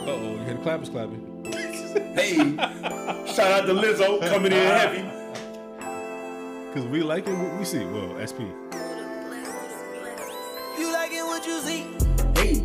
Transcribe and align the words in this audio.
Uh 0.00 0.10
oh, 0.10 0.32
you 0.32 0.38
hear 0.44 0.54
the 0.54 0.60
clappers 0.62 0.88
clapping. 0.88 1.24
Hey, 2.14 2.36
shout 3.34 3.50
out 3.52 3.66
to 3.66 3.74
Lizzo 3.74 4.20
coming 4.28 4.52
in 4.52 4.58
heavy. 4.58 5.02
Cause 6.74 6.86
we 6.86 7.02
like 7.02 7.26
it 7.26 7.34
what 7.34 7.58
we 7.58 7.64
see. 7.64 7.84
Well, 7.84 8.14
SP. 8.22 8.40
You 10.78 10.92
like 10.92 11.12
it 11.12 11.24
what 11.24 11.46
you 11.46 11.60
see. 11.60 11.86
Hey, 12.34 12.64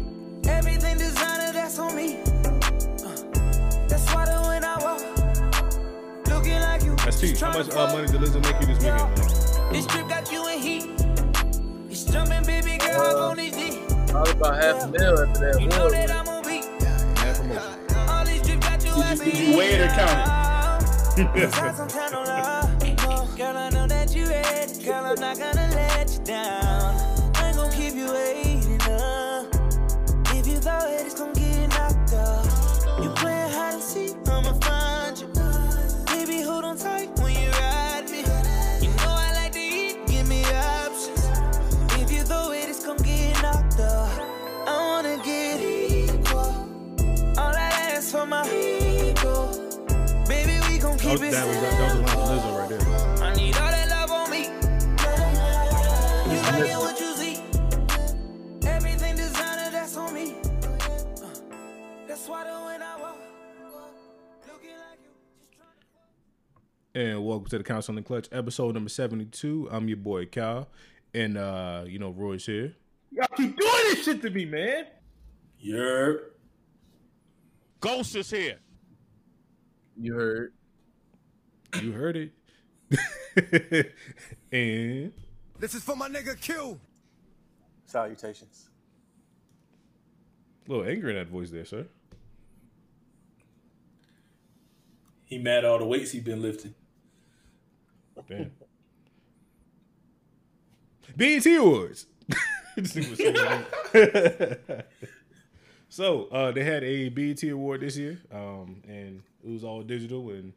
Everything 0.49 0.97
designer, 0.97 1.51
that's 1.53 1.79
on 1.79 1.95
me. 1.95 2.17
Uh, 2.17 3.15
that's 3.87 4.13
why 4.13 4.25
the 4.25 4.41
when 4.47 4.63
I 4.63 4.77
walk, 4.79 5.01
looking 6.27 6.59
like 6.59 6.83
you. 6.83 6.95
SP, 7.09 7.37
how 7.39 7.53
much 7.57 7.69
uh, 7.73 7.91
money 7.93 8.07
did 8.07 8.21
Lizzo 8.21 8.41
make 8.43 8.59
you 8.61 8.67
this 8.67 8.77
weekend? 8.79 8.97
man? 9.17 9.73
This 9.73 9.85
trip 9.87 10.07
got 10.09 10.31
you 10.31 10.47
in 10.49 10.59
heat. 10.59 10.85
It's 11.89 12.03
jumping, 12.05 12.43
baby 12.45 12.77
girl, 12.77 12.95
hop 13.05 13.31
on 13.31 13.37
this 13.37 13.55
D. 13.55 13.79
Probably 14.11 14.31
about 14.33 14.55
half 14.63 14.83
a 14.83 14.87
mil 14.89 15.19
after 15.21 15.51
that 15.51 15.61
You 15.61 15.67
know 15.69 15.89
that 15.89 16.11
I'm 16.11 16.27
got 19.23 19.39
you 21.17 22.19
we 51.19 51.29
That 51.29 51.45
keep 51.45 51.47
was, 51.47 51.57
it 51.57 51.61
that 51.61 51.71
was, 51.71 51.77
that 51.77 51.83
was 51.83 51.93
the 51.93 52.01
line 52.01 52.07
from 52.07 52.19
Lizzo 52.27 52.51
right 52.59 52.69
there. 52.69 53.23
I 53.23 53.35
need 53.35 53.55
all 53.57 53.71
that 53.71 53.89
love 53.89 54.11
on 54.11 54.29
me. 54.31 54.41
You 56.33 56.41
like 56.41 56.69
it 56.71 56.77
what 56.77 56.99
you 56.99 57.13
see. 57.13 58.67
Everything 58.67 59.15
designer, 59.15 59.71
that's 59.71 59.95
on 59.97 60.13
me. 60.13 60.33
Uh, 60.33 61.27
That's 62.07 62.27
why 62.27 62.43
the 62.45 62.51
when 62.65 62.81
I 62.81 62.99
walk, 62.99 63.17
looking 64.47 64.69
like 64.69 64.99
you. 66.95 66.99
And 66.99 67.23
welcome 67.25 67.47
to 67.49 67.57
the 67.59 67.63
Council 67.63 67.91
on 67.91 67.97
the 67.97 68.01
Clutch, 68.01 68.27
episode 68.31 68.73
number 68.73 68.89
72. 68.89 69.69
I'm 69.71 69.87
your 69.87 69.97
boy 69.97 70.25
Cal. 70.25 70.67
And 71.13 71.37
uh, 71.37 71.83
you 71.85 71.99
know, 71.99 72.09
Roy's 72.09 72.45
here. 72.45 72.73
Y'all 73.11 73.27
keep 73.37 73.55
doing 73.55 73.71
this 73.89 74.03
shit 74.03 74.21
to 74.23 74.31
me, 74.31 74.45
man. 74.45 74.87
Yerp. 75.63 76.21
Ghost 77.79 78.15
is 78.15 78.31
here. 78.31 78.57
You 79.99 80.15
heard. 80.15 80.53
You 81.81 81.91
heard 81.91 82.15
it. 82.17 82.31
and 84.51 85.11
This 85.59 85.73
is 85.73 85.83
for 85.83 85.95
my 85.95 86.07
nigga 86.09 86.39
Q. 86.39 86.79
Salutations. 87.85 88.69
a 90.67 90.71
little 90.71 90.85
anger 90.89 91.09
in 91.09 91.15
that 91.15 91.27
voice 91.27 91.49
there, 91.49 91.65
sir. 91.65 91.85
He 95.25 95.37
mad 95.39 95.65
all 95.65 95.79
the 95.79 95.85
weights 95.85 96.11
he 96.11 96.19
been 96.19 96.41
lifting. 96.41 96.75
Damn. 98.29 98.51
BET 101.15 101.45
Awards. 101.45 102.05
This 102.75 102.93
nigga 102.95 103.09
was 103.11 103.17
saying 103.19 103.33
that. 104.73 104.87
so 105.89 106.25
uh, 106.31 106.51
they 106.51 106.63
had 106.63 106.83
a 106.83 107.09
BET 107.09 107.43
Award 107.43 107.81
this 107.81 107.95
year, 107.97 108.19
um, 108.31 108.81
and 108.87 109.21
it 109.45 109.49
was 109.51 109.63
all 109.63 109.83
digital. 109.83 110.31
And 110.31 110.53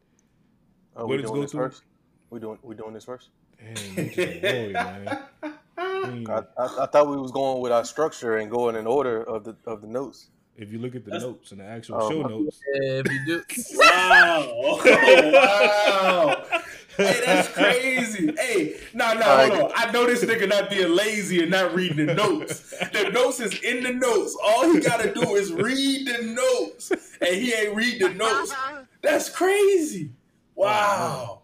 Oh, 0.96 1.06
Where 1.06 1.16
we 1.18 1.22
does 1.22 1.30
doing 1.30 1.40
go 1.40 1.42
this 1.42 1.50
through? 1.52 1.68
first? 1.68 1.82
We 2.30 2.40
doing 2.40 2.58
we 2.62 2.74
doing 2.74 2.94
this 2.94 3.04
first? 3.04 3.28
damn, 3.58 4.66
you 4.68 4.72
man. 4.72 5.18
I 5.42 5.52
I, 5.78 6.42
I, 6.58 6.82
I 6.82 6.86
thought 6.86 7.08
we 7.08 7.16
was 7.16 7.30
going 7.32 7.60
with 7.60 7.72
our 7.72 7.84
structure 7.84 8.36
and 8.38 8.50
going 8.50 8.76
in 8.76 8.86
order 8.86 9.22
of 9.24 9.44
the 9.44 9.56
of 9.66 9.80
the 9.82 9.86
notes. 9.88 10.28
if 10.56 10.72
you 10.72 10.78
look 10.78 10.94
at 10.94 11.04
the 11.04 11.10
That's- 11.10 11.28
notes 11.28 11.52
and 11.52 11.60
the 11.60 11.64
actual 11.64 11.96
Oh, 12.00 12.10
show 12.10 12.22
notes, 12.22 12.60
Yeah, 12.74 13.02
if 13.04 13.12
you 13.12 13.24
do. 13.26 13.42
Wow. 13.78 14.48
Oh, 14.52 15.30
wow. 15.32 16.44
Hey, 16.96 17.22
that's 17.26 17.48
crazy. 17.54 18.32
Hey, 18.38 18.76
no, 18.94 19.12
no, 19.14 19.20
Alright. 19.20 19.52
hold 19.52 19.70
on. 19.70 19.72
I 19.76 19.90
know 19.92 20.06
this 20.06 20.24
nigga 20.24 20.48
not 20.48 20.70
being 20.70 20.94
lazy 20.94 21.42
and 21.42 21.50
not 21.50 21.74
reading 21.74 22.06
the 22.06 22.14
notes. 22.14 22.70
The 22.92 23.10
notes 23.12 23.38
is 23.40 23.60
in 23.60 23.82
the 23.82 23.92
notes. 23.92 24.34
All 24.42 24.72
he 24.72 24.80
gotta 24.80 25.12
do 25.12 25.34
is 25.34 25.52
read 25.52 26.06
the 26.08 26.22
notes. 26.24 26.90
And 27.20 27.34
he 27.36 27.52
ain't 27.52 27.76
read 27.76 28.00
the 28.00 28.14
notes. 28.14 28.54
That's 29.02 29.28
crazy. 29.28 30.10
Wow. 30.56 31.42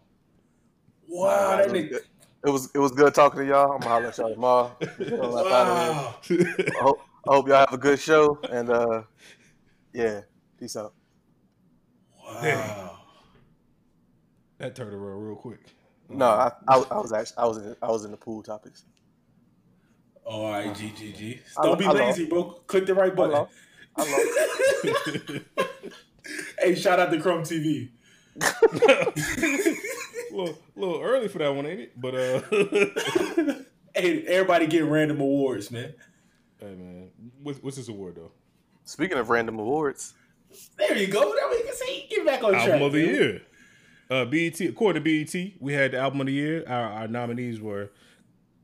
Wow, 1.07 1.57
that 1.57 1.67
it, 1.67 1.73
was 1.73 1.83
nigga. 1.83 1.89
good. 1.91 2.03
it 2.47 2.51
was 2.51 2.71
it 2.75 2.79
was 2.79 2.93
good 2.93 3.15
talking 3.15 3.41
to 3.41 3.47
y'all. 3.47 3.73
I'm 3.73 3.81
gonna 3.81 3.91
holler 3.91 4.07
at 4.07 4.19
y'all 4.19 4.31
tomorrow. 4.33 4.77
Get 4.81 5.13
on 5.21 5.39
up 5.39 5.53
out 5.53 5.69
of 5.69 6.27
here. 6.27 6.39
Wow. 6.39 6.55
I 6.81 6.83
hope, 6.83 7.01
I 7.29 7.35
hope 7.35 7.49
y'all 7.49 7.59
have 7.59 7.73
a 7.73 7.79
good 7.79 8.01
show 8.01 8.39
and 8.51 8.71
uh 8.71 9.03
yeah, 9.93 10.23
peace 10.59 10.75
out. 10.77 10.95
Wow. 12.25 12.99
that 14.59 14.75
turned 14.75 14.95
around 14.95 15.21
real 15.23 15.37
quick. 15.37 15.61
No, 16.09 16.27
I, 16.27 16.51
I, 16.69 16.77
I 16.91 16.99
was 16.99 17.13
actually 17.13 17.37
I 17.39 17.47
was 17.47 17.59
in 17.59 17.77
I 17.83 17.89
was 17.91 18.05
in 18.07 18.11
the 18.11 18.17
pool 18.17 18.43
topics. 18.43 18.85
All 20.25 20.51
right, 20.51 20.69
GGG. 20.69 21.41
I- 21.59 21.63
Don't 21.67 21.79
be 21.79 21.85
I 21.85 21.91
lazy, 21.93 22.27
bro. 22.27 22.45
Click 22.67 22.87
the 22.87 22.95
right 22.95 23.15
button. 23.15 23.47
Hello. 23.97 24.19
Hello. 25.05 25.41
Hey, 26.59 26.77
shout 26.77 27.01
out 27.01 27.11
to 27.11 27.21
Chrome 27.21 27.43
TV. 27.43 27.91
A 28.41 29.13
little, 30.33 30.59
little 30.77 31.01
early 31.03 31.29
for 31.29 31.39
that 31.39 31.55
one, 31.55 31.67
ain't 31.67 31.81
it? 31.81 32.01
But 32.01 32.15
uh, 32.15 32.41
Hey, 33.95 34.23
everybody 34.27 34.67
get 34.67 34.85
random 34.85 35.21
awards, 35.21 35.71
man. 35.71 35.93
hey 36.59 36.75
man, 36.75 37.11
what's, 37.43 37.63
what's 37.63 37.77
this 37.77 37.89
award 37.89 38.15
though? 38.17 38.33
Speaking 38.85 39.19
of 39.19 39.29
random 39.29 39.59
awards, 39.59 40.15
There 40.79 40.97
you 40.97 41.09
go. 41.09 41.21
Now 41.21 41.51
we 41.51 41.63
can 41.63 41.75
see. 41.75 42.07
Get 42.09 42.25
back 42.27 42.43
on 42.43 42.53
track. 42.53 42.69
album 42.69 42.83
of 42.83 42.93
the 42.93 43.05
man. 43.07 43.15
year. 43.15 43.43
Uh, 44.11 44.25
BET, 44.27 44.61
according 44.61 45.03
to 45.05 45.25
BET, 45.25 45.53
we 45.61 45.73
had 45.75 45.93
the 45.93 45.99
album 45.99 46.21
of 46.21 46.27
the 46.27 46.33
year. 46.33 46.65
Our, 46.67 46.93
our 46.93 47.09
nominees 47.09 47.61
were 47.61 47.91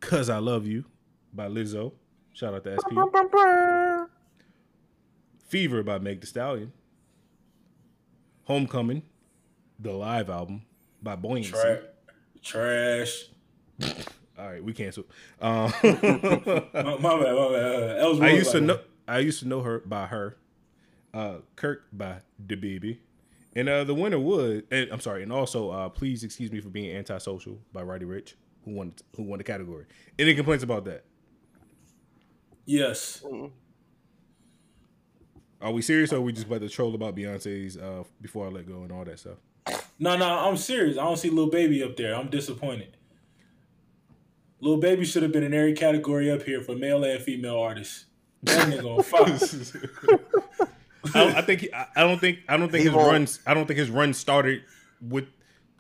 "Cause 0.01 0.29
I 0.31 0.39
Love 0.39 0.67
You" 0.67 0.85
by 1.33 1.49
Lizzo. 1.49 1.93
Shout 2.33 2.55
out 2.55 2.65
to 2.65 2.77
SP. 2.81 2.93
"Fever" 5.49 5.83
by 5.83 5.99
Meg 5.99 6.21
Thee 6.21 6.27
Stallion. 6.27 6.73
"Homecoming," 8.45 9.03
the 9.79 9.93
live 9.93 10.31
album 10.31 10.63
by 11.03 11.17
Beyonce. 11.17 11.51
Tra- 11.51 11.83
trash. 12.43 13.25
All 14.39 14.49
right, 14.49 14.63
we 14.63 14.73
canceled. 14.73 15.07
Um, 15.41 15.73
My, 15.83 15.91
my 15.93 16.63
bad, 16.63 17.35
my 17.35 17.49
bad. 17.53 18.23
I 18.23 18.31
used 18.31 18.53
to 18.53 18.61
know. 18.61 18.79
I 19.07 19.19
used 19.19 19.41
to 19.41 19.49
know 19.49 19.63
her 19.63 19.81
by 19.81 20.07
her. 20.07 20.37
Uh, 21.13 21.39
Kirk 21.57 21.87
by 21.93 22.21
DaBaby, 22.47 22.99
and 23.57 23.69
uh, 23.69 23.83
the 23.83 23.95
winner 23.95 24.19
was. 24.19 24.63
And, 24.71 24.91
I'm 24.93 25.01
sorry, 25.01 25.23
and 25.23 25.33
also, 25.33 25.71
uh, 25.71 25.89
please 25.89 26.23
excuse 26.23 26.53
me 26.53 26.61
for 26.61 26.69
being 26.69 26.95
antisocial 26.95 27.59
by 27.73 27.83
Roddy 27.83 28.05
Ricch, 28.05 28.35
who 28.65 28.73
won 28.73 28.93
who 29.17 29.25
won 29.25 29.39
the 29.39 29.45
category. 29.45 29.87
Any 30.19 30.35
complaints 30.35 30.63
about 30.63 30.85
that? 30.85 31.05
Yes. 32.67 33.25
Are 35.61 35.73
we 35.73 35.83
serious, 35.83 36.13
or 36.13 36.17
are 36.17 36.21
we 36.21 36.33
just 36.33 36.47
about 36.47 36.61
to 36.61 36.69
troll 36.69 36.95
about 36.95 37.17
Beyonce's 37.17 37.77
uh, 37.77 38.05
"Before 38.21 38.47
I 38.47 38.51
Let 38.51 38.69
Go" 38.69 38.83
and 38.83 38.93
all 38.93 39.05
that 39.05 39.19
stuff? 39.19 39.39
No, 39.99 40.17
no, 40.17 40.27
I'm 40.27 40.57
serious. 40.57 40.97
I 40.97 41.05
don't 41.05 41.17
see 41.17 41.29
little 41.31 41.51
Baby 41.51 41.83
up 41.83 41.97
there. 41.97 42.15
I'm 42.15 42.29
disappointed. 42.31 42.97
Little 44.61 44.79
Baby 44.81 45.05
should 45.05 45.23
have 45.23 45.33
been 45.33 45.43
in 45.43 45.55
every 45.55 45.73
category 45.73 46.31
up 46.31 46.43
here 46.43 46.61
for 46.63 46.75
male 46.75 47.05
and 47.05 47.23
female 47.23 47.59
artists. 47.59 48.07
That 48.45 48.69
nigga 48.69 48.97
on 48.97 49.03
fire. 49.03 50.69
I, 51.15 51.39
I 51.39 51.43
think 51.43 51.61
he, 51.63 51.73
I, 51.73 51.87
I 51.97 52.01
don't 52.03 52.21
think 52.21 52.41
I 52.49 52.57
don't 52.57 52.71
think 52.71 52.83
He 52.83 52.89
his 52.89 52.95
won't. 52.95 53.11
runs. 53.13 53.41
I 53.47 53.55
don't 53.55 53.67
think 53.67 53.79
his 53.79 53.91
run 53.91 54.13
started 54.15 54.63
with 55.01 55.27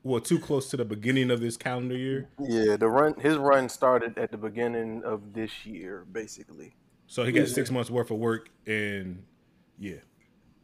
well 0.02 0.20
too 0.20 0.38
close 0.38 0.70
to 0.70 0.76
the 0.76 0.84
beginning 0.84 1.30
of 1.30 1.40
this 1.40 1.56
calendar 1.56 1.96
year. 1.96 2.28
yeah, 2.40 2.76
the 2.76 2.88
run 2.88 3.14
his 3.20 3.36
run 3.36 3.68
started 3.68 4.16
at 4.18 4.30
the 4.30 4.36
beginning 4.38 5.02
of 5.04 5.32
this 5.34 5.66
year, 5.66 6.04
basically. 6.10 6.74
So 7.06 7.24
he 7.24 7.32
got 7.32 7.48
six 7.48 7.70
months 7.70 7.90
worth 7.90 8.10
of 8.10 8.18
work, 8.18 8.48
and 8.66 9.24
yeah, 9.78 9.96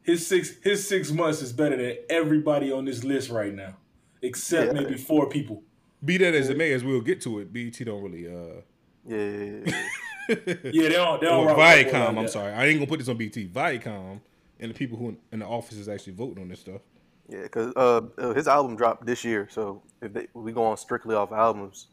His 0.04 0.26
six 0.26 0.52
his 0.62 0.86
six 0.86 1.10
months 1.10 1.42
is 1.42 1.52
better 1.52 1.76
than 1.76 1.96
everybody 2.08 2.70
on 2.70 2.84
this 2.84 3.02
list 3.02 3.30
right 3.30 3.52
now, 3.54 3.74
except 4.22 4.74
Yeah. 4.74 4.80
maybe 4.82 4.96
four 4.96 5.28
people. 5.28 5.62
Be 6.04 6.18
that 6.18 6.34
as 6.34 6.50
it 6.50 6.56
may, 6.58 6.72
as 6.72 6.84
we'll 6.84 7.00
get 7.00 7.20
to 7.22 7.38
it, 7.40 7.52
BET 7.52 7.72
don't 7.84 8.02
really. 8.02 8.26
uh 8.28 8.60
Yeah, 9.06 9.16
yeah, 9.16 9.44
yeah, 9.44 9.60
yeah. 9.66 9.82
Yeah, 10.72 10.82
they 10.88 10.88
don't. 10.90 11.20
They 11.20 11.26
don't 11.26 11.46
or 11.48 11.54
Viacom, 11.54 11.92
like 11.92 11.94
I'm 11.94 12.14
that. 12.16 12.30
sorry, 12.30 12.52
I 12.52 12.66
ain't 12.66 12.78
gonna 12.78 12.86
put 12.88 12.98
this 12.98 13.08
on 13.08 13.16
BT. 13.16 13.48
Viacom 13.48 14.20
and 14.60 14.70
the 14.70 14.74
people 14.74 14.96
who 14.98 15.16
in 15.32 15.38
the 15.40 15.46
offices 15.46 15.88
actually 15.88 16.14
voting 16.14 16.42
on 16.42 16.48
this 16.48 16.60
stuff. 16.60 16.80
Yeah, 17.28 17.42
because 17.44 17.72
uh, 17.76 18.02
uh, 18.18 18.34
his 18.34 18.46
album 18.46 18.76
dropped 18.76 19.06
this 19.06 19.24
year, 19.24 19.48
so 19.50 19.82
if 20.02 20.12
they, 20.12 20.26
we 20.34 20.52
go 20.52 20.64
on 20.64 20.76
strictly 20.76 21.14
off 21.14 21.32
albums, 21.32 21.88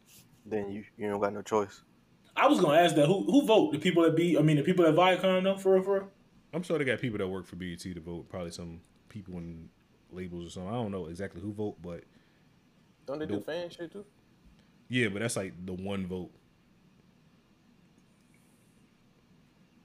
then 0.46 0.69
you 0.69 0.84
you 0.98 1.10
don't 1.10 1.22
got 1.22 1.34
no 1.34 1.42
choice. 1.42 1.81
I 2.36 2.48
was 2.48 2.60
gonna 2.60 2.78
ask 2.80 2.96
that. 2.96 3.06
Who 3.08 3.24
who 3.24 3.46
vote? 3.46 3.72
The 3.72 3.80
people 3.80 4.04
that 4.04 4.16
be? 4.16 4.38
I 4.38 4.42
mean, 4.42 4.58
the 4.58 4.63
people 4.63 4.84
that 4.86 4.96
Viacom 4.96 5.44
know 5.44 5.58
for 5.58 5.74
real, 5.75 5.84
for 5.84 5.94
real? 5.94 6.08
I'm 6.53 6.63
sure 6.63 6.77
they 6.77 6.86
got 6.86 7.00
people 7.00 7.18
that 7.19 7.27
work 7.27 7.45
for 7.45 7.56
BET 7.56 7.80
to 7.80 8.00
vote. 8.00 8.30
Probably 8.30 8.51
some 8.51 8.81
people 9.09 9.36
in 9.38 9.69
labels 10.12 10.48
or 10.48 10.50
something. 10.50 10.69
I 10.69 10.75
don't 10.75 10.92
know 10.92 11.07
exactly 11.07 11.42
who 11.42 11.53
vote, 11.53 11.77
but 11.81 12.03
Don't 13.06 13.19
they 13.19 13.25
do 13.25 13.36
Nope. 13.36 13.45
fan 13.45 13.69
shit 13.69 13.92
too? 13.92 14.06
yeah, 14.89 15.07
but 15.09 15.21
that's 15.21 15.36
like 15.38 15.53
the 15.65 15.74
one 15.74 16.07
vote. 16.07 16.31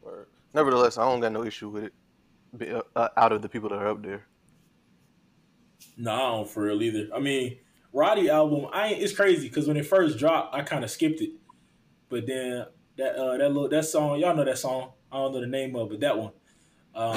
Or, 0.02 0.28
nevertheless, 0.54 0.98
I 0.98 1.04
don't 1.04 1.20
got 1.20 1.32
no 1.32 1.44
issue 1.44 1.68
with 1.68 1.84
it. 1.84 1.92
Be, 2.56 2.70
uh, 2.70 2.82
uh, 2.94 3.08
out 3.16 3.32
of 3.32 3.42
the 3.42 3.48
people 3.48 3.68
that 3.70 3.76
are 3.76 3.88
up 3.88 4.02
there, 4.02 4.26
No, 5.96 6.12
I 6.12 6.18
don't 6.18 6.48
for 6.48 6.62
real 6.64 6.82
either. 6.82 7.08
I 7.14 7.18
mean, 7.20 7.58
Roddy 7.92 8.30
album, 8.30 8.66
I 8.72 8.88
ain't, 8.88 9.02
it's 9.02 9.14
crazy 9.14 9.48
because 9.48 9.66
when 9.66 9.76
it 9.76 9.86
first 9.86 10.18
dropped, 10.18 10.54
I 10.54 10.62
kind 10.62 10.84
of 10.84 10.90
skipped 10.90 11.20
it, 11.20 11.30
but 12.08 12.26
then 12.26 12.66
that 12.96 13.14
uh, 13.16 13.36
that 13.36 13.48
little 13.48 13.68
that 13.68 13.84
song, 13.84 14.18
y'all 14.20 14.34
know 14.34 14.44
that 14.44 14.58
song. 14.58 14.92
I 15.12 15.16
don't 15.18 15.32
know 15.34 15.40
the 15.40 15.46
name 15.46 15.74
of, 15.76 15.86
it, 15.88 15.90
but 15.90 16.00
that 16.00 16.16
one. 16.18 16.32
Um, 16.96 17.16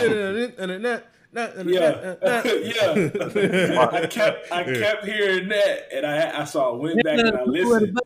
yeah, 1.70 2.16
yeah. 2.44 3.88
I 3.92 4.08
kept 4.10 4.52
I 4.52 4.64
kept 4.64 5.06
hearing 5.06 5.50
that, 5.50 5.88
and 5.94 6.06
I 6.06 6.42
I 6.42 6.44
saw 6.46 6.76
went 6.76 7.04
back 7.04 7.20
and 7.20 7.38
I 7.38 7.44
listened, 7.44 8.00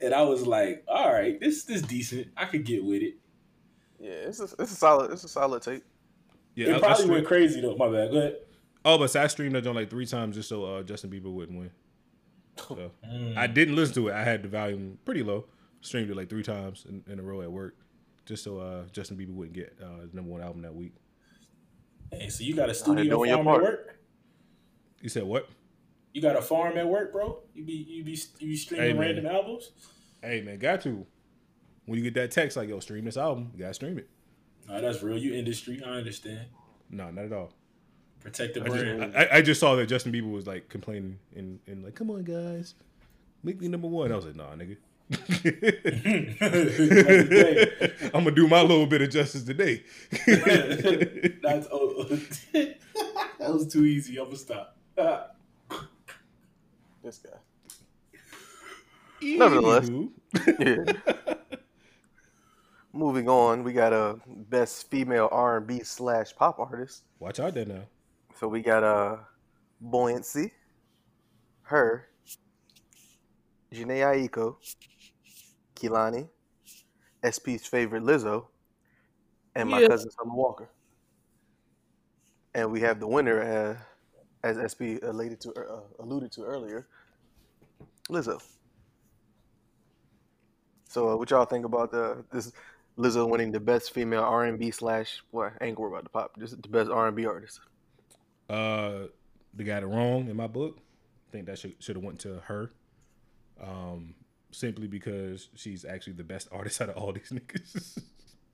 and 0.00 0.14
I 0.14 0.22
was 0.22 0.46
like, 0.46 0.84
all 0.88 1.12
right, 1.12 1.38
this 1.40 1.64
this 1.64 1.82
decent. 1.82 2.28
I 2.36 2.44
could 2.46 2.64
get 2.64 2.84
with 2.84 3.02
it. 3.02 3.14
yeah, 4.00 4.10
it's 4.10 4.40
a, 4.40 4.44
it's 4.44 4.72
a 4.72 4.76
solid 4.76 5.12
it's 5.12 5.24
a 5.24 5.28
solid 5.28 5.62
tape. 5.62 5.84
Yeah, 6.54 6.68
It 6.68 6.72
I- 6.72 6.76
I 6.76 6.78
probably 6.80 6.96
stream- 6.96 7.10
went 7.14 7.26
crazy 7.26 7.60
though. 7.60 7.76
My 7.76 7.88
bad. 7.88 8.10
Go 8.10 8.18
ahead. 8.18 8.36
Oh, 8.84 8.98
but 8.98 9.14
I 9.16 9.26
streamed 9.26 9.54
that 9.54 9.62
joint 9.64 9.76
like 9.76 9.90
three 9.90 10.06
times 10.06 10.36
just 10.36 10.48
so 10.48 10.64
uh, 10.64 10.82
Justin 10.82 11.10
Bieber 11.10 11.32
wouldn't 11.32 11.58
win. 11.58 11.70
So 12.56 12.90
Mm. 13.08 13.36
I 13.36 13.46
didn't 13.46 13.76
listen 13.76 13.94
to 13.96 14.08
it. 14.08 14.14
I 14.14 14.24
had 14.24 14.42
the 14.42 14.48
volume 14.48 14.98
pretty 15.04 15.22
low. 15.22 15.44
Streamed 15.80 16.10
it 16.10 16.16
like 16.16 16.28
three 16.28 16.42
times 16.42 16.86
in, 16.88 17.04
in 17.12 17.18
a 17.20 17.22
row 17.22 17.42
at 17.42 17.52
work, 17.52 17.76
just 18.26 18.44
so 18.44 18.58
uh, 18.58 18.82
Justin 18.92 19.16
Bieber 19.16 19.34
wouldn't 19.34 19.54
get 19.54 19.78
uh, 19.82 20.02
his 20.02 20.12
number 20.12 20.30
one 20.30 20.42
album 20.42 20.62
that 20.62 20.74
week. 20.74 20.92
Hey, 22.12 22.28
so 22.28 22.44
you 22.44 22.54
got 22.54 22.68
a 22.68 22.74
studio 22.74 23.04
doing 23.04 23.30
your 23.30 23.42
farm 23.42 23.48
at 23.56 23.62
work? 23.62 23.98
You 25.00 25.08
said 25.08 25.22
what? 25.24 25.48
You 26.12 26.22
got 26.22 26.36
a 26.36 26.42
farm 26.42 26.76
at 26.76 26.86
work, 26.86 27.12
bro? 27.12 27.38
You 27.54 27.64
be 27.64 27.72
you 27.72 28.04
be 28.04 28.18
you 28.38 28.48
be 28.48 28.56
streaming 28.56 28.96
Hey, 28.96 28.98
random 28.98 29.26
albums? 29.26 29.70
Hey 30.22 30.42
man, 30.42 30.58
got 30.58 30.82
to. 30.82 31.06
When 31.86 31.98
you 31.98 32.04
get 32.04 32.14
that 32.14 32.30
text 32.30 32.56
like 32.56 32.68
yo, 32.68 32.80
stream 32.80 33.04
this 33.04 33.16
album, 33.16 33.50
you 33.54 33.60
gotta 33.60 33.74
stream 33.74 33.98
it. 33.98 34.08
No, 34.68 34.80
that's 34.80 35.02
real. 35.02 35.16
You 35.16 35.34
industry, 35.34 35.80
I 35.84 35.90
understand. 35.90 36.46
No, 36.90 37.10
not 37.10 37.26
at 37.26 37.32
all. 37.32 37.52
Protect 38.20 38.54
the 38.54 38.64
I 38.64 38.68
brand. 38.68 39.12
just, 39.12 39.16
I, 39.16 39.36
I 39.36 39.42
just 39.42 39.60
saw 39.60 39.76
that 39.76 39.86
Justin 39.86 40.12
Bieber 40.12 40.32
was 40.32 40.46
like 40.46 40.68
complaining 40.68 41.18
and, 41.36 41.60
and 41.66 41.84
like, 41.84 41.94
come 41.94 42.10
on 42.10 42.24
guys, 42.24 42.74
make 43.44 43.60
me 43.60 43.68
number 43.68 43.86
one. 43.86 44.10
I 44.10 44.16
was 44.16 44.26
like, 44.26 44.34
nah, 44.34 44.50
nigga. 44.54 44.76
I'm 45.08 45.18
gonna 48.12 48.30
do 48.32 48.48
my 48.48 48.60
little 48.60 48.86
bit 48.86 49.02
of 49.02 49.10
justice 49.10 49.44
today. 49.44 49.84
That's 50.10 51.68
oh, 51.70 52.04
that 52.52 52.78
was 53.38 53.68
too 53.72 53.84
easy. 53.84 54.18
I'm 54.18 54.24
gonna 54.26 54.36
stop. 54.36 54.76
This 57.04 57.18
guy. 57.18 57.38
Nevertheless. 59.22 59.88
Yeah. 60.58 60.84
Moving 62.92 63.28
on, 63.28 63.62
we 63.62 63.72
got 63.72 63.92
a 63.92 64.18
best 64.26 64.90
female 64.90 65.28
R 65.30 65.58
and 65.58 65.68
B 65.68 65.84
slash 65.84 66.34
pop 66.34 66.58
artist. 66.58 67.04
Watch 67.20 67.38
out 67.38 67.54
there 67.54 67.64
now. 67.64 67.82
So 68.40 68.48
we 68.48 68.60
got 68.60 68.82
uh 68.82 69.18
Beyonce, 69.84 70.50
her, 71.62 72.08
Jhené 73.72 74.00
Aiko, 74.02 74.56
Kehlani, 75.74 76.28
SP's 77.22 77.66
favorite 77.66 78.02
Lizzo, 78.02 78.46
and 79.54 79.68
my 79.68 79.80
Yeah. 79.80 79.88
cousin 79.88 80.10
Summer 80.10 80.34
Walker. 80.34 80.68
And 82.54 82.70
we 82.72 82.80
have 82.80 83.00
the 83.00 83.06
winner, 83.06 83.42
uh, 83.42 83.76
as 84.46 84.56
SP 84.58 84.98
alluded 85.02 85.40
to, 85.42 85.52
uh, 85.52 85.82
alluded 85.98 86.32
to 86.32 86.44
earlier, 86.44 86.86
Lizzo. 88.08 88.40
So, 90.88 91.10
uh, 91.10 91.16
what 91.16 91.30
y'all 91.30 91.44
think 91.44 91.66
about 91.66 91.90
the 91.90 92.24
this 92.32 92.52
Lizzo 92.96 93.28
winning 93.28 93.52
the 93.52 93.60
best 93.60 93.92
female 93.92 94.22
R 94.22 94.44
and 94.46 94.58
B 94.58 94.70
slash 94.70 95.22
what? 95.30 95.52
I 95.60 95.66
ain't 95.66 95.78
worried 95.78 95.92
about 95.92 96.04
the 96.04 96.10
pop, 96.10 96.38
just 96.38 96.62
the 96.62 96.68
best 96.68 96.90
R 96.90 97.08
and 97.08 97.16
B 97.16 97.26
artist. 97.26 97.60
Uh, 98.48 99.08
they 99.52 99.64
got 99.64 99.82
it 99.82 99.86
wrong 99.86 100.28
in 100.28 100.36
my 100.36 100.46
book. 100.46 100.78
I 101.28 101.32
think 101.32 101.46
that 101.46 101.58
should 101.58 101.74
should 101.82 101.96
have 101.96 102.04
went 102.04 102.20
to 102.20 102.40
her. 102.46 102.70
Um, 103.60 104.14
simply 104.50 104.86
because 104.86 105.48
she's 105.54 105.84
actually 105.84 106.14
the 106.14 106.24
best 106.24 106.48
artist 106.52 106.80
out 106.80 106.90
of 106.90 106.96
all 106.96 107.12
these 107.12 107.30
niggas. 107.30 108.02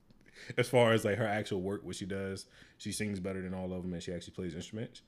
as 0.57 0.67
far 0.67 0.91
as 0.93 1.05
like 1.05 1.17
her 1.17 1.27
actual 1.27 1.61
work, 1.61 1.83
what 1.83 1.95
she 1.95 2.05
does, 2.05 2.45
she 2.77 2.91
sings 2.91 3.19
better 3.19 3.41
than 3.41 3.53
all 3.53 3.73
of 3.73 3.83
them, 3.83 3.93
and 3.93 4.03
she 4.03 4.13
actually 4.13 4.33
plays 4.33 4.55
instruments. 4.55 5.01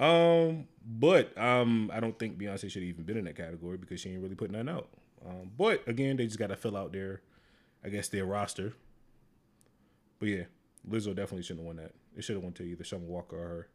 Um, 0.00 0.66
but 0.84 1.36
um, 1.38 1.90
I 1.92 2.00
don't 2.00 2.18
think 2.18 2.38
Beyonce 2.38 2.70
should 2.70 2.82
have 2.82 2.88
even 2.88 3.04
been 3.04 3.16
in 3.16 3.24
that 3.26 3.36
category 3.36 3.76
because 3.76 4.00
she 4.00 4.10
ain't 4.10 4.22
really 4.22 4.34
putting 4.34 4.52
nothing 4.52 4.68
out. 4.68 4.88
Um, 5.24 5.50
but 5.56 5.86
again, 5.86 6.16
they 6.16 6.26
just 6.26 6.38
got 6.38 6.48
to 6.48 6.56
fill 6.56 6.76
out 6.76 6.92
their, 6.92 7.22
I 7.84 7.88
guess 7.88 8.08
their 8.08 8.24
roster. 8.24 8.72
But 10.18 10.28
yeah, 10.28 10.44
Lizzo 10.88 11.14
definitely 11.14 11.42
shouldn't 11.42 11.60
have 11.60 11.66
won 11.66 11.76
that. 11.76 11.92
It 12.16 12.24
should 12.24 12.36
have 12.36 12.42
went 12.42 12.56
to 12.56 12.64
either 12.64 12.84
Summer 12.84 13.06
Walker 13.06 13.36
or 13.36 13.48
her. 13.48 13.68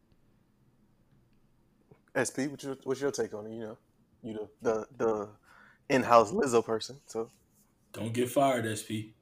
SP, 2.26 2.50
what's 2.50 2.64
your 2.64 2.78
what's 2.84 3.00
your 3.00 3.12
take 3.12 3.34
on 3.34 3.46
it? 3.46 3.54
You 3.54 3.60
know, 3.60 3.78
you 4.24 4.50
the 4.62 4.88
the, 4.98 5.06
the 5.06 5.30
in 5.90 6.04
house 6.04 6.32
Lizzo 6.32 6.64
person. 6.66 6.98
So 7.08 7.30
Don't 7.94 8.14
get 8.14 8.30
fired, 8.30 8.66
SP. 8.78 9.14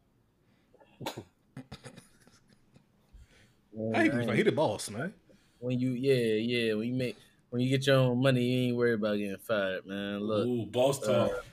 I 3.94 4.04
ain't 4.04 4.34
he 4.34 4.44
the 4.44 4.52
boss, 4.52 4.90
man. 4.90 5.14
when 5.60 5.80
you 5.80 5.92
yeah 5.92 6.36
yeah 6.36 6.74
when 6.74 6.88
you 6.88 6.94
make 6.94 7.18
when 7.50 7.62
you 7.62 7.70
get 7.70 7.86
your 7.86 7.98
own 7.98 8.22
money 8.22 8.42
you 8.44 8.68
ain't 8.68 8.78
worried 8.78 8.94
about 8.94 9.18
getting 9.18 9.38
fired 9.38 9.86
man 9.86 10.20
look 10.20 10.48
Ooh, 10.48 10.66
boss 10.66 11.00
talk. 11.00 11.44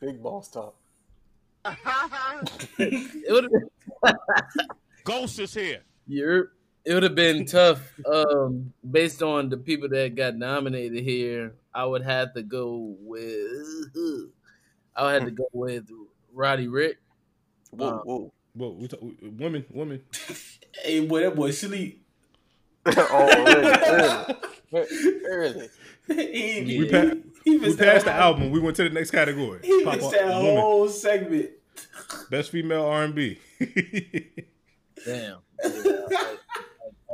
big 0.00 0.22
boss 0.22 0.48
talk. 0.50 0.74
it 2.78 3.30
would 3.32 3.44
have 3.44 4.14
Ghost 5.04 5.38
is 5.38 5.54
here. 5.54 5.82
been 6.06 6.52
it 6.84 6.94
would 6.94 7.02
have 7.02 7.14
been 7.14 7.44
tough 7.44 7.92
um 8.10 8.72
based 8.90 9.22
on 9.22 9.48
the 9.48 9.56
people 9.56 9.88
that 9.90 10.14
got 10.14 10.34
nominated 10.36 11.04
here 11.04 11.54
I 11.74 11.84
would 11.84 12.02
have 12.02 12.34
to 12.34 12.42
go 12.42 12.96
with 13.00 13.88
I 14.96 15.04
would 15.04 15.14
have 15.14 15.24
to 15.24 15.30
go 15.30 15.48
with 15.52 15.88
Roddy 16.32 16.66
Ricch 16.66 16.96
Whoa, 17.70 17.88
Uh, 17.88 17.98
whoa. 18.04 18.32
Well, 18.54 18.74
we 18.74 18.86
talk, 18.88 19.00
women, 19.22 19.64
women. 19.70 20.02
Hey, 20.84 21.00
boy, 21.06 21.20
that 21.20 21.34
boy 21.36 21.50
sleep. 21.50 22.04
oh, 22.86 23.44
really? 24.72 24.88
Really? 25.28 25.68
he, 26.08 26.78
We, 26.78 26.90
pa- 26.90 27.14
he 27.44 27.50
we 27.52 27.58
missed 27.58 27.78
passed 27.78 28.04
the 28.06 28.10
that 28.10 28.20
album. 28.20 28.50
We 28.50 28.58
went 28.58 28.76
to 28.76 28.84
the 28.84 28.90
next 28.90 29.10
category. 29.10 29.60
He 29.62 29.84
Pop 29.84 29.96
missed 29.96 30.06
up, 30.06 30.12
that 30.12 30.26
woman. 30.42 30.56
whole 30.56 30.88
segment. 30.88 31.50
Best 32.30 32.50
female 32.50 32.84
R 32.86 33.04
and 33.04 33.14
B. 33.14 33.38
damn 35.04 35.06
Yeah, 35.06 35.34
I, 35.64 36.36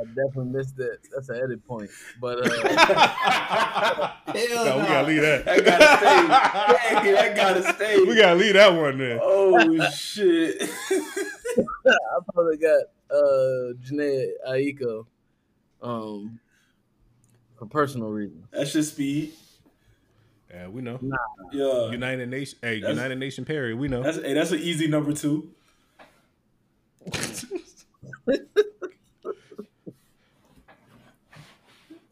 I 0.01 0.05
definitely 0.07 0.53
missed 0.53 0.77
that 0.77 0.99
that's 1.13 1.29
an 1.29 1.37
edit 1.43 1.67
point 1.67 1.91
but 2.21 2.39
uh 2.41 2.49
Hell 4.27 4.65
No, 4.65 4.79
we 4.79 4.83
gotta 4.85 5.07
leave 5.09 5.23
that. 5.23 5.45
That 5.45 5.65
gotta 5.65 5.97
stay. 5.99 7.01
Hey, 7.01 7.13
that 7.13 7.37
gotta 7.37 7.63
stay. 7.75 7.99
We 8.05 8.15
gotta 8.17 8.37
leave 8.37 8.55
that 8.55 8.73
one 8.75 8.99
there. 8.99 9.19
Oh 9.23 9.91
shit. 9.91 10.63
I 11.87 12.19
probably 12.33 12.57
got 12.59 12.83
uh 13.11 13.73
Jhené 13.85 14.29
Aiko 14.49 15.07
um 15.83 16.39
for 17.59 17.67
personal 17.67 18.11
reasons. 18.11 18.45
That's 18.53 18.73
just 18.73 18.93
speed. 18.93 19.33
Yeah, 20.51 20.69
we 20.69 20.81
know. 20.83 20.99
Yeah. 21.53 21.91
United 21.91 22.29
Nation. 22.31 22.59
Hey, 22.63 22.81
That's- 22.81 22.97
United 22.97 23.19
Nation 23.19 23.45
Perry. 23.45 23.75
We 23.75 23.89
know. 23.89 24.03
That's 24.03 24.19
hey, 24.19 24.35
that's 24.35 24.53
an 24.53 24.61
easy 24.61 24.87
number 24.87 25.13
two. 25.13 25.51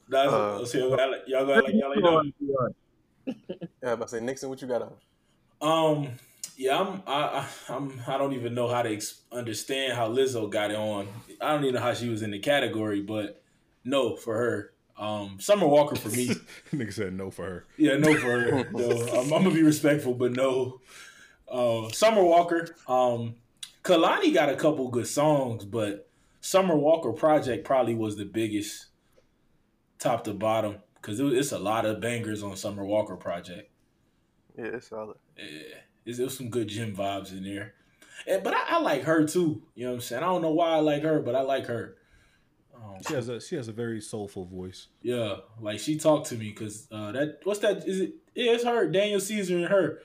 That's, 0.08 0.32
Uh, 0.32 0.64
so 0.64 0.78
y'all 0.78 0.96
gotta, 0.96 1.20
y'all 1.26 1.46
gotta, 1.46 1.74
y'all 1.74 2.00
gotta, 2.00 2.74
Yeah, 3.26 3.34
I'm 3.82 3.88
about 3.94 4.08
to 4.08 4.16
say 4.16 4.20
Nixon. 4.20 4.48
What 4.48 4.62
you 4.62 4.68
got 4.68 4.82
on? 4.82 4.92
Um, 5.60 6.08
yeah, 6.56 6.78
I'm, 6.80 7.02
I, 7.06 7.22
I, 7.68 7.74
I'm, 7.74 8.00
I 8.06 8.16
don't 8.18 8.32
even 8.32 8.54
know 8.54 8.68
how 8.68 8.82
to 8.82 8.90
ex- 8.92 9.22
understand 9.32 9.94
how 9.94 10.08
Lizzo 10.08 10.48
got 10.50 10.70
it 10.70 10.76
on. 10.76 11.08
I 11.40 11.52
don't 11.52 11.64
even 11.64 11.74
know 11.74 11.80
how 11.80 11.94
she 11.94 12.08
was 12.08 12.22
in 12.22 12.30
the 12.30 12.38
category, 12.38 13.02
but 13.02 13.42
no 13.84 14.16
for 14.16 14.34
her. 14.36 14.72
Um, 14.98 15.38
Summer 15.40 15.66
Walker 15.66 15.96
for 15.96 16.08
me. 16.10 16.28
Nigga 16.72 16.92
said 16.92 17.12
no 17.12 17.30
for 17.30 17.44
her. 17.44 17.64
Yeah, 17.76 17.96
no 17.96 18.14
for 18.14 18.40
her. 18.40 18.70
No, 18.72 18.90
I'm, 19.08 19.32
I'm 19.32 19.42
gonna 19.42 19.50
be 19.50 19.62
respectful, 19.62 20.14
but 20.14 20.32
no. 20.32 20.80
Uh, 21.50 21.88
Summer 21.90 22.24
Walker. 22.24 22.74
Um, 22.88 23.34
Kehlani 23.84 24.32
got 24.32 24.48
a 24.48 24.56
couple 24.56 24.88
good 24.88 25.06
songs, 25.06 25.64
but 25.64 26.08
Summer 26.40 26.76
Walker 26.76 27.12
Project 27.12 27.64
probably 27.64 27.94
was 27.94 28.16
the 28.16 28.24
biggest, 28.24 28.86
top 29.98 30.24
to 30.24 30.34
bottom, 30.34 30.76
because 30.96 31.20
it, 31.20 31.26
it's 31.32 31.52
a 31.52 31.58
lot 31.58 31.86
of 31.86 32.00
bangers 32.00 32.42
on 32.42 32.56
Summer 32.56 32.84
Walker 32.84 33.16
Project. 33.16 33.70
Yeah, 34.56 34.64
it's 34.66 34.88
solid. 34.88 35.16
Yeah, 35.38 35.78
there's, 36.04 36.18
there's 36.18 36.36
some 36.36 36.48
good 36.50 36.68
gym 36.68 36.94
vibes 36.96 37.32
in 37.32 37.44
there. 37.44 37.74
And, 38.26 38.42
but 38.42 38.54
I, 38.54 38.62
I 38.76 38.78
like 38.80 39.02
her 39.02 39.26
too. 39.26 39.62
You 39.74 39.84
know 39.84 39.90
what 39.90 39.94
I'm 39.96 40.00
saying? 40.00 40.22
I 40.22 40.26
don't 40.26 40.42
know 40.42 40.52
why 40.52 40.70
I 40.70 40.76
like 40.78 41.02
her, 41.02 41.20
but 41.20 41.34
I 41.34 41.42
like 41.42 41.66
her. 41.66 41.96
Um, 42.74 42.96
She 43.06 43.14
has 43.14 43.28
a 43.28 43.40
she 43.40 43.56
has 43.56 43.68
a 43.68 43.72
very 43.72 44.00
soulful 44.00 44.44
voice. 44.46 44.88
yeah, 45.02 45.36
like 45.60 45.78
she 45.78 45.98
talked 45.98 46.28
to 46.28 46.34
me 46.36 46.50
because 46.50 46.88
uh, 46.90 47.12
that 47.12 47.40
what's 47.44 47.60
that? 47.60 47.86
Is 47.88 48.00
it? 48.00 48.14
Yeah, 48.34 48.52
it's 48.52 48.64
her, 48.64 48.86
Daniel 48.88 49.20
Caesar, 49.20 49.56
and 49.56 49.66
her. 49.66 50.00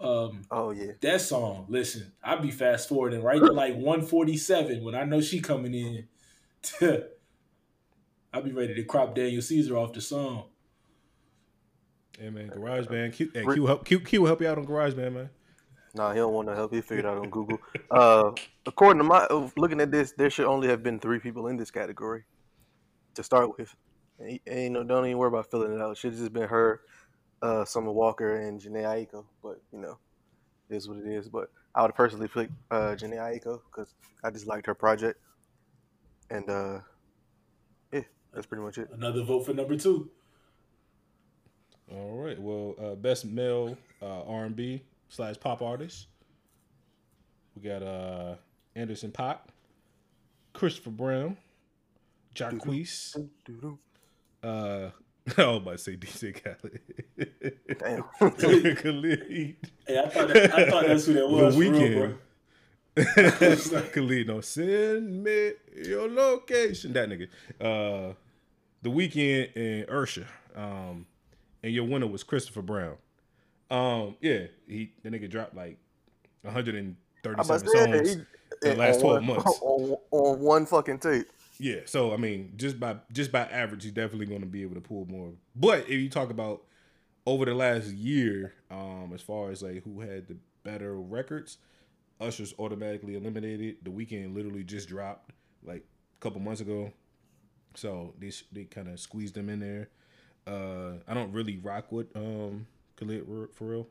Um, 0.00 0.42
Oh 0.50 0.70
yeah. 0.72 0.92
that 1.00 1.20
song. 1.20 1.66
Listen, 1.68 2.12
I'd 2.22 2.42
be 2.42 2.50
fast 2.50 2.88
forwarding 2.88 3.22
right 3.22 3.38
to 3.38 3.52
like 3.52 3.74
147 3.74 4.82
when 4.84 4.94
I 4.94 5.04
know 5.04 5.20
she 5.20 5.40
coming 5.40 5.74
in. 5.74 6.08
I'd 8.34 8.42
be 8.44 8.50
ready 8.52 8.74
to 8.74 8.82
crop 8.82 9.14
Daniel 9.14 9.40
Caesar 9.40 9.76
off 9.76 9.92
the 9.92 10.00
song. 10.00 10.46
Hey 12.18 12.30
man, 12.30 12.48
Garage 12.48 12.86
Band. 12.88 13.12
Q, 13.12 13.30
hey, 13.32 13.44
Q, 13.44 13.66
help, 13.66 13.84
Q, 13.84 14.00
Q 14.00 14.20
will 14.22 14.26
help 14.26 14.40
you 14.40 14.48
out 14.48 14.58
on 14.58 14.64
Garage 14.64 14.94
Band, 14.94 15.14
man. 15.14 15.30
Nah, 15.94 16.10
he 16.12 16.18
don't 16.18 16.32
want 16.32 16.48
to 16.48 16.54
help. 16.56 16.72
He 16.74 16.80
figured 16.80 17.04
it 17.04 17.08
out 17.08 17.18
on 17.18 17.30
Google. 17.30 17.58
Uh, 17.90 18.32
according 18.66 18.98
to 18.98 19.04
my 19.04 19.18
uh, 19.30 19.48
looking 19.56 19.80
at 19.80 19.92
this, 19.92 20.12
there 20.18 20.28
should 20.30 20.46
only 20.46 20.66
have 20.66 20.82
been 20.82 20.98
three 20.98 21.20
people 21.20 21.46
in 21.46 21.56
this 21.56 21.70
category 21.70 22.24
to 23.14 23.22
start 23.22 23.56
with. 23.56 23.72
And, 24.18 24.30
he- 24.30 24.42
and, 24.48 24.60
you 24.62 24.70
know, 24.70 24.82
don't 24.82 25.04
even 25.06 25.16
worry 25.18 25.28
about 25.28 25.48
filling 25.48 25.72
it 25.72 25.80
out. 25.80 25.92
It 25.92 25.98
should 25.98 26.10
have 26.10 26.18
just 26.18 26.32
been 26.32 26.48
her, 26.48 26.80
uh, 27.40 27.64
Summer 27.64 27.92
Walker, 27.92 28.40
and 28.40 28.60
Jhené 28.60 28.82
Aiko. 28.82 29.24
But 29.44 29.60
you 29.72 29.78
know, 29.78 29.98
it 30.68 30.74
is 30.74 30.88
what 30.88 30.98
it 30.98 31.06
is. 31.06 31.28
But 31.28 31.50
I 31.72 31.82
would 31.82 31.94
personally 31.94 32.26
pick 32.26 32.48
uh, 32.72 32.96
Jhené 32.98 33.18
Aiko 33.18 33.60
because 33.70 33.94
I 34.24 34.30
just 34.30 34.48
liked 34.48 34.66
her 34.66 34.74
project, 34.74 35.20
and 36.30 36.48
uh, 36.50 36.72
yeah, 36.74 36.80
that's 38.34 38.46
pretty 38.46 38.62
much 38.62 38.78
it. 38.78 38.88
Another 38.92 39.22
vote 39.22 39.46
for 39.46 39.54
number 39.54 39.76
two. 39.76 40.10
All 41.92 42.16
right. 42.16 42.40
Well, 42.40 42.74
uh, 42.82 42.94
best 42.94 43.24
male 43.24 43.76
uh, 44.02 44.22
R 44.24 44.44
and 44.44 44.56
B 44.56 44.82
slash 45.08 45.36
pop 45.38 45.62
artist. 45.62 46.06
We 47.54 47.62
got 47.68 47.82
uh, 47.82 48.34
Anderson 48.74 49.12
.Paak, 49.12 49.38
Christopher 50.52 50.90
Brown, 50.90 51.36
Jacquees. 52.34 53.14
Doo-doo. 53.44 53.78
Uh, 54.42 54.90
I 55.38 55.46
was 55.46 55.56
about 55.58 55.70
to 55.72 55.78
say 55.78 55.96
DJ 55.96 56.34
Khaled. 56.42 56.80
Damn. 57.78 58.74
Khalid. 58.76 59.56
Hey, 59.86 59.98
I 59.98 60.08
thought 60.08 60.28
that, 60.28 60.54
I 60.54 60.68
thought 60.70 60.86
that's 60.86 61.06
who 61.06 61.12
that 61.14 61.20
The 61.20 61.28
was. 61.28 61.54
For 61.54 61.60
real, 61.60 61.72
Weeknd. 61.72 62.16
bro. 62.96 63.84
Khalid, 63.92 64.26
no, 64.26 64.40
send 64.40 65.22
me 65.22 65.52
your 65.86 66.08
location. 66.08 66.92
That 66.92 67.08
nigga. 67.08 67.28
Uh, 67.60 68.14
the 68.84 68.90
Weeknd 68.90 69.50
and 69.56 69.90
Usher. 69.90 70.26
Um, 70.54 71.06
and 71.64 71.72
your 71.72 71.84
winner 71.84 72.06
was 72.06 72.22
Christopher 72.22 72.62
Brown. 72.62 72.96
Um, 73.70 74.16
yeah, 74.20 74.46
he 74.68 74.92
the 75.02 75.10
nigga 75.10 75.28
dropped 75.28 75.56
like 75.56 75.78
137 76.42 77.40
about 77.40 77.46
songs. 77.66 78.14
he- 78.14 78.20
the 78.62 78.76
last 78.76 78.96
on 78.96 79.00
12 79.02 79.14
one- 79.14 79.26
months. 79.26 79.58
on, 79.62 79.96
on 80.12 80.40
one 80.40 80.66
fucking 80.66 80.98
tape. 80.98 81.26
Yeah, 81.58 81.80
so 81.86 82.12
I 82.12 82.16
mean, 82.16 82.52
just 82.56 82.78
by 82.78 82.96
just 83.12 83.32
by 83.32 83.40
average, 83.42 83.82
he's 83.84 83.92
definitely 83.92 84.26
going 84.26 84.40
to 84.40 84.46
be 84.46 84.62
able 84.62 84.74
to 84.74 84.80
pull 84.80 85.06
more. 85.06 85.30
But 85.56 85.80
if 85.84 85.90
you 85.90 86.08
talk 86.08 86.30
about 86.30 86.62
over 87.26 87.44
the 87.44 87.54
last 87.54 87.86
year, 87.88 88.54
um, 88.70 89.12
as 89.14 89.22
far 89.22 89.50
as 89.50 89.62
like 89.62 89.82
who 89.84 90.00
had 90.00 90.28
the 90.28 90.36
better 90.62 90.94
records, 91.00 91.58
Usher's 92.20 92.54
automatically 92.58 93.16
eliminated. 93.16 93.76
The 93.82 93.90
Weeknd 93.90 94.34
literally 94.34 94.64
just 94.64 94.88
dropped 94.88 95.30
like 95.64 95.84
a 95.84 96.20
couple 96.20 96.40
months 96.40 96.60
ago, 96.60 96.92
so 97.74 98.14
they 98.18 98.30
they 98.52 98.64
kind 98.64 98.88
of 98.88 98.98
squeezed 99.00 99.34
them 99.34 99.48
in 99.48 99.60
there. 99.60 99.88
Uh, 100.46 100.98
I 101.08 101.14
don't 101.14 101.32
really 101.32 101.56
rock 101.58 101.90
with 101.92 102.14
um 102.16 102.66
Khalid 102.96 103.24
for- 103.26 103.48
for 103.54 103.64
real. 103.64 103.86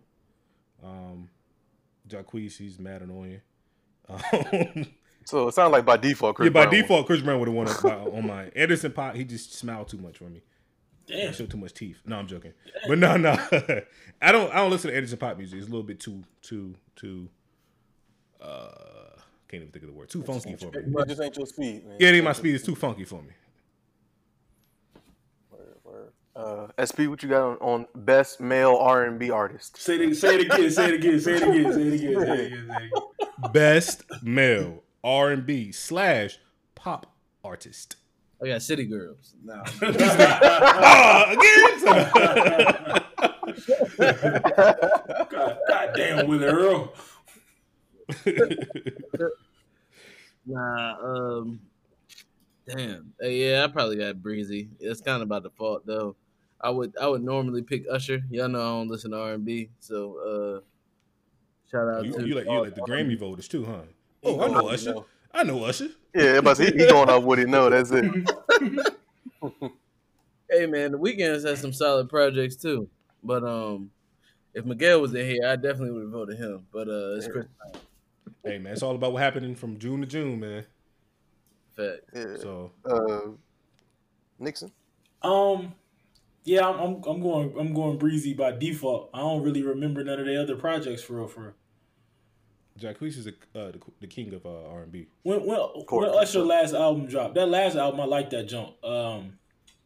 Um, 0.83 1.29
Jacquees, 2.07 2.57
he's 2.57 2.77
mad 2.79 3.01
annoying. 3.01 3.41
Um, 4.09 4.85
So 5.25 5.47
it 5.47 5.53
sounds 5.53 5.71
like 5.71 5.85
by 5.85 5.95
default, 5.95 6.35
Chris 6.35 6.47
yeah, 6.47 6.49
by 6.51 6.63
Brown 6.65 6.73
won. 6.73 6.81
default, 6.81 7.05
Chris 7.07 7.21
Brown 7.21 7.39
would 7.39 7.47
have 7.47 7.55
won 7.55 7.67
it 7.67 7.85
on 8.13 8.27
mine. 8.27 8.51
Anderson 8.57 8.91
.Paak, 8.91 9.15
he 9.15 9.23
just 9.23 9.53
smiled 9.53 9.87
too 9.87 9.97
much 9.97 10.17
for 10.17 10.25
me. 10.25 10.41
Damn. 11.07 11.27
He 11.29 11.33
showed 11.33 11.49
too 11.49 11.55
much 11.55 11.73
teeth. 11.73 12.01
No, 12.05 12.17
I'm 12.17 12.27
joking. 12.27 12.51
But 12.89 12.97
no, 12.97 13.15
no, 13.15 13.31
I 14.21 14.31
don't. 14.33 14.51
I 14.51 14.57
don't 14.57 14.69
listen 14.69 14.89
to 14.91 14.95
Anderson 14.97 15.17
.Paak 15.17 15.37
music. 15.37 15.59
It's 15.59 15.67
a 15.67 15.69
little 15.69 15.83
bit 15.87 16.01
too, 16.01 16.23
too, 16.41 16.75
too. 16.97 17.29
Uh, 18.41 18.67
can't 19.47 19.61
even 19.63 19.69
think 19.71 19.83
of 19.85 19.91
the 19.91 19.95
word. 19.95 20.09
Too 20.09 20.23
funky 20.23 20.55
for 20.57 20.65
me. 20.71 20.81
It 21.01 21.07
just 21.07 21.21
ain't 21.21 21.37
your 21.37 21.45
speed, 21.45 21.85
man. 21.87 21.97
Yeah, 22.01 22.09
I 22.09 22.11
think 22.11 22.25
my 22.25 22.33
speed 22.33 22.55
is 22.55 22.63
too 22.63 22.75
funky 22.75 23.05
for 23.05 23.21
me. 23.21 23.29
Uh, 26.35 26.67
SP, 26.81 27.05
what 27.07 27.21
you 27.21 27.29
got 27.29 27.41
on, 27.43 27.57
on 27.57 27.85
best 27.95 28.41
male 28.41 28.75
R 28.77 29.03
and 29.05 29.19
B 29.19 29.29
artist? 29.29 29.77
Say 29.77 29.97
it, 29.97 30.15
say 30.15 30.35
it 30.35 30.41
again. 30.41 30.71
Say 30.71 30.87
it 30.89 30.93
again. 30.95 31.19
Say 31.19 31.33
it 31.35 31.43
again. 31.43 31.73
Say 31.73 31.81
it 31.81 31.93
again. 31.93 32.13
Say 32.25 32.45
it 32.45 32.53
again. 32.53 32.67
Say 32.67 32.83
it 32.85 32.87
again. 32.87 33.51
Best 33.53 34.03
male 34.23 34.81
R 35.03 35.31
and 35.31 35.45
B 35.45 35.71
slash 35.71 36.39
pop 36.75 37.05
artist. 37.43 37.97
I 38.41 38.47
got 38.47 38.61
City 38.63 38.85
Girls. 38.85 39.35
No, 39.43 39.61
Ah, 39.83 41.31
again. 41.31 43.03
God, 45.29 45.57
God 45.67 45.89
damn, 45.95 46.27
Willie 46.27 46.45
Earl. 46.45 46.93
nah. 50.45 50.95
Um, 50.99 51.59
damn. 52.67 53.13
Yeah, 53.21 53.65
I 53.65 53.71
probably 53.71 53.97
got 53.97 54.21
Breezy. 54.21 54.69
It's 54.79 54.99
kind 55.01 55.21
of 55.21 55.29
by 55.29 55.39
default 55.39 55.85
though. 55.85 56.15
I 56.63 56.69
would 56.69 56.95
I 56.99 57.07
would 57.07 57.23
normally 57.23 57.61
pick 57.61 57.83
Usher. 57.91 58.23
Y'all 58.31 58.47
know 58.47 58.59
I 58.59 58.79
don't 58.79 58.87
listen 58.87 59.11
to 59.11 59.17
R 59.17 59.33
and 59.33 59.45
B, 59.45 59.69
so 59.79 60.61
uh, 60.63 61.69
shout 61.69 61.93
out 61.93 62.05
you, 62.05 62.13
to 62.13 62.27
you 62.27 62.35
like 62.35 62.45
you 62.45 62.61
like 62.61 62.75
the 62.75 62.81
Grammy 62.81 63.19
voters 63.19 63.47
too, 63.47 63.65
huh? 63.65 63.81
Oh, 64.23 64.41
I 64.41 64.47
know 64.47 64.69
Usher. 64.69 64.95
I 65.33 65.43
know 65.43 65.63
Usher. 65.65 65.89
Yeah, 66.15 66.41
but 66.41 66.57
he, 66.57 66.65
he 66.65 66.87
going 66.87 67.09
off 67.09 67.23
what 67.23 67.39
he 67.39 67.45
know. 67.45 67.69
That's 67.69 67.91
it. 67.91 68.29
Hey 70.53 70.67
man, 70.67 70.91
the 70.91 70.99
weekends 70.99 71.43
has 71.45 71.59
some 71.59 71.73
solid 71.73 72.09
projects 72.09 72.55
too. 72.55 72.87
But 73.23 73.43
um, 73.43 73.89
if 74.53 74.65
Miguel 74.65 75.01
was 75.01 75.15
in 75.15 75.25
here, 75.25 75.47
I 75.47 75.55
definitely 75.55 75.91
would 75.91 76.03
have 76.03 76.11
voted 76.11 76.37
him. 76.37 76.67
But 76.71 76.87
uh, 76.87 77.15
it's 77.15 77.27
Chris 77.27 77.47
Hey 78.43 78.59
man, 78.59 78.73
it's 78.73 78.83
all 78.83 78.93
about 78.93 79.13
what 79.13 79.23
happening 79.23 79.55
from 79.55 79.79
June 79.79 80.01
to 80.01 80.05
June, 80.05 80.39
man. 80.39 80.63
Fact. 81.75 82.01
Yeah. 82.13 82.37
So 82.37 82.71
Uh, 82.85 83.31
Nixon. 84.37 84.71
Um, 85.23 85.73
yeah, 86.43 86.67
I'm, 86.67 86.79
I'm 86.79 87.03
I'm 87.05 87.21
going 87.21 87.53
I'm 87.59 87.73
going 87.73 87.97
breezy 87.97 88.33
by 88.33 88.51
default. 88.51 89.09
I 89.13 89.19
don't 89.19 89.43
really 89.43 89.63
remember 89.63 90.03
none 90.03 90.19
of 90.19 90.25
the 90.25 90.41
other 90.41 90.55
projects 90.55 91.01
for 91.03 91.13
real. 91.15 91.27
For 91.27 91.41
real. 91.41 91.53
Jacquees 92.79 93.17
is 93.17 93.25
the, 93.25 93.35
uh, 93.55 93.71
the 93.71 93.79
the 94.01 94.07
king 94.07 94.33
of 94.33 94.45
uh, 94.45 94.69
R 94.69 94.81
and 94.83 94.91
B. 94.91 95.07
When 95.23 95.45
when, 95.45 95.59
when 95.59 96.09
Usher 96.09 96.39
last 96.41 96.73
album 96.73 97.05
dropped, 97.05 97.35
that 97.35 97.47
last 97.47 97.75
album 97.75 97.99
I 98.01 98.05
like 98.05 98.29
that 98.31 98.47
jump. 98.47 98.83
Um, 98.83 99.33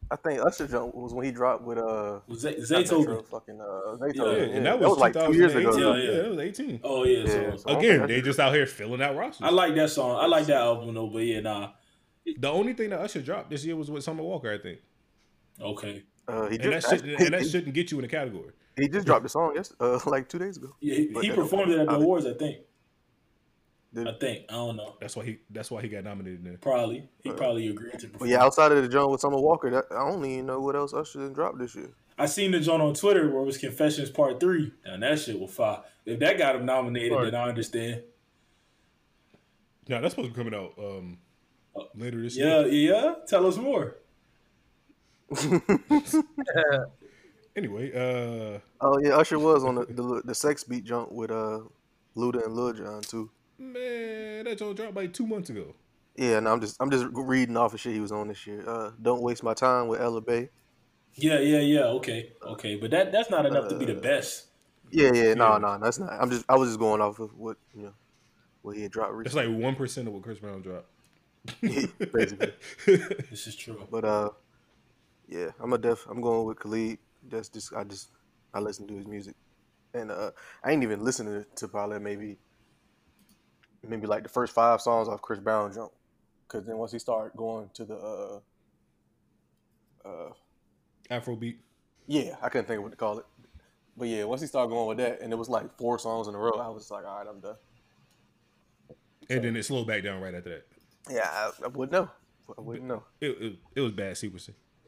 I 0.09 0.15
think 0.15 0.39
Usher 0.39 0.67
jump 0.67 0.95
was 0.95 1.13
when 1.13 1.25
he 1.25 1.31
dropped 1.31 1.63
with 1.63 1.77
uh 1.77 2.21
was 2.27 2.39
Zay- 2.39 2.55
Zaytoven. 2.55 3.27
fucking 3.27 3.59
uh 3.59 3.97
Zaytoven. 3.97 4.15
Yeah, 4.15 4.45
Yeah, 4.45 4.55
and 4.55 4.65
that 4.65 4.79
was, 4.79 4.97
like 4.97 5.13
two 5.13 5.33
years 5.33 5.53
ago. 5.53 5.75
Yeah, 5.75 6.01
Yeah, 6.01 6.11
yeah. 6.11 6.21
that 6.21 6.29
was 6.29 6.39
eighteen. 6.39 6.79
Oh 6.81 7.03
yeah, 7.03 7.19
Yeah, 7.25 7.51
so 7.51 7.57
so- 7.57 7.77
Again, 7.77 8.01
they 8.07 8.07
think 8.15 8.25
just 8.25 8.39
out 8.39 8.53
here 8.53 8.65
filling 8.65 9.01
out 9.01 9.17
rosters. 9.17 9.41
I 9.45 9.49
like 9.49 9.75
that 9.75 9.89
song. 9.89 10.17
I 10.17 10.27
like 10.27 10.45
that 10.45 10.61
album 10.61 10.93
though. 10.95 11.07
But 11.07 11.19
yeah, 11.25 11.41
nah. 11.41 11.71
the 12.37 12.49
only 12.49 12.71
thing 12.73 12.91
that 12.91 13.01
Usher 13.01 13.21
dropped 13.21 13.49
this 13.49 13.65
year 13.65 13.75
was 13.75 13.91
with 13.91 14.03
Summer 14.05 14.23
Walker, 14.23 14.49
I 14.49 14.57
think, 14.57 14.79
Okay. 15.61 16.03
Uh, 16.27 16.47
he 16.49 16.57
and 16.57 16.73
that 16.73 16.83
should, 16.83 16.93
actually- 16.93 17.15
and 17.25 17.33
that 17.33 17.47
shouldn't 17.49 17.73
get 17.73 17.91
you 17.91 17.97
in 17.99 18.01
the 18.03 18.07
category. 18.09 18.51
he 18.75 18.87
just 18.89 19.05
dropped 19.05 19.23
the 19.23 19.29
song 19.29 19.53
yes 19.55 19.73
uh 19.79 19.99
like 20.05 20.27
two 20.29 20.39
days 20.39 20.57
ago. 20.57 20.75
Yeah, 20.81 20.95
he, 20.95 21.07
he 21.21 21.31
performed 21.31 21.71
it 21.71 21.79
at 21.79 21.87
the 21.87 21.93
I- 21.93 21.95
awards. 21.95 22.25
I 22.25 22.33
think. 22.33 22.57
Did- 23.93 24.07
I 24.07 24.13
think. 24.19 24.45
I 24.49 24.53
don't 24.53 24.75
know. 24.75 24.95
That's 24.99 25.15
why 25.15 25.23
he 25.25 25.37
that's 25.49 25.71
why 25.71 25.81
he 25.81 25.87
got 25.87 26.03
nominated 26.03 26.43
there. 26.43 26.57
Probably. 26.57 27.07
He 27.23 27.31
probably 27.31 27.67
agreed 27.67 27.97
to. 27.99 28.07
Perform. 28.09 28.29
yeah, 28.29 28.43
outside 28.43 28.71
of 28.73 28.81
the 28.83 28.89
joint 28.89 29.09
with 29.09 29.21
Summer 29.21 29.39
Walker, 29.39 29.69
that, 29.71 29.85
I 29.91 30.09
don't 30.09 30.23
even 30.25 30.45
know 30.45 30.59
what 30.59 30.75
else 30.75 30.93
Usher 30.93 31.19
didn't 31.19 31.33
drop 31.33 31.57
this 31.57 31.75
year. 31.75 31.89
I 32.19 32.25
seen 32.25 32.51
the 32.51 32.59
joint 32.59 32.81
on 32.81 32.93
Twitter 32.95 33.29
where 33.29 33.43
it 33.43 33.45
was 33.45 33.57
Confessions 33.57 34.09
Part 34.09 34.39
Three, 34.39 34.73
and 34.83 35.01
that 35.03 35.19
shit 35.19 35.39
was 35.39 35.51
fire. 35.53 35.79
If 36.05 36.19
that 36.19 36.37
got 36.37 36.55
him 36.55 36.65
nominated, 36.65 37.17
then 37.17 37.35
I 37.35 37.47
understand. 37.49 38.01
Now 39.87 40.01
that's 40.01 40.13
supposed 40.15 40.33
to 40.33 40.43
be 40.43 40.43
coming 40.51 40.59
out 40.59 40.73
um, 40.77 41.17
later 41.95 42.21
this 42.21 42.35
Yeah, 42.35 42.65
year. 42.65 42.67
Yeah, 42.67 43.03
yeah. 43.05 43.13
Tell 43.27 43.45
us 43.47 43.55
more. 43.57 43.95
Anyway, 47.55 47.91
uh, 47.91 48.59
Oh 48.81 48.99
yeah, 48.99 49.15
Usher 49.17 49.39
was 49.39 49.63
on 49.63 49.75
the 49.75 49.85
the, 49.85 50.21
the 50.25 50.35
sex 50.35 50.63
beat 50.63 50.83
jump 50.83 51.11
with 51.11 51.31
uh 51.31 51.61
Luda 52.15 52.45
and 52.45 52.53
Lil 52.53 52.73
Jon 52.73 53.01
too. 53.01 53.31
man, 53.57 54.45
that 54.45 54.59
joint 54.59 54.77
dropped 54.77 54.95
like 54.95 55.11
two 55.11 55.25
months 55.25 55.49
ago. 55.49 55.73
Yeah, 56.15 56.39
no, 56.39 56.51
I'm 56.53 56.61
just 56.61 56.77
I'm 56.79 56.91
just 56.91 57.07
reading 57.11 57.57
off 57.57 57.73
of 57.73 57.79
shit 57.79 57.93
he 57.93 57.99
was 57.99 58.11
on 58.11 58.27
this 58.27 58.45
year. 58.45 58.63
Uh, 58.67 58.91
Don't 59.01 59.23
waste 59.23 59.41
my 59.43 59.55
time 59.55 59.87
with 59.87 59.99
Ella 59.99 60.21
Mai. 60.27 60.49
Yeah, 61.15 61.39
yeah, 61.39 61.59
yeah. 61.59 61.85
Okay, 61.97 62.33
okay, 62.43 62.75
but 62.75 62.91
that 62.91 63.11
that's 63.11 63.31
not 63.31 63.47
enough 63.47 63.69
to 63.69 63.75
be 63.77 63.85
the 63.85 63.95
best. 63.95 64.45
Yeah, 64.91 65.11
yeah, 65.13 65.33
no, 65.33 65.57
no, 65.57 65.79
that's 65.81 65.97
not. 65.97 66.13
I'm 66.13 66.29
just 66.29 66.45
I 66.47 66.55
was 66.57 66.69
just 66.69 66.79
going 66.79 67.01
off 67.01 67.17
of 67.19 67.33
what 67.35 67.57
you 67.75 67.81
know 67.83 67.93
what 68.61 68.75
he 68.75 68.83
had 68.83 68.91
dropped 68.91 69.13
That's 69.23 69.33
recently. 69.33 69.55
like 69.55 69.63
one 69.63 69.75
percent 69.75 70.07
of 70.07 70.13
what 70.13 70.21
Chris 70.21 70.37
Brown 70.37 70.61
dropped. 70.61 70.89
basically. 71.61 72.53
This 72.85 73.47
is 73.47 73.55
true. 73.55 73.81
But 73.89 74.05
uh, 74.05 74.29
yeah, 75.27 75.49
I'm 75.61 75.73
a 75.73 75.77
def. 75.77 76.05
I'm 76.09 76.21
going 76.21 76.45
with 76.45 76.59
Khalid. 76.59 76.99
That's 77.29 77.49
just 77.49 77.73
I 77.73 77.83
just 77.83 78.09
I 78.53 78.59
listen 78.59 78.87
to 78.87 78.95
his 78.95 79.05
music, 79.05 79.35
and 79.93 80.11
uh, 80.11 80.31
I 80.63 80.71
ain't 80.71 80.83
even 80.83 81.03
listening 81.03 81.45
to 81.55 81.67
probably 81.67 81.99
maybe 81.99 82.37
maybe 83.87 84.07
like 84.07 84.23
the 84.23 84.29
first 84.29 84.53
five 84.53 84.81
songs 84.81 85.07
off 85.07 85.21
Chris 85.21 85.39
Brown 85.39 85.73
jump. 85.73 85.91
Because 86.47 86.65
then 86.65 86.77
once 86.77 86.93
he 86.93 86.99
started 86.99 87.35
going 87.35 87.69
to 87.73 87.83
the, 87.83 87.95
uh, 87.95 88.39
uh, 90.07 90.29
Afrobeat. 91.11 91.57
yeah, 92.07 92.35
I 92.41 92.47
couldn't 92.47 92.67
think 92.67 92.77
of 92.77 92.83
what 92.83 92.91
to 92.91 92.97
call 92.97 93.19
it. 93.19 93.25
But 93.97 94.07
yeah, 94.07 94.23
once 94.23 94.41
he 94.41 94.47
started 94.47 94.69
going 94.69 94.87
with 94.87 94.97
that, 94.99 95.21
and 95.21 95.33
it 95.33 95.35
was 95.35 95.49
like 95.49 95.77
four 95.77 95.99
songs 95.99 96.27
in 96.27 96.35
a 96.35 96.37
row, 96.37 96.51
I 96.51 96.69
was 96.69 96.89
like, 96.89 97.05
all 97.05 97.17
right, 97.17 97.27
I'm 97.27 97.41
done. 97.41 97.55
And 99.29 99.43
then 99.43 99.57
it 99.57 99.63
slowed 99.63 99.87
back 99.87 100.03
down 100.03 100.21
right 100.21 100.33
after 100.33 100.49
that. 100.49 100.67
Yeah, 101.09 101.27
I, 101.29 101.51
I 101.65 101.67
wouldn't 101.67 101.91
know. 101.91 102.09
I 102.57 102.61
wouldn't 102.61 102.87
know. 102.87 103.03
It, 103.19 103.37
it, 103.41 103.55
it 103.75 103.81
was 103.81 103.91
bad 103.91 104.15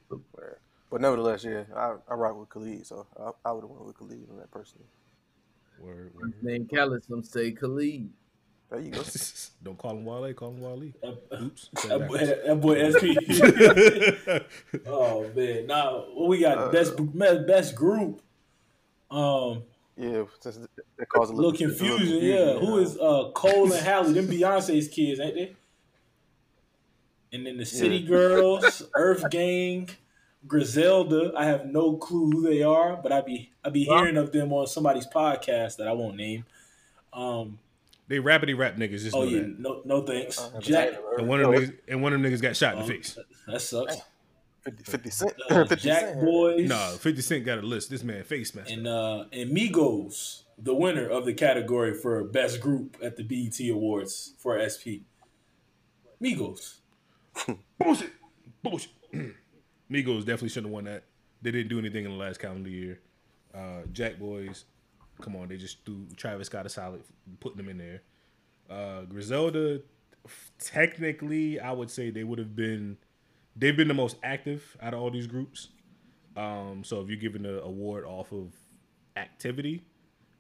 sequencing. 0.09 0.55
But 0.91 1.01
nevertheless, 1.01 1.43
yeah, 1.43 1.63
I, 1.75 1.95
I 2.09 2.13
rock 2.15 2.39
with 2.39 2.49
Khalid, 2.49 2.85
so 2.85 3.05
I, 3.19 3.49
I 3.49 3.51
would 3.51 3.61
have 3.61 3.69
went 3.69 3.85
with 3.85 3.97
Khalid 3.97 4.27
on 4.31 4.37
that 4.37 4.49
personally. 4.49 4.87
Word, 5.79 6.11
word. 6.15 6.33
Name 6.41 6.67
Khaled, 6.67 7.03
some 7.05 7.23
say 7.23 7.51
Khalid. 7.51 8.09
There 8.69 8.79
you 8.79 8.91
go. 8.91 9.01
Don't 9.63 9.77
call 9.77 9.91
him 9.91 10.05
Wale, 10.05 10.33
call 10.33 10.49
him 10.49 10.61
Wale. 10.61 10.91
Oops. 11.41 11.69
That 11.87 12.07
boy, 12.07 12.17
that 12.17 12.61
boy 12.61 12.91
SP. 12.93 13.03
oh 14.87 15.29
man, 15.35 15.67
now 15.67 16.05
what 16.13 16.27
we 16.27 16.39
got? 16.39 16.71
best 16.71 16.95
best 17.47 17.75
group. 17.75 18.21
Um, 19.09 19.63
Yeah, 19.97 20.23
since 20.39 20.57
it, 20.57 20.69
it 20.99 21.09
caused 21.09 21.31
a 21.31 21.35
a 21.35 21.37
little 21.37 21.51
little, 21.51 21.67
confusion. 21.67 22.19
Yeah, 22.21 22.59
who 22.59 22.77
is 22.77 22.97
uh 22.97 23.31
Chloe 23.33 23.71
and 23.71 23.73
Halle? 23.85 24.11
Them 24.13 24.27
Beyonce's 24.27 24.87
kids, 24.87 25.19
ain't 25.19 25.35
they? 25.35 25.55
And 27.31 27.45
then 27.45 27.57
the 27.57 27.65
City 27.65 27.98
Yeah. 27.98 28.07
Girls, 28.07 28.83
Earth 28.95 29.29
Gang, 29.29 29.89
Griselda. 30.48 31.31
I 31.38 31.45
have 31.45 31.65
no 31.67 31.98
clue 31.98 32.31
who 32.31 32.41
they 32.41 32.63
are, 32.63 32.95
but 32.98 33.12
I 33.12 33.21
be 33.21 33.51
I 33.63 33.69
be 33.69 33.83
hearing 33.83 34.17
of 34.17 34.31
them 34.31 34.51
on 34.53 34.67
somebody's 34.67 35.05
podcast 35.07 35.77
that 35.77 35.88
I 35.88 35.93
won't 35.93 36.15
name. 36.15 36.45
Um. 37.13 37.59
They 38.07 38.17
rapidy 38.17 38.57
rap 38.57 38.75
niggas. 38.75 39.03
Just 39.03 39.15
Oh 39.15 39.19
know 39.24 39.29
yeah. 39.29 39.39
that. 39.41 39.59
No. 39.59 39.81
No 39.86 40.01
thanks. 40.01 40.39
Uh, 40.39 40.59
Jack. 40.59 40.93
And 41.19 41.27
one 41.27 41.41
of 41.41 41.51
them 41.51 41.62
niggas, 41.62 41.77
and 41.88 42.01
one 42.01 42.13
of 42.13 42.21
them 42.21 42.31
niggas 42.31 42.41
got 42.41 42.55
shot 42.55 42.74
in 42.74 42.79
the 42.79 42.83
Um, 42.86 42.89
face. 42.89 43.19
That 43.45 43.62
sucks. 43.62 43.98
50, 44.63 44.83
50 44.83 45.09
Cent. 45.12 45.33
Uh, 45.50 45.65
50 45.65 45.75
Jack 45.88 46.00
Cent. 46.01 46.21
Boys. 46.21 46.67
No, 46.67 46.95
Fifty 47.00 47.21
Cent 47.21 47.45
got 47.45 47.59
a 47.59 47.62
list. 47.62 47.91
This 47.91 48.03
man 48.03 48.24
face 48.24 48.53
mask. 48.55 48.71
and 48.71 48.88
uh 48.88 49.25
and 49.31 49.51
Migos, 49.55 50.41
the 50.57 50.74
winner 50.74 51.07
of 51.07 51.25
the 51.25 51.33
category 51.33 51.93
for 51.93 52.24
best 52.24 52.59
group 52.59 52.98
at 53.01 53.15
the 53.15 53.24
BET 53.24 53.59
Awards 53.69 54.33
for 54.39 54.57
SP. 54.59 55.05
Migos. 56.21 56.78
Bullshit. 57.77 58.12
Bullshit. 58.63 58.91
Migos 59.91 60.19
definitely 60.19 60.50
shouldn't 60.50 60.67
have 60.67 60.74
won 60.74 60.84
that. 60.86 61.03
They 61.41 61.51
didn't 61.51 61.69
do 61.69 61.79
anything 61.79 62.05
in 62.05 62.12
the 62.12 62.17
last 62.17 62.39
calendar 62.39 62.69
year. 62.69 63.00
Uh, 63.53 63.81
Jack 63.91 64.19
Boys, 64.19 64.65
come 65.22 65.36
on, 65.36 65.48
they 65.48 65.58
just 65.58 65.84
threw 65.86 66.05
Travis 66.15 66.48
Scott 66.48 66.65
a 66.65 66.69
solid, 66.69 67.01
putting 67.39 67.58
them 67.58 67.69
in 67.69 67.77
there. 67.77 68.01
Uh, 68.69 69.01
Griselda, 69.03 69.81
technically, 70.60 71.60
I 71.60 71.72
would 71.72 71.89
say 71.89 72.12
they 72.12 72.24
would 72.24 72.38
have 72.38 72.55
been, 72.55 72.98
they've 73.55 73.75
been 73.75 73.88
the 73.88 73.93
most 73.93 74.17
active 74.22 74.77
out 74.81 74.93
of 74.93 75.01
all 75.01 75.10
these 75.10 75.27
groups. 75.27 75.69
Um, 76.38 76.84
so 76.84 77.01
if 77.01 77.10
you're 77.10 77.17
giving 77.17 77.43
the 77.43 77.62
award 77.63 78.05
off 78.05 78.31
of 78.31 78.53
activity, 79.15 79.84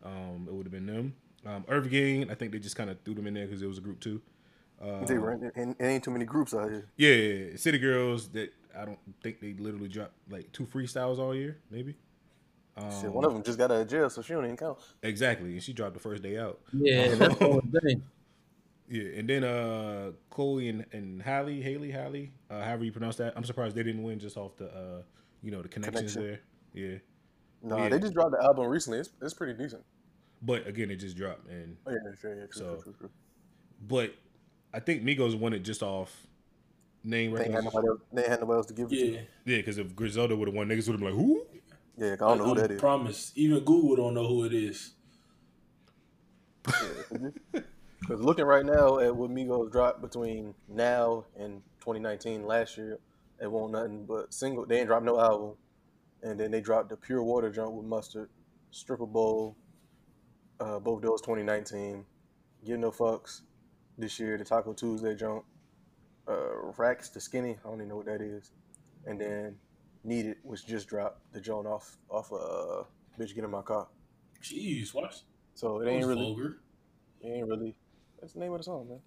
um, 0.03 0.45
it 0.47 0.53
would 0.53 0.65
have 0.65 0.71
been 0.71 0.85
them. 0.85 1.15
Um, 1.45 1.65
Earth 1.67 1.89
Gang, 1.89 2.29
I 2.29 2.35
think 2.35 2.51
they 2.51 2.59
just 2.59 2.75
kind 2.75 2.89
of 2.89 3.01
threw 3.03 3.15
them 3.15 3.25
in 3.25 3.33
there 3.33 3.45
because 3.45 3.61
it 3.61 3.67
was 3.67 3.77
a 3.77 3.81
group 3.81 3.99
too. 3.99 4.21
They 4.81 5.17
ran, 5.17 5.51
and, 5.55 5.75
and 5.79 5.81
ain't 5.81 6.03
too 6.03 6.11
many 6.11 6.25
groups 6.25 6.53
out 6.53 6.69
here. 6.69 6.87
Yeah, 6.97 7.13
yeah, 7.13 7.45
yeah. 7.51 7.57
City 7.57 7.77
Girls 7.79 8.29
that 8.29 8.53
I 8.77 8.85
don't 8.85 8.99
think 9.21 9.39
they 9.41 9.53
literally 9.53 9.89
dropped 9.89 10.13
like 10.29 10.51
two 10.51 10.65
freestyles 10.65 11.19
all 11.19 11.35
year, 11.35 11.57
maybe. 11.69 11.95
Shit, 13.01 13.11
one 13.11 13.25
of 13.25 13.33
them 13.33 13.43
just 13.43 13.57
got 13.57 13.71
out 13.71 13.81
of 13.81 13.89
jail, 13.89 14.09
so 14.09 14.21
she 14.21 14.31
don't 14.31 14.45
even 14.45 14.55
count. 14.55 14.77
Exactly, 15.03 15.51
and 15.51 15.61
she 15.61 15.73
dropped 15.73 15.95
the 15.95 15.99
first 15.99 16.23
day 16.23 16.37
out. 16.37 16.59
Yeah, 16.73 17.13
that's 17.15 17.35
thing. 17.35 18.03
Yeah, 18.91 19.19
and 19.19 19.29
then 19.29 19.43
uh 19.43 20.13
Chloe 20.31 20.67
and, 20.69 20.83
and 20.93 21.21
Hallie, 21.21 21.61
Haley, 21.61 21.91
Hallie, 21.91 22.31
uh, 22.49 22.63
however 22.63 22.83
you 22.85 22.91
pronounce 22.91 23.17
that. 23.17 23.33
I'm 23.35 23.43
surprised 23.43 23.75
they 23.75 23.83
didn't 23.83 24.01
win 24.01 24.17
just 24.17 24.35
off 24.35 24.55
the 24.57 24.65
uh 24.65 25.01
you 25.43 25.51
know 25.51 25.61
the 25.61 25.67
connections 25.67 26.13
Connection. 26.13 26.39
there. 26.73 26.91
Yeah, 26.91 26.97
No, 27.61 27.77
Yeah. 27.77 27.89
they 27.89 27.99
just 27.99 28.13
dropped 28.15 28.31
the 28.31 28.43
album 28.43 28.65
recently. 28.65 28.97
It's, 28.99 29.11
it's 29.21 29.33
pretty 29.35 29.53
decent. 29.61 29.83
but 30.41 30.65
again, 30.65 30.89
it 30.89 30.95
just 30.95 31.15
dropped, 31.17 31.47
and 31.49 31.77
Oh, 31.85 31.91
yeah, 31.91 31.97
sure, 32.19 32.31
yeah, 32.33 32.45
true, 32.47 32.51
So, 32.53 32.65
true, 32.75 32.81
true, 32.83 32.93
true. 32.97 33.09
but 33.87 34.15
I 34.73 34.79
think 34.79 35.03
Migos 35.03 35.37
won 35.37 35.53
it 35.53 35.59
just 35.59 35.81
off 35.81 36.27
name 37.03 37.33
They 37.33 37.45
ain't, 37.45 37.53
had 37.53 37.63
nobody 37.63 37.87
else, 37.87 37.99
they 38.11 38.23
had 38.23 38.39
nobody 38.41 38.57
else 38.57 38.65
to 38.67 38.73
give 38.73 38.91
it 38.91 38.95
Yeah. 38.95 39.05
to. 39.05 39.25
Yeah, 39.45 39.57
because 39.57 39.77
if 39.77 39.95
Griselda 39.95 40.35
would 40.35 40.47
have 40.47 40.55
won, 40.55 40.67
niggas 40.67 40.87
would 40.87 40.99
have 40.99 40.99
been 40.99 41.05
like, 41.05 41.13
who? 41.15 41.45
Yeah, 41.97 42.13
I 42.13 42.15
don't 42.15 42.37
know 42.37 42.45
who 42.45 42.55
that 42.55 42.71
is. 42.71 42.77
I 42.77 42.79
promise. 42.79 43.31
Even 43.35 43.63
Google 43.63 43.95
don't 43.95 44.13
know 44.13 44.27
who 44.27 44.45
it 44.45 44.53
is. 44.53 44.93
Because 46.63 48.21
looking 48.21 48.45
right 48.45 48.65
now 48.65 48.99
at 48.99 49.15
what 49.15 49.31
Migos 49.31 49.71
dropped 49.71 50.01
between 50.01 50.53
now 50.67 51.25
and 51.37 51.61
2019, 51.81 52.45
last 52.45 52.77
year, 52.77 52.99
it 53.41 53.51
won't 53.51 53.71
nothing 53.71 54.05
but 54.05 54.33
single. 54.33 54.65
They 54.65 54.79
ain't 54.79 54.87
dropped 54.87 55.05
no 55.05 55.19
album, 55.19 55.55
and 56.23 56.39
then 56.39 56.51
they 56.51 56.61
dropped 56.61 56.89
the 56.89 56.97
Pure 56.97 57.23
Water 57.23 57.49
jump 57.49 57.73
with 57.73 57.85
Mustard, 57.85 58.29
Stripper 58.71 59.05
Bowl, 59.05 59.57
uh, 60.59 60.79
both 60.79 61.01
those 61.01 61.21
2019. 61.21 62.05
Give 62.65 62.79
No 62.79 62.91
Fucks 62.91 63.41
this 63.99 64.19
year, 64.19 64.37
the 64.37 64.45
Taco 64.45 64.73
Tuesday 64.73 65.15
jump, 65.15 65.43
uh, 66.27 66.71
Racks 66.77 67.09
the 67.09 67.19
Skinny. 67.19 67.57
I 67.63 67.67
don't 67.67 67.75
even 67.75 67.89
know 67.89 67.97
what 67.97 68.05
that 68.05 68.21
is, 68.21 68.51
and 69.05 69.19
then 69.19 69.55
Needed, 70.03 70.37
which 70.43 70.65
just 70.65 70.87
dropped 70.87 71.33
the 71.33 71.41
joint 71.41 71.67
off 71.67 71.97
off 72.09 72.31
of 72.31 72.39
uh, 72.39 72.83
Bitch 73.19 73.35
Get 73.35 73.43
in 73.43 73.51
My 73.51 73.61
Car. 73.61 73.87
Jeez, 74.41 74.93
what? 74.93 75.21
So 75.55 75.81
it 75.81 75.85
That 75.85 75.91
ain't 75.91 76.05
really. 76.07 76.23
vulgar. 76.23 76.59
It 77.21 77.27
ain't 77.27 77.47
really. 77.47 77.75
That's 78.21 78.33
the 78.33 78.39
name 78.39 78.53
of 78.53 78.59
the 78.59 78.63
song, 78.63 78.87
man. 78.87 78.99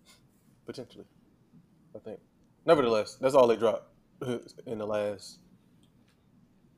Potentially, 0.67 1.07
I 1.97 1.99
think. 1.99 2.21
Nevertheless, 2.67 3.17
that's 3.21 3.35
all 3.35 3.47
they 3.47 3.57
dropped 3.57 3.87
in 4.67 4.79
the 4.79 4.87
last 4.87 5.39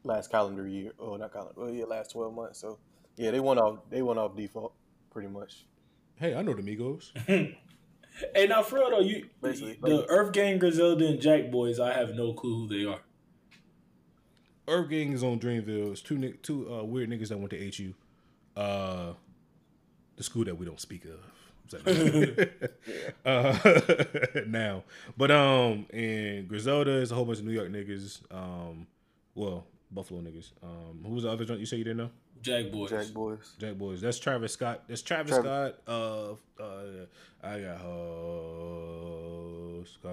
last 0.04 0.30
calendar 0.30 0.68
year. 0.68 0.92
Oh, 0.98 1.16
not 1.16 1.32
calendar. 1.32 1.54
Well, 1.56 1.70
yeah, 1.70 1.84
last 1.86 2.12
twelve 2.12 2.34
months. 2.34 2.60
So 2.60 2.78
yeah, 3.16 3.32
they 3.32 3.40
went 3.40 3.58
off. 3.58 3.78
They 3.90 4.02
went 4.02 4.20
off 4.20 4.36
default, 4.36 4.74
pretty 5.10 5.28
much. 5.28 5.66
Hey, 6.16 6.34
I 6.36 6.42
know 6.42 6.54
the 6.54 6.62
Migos. 6.62 7.10
Hey, 8.34 8.46
now 8.46 8.62
for 8.62 8.76
real 8.76 8.90
though, 8.90 9.00
you 9.00 9.26
Basically. 9.42 9.78
the 9.82 10.06
Earth 10.08 10.32
Gang, 10.32 10.58
Griselda, 10.58 11.06
and 11.06 11.20
Jack 11.20 11.50
Boys. 11.50 11.80
I 11.80 11.92
have 11.92 12.14
no 12.14 12.32
clue 12.32 12.66
who 12.66 12.68
they 12.68 12.84
are. 12.88 13.00
Earth 14.68 14.88
Gang 14.88 15.12
is 15.12 15.22
on 15.22 15.40
Dreamville. 15.40 15.92
It's 15.92 16.00
two 16.00 16.32
two 16.42 16.72
uh, 16.72 16.84
weird 16.84 17.10
niggas 17.10 17.28
that 17.28 17.38
went 17.38 17.50
to 17.50 17.70
HU, 17.76 17.94
uh, 18.56 19.12
the 20.16 20.22
school 20.22 20.44
that 20.44 20.56
we 20.56 20.64
don't 20.64 20.80
speak 20.80 21.04
of. 21.04 21.18
uh, 23.24 23.58
now, 24.46 24.84
but 25.16 25.30
um, 25.30 25.86
and 25.90 26.46
Griselda 26.46 26.92
is 26.92 27.10
a 27.10 27.14
whole 27.14 27.24
bunch 27.24 27.38
of 27.38 27.44
New 27.44 27.52
York 27.52 27.70
niggas. 27.70 28.20
Um, 28.30 28.86
well, 29.34 29.66
Buffalo 29.94 30.20
niggas. 30.20 30.52
Um, 30.62 31.02
who 31.04 31.14
was 31.14 31.22
the 31.24 31.30
other 31.30 31.44
joint 31.44 31.60
you 31.60 31.66
say 31.66 31.76
you 31.76 31.84
didn't 31.84 31.98
know? 31.98 32.10
Jack 32.42 32.70
Boys. 32.72 32.90
Jack 32.90 33.06
Boys. 33.14 33.52
Jack 33.58 33.74
Boys. 33.74 34.00
That's 34.02 34.18
Travis 34.18 34.52
Scott. 34.52 34.82
That's 34.88 35.02
Travis 35.02 35.36
Travis- 35.38 35.74
Scott. 35.84 35.88
Uh, 35.88 36.32
uh, 36.62 37.06
I 37.42 37.60
got 37.60 37.78
hoes. 37.78 39.08
Uh, 40.04 40.08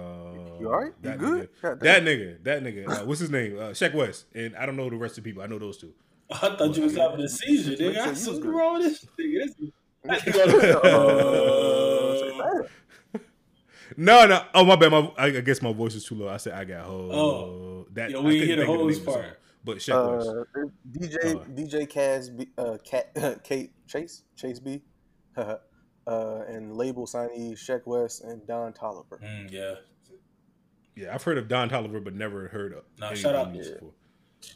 You 0.60 0.70
all 0.72 0.80
right? 0.80 0.92
You 1.02 1.10
That 1.10 1.18
good? 1.18 1.48
Nigga, 1.62 1.80
that 1.80 2.02
nigga. 2.04 2.42
That 2.44 2.62
nigga. 2.62 2.88
Uh, 2.88 3.04
what's 3.04 3.20
his 3.20 3.30
name? 3.30 3.58
Uh, 3.58 3.70
Sheck 3.70 3.92
West. 3.94 4.26
And 4.34 4.54
I 4.56 4.64
don't 4.66 4.76
know 4.76 4.88
the 4.88 4.96
rest 4.96 5.18
of 5.18 5.24
the 5.24 5.30
people. 5.30 5.42
I 5.42 5.46
know 5.46 5.58
those 5.58 5.76
two. 5.78 5.92
I 6.30 6.54
thought 6.56 6.76
you 6.76 6.84
was 6.84 6.96
having 6.96 7.20
a 7.20 7.28
seizure, 7.28 7.72
nigga. 7.72 7.98
I 7.98 8.08
was 8.10 8.26
what's 8.26 8.38
good. 8.38 8.54
wrong 8.54 8.78
with 8.78 9.00
this 9.02 9.06
nigga? 9.18 9.72
Uh, 10.08 10.14
No, 13.94 14.24
no. 14.26 14.42
Oh 14.54 14.64
my 14.64 14.74
bad. 14.76 14.90
My 14.90 15.12
I, 15.18 15.26
I 15.26 15.40
guess 15.42 15.60
my 15.60 15.70
voice 15.72 15.94
is 15.94 16.04
too 16.06 16.14
low. 16.14 16.26
I 16.28 16.38
said 16.38 16.54
I 16.54 16.64
got 16.64 16.86
hoes. 16.86 17.12
Oh. 17.14 17.86
that 17.92 18.10
Yeah, 18.10 18.16
I 18.16 18.20
we 18.20 18.40
didn't 18.40 18.46
hear 18.48 18.56
the 18.56 18.62
think 18.62 18.74
of 18.74 18.80
hoes 18.80 18.98
name 18.98 19.06
of 19.08 19.14
the 19.14 19.20
part. 19.20 19.38
Song. 19.64 19.64
But 19.64 19.78
Sheck 19.78 20.16
West. 20.16 20.28
uh, 20.28 20.60
DJ 20.90 21.36
Uh. 21.36 21.44
DJ 21.54 21.86
Kaz 21.88 22.36
B, 22.36 22.48
uh, 22.58 22.78
Cat, 22.84 23.14
Kate 23.44 23.72
Chase 23.86 24.22
Chase 24.36 24.58
B, 24.58 24.82
uh, 25.36 25.56
and 26.06 26.76
label 26.76 27.06
signee 27.06 27.52
Sheck 27.52 27.82
West 27.86 28.22
and 28.24 28.46
Don 28.46 28.72
Toliver. 28.72 29.20
Mm, 29.22 29.50
yeah. 29.50 29.74
Yeah, 30.94 31.14
I've 31.14 31.22
heard 31.22 31.38
of 31.38 31.48
Don 31.48 31.70
Toliver, 31.70 32.02
but 32.04 32.14
never 32.14 32.48
heard 32.48 32.72
of. 32.74 32.84
Nah, 32.98 33.08
any 33.08 33.16
shout 33.16 33.34
out- 33.34 33.54
Yeah. 33.54 33.62
before. 33.62 33.92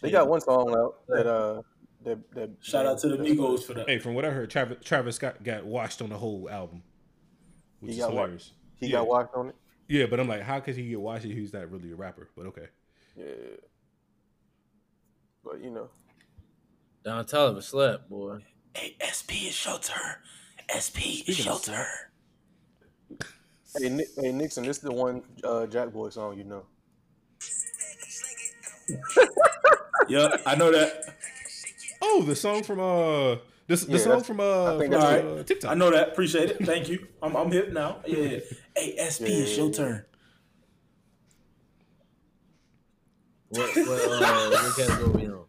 They 0.03 0.11
got 0.11 0.29
one 0.29 0.41
song 0.41 0.75
out 0.77 1.07
that 1.09 1.27
uh 1.27 1.63
that 2.03 2.31
that 2.35 2.51
Shout 2.61 2.85
out 2.87 2.99
to 2.99 3.09
the 3.09 3.17
that- 3.17 3.27
Migos 3.27 3.63
for 3.65 3.75
that. 3.75 3.89
Hey, 3.89 3.99
from 3.99 4.15
what 4.15 4.25
I 4.25 4.31
heard, 4.31 4.51
Travis, 4.51 4.79
Travis 4.85 5.17
Scott 5.17 5.43
got 5.43 5.65
washed 5.65 6.03
on 6.03 6.09
the 6.11 6.19
whole 6.19 6.49
album, 6.51 6.83
which 7.81 7.93
He 7.95 7.99
is 8.01 8.05
got 8.05 8.15
wa- 8.15 8.29
He 8.77 8.87
Yeah. 8.89 8.93
got 8.93 9.07
watched 9.09 9.35
on 9.35 9.49
it. 9.51 9.55
Yeah, 9.89 10.07
but 10.07 10.19
I'm 10.19 10.27
like, 10.29 10.43
how 10.43 10.59
could 10.61 10.75
he 10.75 10.89
get 10.89 11.01
washed 11.01 11.25
if 11.25 11.33
he's 11.33 11.53
not 11.53 11.71
really 11.71 11.93
a 11.93 11.95
rapper? 11.95 12.29
But 12.37 12.47
okay. 12.47 12.67
Yeah. 13.17 13.25
But 15.47 15.63
you 15.63 15.71
know, 15.71 15.89
Don 17.05 17.25
Toliver 17.25 17.63
slept, 17.63 18.11
boy. 18.11 18.41
Hey, 18.75 18.97
SP 18.99 19.47
is 19.47 19.65
your 19.65 19.79
turn. 19.79 20.17
SP 20.75 21.23
is 21.23 21.39
Speaking 21.39 21.45
your 21.45 21.55
of 21.55 21.63
turn. 21.63 21.87
hey, 23.79 23.89
Nick, 23.91 24.09
hey 24.19 24.33
Nixon, 24.33 24.65
this 24.65 24.79
is 24.79 24.83
the 24.83 24.93
one 24.93 25.23
uh, 25.45 25.67
Jack 25.67 25.93
Boy 25.93 26.09
song 26.11 26.37
you 26.37 26.45
know. 26.45 26.65
Yep, 30.09 30.43
I 30.47 30.55
know 30.55 30.71
that. 30.71 31.17
Oh, 32.01 32.23
the 32.23 32.37
song 32.37 32.63
from 32.63 32.79
uh 32.81 33.37
This 33.67 33.85
the 33.85 33.93
Yeah, 33.93 33.99
song 33.99 34.23
from 34.23 34.39
uh, 34.41 34.79
think 34.79 34.93
from, 34.93 35.01
that's 35.01 35.05
uh, 35.05 35.35
right. 35.37 35.47
TikTok. 35.47 35.71
I 35.71 35.75
know 35.75 35.91
that. 35.91 36.09
Appreciate 36.11 36.51
it. 36.51 36.65
Thank 36.65 36.89
you. 36.89 37.07
I'm 37.23 37.35
I'm 37.37 37.51
hip 37.51 37.73
now. 37.73 38.03
Yeah. 38.07 38.39
Hey, 38.77 38.95
SP, 39.03 39.27
it's 39.27 39.57
your 39.57 39.71
turn. 39.71 40.05
What, 43.49 43.77
what, 43.77 44.23
uh, 44.23 44.51
what 44.51 44.77
category 44.77 45.11
we 45.25 45.33
on? 45.33 45.45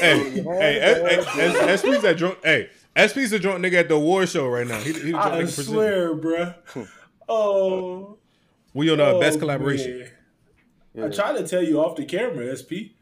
Hey, 0.00 0.30
hey, 0.42 0.80
S- 0.80 1.26
S- 1.26 1.36
S- 1.36 1.80
SP's 1.80 2.02
that 2.02 2.16
drunk. 2.16 2.38
Hey, 2.42 2.68
SP's 2.96 3.32
a 3.32 3.38
drunk 3.38 3.64
nigga 3.64 3.74
at 3.80 3.88
the 3.88 3.94
award 3.94 4.28
show 4.28 4.46
right 4.48 4.66
now. 4.66 4.78
He, 4.78 4.92
he 4.92 4.98
the 5.00 5.10
drunk 5.10 5.26
I 5.26 5.30
nigga 5.42 5.54
presenting. 5.54 5.64
swear, 5.74 6.14
bruh. 6.14 6.54
Oh. 7.30 8.16
We 8.72 8.90
on 8.90 9.00
uh, 9.00 9.04
oh, 9.04 9.20
best 9.20 9.38
collaboration. 9.38 10.08
Yeah. 10.94 11.04
I 11.04 11.08
tried 11.10 11.36
to 11.36 11.46
tell 11.46 11.62
you 11.62 11.78
off 11.78 11.94
the 11.96 12.06
camera, 12.06 12.56
SP. 12.56 12.96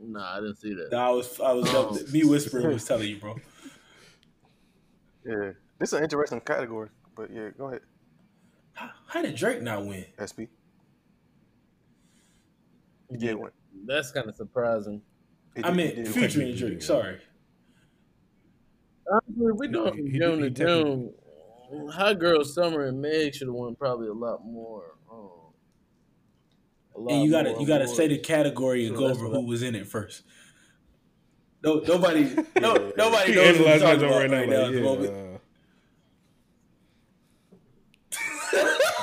Nah, 0.00 0.36
I 0.38 0.40
didn't 0.40 0.56
see 0.56 0.72
that. 0.72 0.88
Nah, 0.90 1.08
I 1.08 1.10
was 1.10 1.38
I 1.38 1.52
was 1.52 1.68
Oh. 1.74 1.98
me 2.10 2.24
whispering 2.24 2.68
was 2.68 2.84
telling 2.86 3.08
you, 3.08 3.16
bro. 3.18 3.36
Yeah, 5.26 5.50
this 5.78 5.90
is 5.90 5.92
an 5.92 6.02
interesting 6.04 6.40
category, 6.40 6.88
but 7.16 7.30
yeah, 7.32 7.50
go 7.56 7.66
ahead, 7.68 7.80
How, 8.72 8.90
how 9.06 9.22
did 9.22 9.34
Drake 9.36 9.62
not 9.62 9.84
win? 9.84 10.04
SP. 10.18 10.48
He 13.10 13.16
did 13.18 13.34
win. 13.36 13.50
That's 13.86 14.10
kind 14.12 14.28
of 14.28 14.36
surprising. 14.36 15.02
He 15.56 15.62
I 15.64 15.68
did- 15.68 15.76
meant 15.76 15.96
he 15.96 16.02
did 16.04 16.14
win. 16.14 16.22
featuring 16.28 16.54
Drake. 16.56 16.82
Sorry. 16.82 17.18
Honestly, 19.10 19.46
if 19.46 19.56
we 19.56 19.68
doing 19.68 19.96
He- 19.96 20.10
he- 20.12 20.18
June 20.18 20.42
he 20.42 20.50
to 20.50 20.50
technically- 20.50 21.12
June, 21.70 21.88
Hot 21.92 22.18
Girl 22.18 22.44
Summer 22.44 22.84
and 22.86 23.00
Meg 23.00 23.34
should 23.34 23.48
have 23.48 23.54
won 23.54 23.74
probably 23.76 24.08
a 24.08 24.12
lot 24.12 24.44
more. 24.44 24.96
Um, 25.10 25.52
a 26.96 27.00
lot 27.00 27.12
And 27.12 27.24
you 27.24 27.30
gotta 27.30 27.50
more 27.52 27.60
you 27.60 27.66
gotta 27.66 27.84
awards. 27.84 27.96
say 27.96 28.08
the 28.08 28.18
category 28.18 28.86
and 28.86 28.94
So 28.96 29.00
go 29.00 29.08
over 29.08 29.28
what 29.28 29.36
I- 29.36 29.40
who 29.40 29.46
was 29.46 29.62
in 29.62 29.74
it 29.74 29.86
first. 29.86 30.22
No, 31.62 31.80
nobody, 31.80 32.22
no, 32.60 32.92
nobody 32.96 33.32
He 33.32 33.36
knows 33.36 33.58
what 33.58 33.68
analyzing 33.68 33.68
you're 33.68 33.76
that 33.76 33.80
talking 33.90 34.10
right 34.10 34.26
about 34.26 34.30
now. 34.30 34.36
right 34.38 34.48
now. 34.48 34.56
Like, 34.56 34.66
at 34.66 34.72
the 34.72 34.78
yeah, 34.78 34.82
moment. 34.84 35.10
uh, 35.12 35.38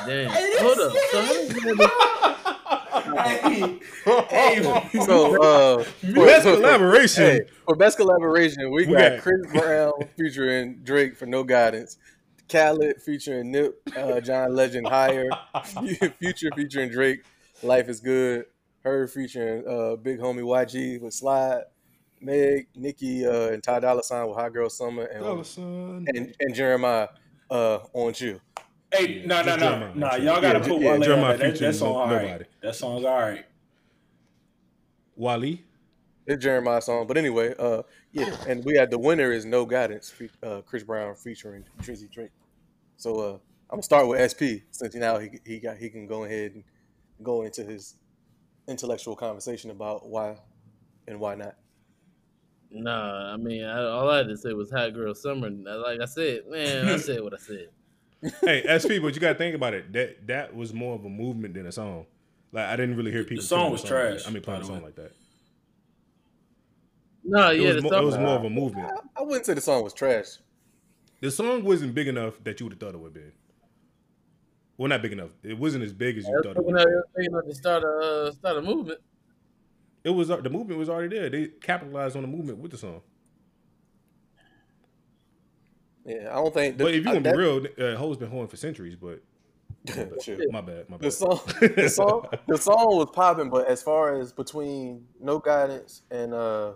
Damn. 0.08 0.30
Hold 0.60 0.80
up. 0.80 0.93
So 1.12 1.22
how 1.22 1.34
many 1.34 1.54
people- 1.54 1.88
hey, 3.13 3.80
hey, 4.30 4.89
So, 5.06 5.41
uh, 5.41 5.84
for, 5.84 6.13
best 6.26 6.43
so- 6.43 6.56
collaboration. 6.56 7.24
Hey, 7.24 7.41
for 7.65 7.76
best 7.76 7.98
collaboration, 7.98 8.72
we, 8.72 8.86
We 8.88 8.93
got, 8.93 9.12
got- 9.13 9.22
Chris 9.22 9.52
Brown 9.52 9.91
featuring 10.17 10.80
Drake 10.84 11.15
for 11.17 11.26
No 11.26 11.43
Guidance, 11.43 11.98
Khaled 12.50 13.02
featuring 13.02 13.52
Nip, 13.52 13.80
uh, 13.96 14.20
John 14.22 14.56
Legend 14.56 14.88
Higher, 14.88 15.30
Future 16.20 16.50
featuring 16.56 16.89
Drake, 16.89 17.24
Life 17.63 17.89
is 17.89 18.00
Good, 18.00 18.46
her 18.84 19.08
featuring 19.08 19.63
uh, 19.67 19.96
Big 19.98 20.20
Homie 20.20 20.41
YG 20.43 21.02
with 21.02 21.13
Slide, 21.13 21.63
Meg, 22.22 22.67
Nicki, 22.76 23.26
uh, 23.26 23.50
and 23.50 23.62
Ty 23.62 23.82
Dolla 23.82 24.04
Sign 24.04 24.28
with 24.28 24.38
Hot 24.38 24.54
Girl 24.54 24.70
Summer, 24.70 25.04
and 25.06 25.24
Dollar 25.24 25.43
and, 26.15 26.34
and 26.39 26.56
Jeremiah 26.56 27.10
uh, 27.52 27.80
on 27.93 28.13
Chill. 28.13 28.39
Hey, 28.93 29.23
no, 29.26 29.43
no, 29.43 29.43
Just 29.43 29.58
no, 29.58 29.58
Jeremiah. 29.58 29.95
no. 29.95 30.15
Y'all 30.15 30.41
gotta 30.41 30.60
Yeah, 30.60 30.67
put 30.67 30.82
yeah, 30.82 30.97
Wale 30.97 31.00
Jeremiah 31.00 31.32
on 31.34 31.39
that. 31.39 31.39
That, 31.39 31.54
featuring 31.54 31.71
that 31.71 31.73
song, 31.73 31.95
all 31.95 32.08
right. 32.08 32.21
nobody. 32.23 32.45
That 32.62 32.76
song's 32.76 33.06
all 33.06 33.19
right. 33.19 33.45
Wally. 35.15 35.63
It's 36.26 36.43
Jeremiah 36.43 36.82
song, 36.82 37.08
but 37.08 37.17
anyway, 37.17 37.56
uh, 37.58 37.84
yeah, 38.12 38.36
and 38.45 38.63
we 38.65 38.76
had 38.76 38.91
the 38.91 39.00
winner 39.00 39.32
is 39.32 39.45
No 39.45 39.65
Guidance, 39.65 40.13
uh, 40.43 40.62
Chris 40.65 40.84
Brown 40.84 41.15
featuring 41.15 41.65
Drizzy 41.82 42.12
Drake. 42.12 42.32
So 42.97 43.19
uh, 43.19 43.34
I'm 43.69 43.78
gonna 43.78 43.84
start 43.84 44.08
with 44.08 44.19
SP 44.32 44.67
since 44.71 44.93
now 44.95 45.19
he 45.19 45.30
he 45.45 45.60
got 45.60 45.78
he 45.78 45.89
can 45.89 46.06
go 46.06 46.26
ahead 46.26 46.54
and 46.54 46.63
go 47.23 47.43
into 47.43 47.63
his 47.63 47.95
intellectual 48.67 49.15
conversation 49.15 49.71
about 49.71 50.08
why 50.10 50.38
and 51.08 51.19
why 51.19 51.36
not. 51.36 51.56
Nah, 52.69 53.34
I 53.34 53.38
mean, 53.38 53.63
I, 53.63 53.82
all 53.86 54.10
I 54.10 54.17
had 54.17 54.28
to 54.28 54.38
say 54.38 54.52
was 54.54 54.71
Hot 54.71 54.93
Girl 54.93 55.15
Summer. 55.15 55.50
Like 55.50 56.02
I 56.02 56.06
said, 56.06 56.41
man, 56.50 56.88
I 56.89 56.97
said 56.97 57.21
what 57.23 57.34
I 57.34 57.38
said. 57.38 57.67
Hey, 58.41 58.63
SP, 58.82 58.97
but 59.01 59.13
you 59.13 59.19
gotta 59.19 59.36
think 59.38 59.56
about 59.56 59.73
it. 59.73 59.91
That 59.93 60.27
that 60.27 60.56
was 60.56 60.73
more 60.73 60.95
of 60.95 61.06
a 61.06 61.10
movement 61.10 61.53
than 61.53 61.65
a 61.65 61.71
song. 61.71 62.06
Like 62.51 62.65
I 62.65 62.75
didn't 62.75 62.95
really 62.97 63.12
hear 63.12 63.23
people. 63.23 63.41
The 63.41 63.47
song 63.47 63.60
singing 63.60 63.71
was 63.73 63.84
like 63.84 63.89
trash, 63.91 64.23
that. 64.23 64.30
I 64.30 64.34
mean, 64.34 64.43
playing 64.43 64.62
a 64.62 64.65
song 64.65 64.82
like 64.84 64.95
that. 64.95 65.12
No, 67.23 67.51
It 67.51 67.60
yeah, 67.62 67.67
was, 67.67 67.75
the 67.75 67.82
mo- 67.82 67.89
song, 67.89 68.01
it 68.01 68.06
was 68.06 68.17
more 68.17 68.36
of 68.38 68.43
a 68.45 68.49
movement. 68.49 68.89
I 69.17 69.21
wouldn't 69.21 69.45
say 69.45 69.53
the 69.53 69.62
song 69.62 69.84
was 69.84 69.93
trash. 69.93 70.38
The 71.19 71.30
song 71.32 71.63
wasn't 71.63 71.93
big 71.93 72.08
enough 72.08 72.41
that 72.43 72.60
you 72.60 72.65
would 72.65 72.73
have 72.73 72.80
thought 72.80 72.93
it 72.95 72.99
would 72.99 73.13
be. 73.13 73.23
Well, 74.77 74.88
not 74.89 75.01
big 75.01 75.12
enough. 75.12 75.32
It 75.43 75.58
wasn't 75.58 75.84
as 75.84 75.91
big 75.93 76.17
as 76.17 76.25
you 76.25 76.32
That's 76.36 76.47
thought 76.56 76.58
it 76.58 76.63
when 76.65 76.75
would. 76.75 76.82
I 76.82 76.86
be. 76.86 76.91
was 76.91 77.03
thinking 77.15 77.36
of 77.36 77.45
to 77.47 77.56
start 77.56 77.84
a 77.84 77.88
uh, 78.27 78.32
start 78.32 78.58
a 78.58 78.62
movement. 78.62 78.99
It 80.03 80.12
was 80.12 80.27
the 80.30 80.49
movement 80.49 80.80
was 80.80 80.88
already 80.89 81.17
there. 81.17 81.30
They 81.30 81.47
capitalized 81.47 82.15
on 82.15 82.21
the 82.21 82.27
movement 82.27 82.60
with 82.60 82.71
the 82.71 82.77
song. 82.77 83.01
Yeah, 86.08 86.30
I 86.32 86.36
don't 86.36 86.54
think. 86.54 86.78
The, 86.78 86.86
But 86.86 86.93
if 86.96 87.04
you 87.04 87.10
I- 87.12 87.13
want 87.13 87.24
to 87.26 87.30
that- 87.32 87.38
be 87.38 87.84
real, 87.84 87.93
uh, 87.93 87.98
Ho's 87.98 88.17
been 88.17 88.30
hoeing 88.32 88.48
for 88.48 88.56
centuries. 88.58 88.96
But 88.96 89.22
my 90.52 90.62
bad, 90.62 90.89
my 90.89 90.98
bad. 90.98 91.02
The 91.02 91.12
song, 91.12 91.39
the 91.60 91.89
song, 91.93 92.28
the 92.48 92.58
song 92.58 92.96
was 92.98 93.10
popping, 93.13 93.50
but 93.50 93.67
as 93.67 93.84
far 93.84 94.20
as 94.20 94.32
between 94.34 95.06
no 95.20 95.38
guidance 95.39 96.02
and 96.10 96.34
uh 96.34 96.74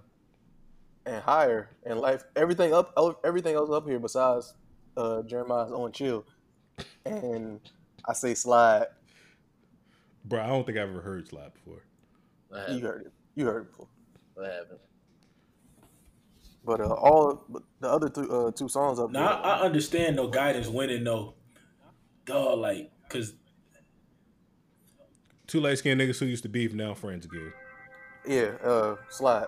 and 1.05 1.21
higher 1.23 1.69
and 1.85 1.99
life, 1.99 2.23
everything 2.35 2.73
up, 2.73 2.93
everything 3.23 3.55
else 3.55 3.69
up 3.71 3.87
here 3.87 3.99
besides 3.99 4.53
uh 4.97 5.21
Jeremiah's 5.23 5.71
on 5.71 5.91
chill, 5.93 6.25
and 7.05 7.59
I 8.07 8.13
say 8.13 8.35
slide. 8.35 8.87
Bro, 10.25 10.41
I 10.43 10.47
don't 10.47 10.65
think 10.65 10.77
I've 10.77 10.89
ever 10.89 11.01
heard 11.01 11.27
slide 11.27 11.51
before. 11.53 11.81
You 12.69 12.79
heard 12.85 13.05
it. 13.07 13.11
You 13.35 13.45
heard 13.45 13.63
it 13.63 13.71
before. 13.71 13.87
I 14.41 14.45
haven't. 14.53 14.79
But 16.63 16.79
uh, 16.81 16.89
all 16.93 17.43
but 17.49 17.63
the 17.79 17.89
other 17.89 18.07
two 18.09 18.31
uh, 18.31 18.51
two 18.51 18.69
songs 18.69 18.99
up 18.99 19.11
Now 19.11 19.19
there. 19.27 19.45
I, 19.45 19.57
I 19.57 19.61
understand 19.61 20.15
no 20.15 20.27
guidance 20.27 20.67
winning 20.67 21.03
though. 21.03 21.33
Dog, 22.25 22.59
like, 22.59 22.91
cause 23.09 23.33
Two 25.47 25.59
light 25.59 25.79
skinned 25.79 25.99
niggas 25.99 26.19
who 26.19 26.27
used 26.27 26.43
to 26.43 26.49
beef 26.49 26.73
now 26.73 26.93
friends 26.93 27.25
again. 27.25 27.51
yeah, 28.27 28.51
uh, 28.63 28.95
slide. 29.09 29.47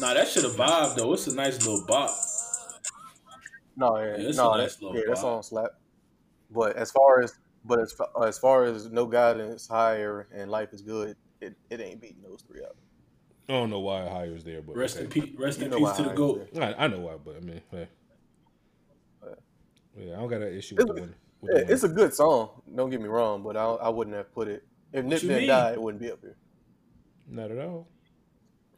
nah, 0.00 0.14
that 0.14 0.28
should 0.28 0.44
have 0.44 0.54
vibed 0.54 0.96
though. 0.96 1.12
It's 1.12 1.26
a 1.26 1.34
nice 1.34 1.58
little 1.66 1.84
bop. 1.86 2.10
No, 3.76 3.96
yeah, 3.98 4.16
Yeah, 4.16 4.28
it's 4.28 4.36
no, 4.38 4.52
a 4.52 4.58
nice 4.58 4.76
that, 4.76 4.82
little 4.84 4.98
yeah, 4.98 5.04
that 5.08 5.16
vibe. 5.16 5.20
song 5.20 5.42
slap. 5.42 5.70
But 6.50 6.76
as 6.76 6.90
far 6.90 7.22
as 7.22 7.34
but 7.64 7.80
as 7.80 7.94
as 8.24 8.38
far 8.38 8.64
as 8.64 8.90
no 8.90 9.06
guidance, 9.06 9.66
higher, 9.68 10.28
and 10.32 10.50
life 10.50 10.72
is 10.72 10.82
good, 10.82 11.16
it, 11.40 11.54
it 11.70 11.80
ain't 11.80 12.00
beating 12.00 12.22
those 12.22 12.42
three 12.42 12.62
out. 12.62 12.76
I 13.50 13.54
don't 13.54 13.70
know 13.70 13.80
why 13.80 14.08
Higher 14.08 14.32
was 14.32 14.44
there, 14.44 14.62
but 14.62 14.76
Rest 14.76 14.96
okay. 14.96 15.04
in 15.04 15.10
peace. 15.10 15.38
Rest 15.38 15.58
You 15.58 15.66
in 15.66 15.72
peace 15.72 15.92
to 15.96 16.02
the 16.04 16.10
I 16.12 16.14
goat. 16.14 16.48
I, 16.56 16.74
I 16.84 16.86
know 16.88 17.00
why, 17.00 17.14
but 17.24 17.36
I 17.36 17.40
mean, 17.40 17.60
hey. 17.70 17.88
yeah, 19.98 20.12
I 20.14 20.16
don't 20.20 20.28
got 20.28 20.42
an 20.42 20.54
issue 20.56 20.76
It's- 20.76 20.86
with 20.86 20.96
the 20.96 21.02
win. 21.02 21.14
With 21.40 21.50
Yeah, 21.56 21.64
the 21.64 21.72
it's 21.72 21.82
a 21.84 21.88
good 21.88 22.14
song. 22.14 22.62
Don't 22.74 22.90
get 22.90 23.00
me 23.00 23.08
wrong, 23.08 23.42
but 23.42 23.56
I, 23.56 23.64
I 23.64 23.88
wouldn't 23.88 24.14
have 24.16 24.32
put 24.32 24.46
it. 24.48 24.62
If 24.92 25.04
Nip 25.04 25.22
you 25.22 25.28
didn't 25.30 25.48
die, 25.48 25.72
it 25.72 25.80
wouldn't 25.82 26.00
be 26.02 26.10
up 26.10 26.20
here. 26.20 26.36
not 27.28 27.50
at 27.50 27.58
all. 27.58 27.88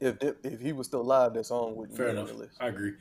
If 0.00 0.20
Nip, 0.22 0.38
if 0.44 0.60
he 0.60 0.72
was 0.72 0.86
still 0.86 1.00
alive, 1.02 1.34
that 1.34 1.44
song 1.46 1.74
wouldn't 1.76 1.96
Fair 1.96 2.06
be 2.06 2.12
enough. 2.12 2.30
on 2.30 2.36
the 2.36 2.42
list. 2.44 2.56
I 2.60 2.68
agree. 2.68 2.92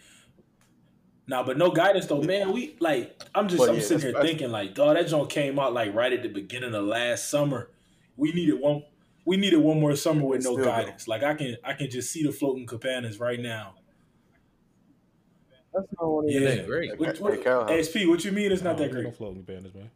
Nah, 1.27 1.43
but 1.43 1.57
no 1.57 1.69
guidance 1.71 2.07
though, 2.07 2.21
man. 2.21 2.51
We 2.51 2.75
like 2.79 3.21
I'm 3.36 3.47
just 3.47 3.60
But 3.60 3.69
I'm 3.69 3.75
yeah, 3.75 3.81
sitting 3.81 4.12
here 4.12 4.21
thinking 4.21 4.51
like, 4.51 4.73
dog, 4.75 4.95
that 4.97 5.07
joint 5.07 5.29
came 5.29 5.60
out 5.60 5.73
like 5.73 5.93
right 5.93 6.12
at 6.12 6.23
the 6.23 6.29
beginning 6.29 6.73
of 6.73 6.84
last 6.84 7.29
summer. 7.29 7.69
We 8.17 8.34
needed 8.34 8.60
one 8.60 8.84
we 9.25 9.38
needed 9.38 9.57
one 9.57 9.79
more 9.79 9.95
summer 9.95 10.25
with 10.25 10.43
no 10.43 10.53
still 10.53 10.65
guidance. 10.65 11.07
Like 11.07 11.23
I 11.23 11.34
can 11.34 11.55
I 11.63 11.73
can 11.73 11.89
just 11.89 12.12
see 12.12 12.23
the 12.23 12.31
floating 12.31 12.65
cabanas 12.65 13.19
right 13.19 13.39
now. 13.39 13.75
That's 15.73 15.88
not 15.99 16.10
one 16.10 16.27
even 16.29 16.43
Yeah. 16.43 16.55
that 16.55 16.65
great. 16.67 16.99
What, 16.99 17.15
Hey, 17.17 17.21
what, 17.23 17.43
Cal, 17.43 17.63
how- 17.65 17.73
ASP, 17.73 18.05
what 18.07 18.25
you 18.25 18.31
mean 18.34 18.51
it's 18.51 18.62
not 18.62 18.77
Nah, 18.77 18.84
that 18.84 18.91
great? 18.91 19.03
don't 19.03 19.15
float 19.15 19.36
in 19.38 19.41
banners, 19.43 19.73
man. 19.73 19.89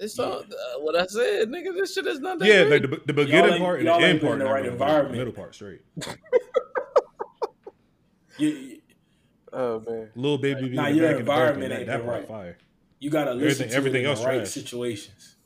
It's 0.00 0.16
all, 0.18 0.40
uh, 0.40 0.44
what 0.80 0.94
I 0.94 1.06
said, 1.06 1.48
nigga. 1.48 1.74
This 1.74 1.92
shit 1.94 2.06
is 2.06 2.20
not 2.20 2.38
that 2.38 2.46
Yeah, 2.46 2.64
great. 2.66 2.82
like 2.82 2.90
the, 2.90 3.00
the 3.06 3.12
beginning 3.14 3.52
ain't- 3.54 3.60
part 3.62 3.78
and 3.80 3.88
the 3.88 3.94
end 3.94 4.20
part, 4.20 4.34
in 4.34 4.38
the 4.40 4.44
right 4.44 4.60
really, 4.62 4.68
environment. 4.68 5.12
The 5.12 5.18
middle 5.18 5.32
part 5.32 5.54
straight. 5.54 5.80
You, 8.38 8.48
you, 8.50 8.80
Oh 9.52 9.80
man, 9.80 10.10
Little 10.14 10.38
baby, 10.38 10.68
Nah, 10.68 10.86
your 10.86 11.10
environment 11.18 11.72
ain't 11.72 11.86
that, 11.86 12.04
that 12.04 12.08
right. 12.08 12.28
fire. 12.28 12.58
you 13.00 13.10
gotta 13.10 13.32
listen 13.34 13.64
Everything- 13.64 13.70
to 13.70 13.76
everything 13.76 14.00
it 14.02 14.04
in 14.04 14.10
else 14.10 14.20
the 14.20 14.26
right 14.26 14.36
trash. 14.36 14.50
situations. 14.50 15.36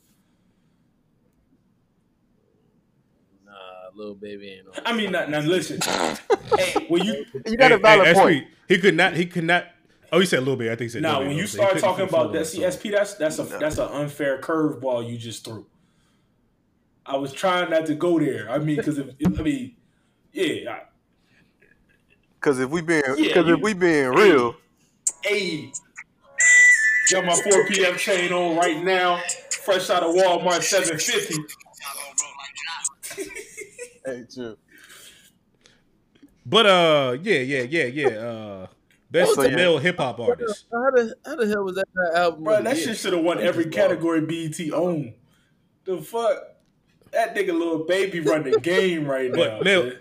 Nah, 3.45 3.82
little 3.95 4.15
baby 4.15 4.49
ain't 4.51 4.67
on. 4.67 4.83
I 4.85 4.95
mean, 4.95 5.11
now, 5.11 5.25
now 5.25 5.39
listen. 5.39 5.79
hey, 6.57 6.85
when 6.89 7.03
you 7.03 7.25
you 7.45 7.57
got 7.57 7.71
a 7.71 7.77
valid 7.77 8.07
hey, 8.07 8.13
point. 8.13 8.47
SP, 8.47 8.69
he 8.69 8.77
could 8.77 8.95
not. 8.95 9.13
He 9.15 9.25
could 9.25 9.43
not. 9.43 9.67
Oh, 10.11 10.19
he 10.19 10.25
said 10.25 10.39
a 10.39 10.41
little 10.41 10.55
bit. 10.55 10.67
I 10.67 10.75
think 10.75 10.81
he 10.81 10.89
said. 10.89 11.01
now 11.01 11.19
little 11.19 11.27
when 11.27 11.35
bit, 11.35 11.41
you 11.41 11.47
so 11.47 11.57
start 11.57 11.77
talking 11.79 12.07
about 12.07 12.33
that 12.33 12.39
the 12.39 12.45
song. 12.45 12.63
CSP, 12.63 12.91
that's 12.91 13.13
that's 13.15 13.39
a 13.39 13.43
that's 13.43 13.77
an 13.77 13.89
unfair 13.89 14.39
curveball 14.39 15.09
you 15.09 15.17
just 15.17 15.43
threw. 15.45 15.65
I 17.05 17.17
was 17.17 17.33
trying 17.33 17.69
not 17.69 17.85
to 17.87 17.95
go 17.95 18.19
there. 18.19 18.49
I 18.49 18.59
mean, 18.59 18.77
because 18.77 18.97
if 18.97 19.09
I 19.25 19.41
mean, 19.41 19.75
yeah, 20.31 20.79
Because 22.39 22.59
if 22.59 22.69
we 22.69 22.81
being 22.81 23.03
Yeah, 23.17 23.27
because 23.27 23.47
you- 23.47 23.55
if 23.55 23.61
we 23.61 23.73
being 23.73 24.09
real, 24.09 24.55
hey, 25.23 25.71
Got 27.11 27.25
my 27.25 27.35
4 27.35 27.67
p.m. 27.67 27.97
chain 27.97 28.31
on 28.31 28.55
right 28.55 28.81
now. 28.83 29.21
Fresh 29.63 29.89
out 29.89 30.03
of 30.03 30.15
Walmart 30.15 30.61
750. 30.63 31.35
Hey, 34.05 34.25
chill. 34.33 34.57
But 36.45 36.65
uh, 36.65 37.17
yeah, 37.21 37.39
yeah, 37.39 37.61
yeah, 37.61 37.85
yeah. 37.85 38.07
Uh, 38.07 38.67
best 39.09 39.35
So, 39.35 39.43
yeah. 39.43 39.55
male 39.55 39.77
hip 39.77 39.97
hop 39.97 40.19
artist. 40.19 40.65
How 40.71 40.91
the 40.91 41.15
how 41.25 41.35
the 41.35 41.47
hell 41.47 41.63
was 41.63 41.75
that 41.75 41.87
that 41.93 42.19
album? 42.19 42.43
Bro, 42.43 42.63
that 42.63 42.77
shit 42.77 42.97
should 42.97 43.13
have 43.13 43.23
won 43.23 43.39
every 43.39 43.65
category 43.65 44.21
BET 44.21 44.59
owned. 44.73 45.13
The 45.85 46.01
fuck? 46.01 46.37
That 47.11 47.35
nigga 47.35 47.53
little 47.57 47.85
baby 47.85 48.19
run 48.19 48.43
the 48.43 48.59
game 48.61 49.05
right 49.05 49.31
now. 49.31 49.57
But 49.57 49.63
male- 49.63 49.83
man. 49.85 49.97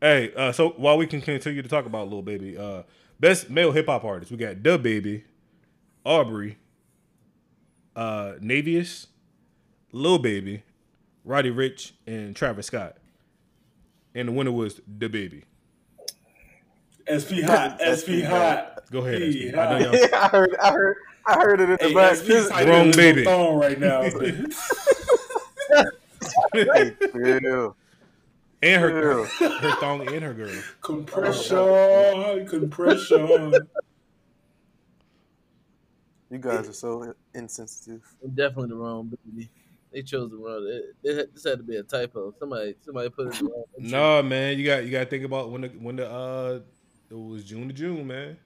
Hey, 0.00 0.32
uh, 0.36 0.52
so 0.52 0.70
while 0.76 0.96
we 0.96 1.06
can 1.06 1.20
continue 1.20 1.60
to 1.60 1.68
talk 1.68 1.84
about 1.84 2.08
Lil 2.08 2.22
Baby, 2.22 2.56
uh, 2.56 2.82
best 3.18 3.50
male 3.50 3.72
hip 3.72 3.86
hop 3.86 4.04
artist, 4.04 4.30
we 4.30 4.36
got 4.36 4.56
DaBaby, 4.56 5.24
Aubrey, 6.04 6.56
uh, 7.96 8.34
Navius, 8.40 9.06
Lil 9.90 10.18
Baby, 10.18 10.62
Roddy 11.28 11.50
Ricch, 11.50 11.92
and 12.06 12.34
Travis 12.34 12.66
Scott. 12.66 12.96
And 14.14 14.28
the 14.28 14.32
winner 14.32 14.50
was 14.50 14.80
the 14.86 15.08
baby. 15.08 15.44
SP 17.06 17.44
hot, 17.44 17.78
SP 17.84 18.24
hot. 18.24 18.82
Go 18.90 19.00
ahead, 19.00 19.20
He 19.22 19.50
SP. 19.52 19.54
I 19.54 19.78
know 19.78 19.80
y'all- 19.92 19.94
Yeah, 19.94 20.08
I 20.22 20.28
heard, 20.28 20.56
I 20.62 20.72
heard, 20.72 20.96
I 21.26 21.34
heard 21.34 21.60
it 21.60 21.64
in 21.64 21.70
the 21.76 21.88
Hey, 21.88 21.94
back. 21.94 22.16
SP 22.16 22.30
Wrong 22.66 22.90
baby. 22.92 23.22
a 23.22 23.24
thong 23.26 23.58
right 23.58 23.78
now. 23.78 24.02
Yeah, 24.02 24.10
and 28.62 28.82
her 28.82 29.20
yeah. 29.20 29.26
her 29.60 29.70
thong 29.80 30.08
and 30.08 30.24
her 30.24 30.32
girl. 30.34 30.50
compression, 30.80 32.46
compression. 32.48 33.52
You 36.30 36.38
guys 36.38 36.68
are 36.68 36.72
so 36.72 37.14
insensitive. 37.34 38.02
I'm 38.24 38.30
definitely 38.30 38.70
the 38.70 38.76
wrong 38.76 39.12
baby. 39.24 39.50
They 39.92 40.02
chose 40.02 40.30
the 40.30 40.36
wrong. 40.36 40.66
It, 40.68 41.08
it, 41.08 41.34
this 41.34 41.44
had 41.44 41.58
to 41.58 41.64
be 41.64 41.76
a 41.76 41.82
typo. 41.82 42.34
Somebody 42.38 42.74
somebody 42.80 43.08
put 43.08 43.28
it 43.28 43.40
wrong. 43.42 43.64
No, 43.78 44.22
man, 44.22 44.58
you 44.58 44.66
got 44.66 44.84
you 44.84 44.90
got 44.90 45.04
to 45.04 45.06
think 45.10 45.24
about 45.24 45.50
when 45.50 45.62
the 45.62 45.68
when 45.68 45.96
the 45.96 46.10
uh 46.10 46.60
it 47.10 47.14
was 47.14 47.44
June 47.44 47.68
to 47.68 47.74
June, 47.74 48.06
man. 48.06 48.36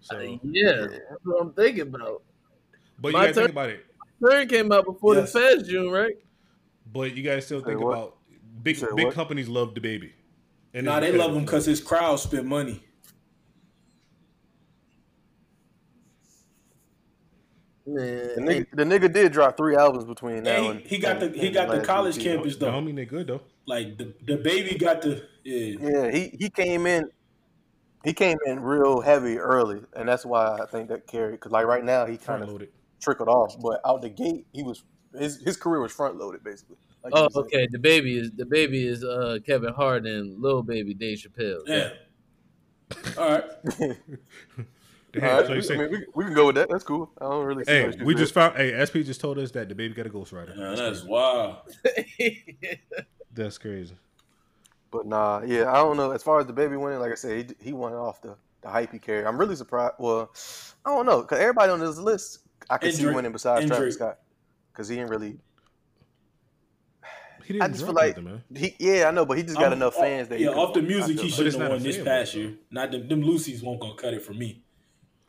So, 0.00 0.18
Yeah, 0.42 0.86
that's 0.88 1.20
what 1.24 1.40
I'm 1.42 1.52
thinking 1.52 1.82
about. 1.82 2.22
but 2.98 3.08
you 3.08 3.12
My 3.12 3.26
got 3.26 3.26
to 3.28 3.34
think 3.34 3.44
turn. 3.46 3.50
about 3.50 3.70
it. 3.70 3.86
Turn 4.24 4.48
came 4.48 4.72
out 4.72 4.84
before 4.86 5.14
Yes. 5.14 5.32
the 5.32 5.40
fast 5.40 5.66
June, 5.70 5.90
right? 5.90 6.14
But 6.92 7.14
you 7.14 7.22
guys 7.22 7.46
still 7.46 7.60
Say 7.60 7.66
think 7.66 7.80
what? 7.80 7.92
about 7.92 8.16
big 8.62 8.76
Say 8.76 8.86
big 8.96 9.06
what? 9.06 9.14
companies 9.14 9.48
love 9.48 9.74
the 9.74 9.80
baby. 9.80 10.12
And 10.74 10.86
Nah, 10.86 11.00
they 11.00 11.12
love 11.12 11.34
him 11.34 11.44
because 11.44 11.66
his 11.66 11.80
crowd 11.80 12.16
spent 12.18 12.46
money. 12.46 12.82
The 17.94 18.40
nigga, 18.40 18.66
the 18.72 18.84
nigga 18.84 19.12
did 19.12 19.32
drop 19.32 19.56
three 19.56 19.76
albums 19.76 20.04
between 20.04 20.42
now 20.44 20.56
And 20.56 20.70
and 20.70 20.80
he, 20.80 20.96
he 20.96 20.98
got 20.98 21.20
the 21.20 21.28
he 21.28 21.46
and 21.46 21.54
got 21.54 21.70
the 21.70 21.80
college 21.80 22.18
EP. 22.18 22.22
campus 22.24 22.56
The 22.56 22.66
though. 22.66 22.72
homie, 22.72 22.94
they 22.94 23.04
good 23.04 23.26
though. 23.26 23.40
Like 23.66 23.98
the 23.98 24.14
the 24.24 24.36
baby 24.36 24.78
got 24.78 25.02
the 25.02 25.26
yeah. 25.44 25.76
Yeah, 25.80 26.10
he 26.10 26.36
he 26.38 26.50
came 26.50 26.86
in, 26.86 27.10
he 28.04 28.12
came 28.12 28.36
in 28.46 28.60
real 28.60 29.00
heavy 29.00 29.38
early, 29.38 29.80
and 29.94 30.08
that's 30.08 30.24
why 30.24 30.58
I 30.60 30.66
think 30.66 30.88
that 30.88 31.06
carried. 31.06 31.32
Because 31.32 31.52
like 31.52 31.66
right 31.66 31.84
now, 31.84 32.06
he 32.06 32.16
kind 32.16 32.42
of 32.42 32.62
trickled 33.00 33.28
off, 33.28 33.56
but 33.60 33.80
out 33.84 34.02
the 34.02 34.10
gate, 34.10 34.46
he 34.52 34.62
was 34.62 34.84
his 35.18 35.40
his 35.42 35.56
career 35.56 35.80
was 35.80 35.92
front 35.92 36.16
loaded 36.16 36.44
basically. 36.44 36.76
Like 37.02 37.12
oh 37.16 37.24
you 37.24 37.28
said. 37.32 37.40
okay. 37.40 37.68
The 37.70 37.78
baby 37.78 38.18
is 38.18 38.30
the 38.32 38.46
baby 38.46 38.86
is 38.86 39.04
uh 39.04 39.38
Kevin 39.44 39.72
Hart 39.72 40.06
and 40.06 40.40
little 40.40 40.62
baby 40.62 40.94
Dave 40.94 41.18
Chappelle. 41.18 41.62
Yeah. 41.66 41.90
All 43.16 43.30
right. 43.30 43.44
They 45.12 45.20
right, 45.20 45.44
so 45.44 45.50
you 45.52 45.56
we, 45.56 45.62
say- 45.62 45.74
I 45.74 45.78
mean, 45.78 45.90
we, 45.90 46.06
we 46.14 46.24
can 46.24 46.34
go 46.34 46.46
with 46.46 46.54
that. 46.56 46.68
That's 46.68 46.84
cool. 46.84 47.10
I 47.20 47.24
don't 47.24 47.44
really. 47.44 47.64
See 47.64 47.72
hey, 47.72 47.92
we 48.02 48.14
just 48.14 48.32
found. 48.32 48.56
Hey, 48.56 48.84
SP 48.84 49.02
just 49.04 49.20
told 49.20 49.38
us 49.38 49.50
that 49.52 49.68
the 49.68 49.74
baby 49.74 49.94
got 49.94 50.06
a 50.06 50.10
ghostwriter. 50.10 50.56
Yeah, 50.56 50.74
that's 50.76 51.02
wild. 51.04 51.56
That's 53.32 53.58
crazy. 53.58 53.94
But 54.90 55.06
nah, 55.06 55.42
yeah, 55.46 55.70
I 55.70 55.76
don't 55.76 55.96
know. 55.96 56.10
As 56.10 56.22
far 56.22 56.40
as 56.40 56.46
the 56.46 56.52
baby 56.52 56.76
winning, 56.76 56.98
like 56.98 57.12
I 57.12 57.14
said, 57.14 57.54
he, 57.60 57.66
he 57.68 57.72
won 57.72 57.92
off 57.92 58.20
the, 58.20 58.34
the 58.62 58.68
hype 58.68 58.90
he 58.90 58.98
carried. 58.98 59.24
I'm 59.24 59.38
really 59.38 59.54
surprised. 59.54 59.94
Well, 60.00 60.32
I 60.84 60.90
don't 60.90 61.06
know, 61.06 61.20
because 61.22 61.38
everybody 61.38 61.70
on 61.70 61.78
this 61.78 61.96
list, 61.96 62.40
I 62.68 62.76
can 62.78 62.90
see 62.92 63.02
Drake. 63.02 63.14
winning 63.14 63.30
besides 63.32 63.62
And 63.62 63.70
Travis 63.70 63.94
Scott, 63.94 64.18
because 64.72 64.88
he 64.88 64.96
didn't 64.96 65.10
really. 65.10 65.38
He 67.44 67.54
didn't 67.54 67.62
I 67.62 67.68
just 67.68 67.84
feel 67.84 67.94
like 67.94 68.16
nothing, 68.16 68.24
man. 68.24 68.42
he, 68.54 68.74
yeah, 68.78 69.06
I 69.08 69.10
know, 69.12 69.24
but 69.24 69.36
he 69.36 69.42
just 69.44 69.56
got 69.56 69.64
I'm- 69.66 69.74
enough 69.74 69.94
fans 69.94 70.28
that 70.28 70.40
yeah, 70.40 70.48
off 70.50 70.74
the 70.74 70.82
music, 70.82 71.18
he 71.18 71.28
like. 71.28 71.36
But 71.36 71.46
it's 71.46 71.54
shouldn't 71.54 71.62
have 71.62 71.70
won 71.70 71.82
this 71.82 72.02
past 72.02 72.34
year. 72.34 72.54
Not 72.70 72.90
them, 72.90 73.08
them 73.08 73.22
Lucy's 73.22 73.62
won't 73.62 73.80
gonna 73.80 73.94
cut 73.94 74.12
it 74.14 74.22
for 74.22 74.34
me, 74.34 74.62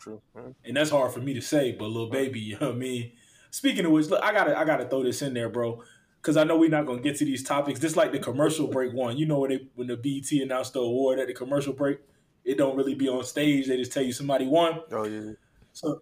True. 0.01 0.21
And 0.65 0.75
that's 0.75 0.89
hard 0.89 1.11
for 1.13 1.19
me 1.19 1.33
to 1.35 1.41
say. 1.41 1.71
But 1.73 1.85
little 1.85 2.09
baby, 2.09 2.39
you 2.41 2.57
know 2.59 2.67
what 2.69 2.75
I 2.75 2.79
mean. 2.79 3.11
Speaking 3.51 3.85
of 3.85 3.91
which, 3.91 4.07
look, 4.07 4.23
I 4.23 4.33
gotta 4.33 4.57
I 4.57 4.65
gotta 4.65 4.85
throw 4.85 5.03
this 5.03 5.21
in 5.21 5.33
there, 5.33 5.47
bro, 5.49 5.83
because 6.21 6.37
I 6.37 6.43
know 6.43 6.57
we're 6.57 6.69
not 6.69 6.85
gonna 6.87 7.01
get 7.01 7.17
to 7.17 7.25
these 7.25 7.43
topics. 7.43 7.79
Just 7.79 7.95
like 7.95 8.11
the 8.11 8.19
commercial 8.19 8.67
break 8.67 8.93
one, 8.93 9.17
you 9.17 9.25
know 9.25 9.39
when 9.39 9.49
they 9.51 9.67
when 9.75 9.87
the 9.87 9.97
BET 9.97 10.31
announced 10.41 10.73
the 10.73 10.79
award 10.79 11.19
at 11.19 11.27
the 11.27 11.33
commercial 11.33 11.73
break, 11.73 11.99
it 12.45 12.57
don't 12.57 12.75
really 12.75 12.95
be 12.95 13.07
on 13.09 13.23
stage. 13.23 13.67
They 13.67 13.77
just 13.77 13.91
tell 13.91 14.03
you 14.03 14.13
somebody 14.13 14.47
won. 14.47 14.79
Oh 14.91 15.03
yeah. 15.05 15.33
So 15.73 16.01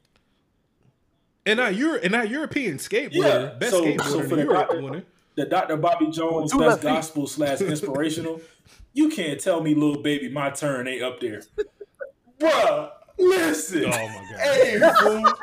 And 1.45 1.57
now 1.57 1.69
you're 1.69 1.97
and 1.97 2.11
now 2.11 2.21
European 2.21 2.77
skateboarder, 2.77 3.13
Yeah, 3.13 3.45
best 3.59 3.71
so- 3.71 3.83
skateboarder 3.83 4.03
so 4.09 4.19
in 4.21 4.29
for 4.29 4.35
the 4.35 4.43
Europe 4.43 4.67
doctor- 4.69 4.81
winner. 4.81 5.03
the 5.35 5.45
Dr. 5.45 5.77
Bobby 5.77 6.07
Jones 6.11 6.51
Two 6.51 6.59
best 6.59 6.81
gospel 6.81 7.25
slash 7.27 7.61
inspirational. 7.61 8.41
you 8.93 9.09
can't 9.09 9.39
tell 9.39 9.61
me, 9.61 9.73
little 9.73 10.01
baby, 10.03 10.29
my 10.29 10.49
turn 10.51 10.87
ain't 10.87 11.01
up 11.03 11.19
there, 11.19 11.41
Bruh, 12.39 12.91
Listen, 13.19 13.85
Oh 13.85 13.89
my 13.89 14.25
god. 14.31 14.39
hey, 14.39 14.79
fool. 15.01 15.33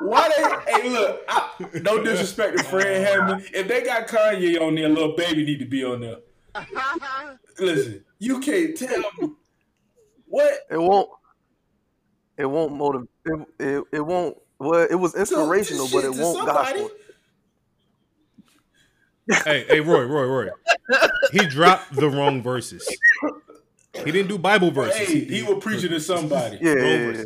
Why 0.00 0.28
they? 0.28 0.72
Hey, 0.72 0.88
look. 0.88 1.22
I, 1.28 1.50
no 1.82 2.02
disrespect 2.02 2.58
to 2.58 2.64
Fred 2.64 3.06
oh, 3.06 3.18
Hammond. 3.20 3.48
If 3.52 3.68
they 3.68 3.82
got 3.82 4.06
Kanye 4.06 4.60
on 4.60 4.74
there, 4.74 4.88
little 4.88 5.16
baby 5.16 5.44
need 5.44 5.58
to 5.58 5.64
be 5.64 5.84
on 5.84 6.00
there. 6.00 6.16
Listen, 7.58 8.04
you 8.18 8.40
can't 8.40 8.76
tell 8.76 9.02
me 9.20 9.32
what. 10.26 10.52
It 10.70 10.78
won't. 10.78 11.08
It 12.36 12.46
won't 12.46 12.74
motivate. 12.74 13.08
It, 13.24 13.46
it, 13.58 13.84
it 13.92 14.00
won't. 14.00 14.36
Well, 14.58 14.86
it 14.90 14.94
was 14.94 15.14
inspirational, 15.14 15.88
but 15.92 16.04
it 16.04 16.14
won't 16.14 16.38
somebody. 16.38 16.80
gospel. 16.80 16.96
hey, 19.44 19.64
hey, 19.68 19.80
Roy, 19.80 20.04
Roy, 20.04 20.24
Roy. 20.24 20.48
He 21.32 21.46
dropped 21.46 21.94
the 21.94 22.08
wrong 22.08 22.42
verses. 22.42 22.88
He 23.94 24.12
didn't 24.12 24.28
do 24.28 24.38
Bible 24.38 24.70
verses. 24.70 24.96
Hey, 25.08 25.24
he 25.24 25.42
was 25.42 25.62
preaching 25.62 25.90
to 25.90 26.00
somebody. 26.00 26.58
Yeah, 26.60 26.74
yeah, 26.74 26.82
yeah, 27.10 27.24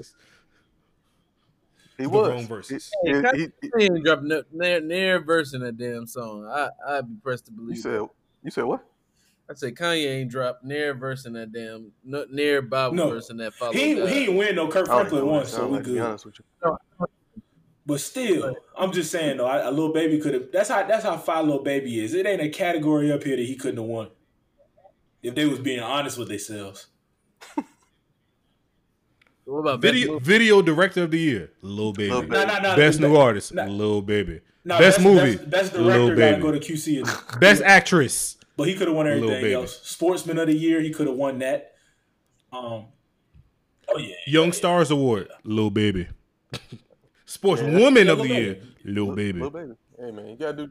he 1.96 2.04
The 2.04 2.08
was. 2.08 2.28
wrong 2.30 2.46
verses. 2.46 2.90
He- 3.04 3.10
Hey, 3.12 3.22
he- 3.34 3.48
he- 3.60 3.70
He 3.78 3.84
ain't 3.84 4.04
dropping 4.04 4.28
no- 4.28 4.42
near, 4.52 4.80
near 4.80 5.20
verse 5.20 5.54
in 5.54 5.60
that 5.60 5.76
damn 5.76 6.06
song. 6.06 6.46
I 6.46 6.70
I'd 6.88 7.06
be 7.08 7.14
pressed 7.22 7.46
to 7.46 7.52
believe. 7.52 7.76
you 7.76 7.82
believe. 7.82 8.00
said. 8.00 8.08
You 8.42 8.50
said 8.50 8.64
what? 8.64 8.84
I 9.48 9.54
say 9.54 9.72
Kanye 9.72 10.06
ain't 10.06 10.30
dropped 10.30 10.64
near 10.64 10.94
verse 10.94 11.26
in 11.26 11.34
that 11.34 11.52
damn 11.52 11.92
no, 12.02 12.24
near 12.30 12.62
Bible 12.62 12.96
No. 12.96 13.10
verse 13.10 13.28
in 13.30 13.36
that 13.36 13.52
follow. 13.54 13.72
He 13.72 13.94
God. 13.94 14.08
he 14.08 14.24
ain't 14.24 14.36
win 14.38 14.56
no 14.56 14.68
Kirk 14.68 14.86
Franklin 14.86 15.20
know 15.20 15.26
what 15.26 15.34
once, 15.34 15.50
so 15.50 15.66
we 15.66 15.76
like, 15.76 15.84
good. 15.84 16.00
honest 16.00 16.24
with 16.24 16.36
you. 16.38 16.76
But 17.86 18.00
still, 18.00 18.56
I'm 18.78 18.90
just 18.92 19.10
saying 19.12 19.36
though, 19.36 19.44
I, 19.46 19.58
a 19.58 19.70
little 19.70 19.92
baby 19.92 20.18
could 20.18 20.32
have. 20.32 20.50
That's 20.50 20.70
how 20.70 20.84
that's 20.86 21.04
how 21.04 21.18
fine 21.18 21.44
little 21.46 21.62
baby 21.62 22.00
is. 22.02 22.14
It 22.14 22.24
ain't 22.26 22.40
a 22.40 22.48
category 22.48 23.12
up 23.12 23.22
here 23.22 23.36
that 23.36 23.44
he 23.44 23.54
couldn't 23.56 23.76
have 23.76 23.84
won. 23.86 24.08
If 25.24 25.34
they 25.34 25.46
was 25.46 25.58
being 25.58 25.80
honest 25.80 26.18
with 26.18 26.28
themselves. 26.28 26.86
What 29.46 29.58
about 29.58 29.82
Video 29.82 30.18
video 30.18 30.62
director 30.62 31.02
of 31.02 31.10
the 31.10 31.18
year, 31.18 31.50
Lil 31.60 31.92
Baby. 31.92 32.10
Lil 32.10 32.22
Baby. 32.22 32.32
Nah, 32.32 32.44
nah, 32.44 32.58
nah, 32.60 32.76
Best 32.76 32.98
nah, 32.98 33.08
new 33.08 33.16
artist, 33.16 33.52
nah. 33.52 33.64
Lil 33.64 34.00
Baby. 34.00 34.40
Nah, 34.64 34.78
best 34.78 35.00
movie, 35.00 35.36
best, 35.36 35.50
best 35.50 35.72
director 35.74 36.14
gotta 36.16 36.32
Baby. 36.32 36.40
go 36.42 36.50
to 36.52 36.58
QC. 36.60 36.98
And, 37.00 37.40
Best 37.40 37.60
actress, 37.62 38.38
but 38.56 38.68
he 38.68 38.74
could 38.74 38.88
have 38.88 38.96
won 38.96 39.04
Lil 39.04 39.16
everything 39.16 39.42
Baby. 39.42 39.52
else. 39.54 39.82
Sportsman 39.82 40.38
of 40.38 40.46
the 40.46 40.54
year, 40.54 40.80
he 40.80 40.90
could 40.90 41.06
have 41.06 41.16
won 41.16 41.40
that. 41.40 41.74
Um, 42.52 42.86
oh 43.88 43.98
yeah, 43.98 44.14
Young 44.26 44.52
Stars 44.52 44.90
Award, 44.90 45.28
Lil 45.44 45.68
Baby. 45.70 46.08
Sports 47.26 47.60
Woman 47.60 48.06
Yeah, 48.06 48.12
of 48.12 48.18
the 48.20 48.28
Year, 48.28 48.58
Lil 48.84 49.14
Baby. 49.14 49.40
Little 49.40 49.50
baby. 49.50 49.72
Hey 49.98 50.10
man, 50.10 50.26
you 50.28 50.36
gotta 50.36 50.56
do. 50.66 50.70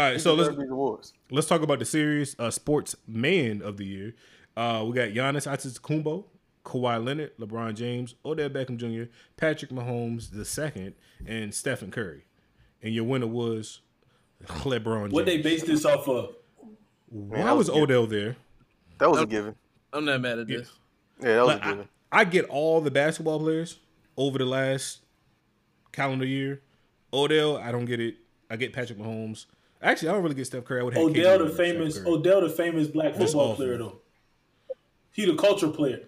All 0.00 0.06
right, 0.06 0.18
so 0.18 0.34
So 0.34 0.42
let's 0.42 0.56
these 0.56 0.70
awards. 0.70 1.12
let's 1.30 1.46
talk 1.46 1.60
about 1.60 1.78
the 1.78 1.84
series 1.84 2.34
uh, 2.38 2.50
sports 2.50 2.96
man 3.06 3.60
of 3.60 3.76
the 3.76 3.84
year. 3.84 4.14
Uh, 4.56 4.82
we 4.86 4.94
got 4.94 5.10
Giannis 5.10 5.46
Antetokounmpo, 5.46 6.24
Kawhi 6.64 7.04
Leonard, 7.04 7.36
LeBron 7.36 7.74
James, 7.74 8.14
Odell 8.24 8.48
Beckham 8.48 8.78
Jr., 8.78 9.12
Patrick 9.36 9.70
Mahomes 9.70 10.30
the 10.30 10.46
second, 10.46 10.94
and 11.26 11.52
Stephen 11.54 11.90
Curry. 11.90 12.24
And 12.82 12.94
your 12.94 13.04
winner 13.04 13.26
was 13.26 13.82
LeBron 14.46 15.00
James. 15.02 15.12
what 15.12 15.26
they 15.26 15.42
based 15.42 15.66
this 15.66 15.84
off 15.84 16.08
of? 16.08 16.34
Why 17.10 17.52
was 17.52 17.68
Odell 17.68 18.06
there? 18.06 18.36
That 19.00 19.10
was 19.10 19.20
a 19.20 19.26
given. 19.26 19.54
I'm 19.92 20.06
not 20.06 20.22
mad 20.22 20.38
at 20.38 20.46
this. 20.46 20.72
Yeah, 21.20 21.34
that 21.34 21.40
was 21.44 21.48
Like, 21.56 21.62
a 21.62 21.68
given. 21.68 21.88
I, 22.10 22.20
I 22.20 22.24
get 22.24 22.46
all 22.46 22.80
the 22.80 22.90
basketball 22.90 23.38
players 23.38 23.78
over 24.16 24.38
the 24.38 24.46
last 24.46 25.00
calendar 25.92 26.24
year. 26.24 26.62
Odell, 27.12 27.58
I 27.58 27.70
don't 27.70 27.84
get 27.84 28.00
it. 28.00 28.14
I 28.48 28.56
get 28.56 28.72
Patrick 28.72 28.98
Mahomes. 28.98 29.44
Actually, 29.82 30.08
I 30.10 30.12
don't 30.12 30.22
really 30.22 30.34
get 30.34 30.46
Steph 30.46 30.64
Curry. 30.64 30.80
I 30.80 30.84
would 30.84 30.94
have 30.94 31.02
Odell, 31.04 31.14
KD 31.14 31.38
the 31.38 31.44
over 31.44 31.52
Steph 31.54 31.56
famous 31.66 31.98
Curry. 31.98 32.06
Odell, 32.12 32.40
the 32.42 32.48
famous 32.50 32.88
black 32.88 33.14
That's 33.14 33.32
football 33.32 33.52
awful. 33.52 33.56
player 33.64 33.78
though. 33.78 34.00
He 35.12 35.24
the 35.26 35.34
culture 35.36 35.68
player. 35.68 36.00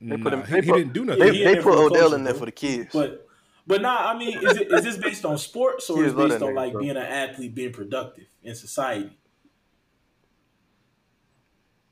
They 0.00 0.16
put 0.16 0.32
him. 0.32 0.42
he, 0.44 0.52
They 0.52 0.60
he 0.62 0.70
put, 0.70 0.78
didn't 0.78 0.92
do 0.92 1.04
nothing. 1.04 1.20
They, 1.20 1.32
Yeah, 1.38 1.54
they 1.54 1.62
put 1.62 1.74
Odell 1.74 1.90
culture, 2.00 2.14
in 2.16 2.24
there 2.24 2.34
for 2.34 2.46
the 2.46 2.52
kids. 2.52 2.90
But 2.92 3.26
but 3.66 3.80
nah, 3.80 4.10
I 4.10 4.18
mean, 4.18 4.38
is 4.44 4.56
it 4.56 4.72
is 4.72 4.82
this 4.82 4.96
based 4.96 5.24
on 5.24 5.38
sports 5.38 5.88
or 5.88 6.02
is 6.04 6.12
it 6.12 6.16
based 6.16 6.42
on 6.42 6.50
nigga, 6.50 6.54
like 6.56 6.72
bro. 6.72 6.82
being 6.82 6.96
an 6.96 6.96
athlete, 6.98 7.54
being 7.54 7.72
productive 7.72 8.24
in 8.42 8.54
society? 8.56 9.16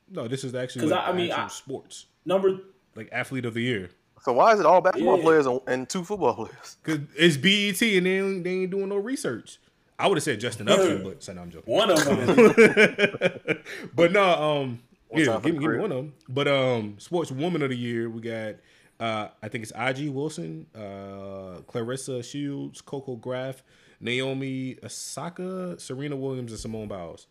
no, 0.09 0.27
this 0.27 0.43
is 0.43 0.53
actually 0.53 0.81
'Cause 0.81 0.91
like 0.91 0.99
I- 0.99 1.09
I 1.09 1.13
mean, 1.13 1.31
I- 1.31 1.47
sports, 1.47 2.07
Number 2.25 2.59
like 2.95 3.07
athlete 3.13 3.45
of 3.45 3.53
the 3.53 3.61
year. 3.61 3.89
so 4.21 4.33
why 4.33 4.53
is 4.53 4.59
it 4.59 4.65
all 4.65 4.81
basketball 4.81 5.17
Yeah. 5.17 5.23
players 5.23 5.45
and, 5.45 5.61
and 5.67 5.89
two 5.89 6.03
football 6.03 6.33
players? 6.35 6.75
Cause 6.83 6.99
it's 7.15 7.37
BET 7.37 7.81
and 7.81 8.05
they 8.05 8.19
ain't, 8.19 8.43
they 8.43 8.49
ain't 8.51 8.71
doing 8.71 8.89
no 8.89 8.97
research. 8.97 9.59
I 10.01 10.07
would 10.07 10.17
have 10.17 10.23
said 10.23 10.39
Justin 10.39 10.67
Upton, 10.67 11.03
but 11.03 11.23
said 11.23 11.35
no, 11.35 11.43
I'm 11.43 11.51
joking. 11.51 11.73
one 11.73 11.89
of 11.91 12.03
them. 12.03 13.57
But 13.95 14.11
no, 14.11 14.23
um, 14.23 14.79
One 15.09 15.21
yeah, 15.21 15.39
give, 15.43 15.55
me- 15.55 15.61
give 15.61 15.71
me 15.71 15.77
one 15.77 15.91
of 15.91 15.97
them. 15.97 16.13
But 16.27 16.47
um, 16.47 16.95
sports 16.97 17.31
woman 17.31 17.61
of 17.61 17.69
the 17.69 17.77
year, 17.77 18.09
we 18.09 18.21
got 18.21 18.55
uh, 18.99 19.29
I 19.41 19.47
think 19.47 19.63
it's 19.63 19.71
A'ja 19.73 20.11
Wilson, 20.11 20.67
uh, 20.75 21.61
Claressa 21.71 22.23
Shields, 22.23 22.81
Coco 22.81 23.15
Gauff, 23.17 23.61
Naomi 23.99 24.77
Osaka, 24.83 25.79
Serena 25.79 26.15
Williams, 26.15 26.51
and 26.51 26.59
Simone 26.59 26.87
Biles. 26.87 27.27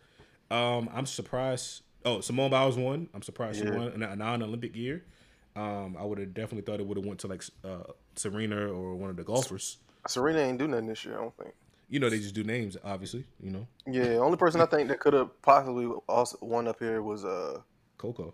Um, 0.50 0.88
I'm 0.92 1.06
surprised. 1.06 1.82
Oh, 2.04 2.20
Simone 2.20 2.50
Biles 2.50 2.76
won. 2.76 3.08
I'm 3.14 3.22
surprised 3.22 3.60
she 3.60 3.70
won 3.70 3.92
in 3.92 4.02
a 4.02 4.16
non-Olympic 4.16 4.74
year. 4.74 5.04
Um, 5.54 5.96
I 5.98 6.04
would 6.04 6.18
have 6.18 6.32
definitely 6.32 6.62
thought 6.62 6.80
it 6.80 6.86
would 6.86 6.96
have 6.96 7.06
went 7.06 7.20
to 7.20 7.26
like 7.26 7.44
uh, 7.64 7.92
Serena 8.16 8.66
or 8.72 8.94
one 8.94 9.10
of 9.10 9.16
the 9.16 9.24
golfers. 9.24 9.78
Serena 10.08 10.38
ain't 10.40 10.58
do 10.58 10.66
nothing 10.66 10.86
this 10.86 11.04
year. 11.04 11.14
I 11.18 11.20
don't 11.22 11.36
think. 11.36 11.54
You 11.90 11.98
know, 12.00 12.08
they 12.08 12.18
just 12.20 12.34
do 12.36 12.44
names, 12.44 12.76
obviously. 12.84 13.26
You 13.40 13.50
know, 13.50 13.66
Yeah, 13.86 14.16
only 14.18 14.36
person 14.38 14.60
I 14.60 14.66
think 14.66 14.88
that 14.88 15.00
could 15.00 15.12
have 15.12 15.30
possibly 15.42 15.86
also 16.08 16.38
won 16.40 16.68
up 16.68 16.78
here 16.78 17.02
was 17.02 17.24
uh 17.24 17.60
Coco. 17.98 18.32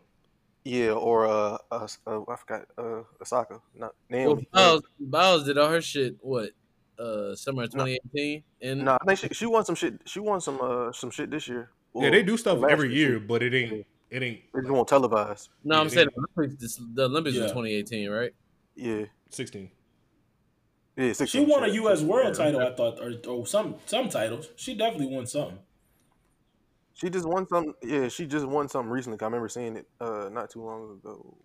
yeah 0.65 0.91
or 0.93 1.27
uh, 1.27 1.57
uh, 1.71 1.89
uh 2.07 2.21
I 2.29 2.37
forgot 2.37 2.67
uh 2.79 3.03
Osaka 3.21 3.61
not 3.75 3.93
Well, 4.11 4.21
Naomi. 4.37 4.49
Biles, 4.53 4.83
Biles 5.01 5.45
did 5.45 5.59
all 5.59 5.71
her 5.71 5.81
shit. 5.81 6.17
What? 6.21 6.51
Uh, 6.99 7.35
summer 7.35 7.65
of 7.65 7.71
2018. 7.73 8.43
And 8.63 8.85
No, 8.85 8.99
I 9.01 9.05
think 9.07 9.19
she, 9.21 9.29
she 9.35 9.47
won 9.47 9.65
some 9.65 9.75
shit. 9.75 10.01
She 10.07 10.21
won 10.21 10.41
some 10.41 10.61
uh 10.61 10.93
some 10.93 11.11
shit 11.11 11.31
this 11.31 11.49
year. 11.49 11.71
Yeah, 11.95 12.11
they 12.11 12.23
do 12.23 12.37
stuff 12.37 12.63
every 12.63 12.95
year, 12.95 13.13
year, 13.13 13.21
but 13.21 13.43
it 13.43 13.55
ain't. 13.55 13.87
It 14.11 14.23
ain't 14.23 14.41
They 14.55 14.61
just 14.61 14.71
won't 14.71 14.89
televise. 14.89 15.49
no, 15.65 15.81
I'm 15.81 15.89
saying 15.89 16.09
the 16.15 16.23
Olympics. 16.39 16.61
This, 16.63 16.81
the 16.95 17.05
Olympics 17.07 17.37
Yeah. 17.37 17.43
was 17.45 17.53
2018, 17.53 18.11
right? 18.11 18.33
Yeah, 18.77 19.07
sixteen. 19.31 19.71
Yeah. 20.97 21.13
she 21.13 21.41
won 21.45 21.63
a 21.65 21.67
shit. 21.67 21.75
U.S. 21.77 22.03
world 22.03 22.37
Yeah. 22.37 22.45
title, 22.45 22.61
I 22.61 22.75
thought, 22.75 22.99
or, 23.01 23.13
or 23.29 23.47
some 23.47 23.77
some 23.87 24.09
titles. 24.09 24.49
She 24.57 24.75
definitely 24.75 25.15
won 25.15 25.27
something. 25.27 25.59
She 26.95 27.11
just 27.11 27.27
won 27.27 27.47
some. 27.47 27.75
Yeah, 27.83 28.09
she 28.09 28.27
just 28.27 28.47
won 28.47 28.69
something 28.69 28.91
recently. 28.91 29.19
I 29.21 29.25
remember 29.25 29.49
seeing 29.49 29.77
it 29.77 29.87
uh 30.01 30.29
not 30.33 30.51
too 30.51 30.63
long 30.65 30.93
ago. 30.93 31.37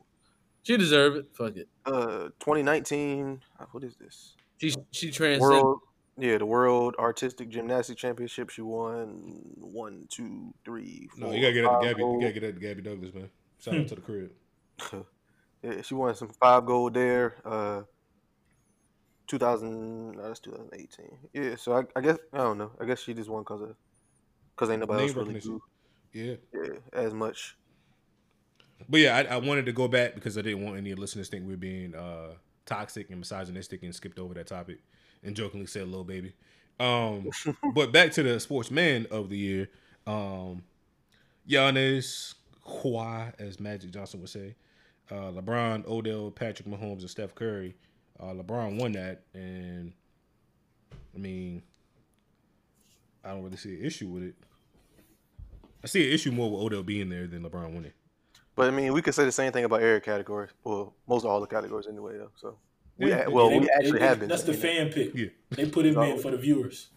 She 0.63 0.77
deserved 0.77 1.17
it. 1.17 1.25
Fuck 1.33 1.57
it. 1.57 1.67
Uh, 1.85 2.29
2019. 2.39 3.41
uh, 3.59 3.65
What 3.71 3.83
is 3.83 3.95
this? 3.95 4.35
She 4.57 4.73
she 4.91 5.11
transcended. 5.11 5.63
World. 5.63 5.79
Yeah, 6.17 6.37
the 6.37 6.45
World 6.45 6.95
Artistic 6.99 7.49
Gymnastics 7.49 7.99
Championship. 7.99 8.49
She 8.51 8.61
won 8.61 9.41
one, 9.59 10.05
two, 10.09 10.53
three, 10.63 11.09
four. 11.17 11.29
No, 11.29 11.33
you 11.33 11.41
gotta 11.41 11.53
get 11.53 11.61
that 11.63 11.69
to 11.69 11.73
five 11.73 11.83
Gabby. 11.83 12.01
You 12.03 12.19
gotta 12.21 12.33
get 12.33 12.41
that 12.41 12.53
to 12.53 12.59
Gabby 12.59 12.81
Douglas, 12.83 13.13
man. 13.13 13.29
Shout 13.59 13.75
out 13.75 13.87
to 13.87 13.95
the 13.95 14.01
crib. 14.01 14.31
Yeah, 15.63 15.81
she 15.83 15.93
won 15.93 16.15
some 16.15 16.29
five 16.29 16.65
gold 16.65 16.95
there. 16.95 17.35
Uh, 17.45 17.83
2000. 19.31 20.11
No, 20.11 20.23
that's 20.27 20.39
2018. 20.41 21.17
Yeah, 21.33 21.55
so 21.55 21.73
I, 21.73 21.83
I 21.95 22.01
guess 22.01 22.17
I 22.33 22.37
don't 22.37 22.57
know. 22.57 22.71
I 22.79 22.85
guess 22.85 22.99
she 22.99 23.13
just 23.13 23.29
won 23.29 23.43
because 23.43 23.61
of 23.61 23.75
because 24.55 24.69
ain't 24.69 24.81
nobody 24.81 25.03
else 25.03 25.15
really 25.15 25.39
do 25.39 25.61
Yeah, 26.13 26.35
yeah, 26.53 26.75
as 26.93 27.13
much. 27.13 27.57
but 28.89 28.99
yeah, 28.99 29.17
I, 29.17 29.35
I 29.35 29.37
wanted 29.37 29.65
to 29.67 29.71
go 29.71 29.87
back 29.87 30.15
because 30.15 30.37
I 30.37 30.41
didn't 30.41 30.63
want 30.63 30.77
any 30.77 30.93
listeners 30.93 31.29
think 31.29 31.47
we 31.47 31.53
are 31.53 31.57
being 31.57 31.95
uh, 31.95 32.33
toxic 32.65 33.09
and 33.09 33.19
misogynistic 33.19 33.83
and 33.83 33.95
skipped 33.95 34.19
over 34.19 34.33
that 34.35 34.47
topic 34.47 34.79
and 35.23 35.35
jokingly 35.35 35.67
said 35.67 35.87
"little 35.87 36.03
baby." 36.03 36.33
Um, 36.79 37.29
but 37.73 37.91
back 37.91 38.11
to 38.13 38.23
the 38.23 38.39
sportsman 38.39 39.07
of 39.11 39.29
the 39.29 39.37
year, 39.37 39.69
um, 40.05 40.63
Giannis, 41.47 42.35
Kawhi, 42.65 43.33
as 43.39 43.59
Magic 43.59 43.91
Johnson 43.91 44.19
would 44.19 44.29
say, 44.29 44.55
uh, 45.09 45.31
LeBron, 45.31 45.87
Odell, 45.87 46.31
Patrick 46.31 46.67
Mahomes, 46.67 47.01
and 47.01 47.09
Steph 47.09 47.35
Curry. 47.35 47.75
Uh, 48.19 48.33
LeBron 48.33 48.79
won 48.79 48.91
that, 48.93 49.21
and 49.33 49.93
I 51.15 51.17
mean, 51.17 51.63
I 53.23 53.29
don't 53.29 53.43
really 53.43 53.57
see 53.57 53.75
an 53.79 53.85
issue 53.85 54.07
with 54.09 54.23
it. 54.23 54.35
I 55.83 55.87
see 55.87 56.07
an 56.07 56.13
issue 56.13 56.31
more 56.31 56.51
with 56.51 56.61
Odell 56.61 56.83
being 56.83 57.09
there 57.09 57.25
than 57.27 57.41
LeBron 57.43 57.73
winning. 57.73 57.93
But 58.55 58.67
I 58.67 58.71
mean, 58.71 58.93
we 58.93 59.01
could 59.01 59.15
say 59.15 59.25
the 59.25 59.31
same 59.31 59.51
thing 59.51 59.63
about 59.63 59.81
every 59.81 60.01
category. 60.01 60.49
Well, 60.63 60.93
most 61.07 61.23
of 61.23 61.31
all 61.31 61.39
the 61.41 61.47
categories 61.47 61.87
anyway, 61.87 62.17
though. 62.17 62.31
So 62.35 62.57
we 62.97 63.09
Yeah, 63.09 63.23
a- 63.25 63.31
well, 63.31 63.49
They- 63.49 63.59
we 63.59 63.69
actually 63.69 63.99
they- 63.99 64.05
have 64.05 64.19
been. 64.19 64.29
That's 64.29 64.43
the 64.43 64.53
saying 64.53 64.91
fan 64.91 64.93
pick. 64.93 65.15
Yeah. 65.15 65.29
They 65.49 65.69
put 65.69 65.85
him 65.85 65.97
in 65.99 66.19
for 66.19 66.29
the 66.31 66.37
viewers. 66.37 66.89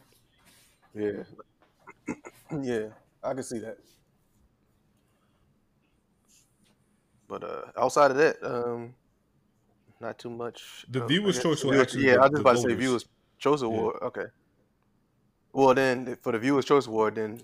Yeah, 0.94 1.22
yeah, 2.62 2.88
I 3.22 3.32
can 3.34 3.42
see 3.42 3.58
that. 3.60 3.78
But 7.28 7.42
uh, 7.42 7.62
outside 7.76 8.10
of 8.10 8.16
that, 8.18 8.36
um, 8.44 8.94
not 10.00 10.18
too 10.18 10.30
much. 10.30 10.84
The 10.88 11.06
Viewers' 11.06 11.40
Choice 11.42 11.62
viewers- 11.62 11.80
actually 11.80 12.06
yeah. 12.06 12.14
the- 12.14 12.20
I 12.20 12.22
was 12.22 12.30
just 12.30 12.40
about 12.40 12.56
to 12.56 12.60
say 12.62 12.74
viewers' 12.74 13.06
choice 13.38 13.62
award. 13.62 13.96
Okay. 14.02 14.26
Well, 15.52 15.74
then 15.74 16.16
for 16.22 16.32
the 16.32 16.38
viewers' 16.38 16.64
choice 16.64 16.86
award, 16.86 17.14
then 17.14 17.40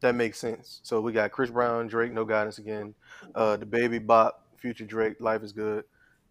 that 0.00 0.14
makes 0.14 0.38
sense. 0.38 0.80
So 0.82 1.00
we 1.00 1.12
got 1.12 1.30
Chris 1.32 1.50
Brown, 1.50 1.86
Drake, 1.86 2.12
No 2.12 2.24
Guidance 2.24 2.58
again, 2.58 2.94
uh, 3.34 3.56
DaBaby 3.58 4.06
Bop, 4.06 4.46
Future 4.58 4.84
Drake, 4.84 5.20
Life 5.20 5.42
is 5.42 5.52
Good, 5.52 5.84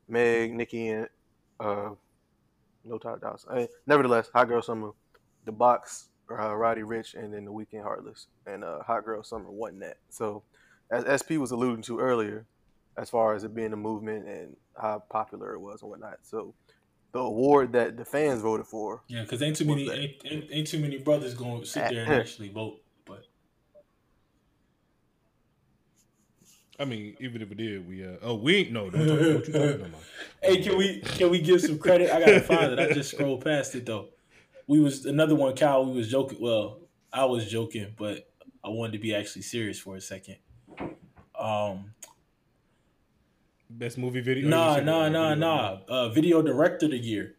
Meg, 0.08 0.54
Nicki, 0.54 0.90
and 0.90 1.08
uh, 1.60 1.90
No 2.86 2.98
Top 2.98 3.22
Dots. 3.22 3.46
I 3.50 3.56
mean, 3.56 3.68
nevertheless, 3.88 4.30
Hot 4.34 4.48
Girl 4.48 4.62
Summer, 4.62 4.92
The 5.46 5.52
Box, 5.52 6.10
uh, 6.32 6.56
Roddy 6.56 6.82
Ricch, 6.82 7.16
and 7.16 7.34
then 7.34 7.46
The 7.46 7.52
Weeknd 7.52 7.82
Heartless, 7.84 8.28
and 8.46 8.64
uh, 8.64 8.84
Hot 8.84 9.04
Girl 9.04 9.24
Summer 9.24 9.50
wasn't 9.50 9.82
that. 9.82 9.98
So, 10.10 10.44
as 10.92 11.06
SP 11.22 11.38
was 11.38 11.52
alluding 11.52 11.82
to 11.84 12.00
earlier, 12.00 12.46
as 12.98 13.10
far 13.10 13.34
as 13.34 13.44
it 13.44 13.54
being 13.54 13.74
a 13.74 13.78
movement 13.78 14.28
and 14.28 14.56
how 14.80 15.04
popular 15.10 15.54
it 15.54 15.60
was 15.60 15.82
and 15.82 15.90
whatnot. 15.90 16.20
So, 16.24 16.54
the 17.12 17.20
award 17.20 17.74
that 17.74 17.98
the 17.98 18.06
fans 18.06 18.42
voted 18.42 18.68
for, 18.68 19.04
Yeah, 19.08 19.24
because 19.24 19.42
ain't 19.42 19.56
too 19.56 19.66
many 19.66 19.90
ain't, 19.90 20.16
ain't, 20.26 20.46
ain't 20.52 20.68
too 20.68 20.80
many 20.80 20.98
brothers 20.98 21.34
going 21.34 21.62
to 21.62 21.66
sit 21.66 21.90
there 21.90 22.04
and 22.04 22.14
actually 22.22 22.50
vote. 22.50 22.82
But 23.06 23.26
I 26.80 26.86
mean, 26.86 27.16
even 27.20 27.42
if 27.42 27.52
it 27.52 27.58
did, 27.58 27.88
we 27.88 28.06
uh 28.06 28.18
oh 28.22 28.36
we 28.36 28.58
ain't 28.58 28.72
no 28.72 28.90
don't, 28.90 29.08
talk, 29.08 29.20
don't 29.20 29.48
you 29.48 29.54
talk 29.54 29.82
no 29.82 29.88
more. 29.88 30.02
hey, 30.44 30.62
can 30.62 30.78
we 30.78 31.02
can 31.02 31.30
we 31.32 31.40
give 31.42 31.62
some 31.62 31.80
credit? 31.80 32.12
I 32.12 32.20
gotta 32.20 32.42
find 32.42 32.74
it. 32.74 32.80
I 32.80 32.94
just 32.94 33.12
scrolled 33.12 33.44
past 33.44 33.74
it 33.76 33.86
though. 33.86 34.10
We 34.68 34.80
was 34.80 35.08
another 35.08 35.34
one, 35.34 35.56
Kyle. 35.56 35.86
We 35.86 35.98
was 35.98 36.10
joking. 36.10 36.38
Well, 36.40 36.82
I 37.12 37.26
was 37.26 37.50
joking, 37.50 37.88
but 37.98 38.30
I 38.64 38.70
wanted 38.70 38.94
to 38.94 39.00
be 39.00 39.16
actually 39.16 39.42
serious 39.42 39.80
for 39.80 39.96
a 39.96 40.02
second. 40.02 40.36
Um, 41.40 41.94
Best 43.70 43.98
movie 43.98 44.22
video. 44.22 44.48
Nah, 44.48 44.80
nah, 44.80 45.10
nah, 45.10 45.30
video. 45.30 45.36
nah. 45.36 45.78
Uh, 45.88 46.10
video 46.10 46.42
director 46.42 46.88
of 46.88 46.92
the 46.92 46.98
year. 46.98 47.36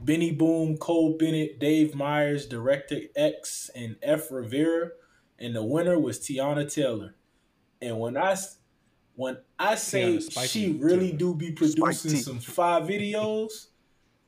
Benny 0.00 0.30
Boom, 0.30 0.76
Cole 0.76 1.16
Bennett, 1.18 1.58
Dave 1.58 1.94
Meyers, 1.94 2.46
Director 2.46 3.00
X, 3.16 3.70
and 3.74 3.96
F. 4.02 4.30
Rivera. 4.30 4.90
And 5.38 5.56
the 5.56 5.62
winner 5.64 5.98
was 5.98 6.20
Teyana 6.20 6.72
Taylor. 6.72 7.14
And 7.80 7.98
when 7.98 8.16
I 8.16 8.36
when 9.16 9.38
I 9.58 9.74
say 9.74 10.18
Teyana 10.18 10.48
she 10.48 10.72
really 10.72 11.08
Taylor. 11.08 11.18
do 11.18 11.34
be 11.34 11.52
producing 11.52 12.10
Spiky. 12.10 12.22
some 12.22 12.38
five 12.38 12.84
videos, 12.84 13.66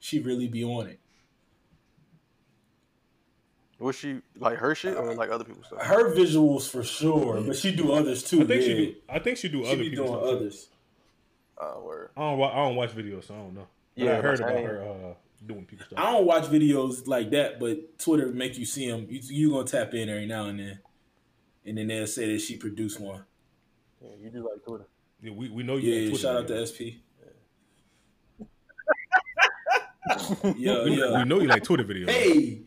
she 0.01 0.19
really 0.21 0.49
be 0.49 0.65
on 0.65 0.89
it. 0.89 0.99
was 3.79 3.95
she 3.95 4.21
like 4.39 4.59
her 4.59 4.75
shit 4.75 4.97
or 4.97 5.15
like 5.15 5.31
other 5.31 5.45
people's 5.45 5.67
stuff? 5.67 5.83
Her 5.83 6.15
visuals 6.15 6.69
for 6.69 6.83
sure, 6.83 7.41
but 7.43 7.55
she 7.55 7.75
do 7.75 7.93
others 7.93 8.25
too. 8.25 8.43
I 8.43 8.47
think 8.47 8.63
yeah. 8.63 8.67
she 8.67 8.75
do. 8.75 8.95
I 9.09 9.19
think 9.21 9.39
she 9.39 9.49
do 9.49 9.63
She 9.65 9.69
other 9.69 9.83
be 9.85 9.91
people's 9.91 10.09
doing 10.09 10.21
stuff, 10.21 10.35
others. 10.35 10.69
Uh, 11.61 11.81
word. 11.81 12.11
I 12.17 12.21
don't. 12.21 12.43
I 12.43 12.57
don't 12.57 12.77
watch 12.77 12.91
videos, 12.91 13.25
so 13.25 13.35
I 13.35 13.39
don't 13.39 13.55
know. 13.55 13.67
But 13.97 14.05
Yeah, 14.05 14.19
I 14.19 14.21
heard 14.21 14.41
but 14.41 14.49
I 14.49 14.53
about 14.53 14.65
her 14.65 14.83
uh, 14.83 15.15
doing 15.47 15.65
people 15.65 15.87
stuff. 15.87 15.99
I 15.99 16.13
don't 16.13 16.27
watch 16.27 16.45
videos 16.45 17.07
like 17.07 17.31
that, 17.31 17.61
but 17.61 17.99
Twitter 17.99 18.27
make 18.29 18.59
you 18.59 18.67
see 18.67 18.91
them. 18.91 19.07
You, 19.09 19.21
you 19.23 19.51
gonna 19.53 19.65
tap 19.65 19.95
in 19.95 20.09
every 20.09 20.27
now 20.27 20.47
and 20.47 20.59
then, 20.59 20.79
and 21.65 21.79
then 21.79 21.87
they'll 21.89 22.07
say 22.07 22.33
that 22.33 22.41
she 22.41 22.57
produced 22.57 23.01
one. 23.01 23.23
Yeah, 24.03 24.11
you 24.21 24.31
do 24.31 24.49
like 24.51 24.65
Twitter. 24.67 24.87
Yeah, 25.23 25.33
we, 25.33 25.49
we 25.49 25.63
know 25.63 25.77
you. 25.77 25.93
Yeah, 25.93 26.09
Twitter, 26.09 26.23
shout 26.23 26.37
out 26.37 26.49
man. 26.49 26.59
to 26.59 26.67
SP. 26.67 26.81
Yo, 30.57 30.85
We, 30.85 30.99
yo. 30.99 31.19
we 31.19 31.25
know 31.25 31.41
you 31.41 31.49
like 31.49 31.63
Twitter 31.65 31.85
videos. 31.85 32.11
Hey. 32.11 32.61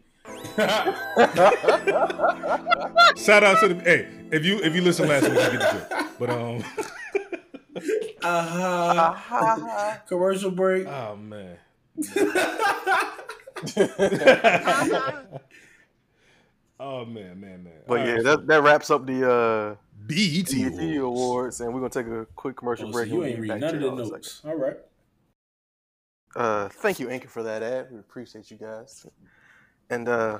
Shout 3.17 3.43
out 3.43 3.59
to 3.59 3.73
the 3.73 3.81
hey. 3.83 4.07
If 4.31 4.45
you 4.45 4.59
if 4.59 4.75
you 4.75 4.81
listen 4.81 5.07
last 5.07 5.23
week, 5.23 5.33
you 5.33 5.37
get 5.37 5.51
the 5.59 5.87
joke. 5.89 6.07
But 6.19 6.29
um, 6.29 6.63
uh-huh. 8.27 9.97
Commercial 10.07 10.51
break. 10.51 10.87
oh 10.87 11.15
man. 11.15 11.57
oh 16.79 17.05
man, 17.05 17.39
man, 17.39 17.63
man. 17.63 17.73
But 17.87 17.99
All 18.01 18.05
yeah, 18.05 18.13
right, 18.13 18.23
that 18.23 18.47
that 18.47 18.63
wraps 18.63 18.89
up 18.91 19.05
the 19.05 19.29
uh 19.29 19.75
BET 20.05 20.45
BET 20.51 20.73
Awards. 20.73 20.97
Awards, 20.97 21.61
and 21.61 21.73
we're 21.73 21.79
gonna 21.81 21.89
take 21.89 22.07
a 22.07 22.25
quick 22.35 22.55
commercial 22.57 22.89
Oh, 22.89 22.91
so 22.91 22.97
break. 22.97 23.09
you 23.11 23.23
ain't 23.23 23.39
we'll 23.39 23.49
read 23.49 23.61
none 23.61 23.63
of 23.63 23.71
to 23.71 23.77
the 23.79 23.85
y'all 23.87 23.95
notes. 24.11 24.41
All 24.45 24.55
right. 24.55 24.77
Uh, 26.35 26.69
thank 26.69 26.99
you, 26.99 27.09
Anchor, 27.09 27.27
for 27.29 27.41
that 27.43 27.63
ad. 27.63 27.87
We 27.91 27.99
appreciate 27.99 28.51
you 28.51 28.57
guys. 28.57 29.07
And 29.89 30.07
uh, 30.07 30.39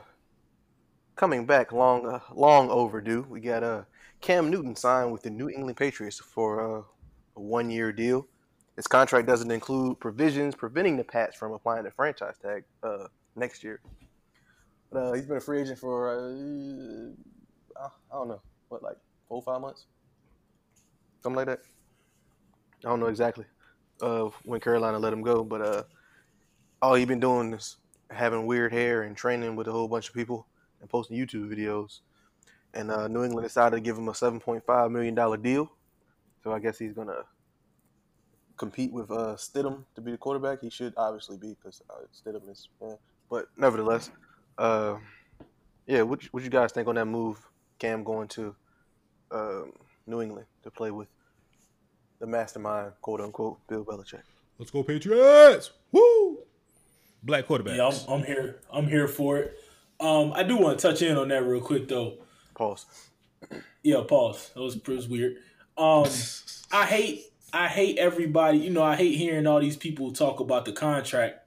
coming 1.15 1.45
back, 1.45 1.71
long, 1.71 2.05
uh, 2.05 2.19
long 2.35 2.69
overdue. 2.69 3.25
We 3.27 3.39
got 3.39 3.63
uh, 3.63 3.83
Cam 4.21 4.51
Newton 4.51 4.75
signed 4.75 5.11
with 5.11 5.23
the 5.23 5.31
New 5.31 5.49
England 5.49 5.77
Patriots 5.77 6.19
for 6.19 6.85
a 7.37 7.41
one-year 7.41 7.93
deal. 7.93 8.27
His 8.75 8.87
contract 8.87 9.27
doesn't 9.27 9.49
include 9.49 9.99
provisions 9.99 10.53
preventing 10.55 10.97
the 10.97 11.03
Pats 11.03 11.35
from 11.35 11.53
applying 11.53 11.85
the 11.85 11.91
franchise 11.91 12.35
tag 12.41 12.63
uh, 12.83 13.07
next 13.35 13.63
year. 13.63 13.79
But, 14.91 14.99
uh, 14.99 15.13
he's 15.13 15.25
been 15.25 15.37
a 15.37 15.41
free 15.41 15.61
agent 15.61 15.79
for 15.79 16.09
uh, 16.09 17.81
I 17.81 17.87
I 18.11 18.17
don't 18.17 18.27
know 18.27 18.41
what, 18.69 18.83
like 18.83 18.97
four, 19.27 19.41
five 19.41 19.61
months, 19.61 19.85
something 21.21 21.37
like 21.37 21.47
that. 21.47 21.61
I 22.85 22.89
don't 22.89 22.99
know 22.99 23.07
exactly 23.07 23.45
uh, 24.01 24.29
when 24.43 24.59
Carolina 24.59 24.99
let 24.99 25.13
him 25.13 25.21
go, 25.21 25.43
but 25.43 25.61
uh, 25.61 25.83
all 26.81 26.95
he's 26.95 27.07
been 27.07 27.19
doing 27.19 27.53
is 27.53 27.77
having 28.09 28.45
weird 28.45 28.71
hair 28.71 29.03
and 29.03 29.17
training 29.17 29.55
with 29.55 29.67
a 29.67 29.71
whole 29.71 29.87
bunch 29.87 30.09
of 30.09 30.13
people 30.13 30.47
and 30.81 30.89
posting 30.89 31.17
YouTube 31.17 31.49
videos. 31.53 31.99
And 32.73 32.91
uh, 32.91 33.07
New 33.07 33.23
England 33.23 33.47
decided 33.47 33.75
to 33.75 33.81
give 33.81 33.97
him 33.97 34.09
a 34.09 34.13
seven 34.13 34.39
point 34.39 34.63
five 34.65 34.91
million 34.91 35.15
dollar 35.15 35.37
deal. 35.37 35.71
So 36.43 36.51
I 36.51 36.59
guess 36.59 36.77
he's 36.77 36.93
gonna 36.93 37.23
compete 38.57 38.91
with 38.91 39.11
uh, 39.11 39.35
Stidham 39.35 39.83
to 39.95 40.01
be 40.01 40.11
the 40.11 40.17
quarterback. 40.17 40.61
He 40.61 40.69
should 40.69 40.93
obviously 40.97 41.37
be 41.37 41.49
because 41.49 41.81
uh, 41.89 42.05
Stidham 42.13 42.49
is. 42.49 42.69
Yeah. 42.81 42.95
But 43.29 43.47
nevertheless, 43.57 44.09
uh, 44.57 44.95
yeah. 45.85 46.01
What 46.01 46.23
what 46.31 46.43
you 46.43 46.49
guys 46.49 46.71
think 46.71 46.87
on 46.87 46.95
that 46.95 47.05
move? 47.05 47.37
Cam 47.79 48.03
going 48.03 48.27
to 48.29 48.55
um, 49.31 49.71
New 50.07 50.21
England 50.21 50.47
to 50.63 50.71
play 50.71 50.91
with 50.91 51.07
the 52.19 52.25
mastermind, 52.25 52.93
quote 53.01 53.21
unquote, 53.21 53.59
Bill 53.67 53.85
Belichick. 53.85 54.21
Let's 54.57 54.71
go 54.71 54.81
Patriots! 54.81 55.71
Woo! 55.91 56.39
Black 57.21 57.45
quarterback. 57.45 57.77
Yeah, 57.77 57.87
I'm, 57.87 58.09
I'm 58.09 58.23
here. 58.23 58.61
I'm 58.71 58.87
here 58.87 59.07
for 59.07 59.37
it. 59.37 59.57
Um, 59.99 60.33
I 60.33 60.43
do 60.43 60.57
want 60.57 60.79
to 60.79 60.87
touch 60.87 61.01
in 61.01 61.17
on 61.17 61.27
that 61.27 61.43
real 61.43 61.61
quick 61.61 61.87
though. 61.87 62.15
Pause. 62.55 62.85
Yeah, 63.83 64.01
pause. 64.07 64.51
That 64.55 64.61
was, 64.61 64.75
that 64.75 64.87
was 64.87 65.07
weird. 65.07 65.37
Um, 65.77 66.07
I 66.71 66.85
hate 66.85 67.25
I 67.53 67.67
hate 67.67 67.97
everybody. 67.97 68.59
You 68.59 68.69
know, 68.69 68.83
I 68.83 68.95
hate 68.95 69.15
hearing 69.15 69.47
all 69.47 69.59
these 69.59 69.77
people 69.77 70.11
talk 70.11 70.39
about 70.39 70.65
the 70.65 70.73
contract. 70.73 71.39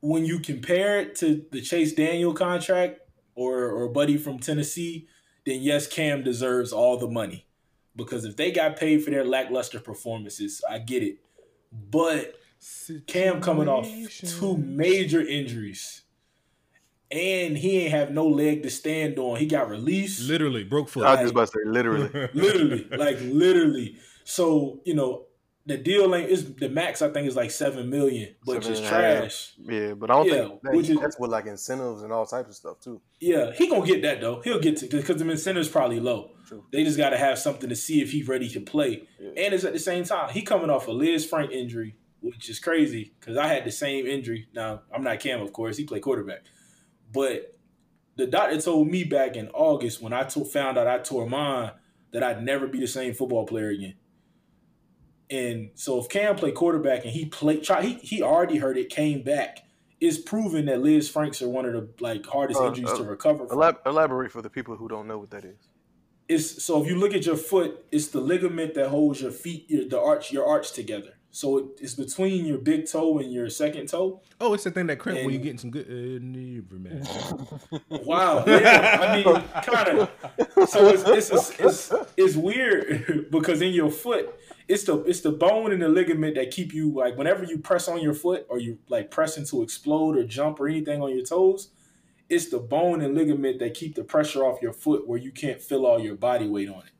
When 0.00 0.24
you 0.24 0.38
compare 0.40 1.00
it 1.00 1.16
to 1.16 1.44
the 1.50 1.60
Chase 1.60 1.92
Daniel 1.92 2.34
contract 2.34 3.00
or 3.34 3.66
or 3.66 3.88
Buddy 3.88 4.16
from 4.16 4.38
Tennessee, 4.38 5.08
then 5.46 5.60
yes, 5.60 5.86
Cam 5.86 6.22
deserves 6.22 6.72
all 6.72 6.96
the 6.98 7.08
money 7.08 7.46
because 7.96 8.24
if 8.24 8.36
they 8.36 8.50
got 8.50 8.76
paid 8.76 9.02
for 9.02 9.10
their 9.10 9.24
lackluster 9.24 9.80
performances, 9.80 10.62
I 10.68 10.78
get 10.78 11.02
it. 11.02 11.18
But 11.72 12.34
Cam 13.06 13.40
coming 13.40 13.68
off 13.68 13.88
two 14.20 14.56
major 14.56 15.20
injuries. 15.20 16.02
And 17.14 17.56
he 17.56 17.78
ain't 17.82 17.92
have 17.92 18.10
no 18.10 18.26
leg 18.26 18.62
to 18.64 18.70
stand 18.70 19.18
on. 19.20 19.38
He 19.38 19.46
got 19.46 19.70
released 19.70 20.28
Literally 20.28 20.64
broke 20.64 20.88
foot. 20.88 21.04
I 21.06 21.12
was 21.12 21.20
just 21.20 21.32
about 21.32 21.46
to 21.48 21.52
say, 21.52 21.70
literally. 21.70 22.10
literally, 22.34 22.86
like 22.96 23.18
literally. 23.20 23.96
So 24.24 24.80
you 24.84 24.94
know, 24.94 25.26
the 25.66 25.76
deal 25.78 26.12
ain't 26.14 26.28
is 26.28 26.54
the 26.56 26.68
max. 26.68 27.02
I 27.02 27.10
think 27.10 27.28
is 27.28 27.36
like 27.36 27.50
seven 27.50 27.88
million, 27.88 28.34
which 28.44 28.62
Seven 28.64 28.72
is 28.72 28.78
and 28.80 28.88
a 28.88 28.90
half. 28.90 29.20
trash. 29.20 29.52
yeah, 29.62 29.94
but 29.94 30.10
I 30.10 30.14
don't 30.16 30.26
Yeah, 30.26 30.32
think 30.48 30.62
that, 30.62 30.72
which 30.74 30.88
is- 30.90 30.98
that's 31.00 31.18
with 31.18 31.30
like 31.30 31.46
incentives 31.46 32.02
and 32.02 32.12
all 32.12 32.26
types 32.26 32.48
of 32.50 32.54
stuff 32.56 32.80
too. 32.80 33.00
Yeah, 33.20 33.52
he 33.52 33.68
gonna 33.68 33.86
get 33.86 34.02
that 34.02 34.20
though. 34.20 34.40
He'll 34.42 34.58
get 34.60 34.76
to 34.78 34.86
because 34.86 35.16
the 35.22 35.30
incentive's 35.30 35.68
probably 35.68 36.00
low. 36.00 36.32
True. 36.48 36.64
They 36.72 36.82
just 36.84 36.98
got 36.98 37.10
to 37.10 37.16
have 37.16 37.38
something 37.38 37.68
to 37.70 37.76
see 37.76 38.02
if 38.02 38.10
he's 38.12 38.26
ready 38.28 38.48
to 38.50 38.60
play. 38.60 39.06
And 39.20 39.54
it's 39.54 39.64
at 39.64 39.72
the 39.72 39.78
same 39.78 40.04
time 40.04 40.30
he 40.30 40.42
coming 40.42 40.68
off 40.68 40.88
a 40.88 40.90
Lisfranc 40.90 41.50
injury, 41.52 41.96
which 42.20 42.50
is 42.50 42.58
crazy 42.58 43.12
because 43.20 43.36
I 43.38 43.46
had 43.46 43.64
the 43.64 43.70
same 43.72 44.06
injury. 44.06 44.48
Now 44.52 44.82
I'm 44.94 45.02
not 45.04 45.20
Cam, 45.20 45.40
of 45.40 45.52
course. 45.54 45.76
He 45.78 45.84
played 45.84 46.02
quarterback, 46.02 46.42
but 47.14 47.56
the 48.16 48.26
doctor 48.26 48.60
told 48.60 48.88
me 48.88 49.04
back 49.04 49.36
in 49.36 49.48
August 49.48 50.02
when 50.02 50.12
I 50.12 50.24
to- 50.24 50.44
found 50.44 50.76
out 50.76 50.86
I 50.86 50.98
tore 50.98 51.28
mine 51.28 51.70
that 52.12 52.22
I'd 52.22 52.42
never 52.44 52.66
be 52.66 52.78
the 52.80 52.86
same 52.86 53.14
football 53.14 53.46
player 53.46 53.70
again. 53.70 53.94
And 55.30 55.70
so 55.74 55.98
if 55.98 56.08
Cam 56.08 56.36
played 56.36 56.54
quarterback 56.54 57.04
and 57.04 57.10
he 57.12 57.24
played, 57.26 57.62
try 57.62 57.82
he 57.82 57.94
he 57.94 58.22
already 58.22 58.58
heard 58.58 58.76
it, 58.76 58.90
came 58.90 59.22
back. 59.22 59.60
It's 60.00 60.18
proven 60.18 60.66
that 60.66 60.80
Lisfrancs 60.80 61.40
are 61.40 61.48
one 61.48 61.64
of 61.64 61.72
the 61.72 61.88
like 62.00 62.26
hardest 62.26 62.60
Uh, 62.60 62.68
injuries 62.68 62.90
uh, 62.90 62.98
to 62.98 63.04
recover 63.04 63.46
from. 63.48 63.58
Elab- 63.58 63.78
elaborate 63.86 64.30
for 64.30 64.42
the 64.42 64.50
people 64.50 64.76
who 64.76 64.86
don't 64.86 65.06
know 65.08 65.18
what 65.18 65.30
that 65.30 65.44
is. 65.44 65.56
It's 66.28 66.62
so 66.62 66.82
if 66.82 66.88
you 66.88 66.96
look 66.96 67.14
at 67.14 67.24
your 67.26 67.36
foot, 67.36 67.84
it's 67.90 68.08
the 68.08 68.20
ligament 68.20 68.74
that 68.74 68.88
holds 68.88 69.20
your 69.22 69.30
feet, 69.30 69.68
your, 69.68 69.88
the 69.88 70.00
arch, 70.00 70.30
your 70.32 70.46
arch 70.46 70.72
together. 70.72 71.14
So 71.34 71.58
it, 71.58 71.64
it's 71.80 71.94
between 71.94 72.46
your 72.46 72.58
big 72.58 72.88
toe 72.88 73.18
and 73.18 73.32
your 73.32 73.50
second 73.50 73.88
toe. 73.88 74.22
Oh, 74.40 74.54
it's 74.54 74.62
the 74.62 74.70
thing 74.70 74.86
that 74.86 75.00
cramp 75.00 75.18
when 75.24 75.30
you're 75.30 75.42
getting 75.42 75.58
some 75.58 75.72
good. 75.72 75.86
Uh, 75.88 76.20
never 76.22 76.76
mind. 76.76 77.08
Wow. 78.06 78.44
Yeah, 78.46 78.98
I 79.00 79.16
mean, 79.16 79.42
kind 79.64 79.98
of. 79.98 80.68
So 80.68 80.86
it's 80.88 81.02
it's, 81.02 81.30
it's 81.30 81.60
it's 81.60 81.92
it's 82.16 82.36
weird 82.36 83.26
because 83.32 83.62
in 83.62 83.72
your 83.72 83.90
foot, 83.90 84.32
it's 84.68 84.84
the 84.84 84.98
it's 85.02 85.22
the 85.22 85.32
bone 85.32 85.72
and 85.72 85.82
the 85.82 85.88
ligament 85.88 86.36
that 86.36 86.52
keep 86.52 86.72
you 86.72 86.92
like 86.92 87.18
whenever 87.18 87.42
you 87.42 87.58
press 87.58 87.88
on 87.88 88.00
your 88.00 88.14
foot 88.14 88.46
or 88.48 88.60
you 88.60 88.78
like 88.88 89.10
pressing 89.10 89.44
to 89.46 89.62
explode 89.62 90.16
or 90.16 90.22
jump 90.22 90.60
or 90.60 90.68
anything 90.68 91.02
on 91.02 91.10
your 91.10 91.24
toes, 91.26 91.70
it's 92.28 92.48
the 92.48 92.60
bone 92.60 93.00
and 93.00 93.16
ligament 93.16 93.58
that 93.58 93.74
keep 93.74 93.96
the 93.96 94.04
pressure 94.04 94.44
off 94.44 94.62
your 94.62 94.72
foot 94.72 95.08
where 95.08 95.18
you 95.18 95.32
can't 95.32 95.60
feel 95.60 95.84
all 95.84 95.98
your 95.98 96.14
body 96.14 96.46
weight 96.46 96.68
on 96.68 96.78
it. 96.78 96.93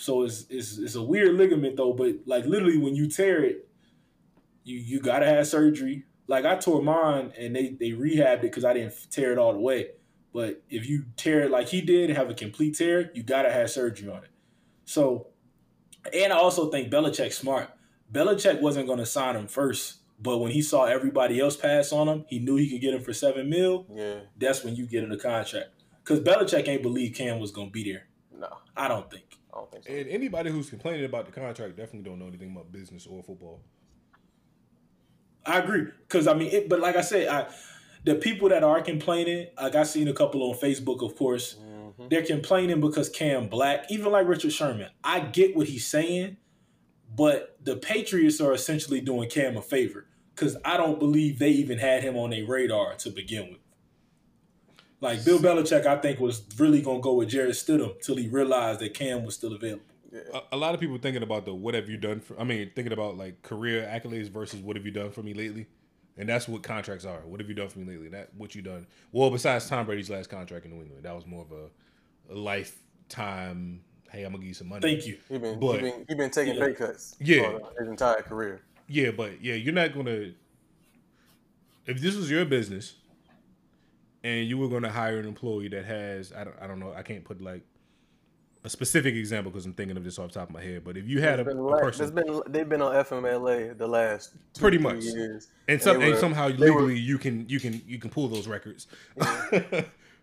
So 0.00 0.22
it's 0.22 0.46
it's 0.48 0.78
it's 0.78 0.94
a 0.94 1.02
weird 1.02 1.34
ligament 1.34 1.76
though, 1.76 1.92
but 1.92 2.14
like 2.24 2.44
literally 2.44 2.78
when 2.78 2.94
you 2.94 3.08
tear 3.08 3.42
it, 3.42 3.68
you 4.62 4.78
you 4.78 5.00
gotta 5.00 5.26
have 5.26 5.48
surgery. 5.48 6.04
Like 6.28 6.44
I 6.44 6.54
tore 6.54 6.80
mine 6.80 7.32
and 7.36 7.56
they 7.56 7.70
they 7.70 7.90
rehabbed 7.90 8.38
it 8.38 8.42
because 8.42 8.64
I 8.64 8.74
didn't 8.74 8.94
tear 9.10 9.32
it 9.32 9.38
all 9.38 9.52
the 9.52 9.58
way. 9.58 9.88
But 10.32 10.62
if 10.70 10.88
you 10.88 11.06
tear 11.16 11.40
it 11.40 11.50
like 11.50 11.66
he 11.68 11.80
did, 11.80 12.10
have 12.10 12.30
a 12.30 12.34
complete 12.34 12.76
tear, 12.76 13.10
you 13.12 13.24
gotta 13.24 13.50
have 13.50 13.70
surgery 13.70 14.08
on 14.08 14.18
it. 14.18 14.30
So, 14.84 15.26
and 16.14 16.32
I 16.32 16.36
also 16.36 16.70
think 16.70 16.92
Belichick's 16.92 17.36
smart. 17.36 17.68
Belichick 18.12 18.60
wasn't 18.60 18.86
gonna 18.86 19.04
sign 19.04 19.34
him 19.34 19.48
first, 19.48 19.96
but 20.20 20.38
when 20.38 20.52
he 20.52 20.62
saw 20.62 20.84
everybody 20.84 21.40
else 21.40 21.56
pass 21.56 21.90
on 21.90 22.06
him, 22.06 22.24
he 22.28 22.38
knew 22.38 22.54
he 22.54 22.70
could 22.70 22.80
get 22.80 22.94
him 22.94 23.02
for 23.02 23.12
seven 23.12 23.50
mil. 23.50 23.84
Yeah, 23.92 24.20
That's 24.36 24.62
when 24.62 24.76
you 24.76 24.86
get 24.86 25.02
in 25.02 25.10
the 25.10 25.18
contract. 25.18 25.70
Because 26.04 26.20
Belichick 26.20 26.68
ain't 26.68 26.82
believe 26.84 27.16
Cam 27.16 27.40
was 27.40 27.50
gonna 27.50 27.70
be 27.70 27.82
there. 27.90 28.06
no, 28.38 28.58
I 28.76 28.86
don't 28.86 29.10
think. 29.10 29.24
I 29.52 29.56
don't 29.56 29.70
think 29.70 29.84
so. 29.84 29.92
And 29.92 30.08
anybody 30.08 30.50
who's 30.50 30.70
complaining 30.70 31.04
about 31.04 31.26
the 31.26 31.32
contract 31.32 31.76
definitely 31.76 32.08
don't 32.08 32.18
know 32.18 32.26
anything 32.26 32.52
about 32.52 32.70
business 32.72 33.06
or 33.06 33.22
football. 33.22 33.60
I 35.46 35.58
agree 35.60 35.86
because 36.06 36.26
I 36.26 36.34
mean, 36.34 36.52
it, 36.52 36.68
but 36.68 36.80
like 36.80 36.96
I 36.96 37.00
said, 37.00 37.28
I 37.28 37.46
the 38.04 38.14
people 38.14 38.48
that 38.50 38.62
are 38.62 38.80
complaining, 38.80 39.48
like 39.60 39.74
I 39.74 39.82
seen 39.82 40.08
a 40.08 40.12
couple 40.12 40.42
on 40.42 40.56
Facebook, 40.56 41.02
of 41.04 41.16
course, 41.16 41.56
mm-hmm. 41.60 42.08
they're 42.08 42.24
complaining 42.24 42.80
because 42.80 43.08
Cam 43.08 43.48
Black, 43.48 43.90
even 43.90 44.12
like 44.12 44.28
Richard 44.28 44.52
Sherman. 44.52 44.90
I 45.02 45.20
get 45.20 45.56
what 45.56 45.66
he's 45.66 45.86
saying, 45.86 46.36
but 47.14 47.58
the 47.62 47.76
Patriots 47.76 48.40
are 48.40 48.52
essentially 48.52 49.00
doing 49.00 49.28
Cam 49.28 49.56
a 49.56 49.62
favor 49.62 50.06
because 50.34 50.56
I 50.64 50.76
don't 50.76 50.98
believe 50.98 51.38
they 51.38 51.50
even 51.50 51.78
had 51.78 52.02
him 52.02 52.16
on 52.16 52.30
their 52.30 52.46
radar 52.46 52.94
to 52.96 53.10
begin 53.10 53.50
with. 53.50 53.58
Like 55.00 55.24
Bill 55.24 55.38
Belichick, 55.38 55.86
I 55.86 55.96
think 55.98 56.18
was 56.18 56.42
really 56.58 56.82
gonna 56.82 57.00
go 57.00 57.14
with 57.14 57.28
Jarrett 57.28 57.52
Stidham 57.52 58.00
till 58.02 58.16
he 58.16 58.26
realized 58.28 58.80
that 58.80 58.94
Cam 58.94 59.24
was 59.24 59.34
still 59.36 59.52
available. 59.54 59.84
A, 60.34 60.40
a 60.52 60.56
lot 60.56 60.74
of 60.74 60.80
people 60.80 60.98
thinking 60.98 61.22
about 61.22 61.44
the 61.44 61.54
what 61.54 61.74
have 61.74 61.88
you 61.88 61.96
done 61.96 62.20
for. 62.20 62.38
I 62.40 62.44
mean, 62.44 62.70
thinking 62.74 62.92
about 62.92 63.16
like 63.16 63.42
career 63.42 63.82
accolades 63.82 64.28
versus 64.28 64.60
what 64.60 64.74
have 64.76 64.84
you 64.84 64.90
done 64.90 65.10
for 65.12 65.22
me 65.22 65.34
lately, 65.34 65.66
and 66.16 66.28
that's 66.28 66.48
what 66.48 66.62
contracts 66.62 67.04
are. 67.04 67.20
What 67.20 67.38
have 67.40 67.48
you 67.48 67.54
done 67.54 67.68
for 67.68 67.78
me 67.78 67.84
lately? 67.92 68.08
That 68.08 68.30
what 68.36 68.54
you 68.54 68.62
done. 68.62 68.86
Well, 69.12 69.30
besides 69.30 69.68
Tom 69.68 69.86
Brady's 69.86 70.10
last 70.10 70.30
contract 70.30 70.64
in 70.64 70.72
New 70.72 70.82
England, 70.82 71.04
that 71.04 71.14
was 71.14 71.26
more 71.26 71.42
of 71.42 71.52
a, 71.52 72.32
a 72.32 72.34
lifetime. 72.36 73.82
Hey, 74.10 74.24
I'm 74.24 74.32
gonna 74.32 74.38
give 74.38 74.48
you 74.48 74.54
some 74.54 74.68
money. 74.68 74.80
Thank 74.80 75.06
you. 75.06 75.18
He 75.28 75.38
been 75.38 75.60
But- 75.60 75.76
he 75.76 75.80
been 75.90 76.04
he 76.08 76.14
been 76.14 76.30
taking 76.30 76.54
Yeah. 76.54 76.64
pay 76.66 76.72
cuts. 76.74 77.14
Yeah. 77.20 77.58
for 77.58 77.80
his 77.80 77.88
entire 77.88 78.22
career. 78.22 78.62
Yeah, 78.88 79.10
but 79.12 79.42
yeah, 79.44 79.54
you're 79.54 79.74
not 79.74 79.94
gonna. 79.94 80.32
If 81.86 82.00
this 82.00 82.16
was 82.16 82.30
your 82.30 82.44
business, 82.46 82.94
and 84.24 84.46
you 84.48 84.58
were 84.58 84.68
gonna 84.68 84.90
hire 84.90 85.18
an 85.18 85.26
employee 85.26 85.68
that 85.68 85.84
has, 85.84 86.32
I 86.32 86.44
don't, 86.44 86.56
I 86.60 86.66
don't 86.66 86.80
know, 86.80 86.92
I 86.96 87.02
can't 87.02 87.24
put 87.24 87.40
like 87.40 87.62
a 88.64 88.68
specific 88.68 89.14
example 89.14 89.52
because 89.52 89.64
I'm 89.66 89.72
thinking 89.72 89.96
of 89.96 90.02
this 90.04 90.18
off 90.18 90.32
the 90.32 90.40
top 90.40 90.48
of 90.48 90.54
my 90.54 90.62
head. 90.62 90.82
But 90.84 90.96
if 90.96 91.06
you 91.08 91.20
had 91.20 91.38
a, 91.40 91.44
been, 91.44 91.58
a 91.58 91.78
person, 91.78 92.12
been 92.14 92.42
they've 92.48 92.68
been 92.68 92.82
on 92.82 92.92
FMLA 93.04 93.78
the 93.78 93.86
last 93.86 94.32
two, 94.52 94.60
Pretty 94.60 94.78
much. 94.78 95.02
years. 95.04 95.48
and, 95.68 95.80
some, 95.80 96.00
and 96.02 96.12
were- 96.12 96.18
somehow 96.18 96.48
they 96.48 96.70
were- 96.70 96.80
legally 96.82 96.98
you 96.98 97.18
can 97.18 97.48
you 97.48 97.60
can 97.60 97.80
you 97.86 97.98
can 97.98 98.10
pull 98.10 98.28
those 98.28 98.46
records. 98.48 98.86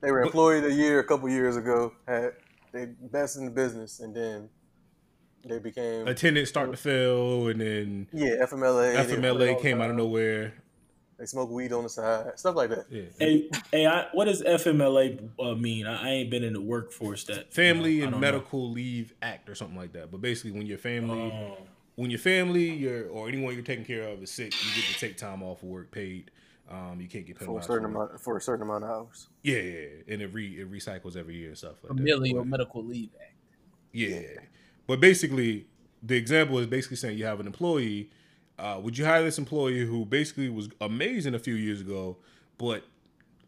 They 0.01 0.11
were 0.11 0.21
employee 0.21 0.57
of 0.57 0.65
the 0.65 0.73
year 0.73 0.99
a 0.99 1.03
couple 1.03 1.27
years 1.29 1.55
ago. 1.55 1.93
Had 2.07 2.33
they 2.71 2.85
best 2.85 3.37
in 3.37 3.45
the 3.45 3.49
business, 3.51 4.01
and 4.01 4.13
then 4.13 4.49
they 5.47 5.57
became 5.57 6.07
Attendance 6.07 6.49
start 6.49 6.69
to 6.69 6.77
fail, 6.77 7.47
and 7.47 7.59
then 7.61 8.07
yeah 8.13 8.35
FMLA. 8.45 8.93
they 8.93 9.03
put 9.05 9.13
it 9.13 9.21
FMLA 9.21 9.61
came 9.61 9.81
out 9.81 9.89
of 9.89 9.95
nowhere. 9.95 10.53
They 11.17 11.25
smoke 11.25 11.49
weed 11.49 11.71
on 11.71 11.83
the 11.83 11.89
side, 11.89 12.37
stuff 12.37 12.55
like 12.55 12.69
that. 12.71 12.85
Yeah. 12.89 13.03
Hey, 13.17 13.49
hey, 13.71 13.85
I, 13.85 14.07
what 14.11 14.25
does 14.25 14.41
FMLA 14.43 15.29
uh, 15.39 15.55
mean? 15.55 15.87
I, 15.87 16.03
I 16.03 16.09
ain't 16.11 16.29
been 16.29 16.43
in 16.43 16.51
the 16.53 16.61
workforce 16.61 17.23
that 17.25 17.53
Family 17.53 17.93
you 17.93 17.99
know, 17.99 18.03
and 18.05 18.11
don't 18.13 18.21
know. 18.21 18.31
Medical 18.31 18.69
Leave 18.71 19.13
Act 19.21 19.47
or 19.49 19.55
something 19.55 19.77
like 19.77 19.93
that. 19.93 20.11
But 20.11 20.21
basically, 20.21 20.51
when 20.51 20.67
your 20.67 20.77
family, 20.77 21.31
Oh. 21.33 21.57
when 21.95 22.09
your 22.11 22.19
family, 22.19 22.69
your 22.69 23.07
or 23.07 23.29
anyone 23.29 23.53
you're 23.53 23.63
taking 23.63 23.85
care 23.85 24.09
of 24.09 24.21
is 24.21 24.29
sick, 24.31 24.53
you 24.53 24.75
get 24.81 24.91
to 24.93 24.99
take 24.99 25.15
time 25.17 25.41
off 25.41 25.63
of 25.63 25.69
work 25.69 25.89
paid. 25.91 26.31
Um, 26.69 26.99
you 26.99 27.07
can't 27.07 27.25
get 27.25 27.37
For 27.37 27.59
a 27.59 27.63
certain 27.63 27.91
for 27.93 28.03
amount, 28.05 28.19
for 28.19 28.37
a 28.37 28.41
certain 28.41 28.63
amount 28.63 28.83
of 28.83 28.89
hours. 28.89 29.27
Yeah, 29.43 29.59
yeah, 29.59 29.71
yeah. 30.07 30.13
and 30.13 30.21
it 30.21 30.33
re 30.33 30.59
it 30.59 30.69
recycles 30.69 31.15
every 31.15 31.35
year 31.35 31.49
and 31.49 31.57
stuff 31.57 31.75
like 31.83 31.91
that. 31.91 31.97
Familial 31.97 32.39
But- 32.43 32.47
Medical 32.47 32.83
Leave 32.83 33.11
Act. 33.21 33.35
Yeah. 33.93 34.19
But 34.87 34.99
basically, 34.99 35.67
the 36.03 36.17
example 36.17 36.59
is 36.59 36.67
basically 36.67 36.97
saying 36.97 37.17
you 37.17 37.25
have 37.25 37.39
an 37.39 37.47
employee. 37.47 38.09
Uh, 38.57 38.79
would 38.81 38.97
you 38.97 39.05
hire 39.05 39.23
this 39.23 39.37
employee 39.37 39.85
who 39.85 40.05
basically 40.05 40.49
was 40.49 40.69
amazing 40.81 41.35
a 41.35 41.39
few 41.39 41.55
years 41.55 41.81
ago, 41.81 42.17
but 42.57 42.83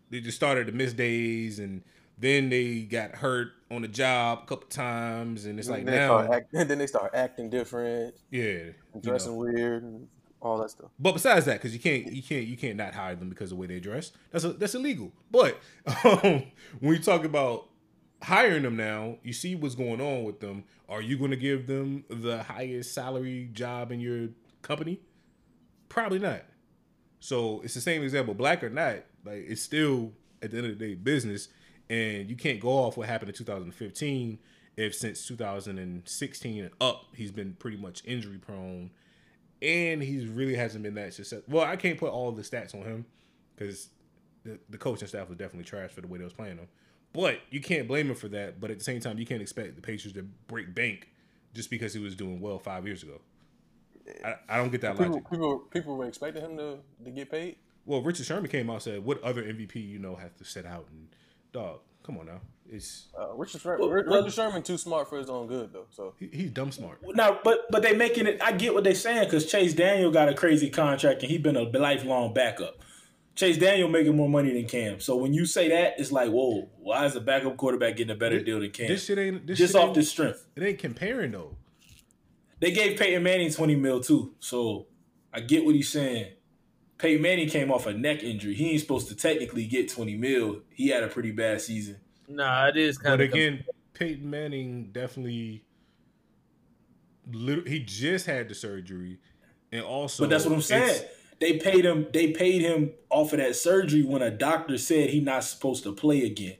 they 0.09 0.19
just 0.19 0.37
started 0.37 0.67
to 0.67 0.73
miss 0.73 0.93
days 0.93 1.59
and 1.59 1.81
then 2.17 2.49
they 2.49 2.81
got 2.81 3.11
hurt 3.11 3.49
on 3.69 3.83
the 3.83 3.87
job 3.87 4.39
a 4.43 4.45
couple 4.47 4.67
times 4.67 5.45
and 5.45 5.59
it's 5.59 5.69
like 5.69 5.85
they 5.85 5.91
now, 5.91 6.31
act, 6.31 6.51
then 6.51 6.77
they 6.77 6.87
start 6.87 7.13
acting 7.13 7.49
different, 7.49 8.15
yeah, 8.31 8.43
and 8.43 8.75
you 8.95 9.01
dressing 9.01 9.33
know. 9.33 9.39
weird, 9.39 9.83
and 9.83 10.07
all 10.41 10.57
that 10.59 10.71
stuff. 10.71 10.89
But 10.99 11.13
besides 11.13 11.45
that, 11.45 11.53
because 11.53 11.73
you 11.73 11.79
can't, 11.79 12.11
you 12.11 12.23
can't, 12.23 12.45
you 12.45 12.57
can't 12.57 12.75
not 12.75 12.93
hire 12.93 13.15
them 13.15 13.29
because 13.29 13.51
of 13.51 13.57
the 13.57 13.61
way 13.61 13.67
they 13.67 13.79
dress. 13.79 14.11
That's 14.31 14.43
a, 14.43 14.53
that's 14.53 14.75
illegal. 14.75 15.11
But 15.31 15.59
um, 16.03 16.43
when 16.79 16.93
you 16.93 16.99
talk 16.99 17.23
about 17.23 17.69
hiring 18.21 18.63
them 18.63 18.75
now, 18.75 19.17
you 19.23 19.33
see 19.33 19.55
what's 19.55 19.75
going 19.75 20.01
on 20.01 20.23
with 20.23 20.39
them. 20.39 20.63
Are 20.89 21.01
you 21.01 21.17
going 21.17 21.31
to 21.31 21.37
give 21.37 21.67
them 21.67 22.03
the 22.09 22.43
highest 22.43 22.93
salary 22.93 23.49
job 23.53 23.91
in 23.91 23.99
your 23.99 24.29
company? 24.67 24.99
Probably 25.89 26.19
not. 26.19 26.41
So 27.19 27.61
it's 27.63 27.73
the 27.73 27.81
same 27.81 28.03
example, 28.03 28.33
black 28.33 28.63
or 28.63 28.69
not. 28.69 28.97
Like 29.25 29.45
it's 29.47 29.61
still 29.61 30.11
at 30.41 30.51
the 30.51 30.57
end 30.57 30.67
of 30.67 30.77
the 30.77 30.87
day 30.87 30.93
business, 30.95 31.47
and 31.89 32.29
you 32.29 32.35
can't 32.35 32.59
go 32.59 32.69
off 32.69 32.97
what 32.97 33.07
happened 33.07 33.29
in 33.29 33.35
2015 33.35 34.39
if 34.75 34.93
since 34.93 35.25
2016 35.25 36.63
and 36.63 36.71
up 36.79 37.05
he's 37.15 37.31
been 37.31 37.55
pretty 37.57 37.77
much 37.77 38.03
injury 38.05 38.37
prone 38.37 38.91
and 39.61 40.03
he 40.03 40.25
really 40.27 40.55
hasn't 40.55 40.83
been 40.83 40.93
that 40.95 41.13
successful. 41.13 41.43
Well, 41.49 41.65
I 41.65 41.75
can't 41.75 41.97
put 41.97 42.11
all 42.11 42.31
the 42.31 42.43
stats 42.43 42.75
on 42.75 42.83
him 42.83 43.05
because 43.55 43.89
the, 44.43 44.59
the 44.69 44.77
coaching 44.77 45.07
staff 45.07 45.29
was 45.29 45.37
definitely 45.37 45.63
trash 45.63 45.91
for 45.91 46.01
the 46.01 46.07
way 46.07 46.19
they 46.19 46.23
was 46.23 46.33
playing 46.33 46.57
him. 46.57 46.67
But 47.13 47.39
you 47.49 47.59
can't 47.59 47.87
blame 47.87 48.09
him 48.09 48.15
for 48.15 48.27
that. 48.29 48.59
But 48.59 48.69
at 48.69 48.77
the 48.77 48.83
same 48.83 48.99
time, 48.99 49.17
you 49.17 49.25
can't 49.25 49.41
expect 49.41 49.75
the 49.75 49.81
Patriots 49.81 50.13
to 50.17 50.23
break 50.47 50.75
bank 50.75 51.09
just 51.53 51.69
because 51.69 51.93
he 51.93 51.99
was 51.99 52.15
doing 52.15 52.39
well 52.39 52.59
five 52.59 52.85
years 52.85 53.01
ago. 53.01 53.19
I, 54.25 54.35
I 54.49 54.57
don't 54.57 54.71
get 54.71 54.81
that 54.81 54.97
People, 54.97 55.13
logic. 55.13 55.29
people, 55.29 55.59
people 55.71 55.97
were 55.97 56.05
expecting 56.07 56.43
him 56.43 56.57
to, 56.57 56.77
to 57.03 57.11
get 57.11 57.29
paid. 57.31 57.57
Well, 57.85 58.01
Richard 58.01 58.25
Sherman 58.25 58.49
came 58.49 58.69
out 58.69 58.73
and 58.73 58.81
said, 58.83 59.05
"What 59.05 59.21
other 59.23 59.43
MVP 59.43 59.75
you 59.75 59.99
know 59.99 60.15
has 60.15 60.31
to 60.39 60.43
sit 60.45 60.65
out?" 60.65 60.87
And 60.91 61.07
dog, 61.53 61.79
come 62.03 62.17
on 62.17 62.25
now, 62.25 62.41
it's 62.69 63.07
Uh, 63.17 63.33
Richard, 63.35 63.61
Well, 63.63 63.89
Richard 63.89 64.09
well- 64.09 64.29
Sherman 64.29 64.61
too 64.63 64.77
smart 64.77 65.07
for 65.09 65.17
his 65.17 65.29
own 65.29 65.47
good 65.47 65.71
though. 65.71 65.85
So 65.91 66.13
he, 66.19 66.27
he's 66.33 66.51
dumb 66.51 66.71
smart. 66.71 66.99
Now, 67.15 67.39
but 67.43 67.65
but 67.71 67.81
they 67.83 67.95
making 67.95 68.27
it. 68.27 68.41
I 68.41 68.51
get 68.51 68.73
what 68.73 68.83
they 68.83 68.93
saying 68.93 69.25
because 69.25 69.45
Chase 69.45 69.73
Daniel 69.73 70.11
got 70.11 70.27
a 70.29 70.33
crazy 70.33 70.69
contract 70.69 71.21
and 71.21 71.31
he 71.31 71.37
been 71.37 71.55
a 71.55 71.63
lifelong 71.63 72.33
backup. 72.33 72.77
Chase 73.35 73.57
Daniel 73.59 73.87
making 73.87 74.15
more 74.17 74.27
money 74.27 74.51
than 74.51 74.65
Cam. 74.67 74.99
So 74.99 75.15
when 75.15 75.31
you 75.33 75.45
say 75.45 75.69
that, 75.69 75.99
it's 75.99 76.11
like, 76.11 76.31
whoa, 76.31 76.69
why 76.79 77.05
is 77.05 77.15
a 77.15 77.21
backup 77.21 77.55
quarterback 77.55 77.95
getting 77.95 78.11
a 78.15 78.17
better 78.17 78.41
deal 78.41 78.59
than 78.59 78.71
Cam? 78.71 78.87
This 78.87 79.05
shit 79.05 79.19
ain't 79.19 79.45
this 79.45 79.59
Just 79.59 79.73
shit 79.73 79.79
off 79.81 79.89
ain't- 79.89 79.95
the 79.95 80.03
strength. 80.03 80.45
It 80.55 80.63
ain't 80.63 80.79
comparing 80.79 81.31
though. 81.31 81.55
They 82.59 82.71
gave 82.71 82.97
Peyton 82.97 83.23
Manning 83.23 83.51
20 83.51 83.75
mil 83.75 84.01
too. 84.01 84.33
So 84.39 84.87
I 85.33 85.41
get 85.41 85.65
what 85.65 85.75
he's 85.75 85.89
saying. 85.89 86.33
Peyton 86.97 87.21
Manning 87.21 87.47
came 87.49 87.71
off 87.71 87.85
a 87.85 87.93
neck 87.93 88.23
injury. 88.23 88.55
He 88.55 88.71
ain't 88.71 88.81
supposed 88.81 89.07
to 89.09 89.15
technically 89.15 89.65
get 89.65 89.89
20 89.89 90.15
mil. 90.15 90.61
He 90.69 90.89
had 90.89 91.03
a 91.03 91.07
pretty 91.07 91.31
bad 91.31 91.61
season. 91.61 91.97
Nah, 92.27 92.67
it 92.67 92.77
is 92.77 92.97
kind 92.97 93.17
But 93.17 93.25
of 93.25 93.31
again, 93.31 93.63
Peyton 93.93 94.29
Manning 94.29 94.89
definitely. 94.91 95.63
He 97.31 97.83
just 97.85 98.25
had 98.25 98.49
the 98.49 98.55
surgery, 98.55 99.19
and 99.71 99.83
also. 99.83 100.23
But 100.23 100.29
that's 100.29 100.45
what 100.45 100.53
I'm 100.53 100.61
saying. 100.61 101.03
They 101.39 101.57
paid 101.59 101.85
him. 101.85 102.07
They 102.11 102.31
paid 102.31 102.61
him 102.61 102.93
off 103.09 103.33
of 103.33 103.39
that 103.39 103.55
surgery 103.55 104.03
when 104.03 104.21
a 104.21 104.31
doctor 104.31 104.77
said 104.77 105.11
he 105.11 105.19
not 105.19 105.43
supposed 105.43 105.83
to 105.83 105.93
play 105.93 106.25
again. 106.25 106.55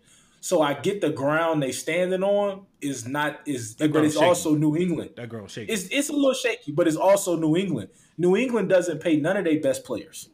So 0.48 0.62
I 0.62 0.76
get 0.76 1.02
the 1.02 1.10
ground 1.10 1.62
they 1.62 1.74
standing 1.74 2.24
on 2.24 2.68
is 2.80 3.06
not 3.06 3.42
is, 3.46 3.76
but 3.76 4.06
it's 4.06 4.14
shaky. 4.14 4.26
also 4.26 4.56
New 4.56 4.78
England. 4.78 5.10
That 5.18 5.28
girl 5.28 5.46
shaking. 5.46 5.74
It's 5.76 5.90
it's 5.92 6.08
a 6.08 6.14
little 6.14 6.34
shaky, 6.34 6.72
but 6.72 6.88
it's 6.88 6.96
also 6.96 7.36
New 7.36 7.58
England. 7.58 7.90
New 8.18 8.38
England 8.38 8.70
doesn't 8.70 9.02
pay 9.02 9.18
none 9.18 9.36
of 9.36 9.44
their 9.44 9.60
best 9.60 9.84
players. 9.84 10.30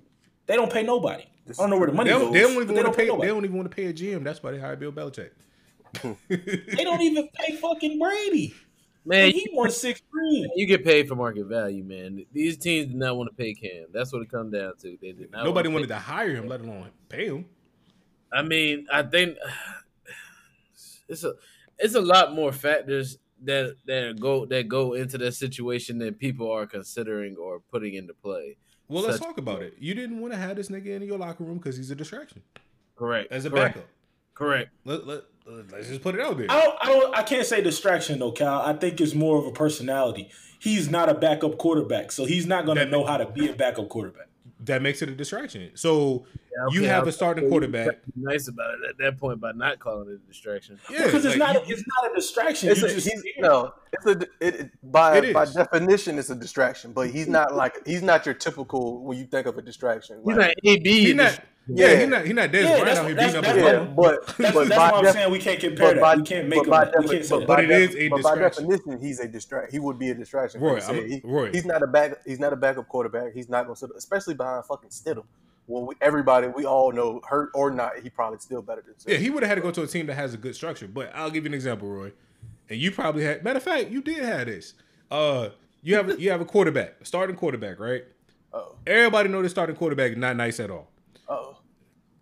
They 0.46 0.56
don't 0.56 0.72
pay 0.72 0.84
nobody. 0.84 1.24
I 1.24 1.54
don't 1.54 1.72
know 1.72 1.80
where 1.80 1.88
the 1.88 1.94
money 1.94 2.12
They 2.12 2.16
goes. 2.16 2.26
don't, 2.26 2.34
they 2.34 2.42
don't 2.42 2.62
even 2.62 2.76
want 2.76 2.86
to 2.86 2.94
pay. 2.94 3.08
nobody. 3.08 3.28
They 3.28 3.34
don't 3.34 3.44
even 3.46 3.58
want 3.58 3.72
to 3.72 3.76
pay 3.76 3.86
a 3.88 3.94
GM. 3.94 4.24
That's 4.24 4.44
why 4.44 4.52
they 4.52 4.60
hired 4.60 4.80
Bill 4.80 4.92
Belichick. 4.92 5.32
They 6.30 6.84
don't 6.84 7.02
even 7.02 7.30
pay 7.34 7.56
fucking 7.56 7.98
Brady. 7.98 8.54
man. 9.06 9.32
he 9.32 9.50
won 9.52 9.72
six 9.72 10.00
rings. 10.12 10.48
You 10.56 10.68
get 10.68 10.86
paid 10.86 11.08
for 11.08 11.16
market 11.16 11.48
value, 11.48 11.84
man. 11.84 12.24
These 12.32 12.58
teams 12.58 12.86
did 12.90 12.96
not 12.96 13.18
want 13.18 13.32
to 13.32 13.36
pay 13.36 13.56
Cam. 13.56 13.88
That's 13.92 14.14
what 14.14 14.22
it 14.22 14.30
comes 14.30 14.54
down 14.54 14.78
to. 14.78 14.96
They 15.02 15.14
did 15.14 15.32
not. 15.32 15.44
Nobody 15.44 15.70
wanna 15.70 15.78
wanted 15.78 15.88
to 15.88 15.98
hire 15.98 16.36
him, 16.36 16.48
let 16.48 16.62
alone 16.62 16.92
pay 17.10 17.26
him. 17.26 17.46
I 18.32 18.44
mean, 18.44 18.88
I 18.92 19.02
think 19.04 19.38
it's 21.14 21.24
a 21.24 21.34
it's 21.80 21.96
a 21.96 22.02
lot 22.02 22.34
more 22.34 22.52
factors 22.52 23.18
that 23.44 23.76
that 23.86 24.20
go 24.20 24.46
that 24.46 24.68
go 24.68 24.94
into 24.94 25.18
that 25.20 25.34
situation 25.34 26.00
than 26.00 26.14
people 26.14 26.52
are 26.52 26.66
considering 26.66 27.36
or 27.38 27.62
putting 27.72 27.94
into 27.94 28.14
play. 28.14 28.58
Well, 28.88 29.04
let's 29.04 29.20
talk 29.20 29.38
about 29.38 29.62
it. 29.62 29.76
You 29.80 29.94
didn't 29.94 30.20
want 30.20 30.34
to 30.34 30.40
have 30.40 30.58
this 30.58 30.70
nigga 30.70 30.88
in 30.88 31.02
your 31.04 31.18
locker 31.18 31.44
room 31.44 31.58
because 31.58 31.78
he's 31.78 31.90
a 31.90 31.96
distraction 31.96 32.44
Correct. 32.96 33.32
as 33.32 33.46
a 33.46 33.50
Correct. 33.50 33.76
backup. 33.76 33.90
Correct. 34.36 34.70
Let, 34.84 35.08
let, 35.08 35.22
let's 35.72 35.88
just 35.88 36.02
put 36.02 36.16
it 36.16 36.22
out 36.22 36.38
there. 36.38 36.48
I 36.50 36.62
don't, 36.62 36.78
I 36.82 36.86
don't. 36.88 37.18
I 37.18 37.24
can't 37.24 37.46
say 37.46 37.62
distraction 37.62 38.20
though, 38.20 38.32
Cal. 38.32 38.62
I 38.62 38.74
think 38.74 39.00
it's 39.00 39.14
more 39.14 39.38
of 39.38 39.46
a 39.46 39.52
personality. 39.52 40.30
He's 40.60 40.90
not 40.90 41.10
a 41.10 41.14
backup 41.14 41.58
quarterback, 41.58 42.12
so 42.12 42.26
he's 42.26 42.48
not 42.48 42.66
going 42.66 42.78
to 42.78 42.86
know 42.86 43.06
how 43.06 43.18
to 43.18 43.26
be 43.26 43.50
a 43.50 43.54
backup 43.54 43.90
quarterback. 43.90 44.28
That 44.66 44.82
makes 44.82 45.02
it 45.02 45.10
a 45.10 45.16
distraction. 45.16 45.72
So 45.76 46.26
you 46.72 46.82
Okay, 46.82 46.88
have 46.88 47.04
I'll- 47.04 47.10
a 47.10 47.12
starting 47.12 47.50
quarterback. 47.50 48.00
Nice 48.16 48.48
about 48.48 48.76
it 48.76 48.80
at 48.92 48.98
that 49.00 49.18
point 49.20 49.40
by 49.42 49.52
not 49.52 49.80
calling 49.80 50.08
it 50.10 50.14
a 50.24 50.28
distraction. 50.28 50.80
Yeah, 50.90 51.06
because 51.06 51.26
it's 51.26 51.36
like, 51.38 51.56
not. 51.56 51.68
you- 51.68 51.74
it's 51.76 51.84
not 52.02 52.12
a 52.12 52.16
distraction. 52.16 52.70
it's 52.70 52.82
You 52.82 52.88
a, 52.88 52.90
just 52.92 53.08
he's, 53.10 53.24
no, 53.40 53.74
it's 53.92 54.06
a 54.06 54.12
it, 54.12 54.30
it- 54.60 54.72
by 54.92 55.18
It 55.18 55.34
by 55.34 55.46
definition 55.46 56.18
it's 56.20 56.30
a 56.30 56.36
distraction. 56.36 56.94
But 56.94 57.10
he's 57.10 57.28
not 57.28 57.56
like 57.56 57.86
he's 57.86 58.04
not 58.04 58.26
your 58.26 58.36
typical 58.36 59.04
when 59.04 59.18
you 59.18 59.26
think 59.26 59.48
of 59.48 59.58
a 59.58 59.62
distraction. 59.62 60.18
He's 60.20 60.28
Like, 60.38 60.38
not 60.38 60.54
AB. 60.64 60.90
He 60.90 61.12
in 61.12 61.18
not. 61.18 61.40
This- 61.68 61.80
Yeah, 61.80 61.92
Yeah. 61.94 62.00
he 62.02 62.06
not. 62.08 62.26
He 62.26 62.34
not 62.34 62.50
Dez 62.52 62.54
Yeah, 62.54 62.62
Bryant 62.68 62.86
that's- 62.86 62.98
out 62.98 63.06
here 63.08 63.16
beating 63.16 63.36
up 63.38 63.44
that's 63.44 63.56
his 63.56 63.64
what- 63.64 63.74
yeah, 63.74 63.94
but 63.96 64.38
That's, 64.38 64.38
but 64.54 64.68
that's 64.68 64.70
by 64.70 64.92
why 64.92 64.98
I'm 64.98 65.04
def- 65.06 65.14
saying 65.14 65.32
we 65.32 65.40
can't 65.40 65.60
compare 65.60 65.88
but 65.88 65.94
that. 65.96 66.02
by, 66.02 66.16
we 66.18 66.24
can't 66.24 66.48
make 66.50 66.58
but 66.60 66.66
him. 66.66 66.70
by, 66.72 66.86
that. 66.86 66.94
We 67.00 67.02
defi- 67.08 67.18
can't 67.18 67.30
but 67.30 67.40
that. 67.40 67.48
But 67.48 67.56
by 67.58 67.64
it 67.64 67.68
def- 67.68 67.90
is 67.90 67.96
a 67.96 68.10
but 68.10 68.22
by 68.24 68.30
distraction. 68.32 68.70
definition, 68.70 69.02
he's 69.02 69.20
a 69.22 69.28
distract. 69.28 69.72
He 69.72 69.80
would 69.80 70.00
be 70.00 70.10
a 70.10 70.14
distraction. 70.16 70.62
Roy, 70.62 70.74
Like 70.74 70.82
said, 70.84 70.96
I'm- 70.98 71.10
he- 71.10 71.22
Roy. 71.24 71.52
he's 71.52 71.66
not 71.66 71.82
a 71.84 71.88
back. 71.88 72.18
He's 72.26 72.40
not 72.40 72.52
a 72.54 72.56
backup 72.58 72.88
quarterback. 72.90 73.34
He's 73.34 73.48
not 73.50 73.64
going 73.66 73.76
to 73.76 73.80
sit, 73.80 73.90
especially 73.96 74.34
behind 74.34 74.66
fucking 74.66 74.90
Stidham. 74.90 75.24
Well, 75.68 75.86
we, 75.86 75.96
everybody 76.02 76.48
we 76.48 76.66
all 76.66 76.92
know, 76.92 77.22
hurt 77.26 77.50
or 77.56 77.72
not, 77.72 77.98
he 78.00 78.10
probably 78.10 78.40
still 78.40 78.62
better 78.62 78.82
than. 78.86 78.96
Yeah, 79.08 79.16
he 79.18 79.30
would 79.30 79.44
have 79.44 79.50
had 79.50 79.56
to 79.56 79.62
go 79.62 79.72
to 79.72 79.84
a 79.84 79.88
team 79.88 80.08
that 80.08 80.16
has 80.16 80.34
a 80.34 80.38
good 80.38 80.56
structure. 80.56 80.90
But 80.90 81.12
I'll 81.16 81.32
give 81.32 81.46
you 81.46 81.50
an 81.50 81.54
example, 81.54 81.88
Roy. 81.88 82.12
And 82.70 82.78
you 82.80 82.92
probably 82.92 83.24
had. 83.24 83.44
Matter 83.46 83.58
of 83.58 83.64
fact, 83.64 83.90
you 83.90 84.02
did 84.02 84.18
have 84.24 84.48
this. 84.48 84.74
Uh, 85.10 85.50
you 85.82 85.96
have 85.96 86.20
you 86.20 86.30
have 86.32 86.42
a 86.42 86.46
quarterback, 86.46 86.96
a 87.02 87.06
starting 87.06 87.36
quarterback, 87.38 87.80
right? 87.80 88.04
Oh, 88.56 88.76
Everybody 88.86 89.30
know 89.30 89.42
the 89.42 89.50
starting 89.50 89.76
quarterback 89.76 90.12
is 90.12 90.18
not 90.18 90.36
nice 90.36 90.60
at 90.60 90.70
all. 90.70 90.88
Oh, 91.28 91.58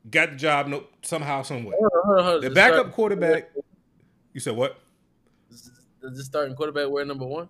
Got 0.09 0.31
the 0.31 0.35
job, 0.37 0.67
no 0.67 0.85
somehow, 1.03 1.43
some 1.43 1.63
way. 1.63 1.75
Hold 1.79 1.91
on, 1.93 2.01
hold 2.03 2.17
on, 2.17 2.23
hold 2.23 2.35
on. 2.37 2.41
The 2.41 2.47
Does 2.49 2.55
backup 2.55 2.73
starting- 2.75 2.91
quarterback. 2.93 3.51
You 4.33 4.39
said 4.39 4.55
what? 4.55 4.77
Does 5.49 6.17
the 6.17 6.23
starting 6.23 6.55
quarterback 6.55 6.89
wear 6.89 7.05
number 7.05 7.25
one? 7.25 7.49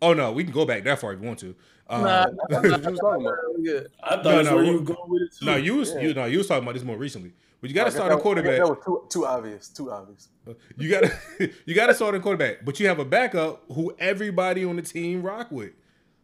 Oh 0.00 0.14
no, 0.14 0.32
we 0.32 0.44
can 0.44 0.52
go 0.52 0.64
back 0.64 0.84
that 0.84 0.98
far 0.98 1.12
if 1.12 1.20
you 1.20 1.26
want 1.26 1.38
to. 1.40 1.54
Uh, 1.88 1.98
Nah. 2.00 2.26
that's 2.48 2.68
what 2.70 2.82
you 2.84 2.90
was 2.90 2.98
talking 3.00 3.26
about. 3.26 3.36
Good. 3.62 3.88
I 4.02 4.10
thought 4.16 4.24
No, 4.24 4.42
no, 4.42 4.60
you 4.60 4.72
were 4.78 4.80
going 4.80 4.98
with 5.10 5.22
it 5.22 5.32
too. 5.38 5.44
no, 5.46 5.56
you 5.56 5.74
was 5.76 5.92
Yeah. 5.92 6.00
you 6.00 6.14
no, 6.14 6.24
you 6.24 6.38
was 6.38 6.46
talking 6.46 6.62
about 6.62 6.74
this 6.74 6.84
more 6.84 6.96
recently. 6.96 7.32
But 7.60 7.70
you 7.70 7.74
got 7.74 7.84
to 7.84 7.90
start 7.90 8.10
that 8.10 8.18
a 8.18 8.20
quarterback. 8.20 8.58
That 8.58 8.68
was 8.68 8.78
too 8.84 9.04
too 9.10 9.26
obvious. 9.26 9.68
Too 9.68 9.90
obvious. 9.90 10.28
You 10.76 10.90
got 10.90 11.04
to 11.38 11.50
you 11.66 11.74
got 11.74 11.86
to 11.88 11.94
start 11.94 12.14
a 12.14 12.20
quarterback, 12.20 12.64
but 12.64 12.78
you 12.80 12.88
have 12.88 12.98
a 12.98 13.04
backup 13.04 13.62
who 13.72 13.94
everybody 13.98 14.64
on 14.64 14.76
the 14.76 14.82
team 14.82 15.22
rock 15.22 15.50
with. 15.50 15.72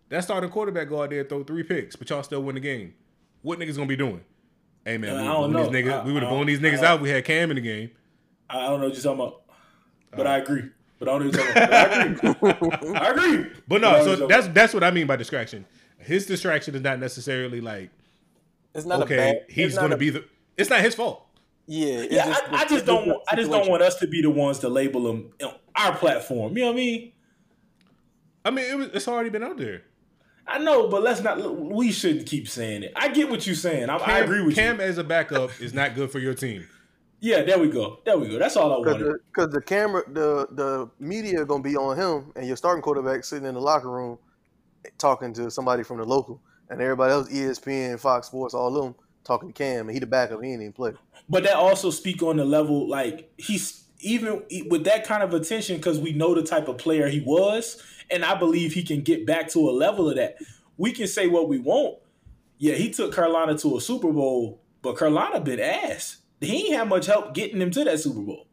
That 0.08 0.24
starting 0.24 0.50
quarterback 0.50 0.88
go 0.88 1.02
out 1.02 1.10
there 1.10 1.20
and 1.20 1.28
throw 1.28 1.44
three 1.44 1.62
picks, 1.62 1.96
but 1.96 2.08
y'all 2.10 2.22
still 2.22 2.42
win 2.42 2.54
the 2.56 2.60
game. 2.60 2.94
What 3.42 3.58
niggas 3.58 3.76
gonna 3.76 3.86
be 3.86 3.96
doing? 3.96 4.22
Hey 4.84 4.96
man, 4.98 5.16
I 5.16 5.20
we 5.20 5.26
don't 5.26 5.40
would 5.52 5.56
have 5.62 5.66
know. 5.66 5.72
these 5.72 5.84
niggas. 5.84 5.92
I- 6.00 6.04
we 6.04 6.12
would 6.12 6.22
have 6.22 6.30
blown 6.30 6.46
these 6.46 6.60
niggas 6.60 6.82
I- 6.82 6.86
out. 6.86 7.00
We 7.00 7.10
had 7.10 7.24
Cam 7.24 7.50
in 7.50 7.56
the 7.56 7.60
game. 7.62 7.90
I 8.48 8.66
don't 8.66 8.80
know 8.80 8.86
what 8.86 8.94
you're 8.94 9.02
talking 9.02 9.20
about, 9.20 9.42
but 10.12 10.26
uh-huh. 10.26 10.34
I 10.34 10.38
agree. 10.38 10.62
But 10.98 11.08
I 11.08 11.18
don't 11.18 11.20
know 11.20 11.26
what 11.26 11.34
you're 11.36 11.54
talking 11.54 11.62
about. 11.62 12.52
I 12.52 12.84
agree. 12.84 12.94
I 12.98 13.10
agree. 13.10 13.50
But 13.68 13.80
no, 13.80 13.90
what 13.92 14.04
so 14.04 14.14
you're 14.16 14.28
that's 14.28 14.48
that's 14.48 14.74
what 14.74 14.82
I 14.84 14.90
mean 14.90 15.06
by 15.06 15.16
distraction. 15.16 15.66
His 15.98 16.26
distraction 16.26 16.74
is 16.74 16.80
not 16.82 16.98
necessarily 16.98 17.60
like 17.60 17.90
It's 18.74 18.86
not 18.86 19.02
okay, 19.02 19.14
a 19.14 19.32
bad. 19.34 19.42
he's 19.48 19.66
it's 19.66 19.74
not 19.76 19.82
gonna 19.82 19.94
a- 19.94 19.98
be 19.98 20.10
the. 20.10 20.24
It's 20.56 20.70
not 20.70 20.80
his 20.80 20.94
fault. 20.94 21.26
Yeah, 21.66 22.02
Yeah, 22.10 22.24
just- 22.26 22.42
I, 22.50 22.56
I 22.56 22.64
just 22.66 22.86
don't. 22.86 23.06
want- 23.06 23.22
I 23.30 23.36
just 23.36 23.50
don't 23.50 23.68
want 23.68 23.82
us 23.82 23.96
to 24.00 24.06
be 24.06 24.22
the 24.22 24.30
ones 24.30 24.58
to 24.60 24.68
label 24.68 25.02
them 25.04 25.30
on 25.42 25.54
our 25.76 25.94
platform. 25.96 26.56
You 26.56 26.64
know 26.64 26.68
what 26.70 26.72
I 26.72 26.76
mean? 26.76 27.12
I 28.44 28.50
mean, 28.50 28.64
it 28.70 28.76
was, 28.76 28.88
it's 28.88 29.06
already 29.08 29.28
been 29.30 29.42
out 29.44 29.56
there. 29.58 29.82
I 30.46 30.58
know, 30.58 30.88
but 30.88 31.02
let's 31.02 31.20
not. 31.22 31.56
We 31.58 31.92
shouldn't 31.92 32.26
keep 32.26 32.48
saying 32.48 32.82
it. 32.82 32.92
I 32.96 33.08
get 33.08 33.30
what 33.30 33.46
you're 33.46 33.54
saying. 33.56 33.88
I, 33.88 33.96
I 33.96 34.18
agree 34.20 34.42
with 34.42 34.54
Cam 34.56 34.76
you. 34.78 34.82
as 34.84 34.98
a 34.98 35.04
backup 35.04 35.50
is 35.60 35.72
not 35.72 35.94
good 35.94 36.10
for 36.10 36.18
your 36.18 36.34
team. 36.34 36.66
Yeah, 37.20 37.42
there 37.42 37.58
we 37.58 37.68
go. 37.68 37.98
There 38.04 38.16
we 38.18 38.28
go. 38.28 38.38
That's 38.38 38.56
all 38.56 38.72
I 38.72 38.78
Because 38.78 38.94
wanted. 39.02 39.12
the, 39.12 39.18
'cause 39.34 39.50
the 39.52 39.60
camera, 39.60 40.02
the 40.10 40.48
the 40.52 40.90
media 40.98 41.44
gonna 41.44 41.62
be 41.62 41.76
on 41.76 41.96
him, 41.96 42.32
and 42.34 42.46
your 42.46 42.56
starting 42.56 42.82
quarterback 42.82 43.24
sitting 43.24 43.46
in 43.46 43.54
the 43.54 43.60
locker 43.60 43.90
room 43.90 44.18
talking 44.98 45.32
to 45.34 45.50
somebody 45.50 45.82
from 45.82 45.98
the 45.98 46.04
local, 46.04 46.40
and 46.70 46.80
everybody 46.80 47.12
else, 47.12 47.28
ESPN, 47.30 48.00
Fox 48.00 48.28
Sports, 48.28 48.54
all 48.54 48.74
of 48.76 48.82
them 48.82 48.94
talking 49.24 49.50
to 49.50 49.52
Cam, 49.52 49.88
and 49.88 49.90
he 49.90 49.98
the 50.00 50.06
backup, 50.06 50.42
he 50.42 50.50
ain't 50.52 50.62
even 50.62 50.72
play. 50.72 50.92
But 51.28 51.44
that 51.44 51.54
also 51.56 51.90
speak 51.90 52.22
on 52.22 52.38
the 52.38 52.44
level, 52.44 52.88
like 52.88 53.30
he's 53.36 53.84
even 54.00 54.42
with 54.68 54.84
that 54.84 55.04
kind 55.04 55.22
of 55.22 55.34
attention 55.34 55.76
because 55.76 55.98
we 55.98 56.12
know 56.12 56.34
the 56.34 56.42
type 56.42 56.68
of 56.68 56.78
player 56.78 57.08
he 57.08 57.20
was, 57.20 57.82
and 58.10 58.24
I 58.24 58.34
believe 58.34 58.72
he 58.72 58.82
can 58.82 59.02
get 59.02 59.26
back 59.26 59.48
to 59.50 59.68
a 59.68 59.72
level 59.72 60.08
of 60.08 60.16
that. 60.16 60.36
We 60.76 60.92
can 60.92 61.06
say 61.06 61.26
what 61.26 61.48
we 61.48 61.58
want. 61.58 61.98
Yeah, 62.58 62.74
he 62.74 62.90
took 62.90 63.14
Carolina 63.14 63.56
to 63.58 63.76
a 63.76 63.80
Super 63.80 64.12
Bowl, 64.12 64.60
but 64.82 64.98
Carolina 64.98 65.40
been 65.40 65.60
ass. 65.60 66.18
He 66.40 66.68
ain't 66.68 66.76
had 66.76 66.88
much 66.88 67.06
help 67.06 67.34
getting 67.34 67.58
them 67.58 67.70
to 67.70 67.84
that 67.84 68.00
Super 68.00 68.20
Bowl. 68.20 68.46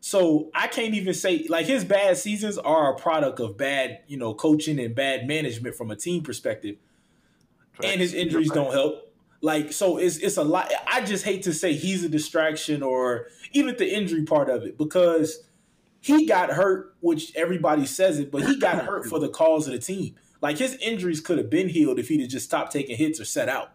So 0.00 0.50
I 0.54 0.66
can't 0.66 0.94
even 0.94 1.14
say 1.14 1.46
like 1.48 1.66
his 1.66 1.84
bad 1.84 2.16
seasons 2.16 2.58
are 2.58 2.92
a 2.92 2.96
product 2.96 3.38
of 3.40 3.56
bad, 3.56 4.00
you 4.08 4.16
know, 4.16 4.34
coaching 4.34 4.80
and 4.80 4.94
bad 4.94 5.28
management 5.28 5.76
from 5.76 5.90
a 5.90 5.96
team 5.96 6.22
perspective. 6.22 6.76
And 7.82 8.00
his 8.00 8.12
injuries 8.12 8.50
don't 8.50 8.72
help. 8.72 9.11
Like 9.42 9.72
so 9.72 9.98
it's 9.98 10.18
it's 10.18 10.36
a 10.36 10.44
lot 10.44 10.72
I 10.86 11.04
just 11.04 11.24
hate 11.24 11.42
to 11.42 11.52
say 11.52 11.74
he's 11.74 12.04
a 12.04 12.08
distraction 12.08 12.82
or 12.82 13.26
even 13.52 13.76
the 13.76 13.92
injury 13.92 14.22
part 14.24 14.48
of 14.48 14.62
it 14.62 14.78
because 14.78 15.44
he 16.00 16.26
got 16.26 16.50
hurt, 16.50 16.94
which 17.00 17.34
everybody 17.36 17.84
says 17.84 18.18
it, 18.18 18.30
but 18.30 18.42
he 18.46 18.56
got 18.58 18.84
hurt 18.86 19.06
for 19.06 19.18
the 19.18 19.28
cause 19.28 19.66
of 19.66 19.72
the 19.72 19.78
team. 19.80 20.14
Like 20.40 20.58
his 20.58 20.74
injuries 20.76 21.20
could 21.20 21.38
have 21.38 21.50
been 21.50 21.68
healed 21.68 21.98
if 21.98 22.08
he'd 22.08 22.20
have 22.20 22.30
just 22.30 22.46
stopped 22.46 22.72
taking 22.72 22.96
hits 22.96 23.20
or 23.20 23.24
set 23.24 23.48
out. 23.48 23.70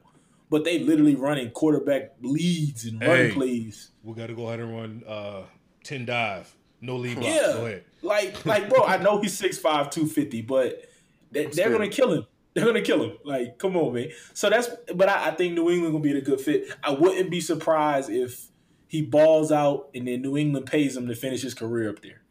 But 0.49 0.63
they 0.63 0.79
literally 0.79 1.15
running 1.15 1.51
quarterback 1.51 2.13
leads 2.21 2.85
and 2.85 3.01
running 3.01 3.27
Hey. 3.27 3.31
plays. 3.33 3.91
We 4.03 4.13
got 4.13 4.27
to 4.27 4.33
go 4.33 4.47
ahead 4.47 4.61
and 4.61 4.73
run 4.73 5.03
uh, 5.05 5.41
10 5.83 6.05
dive. 6.05 6.53
No 6.79 6.95
lead 6.95 7.15
block. 7.15 7.27
Yeah. 7.27 7.53
Go 7.53 7.65
ahead. 7.65 7.83
Like, 8.01 8.45
like, 8.45 8.69
bro, 8.69 8.85
I 8.85 8.97
know 8.97 9.19
he's 9.19 9.37
6'5", 9.41 9.61
250, 9.91 10.41
but 10.43 10.85
they, 11.31 11.47
they're 11.47 11.71
gonna 11.71 11.89
kill 11.89 12.13
him. 12.13 12.25
They're 12.57 12.65
gonna 12.65 12.81
kill 12.81 13.03
him. 13.03 13.17
Like, 13.23 13.59
come 13.59 13.77
on, 13.77 13.93
man. 13.93 14.09
So 14.33 14.49
that's, 14.49 14.67
but 14.95 15.07
I, 15.07 15.27
I 15.27 15.31
think 15.31 15.53
New 15.53 15.69
England 15.69 15.93
gonna 15.93 16.03
be 16.03 16.17
a 16.17 16.21
good 16.21 16.41
fit. 16.41 16.73
I 16.83 16.89
wouldn't 16.91 17.29
be 17.29 17.39
surprised 17.39 18.09
if 18.09 18.47
he 18.87 19.03
balls 19.03 19.51
out 19.51 19.89
and 19.93 20.07
then 20.07 20.23
New 20.23 20.35
England 20.37 20.65
pays 20.65 20.97
him 20.97 21.07
to 21.07 21.15
finish 21.15 21.43
his 21.43 21.53
career 21.53 21.87
up 21.89 22.01
there. 22.01 22.21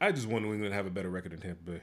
I 0.00 0.12
just 0.12 0.26
want 0.26 0.44
New 0.44 0.52
England 0.52 0.72
to 0.72 0.76
have 0.76 0.86
a 0.86 0.90
better 0.90 1.08
record 1.08 1.32
than 1.32 1.40
Tampa 1.40 1.62
Bay. 1.62 1.80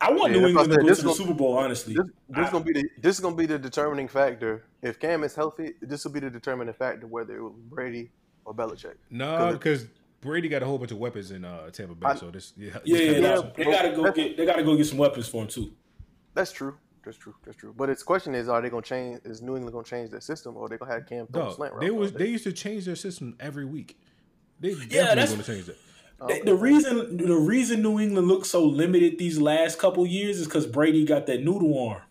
I 0.00 0.10
want 0.10 0.32
Yeah, 0.32 0.40
New 0.40 0.52
that's 0.52 0.54
what 0.56 0.62
England 0.64 0.72
to 0.72 0.80
go 0.82 0.88
This 0.88 0.98
to 0.98 1.02
the 1.04 1.08
gon- 1.10 1.16
Super 1.16 1.34
Bowl. 1.34 1.56
Honestly, 1.56 1.94
This, 1.94 2.06
this 2.28 2.48
I- 2.48 2.50
gonna 2.50 2.64
be 2.64 2.72
the 2.72 2.88
this 3.00 3.14
is 3.16 3.20
gonna 3.20 3.36
be 3.36 3.46
the 3.46 3.58
determining 3.58 4.08
factor. 4.08 4.64
If 4.82 4.98
Cam 4.98 5.22
is 5.22 5.34
healthy, 5.36 5.74
this 5.80 6.04
will 6.04 6.10
be 6.12 6.20
the 6.20 6.30
determining 6.30 6.74
factor 6.74 7.06
whether 7.06 7.36
it 7.36 7.42
was 7.42 7.52
Brady 7.68 8.10
or 8.44 8.52
Belichick. 8.52 8.94
No, 9.10 9.36
Cause- 9.36 9.52
because 9.54 9.86
Brady 10.20 10.48
got 10.48 10.62
a 10.62 10.66
whole 10.66 10.78
bunch 10.78 10.90
of 10.90 10.98
weapons 10.98 11.30
in 11.30 11.44
uh, 11.44 11.70
Tampa 11.70 11.94
Bay. 11.94 12.06
I- 12.08 12.14
so 12.16 12.30
this, 12.30 12.52
yeah, 12.56 12.70
yeah, 12.84 12.96
yeah, 12.96 12.96
this 12.96 12.96
they, 12.96 13.20
kinda- 13.20 13.52
they 13.56 13.64
gotta 13.64 13.90
go 13.94 14.12
get, 14.12 14.36
they 14.36 14.46
gotta 14.46 14.62
go 14.64 14.76
get 14.76 14.86
some 14.86 14.98
weapons 14.98 15.28
for 15.28 15.42
him 15.42 15.48
too. 15.48 15.70
That's 16.34 16.52
true. 16.52 16.76
That's 17.04 17.16
true. 17.16 17.34
That's 17.44 17.56
true. 17.56 17.74
But 17.76 17.90
its 17.90 18.02
question 18.02 18.34
is, 18.34 18.48
are 18.48 18.60
they 18.62 18.70
gonna 18.70 18.82
change? 18.82 19.20
Is 19.24 19.42
New 19.42 19.56
England 19.56 19.72
gonna 19.72 19.84
change 19.84 20.10
their 20.10 20.20
system, 20.20 20.56
or 20.56 20.68
they 20.68 20.76
gonna 20.78 20.92
have 20.92 21.06
Cam 21.06 21.26
throw 21.26 21.42
a 21.42 21.44
Dog, 21.46 21.56
slant 21.56 21.74
route? 21.74 21.80
they 21.82 21.90
all 21.90 21.96
was 21.98 22.12
they 22.12 22.26
used 22.28 22.44
to 22.44 22.52
change 22.52 22.84
their 22.86 22.96
system 22.96 23.36
every 23.40 23.64
week. 23.64 23.98
They 24.60 24.70
Yeah, 24.70 25.14
definitely 25.14 25.26
going 25.26 25.38
to 25.42 25.52
change 25.54 25.66
that. 25.66 25.76
Oh, 26.20 26.26
the- 26.28 26.42
The 26.44 26.54
reason 26.54 27.16
the 27.18 27.36
reason 27.36 27.82
New 27.82 27.98
England 28.00 28.28
looks 28.28 28.48
so 28.50 28.64
limited 28.64 29.18
these 29.18 29.38
last 29.40 29.78
couple 29.78 30.06
years 30.06 30.38
is 30.40 30.46
because 30.46 30.66
Brady 30.66 31.04
got 31.04 31.26
that 31.26 31.42
noodle 31.42 31.76
arm. 31.88 32.02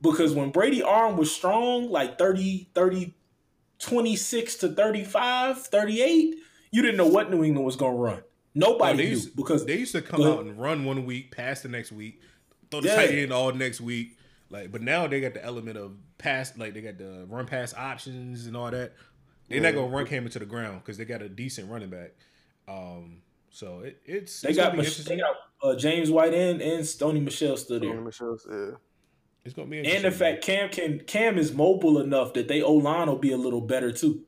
Because 0.00 0.32
when 0.34 0.50
Brady 0.50 0.82
arm 0.82 1.16
was 1.16 1.30
strong, 1.32 1.88
like 1.90 2.18
30, 2.18 2.70
30, 2.74 3.14
26 3.78 4.56
to 4.56 4.68
35, 4.70 5.58
38, 5.66 6.34
you 6.72 6.82
didn't 6.82 6.96
know 6.96 7.06
what 7.06 7.30
New 7.30 7.44
England 7.44 7.64
was 7.64 7.76
going 7.76 7.92
to 7.94 7.98
run. 7.98 8.22
No, 8.54 8.72
Nobody 8.72 8.96
they 8.96 9.02
knew 9.04 9.10
used, 9.10 9.36
because 9.36 9.64
they 9.64 9.78
used 9.78 9.92
to 9.92 10.02
come 10.02 10.22
out 10.22 10.40
and 10.40 10.60
run 10.60 10.84
one 10.84 11.06
week, 11.06 11.30
pass 11.30 11.62
the 11.62 11.68
next 11.68 11.92
week, 11.92 12.20
throw 12.72 12.80
the 12.80 12.88
Yeah. 12.88 12.96
tight 12.96 13.10
end 13.10 13.32
all 13.32 13.52
next 13.52 13.80
week. 13.80 14.18
Like, 14.50 14.72
but 14.72 14.82
now 14.82 15.06
they 15.06 15.20
got 15.20 15.32
the 15.34 15.44
element 15.44 15.78
of 15.78 15.92
pass, 16.18 16.56
like 16.58 16.74
they 16.74 16.80
got 16.82 16.98
the 16.98 17.24
run 17.28 17.46
pass 17.46 17.72
options 17.74 18.46
and 18.46 18.56
all 18.56 18.70
that. 18.70 18.92
They're 19.48 19.60
not 19.60 19.74
gonna 19.74 19.94
run 19.94 20.06
Cam 20.06 20.24
into 20.24 20.38
the 20.40 20.46
ground 20.46 20.80
because 20.82 20.96
they 20.98 21.04
got 21.04 21.22
a 21.22 21.28
decent 21.28 21.70
running 21.70 21.90
back. 21.90 22.12
Um, 22.68 23.22
so 23.50 23.80
it, 23.80 24.00
it's 24.04 24.40
they 24.40 24.48
it's 24.50 24.58
got, 24.58 24.72
be 24.72 24.78
Mich- 24.78 24.98
they 25.04 25.16
got 25.16 25.36
uh, 25.62 25.76
James 25.76 26.10
White 26.10 26.34
and, 26.34 26.60
and 26.60 26.86
Stony 26.86 27.20
Michel 27.20 27.56
stood 27.56 27.82
Tony 27.82 27.94
there. 27.94 28.02
Michel's, 28.02 28.46
yeah. 28.50 28.76
It's 29.44 29.54
gonna 29.54 29.68
be 29.68 29.78
And 29.78 30.04
in 30.04 30.12
fact 30.12 30.42
Cam 30.42 30.68
can 30.70 31.00
Cam 31.00 31.36
is 31.38 31.52
mobile 31.52 31.98
enough 32.00 32.32
that 32.34 32.48
they 32.48 32.62
O 32.62 32.72
line 32.74 33.08
will 33.08 33.16
be 33.16 33.32
a 33.32 33.36
little 33.36 33.60
better 33.60 33.90
too. 33.92 34.24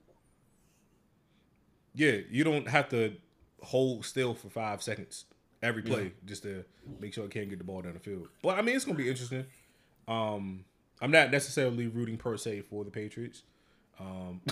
yeah, 1.95 2.19
you 2.31 2.45
don't 2.45 2.69
have 2.69 2.89
to 2.91 3.15
hold 3.63 4.05
still 4.05 4.35
for 4.35 4.49
five 4.51 4.83
seconds 4.83 5.25
every 5.65 5.83
play 5.83 6.13
just 6.27 6.43
to 6.43 6.65
make 7.01 7.15
sure 7.15 7.25
I 7.25 7.29
can't 7.29 7.49
get 7.49 7.59
the 7.59 7.65
ball 7.65 7.83
down 7.83 7.95
the 7.95 8.01
field. 8.01 8.29
But 8.43 8.59
I 8.59 8.63
mean, 8.63 8.77
it's 8.77 8.85
gonna 8.85 8.99
be 8.99 9.09
interesting. 9.09 9.47
Um, 10.07 10.65
I'm 11.01 11.11
not 11.11 11.31
necessarily 11.31 11.87
rooting 11.87 12.17
per 12.17 12.37
se 12.37 12.63
for 12.63 12.85
the 12.85 12.91
Patriots. 12.91 13.43
Um, 13.99 14.41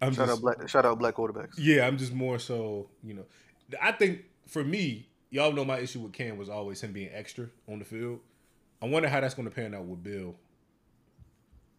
I'm 0.00 0.14
Shout 0.14 0.26
just, 0.26 0.30
out 0.30 0.40
black. 0.40 0.68
Shout 0.68 0.84
out 0.86 0.98
black 0.98 1.14
quarterbacks. 1.14 1.54
yeah, 1.58 1.86
I'm 1.86 1.98
just 1.98 2.12
more 2.14 2.38
so, 2.38 2.88
you 3.02 3.14
know, 3.14 3.24
I 3.80 3.92
think 3.92 4.24
for 4.46 4.64
me, 4.64 5.06
y'all 5.30 5.52
know 5.52 5.64
my 5.64 5.78
issue 5.78 6.00
with 6.00 6.12
Cam 6.12 6.38
was 6.38 6.48
always 6.48 6.80
him 6.80 6.92
being 6.92 7.10
extra 7.12 7.46
on 7.70 7.78
the 7.78 7.84
field. 7.84 8.20
I 8.80 8.86
wonder 8.86 9.08
how 9.08 9.20
that's 9.20 9.34
going 9.34 9.48
to 9.48 9.54
pan 9.54 9.74
out 9.74 9.84
with 9.84 10.02
Bill. 10.02 10.34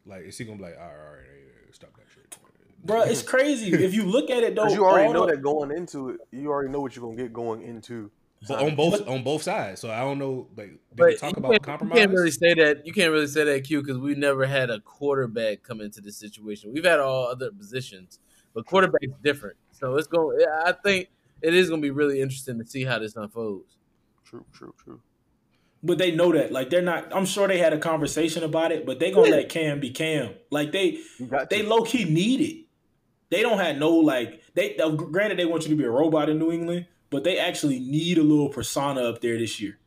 Like, 0.06 0.24
is 0.26 0.38
he 0.38 0.46
going 0.46 0.58
to 0.58 0.64
be 0.64 0.70
like, 0.70 0.80
all 0.80 0.86
right, 0.88 0.94
all 0.94 1.14
right, 1.14 1.26
hey, 1.26 1.66
hey, 1.66 1.72
stop 1.72 1.96
that? 1.96 2.04
Bro, 2.84 3.04
it's 3.04 3.22
crazy. 3.34 3.72
if 3.74 3.94
you 3.94 4.04
look 4.06 4.30
at 4.30 4.44
it 4.44 4.56
though, 4.56 4.68
you 4.68 4.86
already 4.86 5.12
know 5.14 5.26
the- 5.26 5.34
that 5.34 5.42
going 5.42 5.72
into 5.72 6.10
it, 6.10 6.22
you 6.32 6.50
already 6.50 6.70
know 6.70 6.80
what 6.82 6.96
you're 6.96 7.04
gonna 7.06 7.22
get 7.22 7.34
going 7.34 7.62
into. 7.62 8.12
But 8.48 8.62
on 8.64 8.74
both 8.76 9.06
on 9.06 9.22
both 9.22 9.44
sides, 9.44 9.82
so 9.82 9.92
I 9.92 10.00
don't 10.00 10.18
know. 10.18 10.48
Like, 10.56 10.70
did 10.70 10.80
But 10.96 11.18
talk 11.18 11.32
you 11.36 11.40
about 11.40 11.52
can't, 11.52 11.64
compromise? 11.64 11.96
you 11.96 12.02
can't 12.06 12.12
really 12.14 12.32
say 12.32 12.54
that. 12.54 12.88
You 12.88 12.94
can't 12.94 13.12
really 13.12 13.28
say 13.28 13.44
that, 13.44 13.66
Q, 13.66 13.82
because 13.82 13.98
we 13.98 14.16
never 14.16 14.46
had 14.46 14.70
a 14.70 14.80
quarterback 14.80 15.62
come 15.62 15.82
into 15.82 16.00
this 16.00 16.16
situation. 16.16 16.72
We've 16.74 16.86
had 16.86 17.02
all 17.02 17.28
other 17.28 17.52
positions, 17.52 18.20
but 18.54 18.66
quarterback's 18.66 19.12
different. 19.22 19.58
So 19.72 19.98
it's 19.98 20.08
going. 20.08 20.40
I 20.66 20.72
think 20.72 21.10
it 21.42 21.54
is 21.54 21.68
going 21.68 21.82
to 21.82 21.86
be 21.86 21.92
really 21.92 22.22
interesting 22.22 22.58
to 22.60 22.66
see 22.66 22.86
how 22.86 22.98
this 23.00 23.18
unfolds. 23.18 23.76
True, 24.24 24.46
true, 24.54 24.74
true. 24.82 25.02
But 25.84 25.98
they 25.98 26.12
know 26.12 26.32
that. 26.32 26.54
Like 26.54 26.70
they're 26.70 26.82
not 26.82 27.14
I'm 27.14 27.26
sure 27.26 27.46
they 27.46 27.58
had 27.58 27.74
a 27.74 27.78
conversation 27.78 28.44
about 28.44 28.72
it, 28.72 28.86
but 28.86 29.00
they 29.00 29.12
gonna 29.12 29.32
let 29.32 29.50
Cam 29.50 29.82
be 29.82 29.90
Cam. 29.92 30.36
Like 30.50 30.72
they 30.72 31.00
they 31.50 31.64
low 31.64 31.82
key 31.84 32.06
need 32.06 32.40
it. 32.40 32.66
They 33.30 33.42
don't 33.42 33.60
have 33.60 33.78
no 33.78 33.92
like 33.92 34.42
they 34.56 34.78
uh, 34.78 34.90
granted 34.90 35.38
they 35.38 35.46
want 35.46 35.64
you 35.64 35.70
to 35.70 35.76
be 35.76 35.84
a 35.84 35.90
robot 35.90 36.30
in 36.30 36.40
New 36.40 36.52
England, 36.52 36.88
but 37.10 37.24
they 37.24 37.38
actually 37.38 37.80
need 37.80 38.18
a 38.18 38.24
little 38.24 38.50
persona 38.50 39.02
up 39.02 39.22
there 39.22 39.38
this 39.38 39.60
year. 39.62 39.78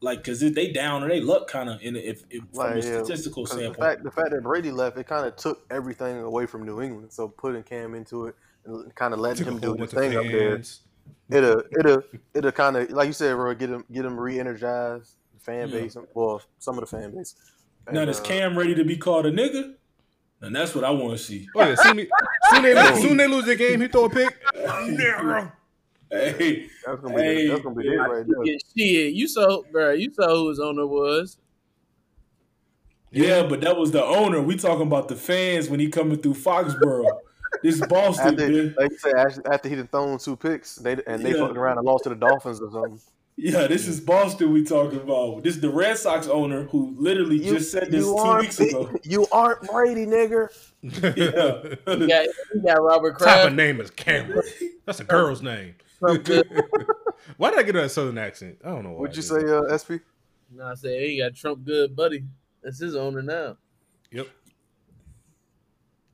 Like 0.00 0.22
cause 0.24 0.40
they 0.40 0.72
down 0.72 1.02
or 1.02 1.08
they 1.08 1.20
luck 1.20 1.48
kind 1.48 1.68
of 1.70 1.80
in 1.82 1.96
if, 1.96 2.22
if 2.30 2.40
from 2.40 2.48
Like, 2.52 2.72
a 2.72 2.76
yeah, 2.76 3.02
statistical 3.02 3.44
'cause 3.44 3.52
the 3.56 3.58
standpoint. 3.62 3.88
fact 3.88 4.04
the 4.04 4.10
fact 4.10 4.30
that 4.30 4.42
Brady 4.42 4.70
left, 4.70 4.96
it 4.98 5.06
kind 5.06 5.26
of 5.26 5.36
took 5.36 5.66
everything 5.70 6.18
away 6.18 6.46
from 6.46 6.64
New 6.64 6.80
England. 6.82 7.12
So 7.12 7.28
putting 7.28 7.62
Cam 7.62 7.94
into 7.94 8.26
it 8.26 8.34
and 8.64 8.94
kind 8.94 9.12
of 9.14 9.20
letting 9.20 9.46
him 9.46 9.58
do 9.58 9.70
his 9.72 9.76
bunch 9.78 9.92
of 9.92 9.98
thing 9.98 10.16
up 10.16 10.24
there, 10.24 10.60
it'll 11.30 11.62
it'll 11.78 12.02
it'll 12.34 12.52
kind 12.52 12.76
of 12.76 12.90
like 12.90 13.06
you 13.08 13.12
said, 13.14 13.34
bro, 13.36 13.54
get 13.54 13.70
him 13.70 13.84
get 13.90 14.04
him 14.04 14.18
re-energized, 14.18 15.12
the 15.34 15.40
fan 15.40 15.68
Yeah. 15.70 15.80
base, 15.80 15.96
well, 16.14 16.42
some 16.58 16.78
of 16.78 16.88
the 16.88 16.96
fan 16.96 17.14
base. 17.14 17.34
now 17.90 18.02
is 18.02 18.20
uh, 18.20 18.22
Cam 18.22 18.56
ready 18.56 18.74
to 18.74 18.84
be 18.84 18.96
called 18.96 19.26
a 19.26 19.32
nigga? 19.32 19.74
And 20.42 20.54
that's 20.54 20.74
what 20.74 20.84
I 20.84 20.90
want 20.90 21.16
to 21.16 21.18
see. 21.24 21.48
Oh 21.56 21.66
yeah, 21.66 21.74
soon, 21.76 21.96
they- 21.96 22.08
soon 22.50 22.62
they 22.62 23.00
soon 23.00 23.16
they 23.16 23.26
lose 23.26 23.44
the 23.46 23.56
game. 23.56 23.80
He 23.80 23.88
throw 23.88 24.04
a 24.06 24.10
pick. 24.10 24.34
Nigga. 24.54 25.52
Hey, 26.10 26.68
That's 26.86 27.00
gonna 27.00 27.14
be 27.16 27.20
Hey, 27.22 27.48
that's 27.48 27.62
gonna 27.62 27.74
be 27.74 27.88
it 27.88 27.96
right 27.96 28.24
there. 28.26 28.44
Shit, 28.76 29.12
you 29.14 29.26
saw, 29.26 29.62
bro. 29.72 29.90
You 29.92 30.12
saw 30.14 30.28
who 30.34 30.48
his 30.50 30.60
owner 30.60 30.86
was. 30.86 31.38
yeah, 33.10 33.42
but 33.42 33.60
that 33.62 33.76
was 33.76 33.90
the 33.90 34.04
owner. 34.04 34.40
We 34.40 34.56
talking 34.56 34.86
about 34.86 35.08
the 35.08 35.16
fans 35.16 35.68
when 35.68 35.80
he 35.80 35.88
coming 35.88 36.18
through 36.18 36.34
Foxborough. 36.34 37.18
this 37.62 37.80
Boston, 37.86 38.34
After, 38.34 38.48
man. 38.48 38.74
like 38.78 38.90
you 38.92 38.98
said, 38.98 39.14
after, 39.14 39.52
after 39.52 39.68
he 39.68 39.74
done 39.76 39.88
thrown 39.88 40.18
two 40.18 40.36
picks, 40.36 40.76
they 40.76 40.92
and 41.06 41.24
they 41.24 41.32
Yeah. 41.34 41.40
fucked 41.46 41.56
around 41.56 41.78
and 41.78 41.86
lost 41.86 42.04
to 42.04 42.10
the 42.10 42.14
Dolphins 42.16 42.60
or 42.60 42.70
something. 42.70 43.00
Yeah, 43.38 43.66
this 43.66 43.86
is 43.86 44.00
Boston 44.00 44.50
we 44.52 44.64
talking 44.64 44.98
about. 44.98 45.42
This 45.42 45.56
is 45.56 45.60
the 45.60 45.68
Red 45.68 45.98
Sox 45.98 46.26
owner 46.26 46.64
who 46.64 46.94
literally 46.98 47.36
you, 47.36 47.58
just 47.58 47.70
said 47.70 47.90
this 47.90 48.04
two 48.04 48.36
weeks 48.38 48.58
ago. 48.58 48.90
You 49.04 49.26
aren't 49.30 49.62
Brady, 49.70 50.06
nigga. 50.06 50.48
Yeah. 50.82 51.94
He 51.96 52.06
got, 52.06 52.26
he 52.54 52.60
got 52.60 52.82
Robert 52.82 53.18
Type 53.18 53.48
of 53.48 53.54
name 53.54 53.80
is 53.80 53.90
Cameron. 53.90 54.42
That's 54.86 55.00
a 55.00 55.04
girl's 55.04 55.42
name. 55.42 55.74
Trump 55.98 56.24
good. 56.24 56.48
Why 57.36 57.50
did 57.50 57.58
I 57.58 57.62
get 57.64 57.76
a 57.76 57.88
southern 57.88 58.18
accent? 58.18 58.58
I 58.64 58.68
don't 58.68 58.84
know. 58.84 58.92
Why 58.92 59.00
Would 59.00 59.16
you 59.16 59.22
say, 59.22 59.44
uh, 59.44 59.76
SP? 59.76 60.00
No, 60.54 60.64
I 60.64 60.74
said 60.74 61.02
he 61.02 61.18
got 61.18 61.34
Trump 61.34 61.64
good, 61.64 61.94
buddy. 61.96 62.24
That's 62.62 62.78
his 62.78 62.94
owner 62.94 63.22
now. 63.22 63.56
Yep. 64.12 64.28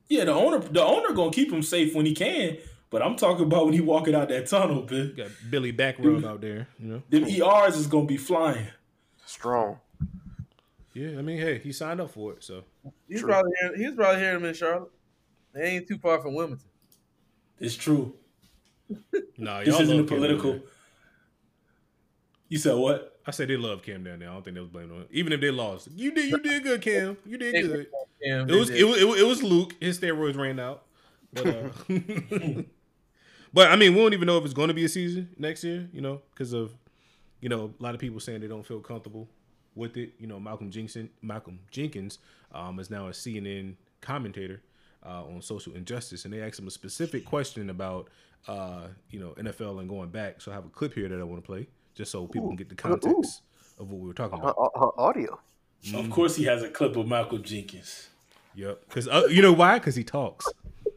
yeah, 0.09 0.25
the 0.25 0.33
owner 0.33 0.59
the 0.59 0.83
owner 0.83 1.13
gonna 1.13 1.31
keep 1.31 1.51
him 1.51 1.61
safe 1.61 1.93
when 1.93 2.05
he 2.05 2.15
can. 2.15 2.57
But 2.93 3.01
I'm 3.01 3.15
talking 3.15 3.45
about 3.45 3.65
when 3.65 3.73
he 3.73 3.81
walking 3.81 4.13
out 4.13 4.29
that 4.29 4.45
tunnel, 4.45 4.85
man. 4.87 5.15
Got 5.17 5.31
Billy 5.49 5.71
Back 5.71 5.95
rub 5.97 6.23
out 6.23 6.41
there. 6.41 6.67
You 6.77 6.87
know. 6.87 7.03
Them 7.09 7.23
ERs 7.23 7.75
is 7.75 7.87
gonna 7.87 8.05
be 8.05 8.17
flying. 8.17 8.67
Strong. 9.25 9.79
Yeah, 10.93 11.17
I 11.17 11.23
mean, 11.23 11.39
hey, 11.39 11.57
he 11.57 11.71
signed 11.71 11.99
up 12.01 12.11
for 12.11 12.33
it, 12.33 12.43
so 12.43 12.65
He's 13.09 13.21
True. 13.21 13.29
probably 13.29 13.51
hearing, 13.59 13.79
he's 13.81 13.95
probably 13.95 14.21
hearing 14.21 14.41
him 14.41 14.45
in 14.45 14.53
Charlotte. 14.53 14.91
They 15.55 15.63
ain't 15.63 15.87
too 15.87 15.97
far 15.97 16.21
from 16.21 16.35
Wilmington. 16.35 16.67
It's 17.59 17.75
true. 17.75 18.13
nah, 19.39 19.61
This 19.61 19.69
y'all 19.69 19.81
isn't 19.81 19.95
a 19.95 19.97
love 20.01 20.09
Cam 20.09 20.19
down 20.21 20.27
political. 20.27 20.59
You 22.47 22.59
said 22.59 22.75
what? 22.75 23.19
I 23.25 23.31
said 23.31 23.47
they 23.47 23.57
love 23.57 23.81
Cam 23.81 24.03
down 24.03 24.19
there. 24.19 24.29
I 24.29 24.33
don't 24.33 24.43
think 24.45 24.53
they 24.53 24.61
was 24.61 24.69
blaming 24.69 24.91
on 24.91 24.97
him. 25.01 25.07
Even 25.09 25.33
if 25.33 25.41
they 25.41 25.49
lost, 25.49 25.87
you 25.95 26.11
did 26.11 26.29
you 26.29 26.37
did 26.37 26.61
good, 26.61 26.81
Cam. 26.83 27.17
You 27.25 27.39
did 27.39 27.53
good. 27.53 27.87
Cam, 28.23 28.47
It 28.47 28.55
was 28.55 28.69
they 28.69 28.81
it 28.81 28.83
was, 28.83 29.01
it 29.01 29.07
was 29.07 29.19
it 29.19 29.25
was 29.25 29.41
Luke. 29.41 29.73
His 29.79 29.99
steroids 29.99 30.37
ran 30.37 30.59
out. 30.59 30.83
But, 31.33 31.47
uh, 31.47 31.69
but 33.53 33.71
I 33.71 33.75
mean, 33.75 33.93
we 33.93 34.01
don't 34.01 34.13
even 34.13 34.25
know 34.27 34.37
if 34.37 34.45
it's 34.45 34.53
going 34.53 34.69
to 34.69 34.73
be 34.73 34.85
a 34.85 34.89
season 34.89 35.29
next 35.37 35.63
year. 35.63 35.87
You 35.93 36.01
know, 36.01 36.21
because 36.33 36.53
of 36.53 36.73
you 37.41 37.49
know 37.49 37.73
a 37.79 37.83
lot 37.83 37.93
of 37.93 38.01
people 38.01 38.19
saying 38.19 38.41
they 38.41 38.47
don't 38.47 38.65
feel 38.65 38.79
comfortable 38.79 39.27
with 39.75 39.97
it. 39.97 40.13
You 40.19 40.27
know, 40.27 40.39
Malcolm 40.39 40.71
Jenkins 40.71 41.09
Malcolm 41.21 41.59
Jenkins 41.71 42.19
um, 42.53 42.79
is 42.79 42.89
now 42.89 43.07
a 43.07 43.11
CNN 43.11 43.75
commentator 44.01 44.61
uh, 45.05 45.23
on 45.25 45.41
social 45.41 45.73
injustice, 45.73 46.25
and 46.25 46.33
they 46.33 46.41
asked 46.41 46.59
him 46.59 46.67
a 46.67 46.71
specific 46.71 47.25
question 47.25 47.69
about 47.69 48.09
uh, 48.47 48.87
you 49.09 49.19
know 49.19 49.33
NFL 49.37 49.79
and 49.79 49.89
going 49.89 50.09
back. 50.09 50.41
So 50.41 50.51
I 50.51 50.55
have 50.55 50.65
a 50.65 50.69
clip 50.69 50.93
here 50.93 51.07
that 51.09 51.19
I 51.19 51.23
want 51.23 51.41
to 51.43 51.45
play 51.45 51.67
just 51.95 52.11
so 52.11 52.25
people 52.27 52.47
can 52.49 52.55
get 52.57 52.69
the 52.69 52.75
context 52.75 53.41
of 53.79 53.89
what 53.91 53.99
we 54.01 54.07
were 54.07 54.13
talking 54.13 54.39
Uh, 54.39 54.47
about. 54.49 54.71
uh, 54.75 54.85
uh, 54.87 54.91
audio. 54.97 55.39
Of 55.93 56.09
course, 56.11 56.35
he 56.37 56.45
has 56.45 56.63
a 56.63 56.69
clip 56.69 56.95
of 56.95 57.07
Malcolm 57.07 57.43
Jenkins. 57.43 58.07
Yep, 58.55 58.83
because 58.87 59.07
uh, 59.07 59.23
you 59.29 59.41
know 59.41 59.51
why? 59.51 59.79
Because 59.79 59.95
he 59.95 60.03
talks. 60.03 60.47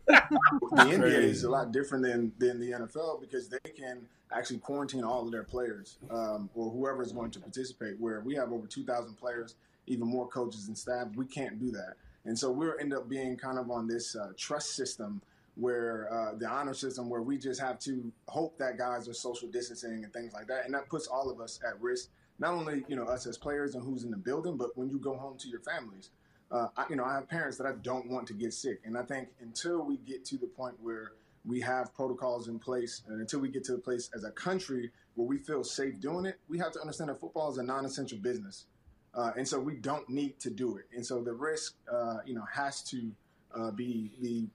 The 0.06 0.12
NBA 0.72 1.24
is 1.24 1.44
a 1.44 1.50
lot 1.50 1.72
different 1.72 2.04
than 2.04 2.32
than 2.38 2.60
the 2.60 2.72
NFL 2.72 3.20
because 3.20 3.48
they 3.48 3.70
can 3.70 4.06
actually 4.32 4.58
quarantine 4.58 5.04
all 5.04 5.24
of 5.24 5.32
their 5.32 5.44
players 5.44 5.98
um, 6.10 6.50
or 6.54 6.70
whoever 6.70 7.02
is 7.02 7.12
going 7.12 7.30
to 7.32 7.40
participate. 7.40 7.98
Where 7.98 8.20
we 8.20 8.34
have 8.34 8.52
over 8.52 8.66
two 8.66 8.84
thousand 8.84 9.16
players, 9.16 9.54
even 9.86 10.06
more 10.06 10.28
coaches 10.28 10.68
and 10.68 10.76
staff, 10.76 11.08
we 11.16 11.26
can't 11.26 11.58
do 11.58 11.70
that, 11.72 11.94
and 12.24 12.38
so 12.38 12.50
we'll 12.50 12.74
end 12.80 12.94
up 12.94 13.08
being 13.08 13.36
kind 13.36 13.58
of 13.58 13.70
on 13.70 13.86
this 13.86 14.14
uh, 14.16 14.32
trust 14.36 14.76
system 14.76 15.20
where 15.56 16.12
uh, 16.12 16.34
the 16.34 16.46
honor 16.46 16.74
system 16.74 17.08
where 17.08 17.22
we 17.22 17.38
just 17.38 17.60
have 17.60 17.78
to 17.78 18.12
hope 18.28 18.58
that 18.58 18.76
guys 18.76 19.08
are 19.08 19.14
social 19.14 19.48
distancing 19.48 20.04
and 20.04 20.12
things 20.12 20.32
like 20.32 20.46
that, 20.46 20.64
and 20.64 20.74
that 20.74 20.88
puts 20.88 21.06
all 21.06 21.30
of 21.30 21.40
us 21.40 21.58
at 21.66 21.80
risk. 21.80 22.10
Not 22.38 22.52
only 22.52 22.84
you 22.88 22.96
know 22.96 23.04
us 23.04 23.26
as 23.26 23.38
players 23.38 23.74
and 23.74 23.82
who's 23.82 24.04
in 24.04 24.10
the 24.10 24.16
building, 24.16 24.56
but 24.56 24.76
when 24.76 24.88
you 24.88 24.98
go 24.98 25.16
home 25.16 25.36
to 25.38 25.48
your 25.48 25.60
families 25.60 26.10
uh, 26.50 26.68
I, 26.76 26.84
you 26.88 26.96
know, 26.96 27.04
I 27.04 27.14
have 27.14 27.28
parents 27.28 27.56
that 27.58 27.66
I 27.66 27.72
don't 27.82 28.08
want 28.08 28.26
to 28.28 28.34
get 28.34 28.52
sick, 28.52 28.80
and 28.84 28.96
I 28.96 29.02
think 29.02 29.28
until 29.40 29.82
we 29.82 29.96
get 29.98 30.24
to 30.26 30.38
the 30.38 30.46
point 30.46 30.74
where 30.80 31.12
we 31.44 31.60
have 31.60 31.94
protocols 31.94 32.48
in 32.48 32.58
place, 32.58 33.02
and 33.08 33.20
until 33.20 33.40
we 33.40 33.48
get 33.48 33.64
to 33.64 33.72
the 33.72 33.78
place 33.78 34.10
as 34.14 34.24
a 34.24 34.30
country 34.30 34.90
where 35.14 35.26
we 35.26 35.38
feel 35.38 35.64
safe 35.64 36.00
doing 36.00 36.26
it, 36.26 36.38
we 36.48 36.58
have 36.58 36.72
to 36.72 36.80
understand 36.80 37.10
that 37.10 37.20
football 37.20 37.50
is 37.50 37.58
a 37.58 37.62
non-essential 37.62 38.18
business, 38.18 38.66
uh, 39.14 39.32
and 39.36 39.46
so 39.46 39.58
we 39.58 39.74
don't 39.74 40.08
need 40.08 40.38
to 40.40 40.50
do 40.50 40.76
it. 40.76 40.84
And 40.94 41.04
so 41.04 41.22
the 41.22 41.32
risk, 41.32 41.74
uh, 41.92 42.18
you 42.24 42.34
know, 42.34 42.44
has 42.52 42.82
to 42.84 43.10
uh, 43.54 43.70
be 43.70 44.12
be 44.20 44.48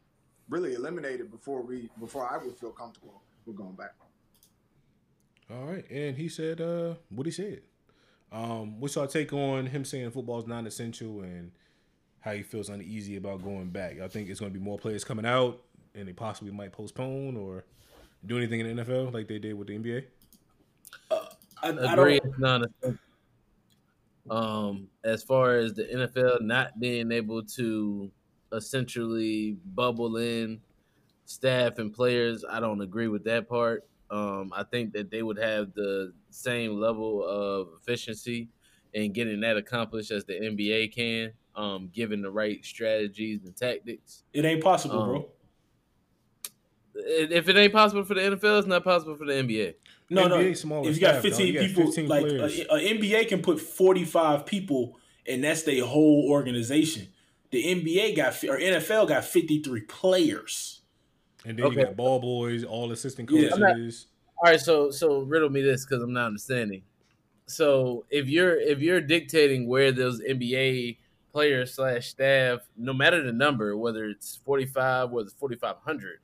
really 0.49 0.73
eliminated 0.73 1.31
before 1.31 1.61
we 1.61 1.89
before 1.99 2.29
I 2.29 2.37
would 2.37 2.57
feel 2.57 2.71
comfortable 2.71 3.21
with 3.45 3.55
going 3.55 3.73
back. 3.73 3.95
All 5.49 5.65
right, 5.65 5.89
and 5.91 6.15
he 6.15 6.29
said 6.29 6.61
uh, 6.61 6.93
what 7.09 7.25
he 7.25 7.31
said. 7.31 7.61
Um, 8.31 8.79
what's 8.79 8.95
our 8.95 9.07
take 9.07 9.33
on 9.33 9.65
him 9.65 9.83
saying 9.83 10.11
football 10.11 10.39
is 10.39 10.47
non-essential 10.47 11.21
and 11.21 11.51
how 12.21 12.31
he 12.31 12.43
feels 12.43 12.69
uneasy 12.69 13.17
about 13.17 13.43
going 13.43 13.69
back? 13.69 13.99
I 13.99 14.07
think 14.07 14.29
it's 14.29 14.39
going 14.39 14.51
to 14.51 14.57
be 14.57 14.63
more 14.63 14.77
players 14.77 15.03
coming 15.03 15.25
out, 15.25 15.61
and 15.93 16.07
they 16.07 16.13
possibly 16.13 16.51
might 16.51 16.71
postpone 16.71 17.35
or 17.35 17.65
do 18.25 18.37
anything 18.37 18.59
in 18.61 18.75
the 18.75 18.83
NFL 18.83 19.13
like 19.13 19.27
they 19.27 19.39
did 19.39 19.53
with 19.53 19.67
the 19.67 19.77
NBA. 19.77 20.03
I, 21.11 21.69
I 21.69 21.93
agree. 21.93 22.19
don't. 22.19 22.25
It's 22.25 22.39
not 22.39 22.61
a, 22.83 24.33
um, 24.33 24.87
as 25.03 25.23
far 25.23 25.57
as 25.57 25.73
the 25.73 25.83
NFL 25.83 26.41
not 26.41 26.79
being 26.79 27.11
able 27.11 27.43
to 27.43 28.11
essentially 28.53 29.57
bubble 29.73 30.17
in 30.17 30.59
staff 31.25 31.79
and 31.79 31.93
players, 31.93 32.43
I 32.49 32.59
don't 32.59 32.81
agree 32.81 33.07
with 33.07 33.23
that 33.25 33.47
part. 33.47 33.87
Um, 34.09 34.51
I 34.55 34.63
think 34.63 34.93
that 34.93 35.09
they 35.09 35.23
would 35.23 35.39
have 35.39 35.73
the 35.73 36.13
same 36.29 36.79
level 36.79 37.25
of 37.25 37.69
efficiency 37.81 38.49
in 38.93 39.13
getting 39.13 39.39
that 39.39 39.55
accomplished 39.55 40.11
as 40.11 40.25
the 40.25 40.33
NBA 40.33 40.93
can, 40.93 41.31
um, 41.55 41.89
given 41.93 42.21
the 42.21 42.31
right 42.31 42.63
strategies 42.63 43.43
and 43.45 43.55
tactics. 43.55 44.23
It 44.33 44.45
ain't 44.45 44.63
possible, 44.63 44.99
Um, 45.01 45.09
bro. 45.09 45.29
If 46.93 47.47
it 47.47 47.55
ain't 47.55 47.71
possible 47.73 48.03
for 48.03 48.13
the 48.13 48.21
NFL, 48.21 48.59
it's 48.59 48.67
not 48.67 48.83
possible 48.83 49.15
for 49.15 49.25
the 49.25 49.33
NBA. 49.33 49.75
No, 50.09 50.27
no. 50.27 50.37
NBA 50.37 50.57
smaller 50.57 50.89
If 50.89 50.95
you 50.95 51.01
got 51.01 51.21
staff, 51.21 51.23
dog. 51.23 51.31
15 51.31 51.53
got 51.53 51.61
people, 51.67 51.85
15 51.85 52.07
like 52.07 52.27
players. 52.27 52.59
a, 52.59 52.73
a 52.75 52.79
NBA 52.79 53.27
can 53.29 53.41
put 53.41 53.59
45 53.59 54.45
people, 54.45 54.99
and 55.25 55.43
that's 55.43 55.63
their 55.63 55.85
whole 55.85 56.27
organization. 56.29 57.07
The 57.51 57.63
NBA 57.63 58.15
got 58.15 58.33
or 58.43 58.57
NFL 58.57 59.07
got 59.07 59.23
53 59.25 59.81
players. 59.81 60.81
And 61.45 61.57
then 61.57 61.65
Okay. 61.65 61.79
you 61.79 61.85
got 61.85 61.95
ball 61.95 62.19
boys, 62.19 62.63
all 62.63 62.91
assistant 62.91 63.29
Yeah. 63.31 63.49
coaches. 63.49 64.07
All 64.37 64.51
right, 64.51 64.59
so 64.59 64.91
so 64.91 65.19
riddle 65.21 65.49
me 65.49 65.61
this 65.61 65.85
because 65.85 66.03
I'm 66.03 66.13
not 66.13 66.27
understanding. 66.27 66.83
So 67.47 68.05
if 68.09 68.27
you're 68.29 68.59
if 68.59 68.79
you're 68.79 69.01
dictating 69.01 69.67
where 69.67 69.91
those 69.91 70.21
NBA 70.21 70.97
players 71.31 71.73
slash 71.75 72.07
staff, 72.09 72.59
no 72.77 72.93
matter 72.93 73.23
the 73.23 73.31
number, 73.31 73.75
whether 73.77 74.05
it's 74.05 74.39
45 74.45 75.13
or 75.13 75.21
it's 75.21 75.33
4,500, 75.33 76.19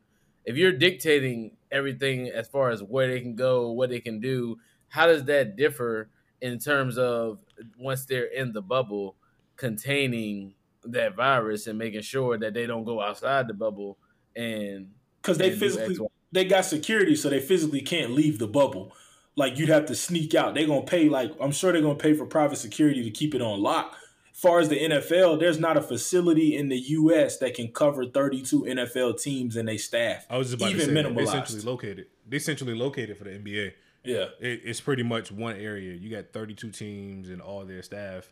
if 0.45 0.55
you're 0.55 0.71
dictating 0.71 1.51
everything 1.71 2.29
as 2.29 2.47
far 2.47 2.69
as 2.69 2.81
where 2.81 3.07
they 3.07 3.19
can 3.19 3.35
go, 3.35 3.71
what 3.71 3.89
they 3.89 3.99
can 3.99 4.19
do, 4.19 4.57
how 4.87 5.05
does 5.05 5.25
that 5.25 5.55
differ 5.55 6.09
in 6.41 6.59
terms 6.59 6.97
of 6.97 7.39
once 7.77 8.05
they're 8.05 8.25
in 8.25 8.53
the 8.53 8.61
bubble 8.61 9.15
containing 9.55 10.53
that 10.83 11.15
virus 11.15 11.67
and 11.67 11.77
making 11.77 12.01
sure 12.01 12.37
that 12.37 12.53
they 12.53 12.65
don't 12.65 12.85
go 12.85 13.01
outside 13.01 13.47
the 13.47 13.53
bubble 13.53 13.97
and 14.35 14.91
Because 15.21 15.37
they 15.37 15.49
and 15.49 15.59
physically 15.59 15.97
they 16.31 16.45
got 16.45 16.65
security, 16.65 17.15
so 17.15 17.29
they 17.29 17.39
physically 17.39 17.81
can't 17.81 18.11
leave 18.11 18.37
the 18.39 18.47
bubble. 18.47 18.93
Like 19.35 19.57
you'd 19.57 19.69
have 19.69 19.85
to 19.87 19.95
sneak 19.95 20.35
out. 20.35 20.55
They're 20.55 20.67
gonna 20.67 20.81
pay 20.81 21.09
like 21.09 21.31
I'm 21.39 21.51
sure 21.51 21.71
they're 21.71 21.81
gonna 21.81 21.95
pay 21.95 22.13
for 22.13 22.25
private 22.25 22.57
security 22.57 23.03
to 23.03 23.11
keep 23.11 23.35
it 23.35 23.41
on 23.41 23.61
lock. 23.61 23.95
Far 24.37 24.59
as 24.59 24.69
the 24.69 24.79
NFL, 24.79 25.39
there's 25.39 25.59
not 25.59 25.77
a 25.77 25.81
facility 25.81 26.55
in 26.55 26.69
the 26.69 26.77
U.S. 26.77 27.39
that 27.39 27.55
can 27.55 27.69
cover 27.69 28.05
32 28.05 28.63
NFL 28.63 29.19
teams 29.19 29.55
and 29.55 29.67
they 29.67 29.77
staff. 29.77 30.27
I 30.29 30.37
was 30.37 30.51
just 30.51 30.61
about 30.61 30.69
even 30.69 30.79
to 30.79 30.85
say 30.85 30.93
that. 30.93 31.03
they 31.03 31.09
minimalized. 31.09 31.31
centrally 31.31 31.61
located. 31.61 32.05
They 32.27 32.39
centrally 32.39 32.75
located 32.75 33.17
for 33.17 33.23
the 33.23 33.31
NBA. 33.31 33.73
Yeah, 34.03 34.25
It, 34.39 34.61
it's 34.63 34.79
pretty 34.79 35.03
much 35.03 35.31
one 35.31 35.57
area. 35.57 35.93
You 35.95 36.09
got 36.09 36.31
32 36.31 36.69
teams 36.69 37.29
and 37.29 37.41
all 37.41 37.65
their 37.65 37.81
staff, 37.81 38.31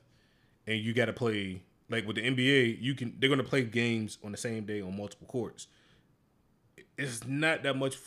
and 0.67 0.79
you 0.79 0.93
got 0.93 1.05
to 1.05 1.13
play 1.13 1.63
like 1.89 2.05
with 2.05 2.17
the 2.17 2.21
NBA. 2.21 2.77
You 2.79 2.93
can 2.93 3.15
they're 3.19 3.27
going 3.27 3.41
to 3.41 3.47
play 3.47 3.63
games 3.63 4.19
on 4.23 4.31
the 4.31 4.37
same 4.37 4.65
day 4.65 4.81
on 4.81 4.95
multiple 4.95 5.27
courts. 5.27 5.67
It's 6.97 7.25
not 7.27 7.63
that 7.63 7.75
much, 7.75 7.97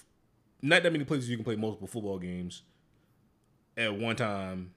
not 0.63 0.83
that 0.85 0.93
many 0.93 1.05
places 1.05 1.29
you 1.29 1.37
can 1.37 1.45
play 1.45 1.57
multiple 1.57 1.89
football 1.89 2.19
games 2.19 2.63
at 3.77 3.95
one 3.99 4.17
time 4.17 4.71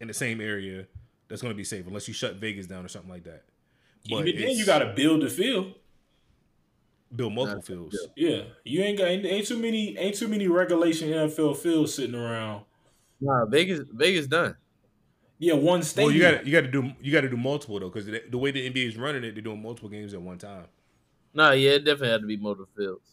in 0.00 0.08
the 0.08 0.14
same 0.14 0.40
area. 0.40 0.86
That's 1.28 1.42
going 1.42 1.52
to 1.52 1.56
be 1.56 1.64
safe 1.64 1.86
unless 1.86 2.08
you 2.08 2.14
shut 2.14 2.36
Vegas 2.36 2.66
down 2.66 2.84
or 2.84 2.88
something 2.88 3.10
like 3.10 3.24
that. 3.24 3.44
even 4.06 4.24
then 4.24 4.56
you 4.56 4.64
got 4.64 4.78
to 4.80 4.92
build 4.94 5.22
the 5.22 5.28
field. 5.28 5.74
build 7.14 7.34
multiple 7.34 7.62
fields. 7.62 7.96
Yeah, 8.16 8.42
you 8.64 8.82
ain't 8.82 8.98
got 8.98 9.08
ain't, 9.08 9.24
ain't 9.26 9.46
too 9.46 9.58
many 9.58 9.96
ain't 9.98 10.16
too 10.16 10.28
many 10.28 10.46
regulation 10.48 11.08
NFL 11.10 11.56
fields 11.58 11.94
sitting 11.94 12.14
around. 12.14 12.64
Nah, 13.20 13.44
Vegas 13.46 13.80
Vegas 13.92 14.26
done. 14.26 14.56
Yeah, 15.40 15.54
one 15.54 15.64
Well, 15.80 15.82
stadium. 15.82 16.14
you 16.14 16.20
got 16.20 16.46
you 16.46 16.52
got 16.52 16.60
to 16.62 16.68
do 16.70 16.92
you 17.00 17.12
got 17.12 17.20
to 17.22 17.28
do 17.28 17.36
multiple 17.36 17.78
though 17.78 17.88
because 17.90 18.06
the, 18.06 18.22
the 18.30 18.38
way 18.38 18.50
the 18.50 18.68
NBA 18.70 18.88
is 18.88 18.96
running 18.96 19.22
it, 19.24 19.32
they're 19.34 19.42
doing 19.42 19.62
multiple 19.62 19.88
games 19.88 20.14
at 20.14 20.20
one 20.22 20.38
time, 20.38 20.64
Nah, 21.34 21.52
yeah, 21.52 21.72
it 21.72 21.84
definitely 21.84 22.08
had 22.10 22.20
to 22.22 22.26
be 22.26 22.36
motor 22.36 22.64
fields. 22.76 23.08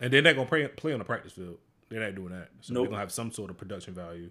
and 0.00 0.12
they're 0.12 0.22
not 0.22 0.34
gonna 0.36 0.48
play 0.48 0.66
play 0.68 0.92
on 0.92 0.98
the 0.98 1.04
practice 1.04 1.32
field. 1.32 1.58
They're 1.88 2.00
not 2.00 2.14
doing 2.14 2.30
that, 2.30 2.48
so 2.60 2.74
Nope. 2.74 2.82
they're 2.84 2.90
gonna 2.90 3.00
have 3.00 3.12
some 3.12 3.32
sort 3.32 3.50
of 3.50 3.56
production 3.56 3.94
value. 3.94 4.30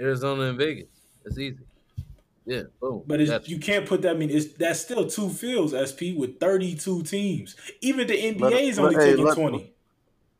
Arizona 0.00 0.42
and 0.44 0.58
Vegas. 0.58 0.88
It's 1.24 1.38
easy. 1.38 1.58
Yeah, 2.44 2.62
boom. 2.80 3.02
But 3.06 3.20
it's, 3.20 3.30
Gotcha. 3.30 3.50
you 3.50 3.58
can't 3.58 3.86
put 3.86 4.02
that. 4.02 4.14
I 4.14 4.18
mean, 4.18 4.30
it's 4.30 4.52
that's 4.54 4.78
still 4.80 5.06
two 5.08 5.30
fields, 5.30 5.74
SP, 5.74 6.14
with 6.16 6.38
thirty-two 6.38 7.02
teams. 7.02 7.56
Even 7.80 8.06
the 8.06 8.14
NBA 8.14 8.40
Let- 8.40 8.52
is 8.62 8.78
only 8.78 8.94
let- 8.94 9.04
hey, 9.04 9.10
taking 9.12 9.24
let- 9.24 9.34
twenty. 9.34 9.72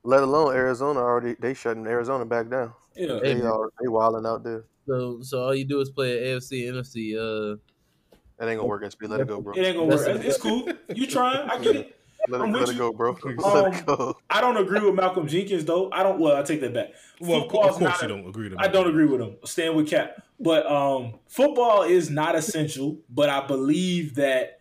Let 0.05 0.23
alone 0.23 0.55
Arizona 0.55 1.01
already 1.01 1.35
they 1.41 1.53
shutting 1.53 1.85
Arizona 1.85 2.25
back 2.25 2.49
down. 2.49 2.73
Yeah, 2.95 3.19
They 3.21 3.35
Hey, 3.35 3.41
are 3.43 3.71
they 3.83 3.89
wilding 3.89 4.25
out 4.25 4.45
there. 4.45 4.63
so 4.87 5.19
so 5.21 5.43
all 5.43 5.55
you 5.55 5.65
do 5.65 5.81
is 5.81 5.91
play 5.91 6.17
an 6.33 6.37
AFC, 6.39 6.67
NFC. 6.69 7.17
Uh, 7.17 7.57
That 8.39 8.49
ain't 8.49 8.59
gonna 8.61 8.69
work, 8.69 8.85
SP. 8.87 9.09
Let 9.09 9.19
it 9.21 9.27
go, 9.27 9.41
bro. 9.41 9.55
it 9.55 9.63
ain't 9.67 9.77
gonna 9.77 9.89
work. 9.89 10.01
That's- 10.07 10.25
It's 10.25 10.39
cool. 10.39 10.69
You 10.95 11.09
trying? 11.09 11.51
I 11.51 11.59
get 11.59 11.75
it. 11.75 11.96
Let 12.29 12.41
I'm 12.41 12.49
it, 12.49 12.53
with 12.53 12.61
let 12.69 12.75
it 12.75 12.79
go, 12.79 12.93
bro. 12.93 13.17
Um, 13.25 13.37
Let 13.37 13.75
it 13.81 13.87
go. 13.87 14.17
I 14.31 14.41
don't 14.41 14.57
agree 14.57 14.81
with 14.81 14.95
Malcolm 14.95 15.27
Jenkins 15.27 15.65
though. 15.65 15.91
I 15.93 16.03
don't. 16.03 16.19
Well, 16.19 16.37
I 16.37 16.43
take 16.43 16.61
that 16.61 16.75
back. 16.75 16.89
Well, 17.21 17.39
of, 17.39 17.43
Football's 17.45 17.67
of 17.75 17.79
course 17.79 17.81
not 17.81 18.03
you 18.03 18.07
a- 18.07 18.19
don't 18.19 18.29
agree 18.29 18.49
to. 18.51 18.57
I 18.59 18.69
don't 18.69 18.89
agree 18.89 19.07
with 19.07 19.21
him. 19.21 19.37
Stand 19.45 19.77
with 19.77 19.89
Cap. 19.89 20.23
But 20.39 20.67
um, 20.71 21.15
football 21.29 21.83
is 21.83 22.11
not 22.11 22.35
essential. 22.35 22.99
But 23.09 23.31
I 23.31 23.47
believe 23.47 24.17
that 24.17 24.61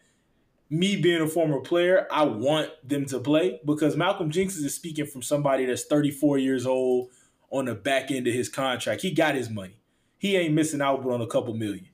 me 0.69 0.95
being 0.95 1.21
a 1.21 1.27
former 1.27 1.59
player, 1.59 2.07
I 2.11 2.23
want 2.23 2.69
them 2.87 3.05
to 3.07 3.19
play 3.19 3.59
because 3.65 3.95
Malcolm 3.95 4.31
Jenkins 4.31 4.57
is 4.57 4.73
speaking 4.73 5.05
from 5.05 5.21
somebody 5.21 5.65
that's 5.65 5.85
34 5.85 6.37
years 6.39 6.65
old 6.65 7.09
on 7.51 7.65
the 7.65 7.75
back 7.75 8.09
end 8.11 8.27
of 8.27 8.33
his 8.33 8.49
contract. 8.49 9.01
He 9.01 9.11
got 9.11 9.35
his 9.35 9.49
money. 9.49 9.77
he 10.17 10.35
ain't 10.35 10.53
missing 10.53 10.81
out 10.81 11.03
but 11.03 11.11
on 11.11 11.21
a 11.21 11.27
couple 11.27 11.53
million. 11.53 11.87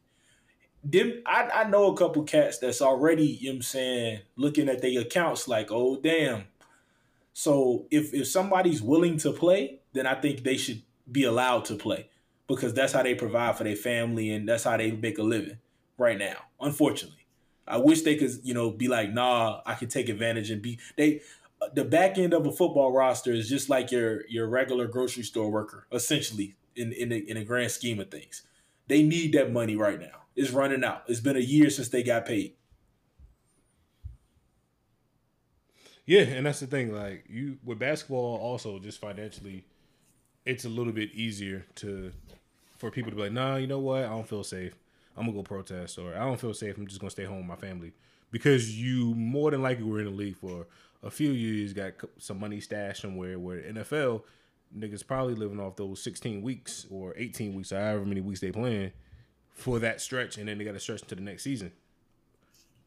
Them, 0.83 1.21
I, 1.25 1.49
I 1.53 1.63
know 1.65 1.93
a 1.93 1.97
couple 1.97 2.23
cats 2.23 2.57
that's 2.57 2.81
already, 2.81 3.25
you 3.25 3.49
know 3.49 3.53
what 3.53 3.55
I'm 3.57 3.61
saying, 3.61 4.19
looking 4.35 4.67
at 4.67 4.81
their 4.81 5.01
accounts 5.01 5.47
like, 5.47 5.71
oh 5.71 5.99
damn. 6.01 6.45
So 7.33 7.85
if 7.91 8.13
if 8.13 8.27
somebody's 8.27 8.81
willing 8.81 9.17
to 9.19 9.31
play, 9.31 9.79
then 9.93 10.07
I 10.07 10.15
think 10.15 10.43
they 10.43 10.57
should 10.57 10.81
be 11.11 11.23
allowed 11.23 11.65
to 11.65 11.75
play 11.75 12.09
because 12.47 12.73
that's 12.73 12.93
how 12.93 13.03
they 13.03 13.15
provide 13.15 13.57
for 13.57 13.63
their 13.63 13.75
family 13.75 14.31
and 14.31 14.47
that's 14.49 14.63
how 14.63 14.75
they 14.77 14.91
make 14.91 15.17
a 15.17 15.23
living 15.23 15.57
right 15.97 16.17
now. 16.17 16.37
Unfortunately. 16.59 17.17
I 17.67 17.77
wish 17.77 18.01
they 18.01 18.15
could, 18.15 18.31
you 18.43 18.53
know, 18.53 18.71
be 18.71 18.87
like, 18.87 19.13
nah, 19.13 19.61
I 19.65 19.75
can 19.75 19.87
take 19.87 20.09
advantage 20.09 20.49
and 20.51 20.61
be 20.61 20.79
they 20.97 21.21
the 21.73 21.85
back 21.85 22.17
end 22.17 22.33
of 22.33 22.45
a 22.45 22.51
football 22.51 22.91
roster 22.91 23.31
is 23.31 23.47
just 23.47 23.69
like 23.69 23.91
your 23.91 24.27
your 24.27 24.47
regular 24.47 24.87
grocery 24.87 25.23
store 25.23 25.49
worker, 25.49 25.87
essentially, 25.91 26.55
in 26.75 26.91
in 26.91 27.09
the, 27.09 27.29
in 27.29 27.37
the 27.37 27.45
grand 27.45 27.71
scheme 27.71 27.99
of 27.99 28.09
things. 28.09 28.43
They 28.87 29.03
need 29.03 29.33
that 29.33 29.53
money 29.53 29.75
right 29.75 29.99
now. 29.99 30.20
It's 30.35 30.51
running 30.51 30.83
out. 30.83 31.03
It's 31.07 31.19
been 31.19 31.35
a 31.35 31.39
year 31.39 31.69
since 31.69 31.89
they 31.89 32.03
got 32.03 32.25
paid. 32.25 32.53
Yeah, 36.05 36.21
and 36.21 36.45
that's 36.45 36.59
the 36.59 36.67
thing. 36.67 36.93
Like 36.93 37.25
you 37.29 37.57
with 37.63 37.79
basketball, 37.79 38.37
also 38.37 38.79
just 38.79 38.99
financially, 38.99 39.65
it's 40.45 40.65
a 40.65 40.69
little 40.69 40.93
bit 40.93 41.11
easier 41.13 41.65
to 41.75 42.11
for 42.77 42.89
people 42.91 43.11
to 43.11 43.15
be 43.15 43.23
like, 43.23 43.31
nah, 43.31 43.57
you 43.57 43.67
know 43.67 43.79
what? 43.79 44.03
I 44.03 44.09
don't 44.09 44.27
feel 44.27 44.43
safe. 44.43 44.73
I'm 45.15 45.25
gonna 45.25 45.37
go 45.37 45.43
protest, 45.43 45.99
or 45.99 46.15
I 46.15 46.19
don't 46.19 46.39
feel 46.39 46.53
safe. 46.53 46.77
I'm 46.77 46.87
just 46.87 46.99
gonna 46.99 47.11
stay 47.11 47.25
home 47.25 47.37
with 47.37 47.47
my 47.47 47.55
family 47.55 47.93
because 48.31 48.77
you 48.77 49.13
more 49.13 49.51
than 49.51 49.61
likely 49.61 49.83
were 49.83 49.99
in 49.99 50.05
the 50.05 50.11
league 50.11 50.37
for 50.37 50.65
a 51.03 51.11
few 51.11 51.31
years, 51.31 51.73
got 51.73 51.93
some 52.17 52.39
money 52.39 52.59
stashed 52.59 53.01
somewhere. 53.01 53.37
Where 53.37 53.61
NFL 53.61 54.23
niggas 54.75 55.05
probably 55.05 55.35
living 55.35 55.59
off 55.59 55.75
those 55.75 56.01
16 56.01 56.41
weeks 56.41 56.87
or 56.89 57.13
18 57.17 57.53
weeks, 57.53 57.71
or 57.71 57.79
however 57.79 58.05
many 58.05 58.21
weeks 58.21 58.39
they 58.39 58.51
playing 58.51 58.91
for 59.61 59.79
that 59.79 60.01
stretch, 60.01 60.37
and 60.37 60.47
then 60.47 60.57
they 60.57 60.63
got 60.65 60.73
to 60.73 60.79
stretch 60.79 61.03
into 61.03 61.15
the 61.15 61.21
next 61.21 61.43
season. 61.43 61.71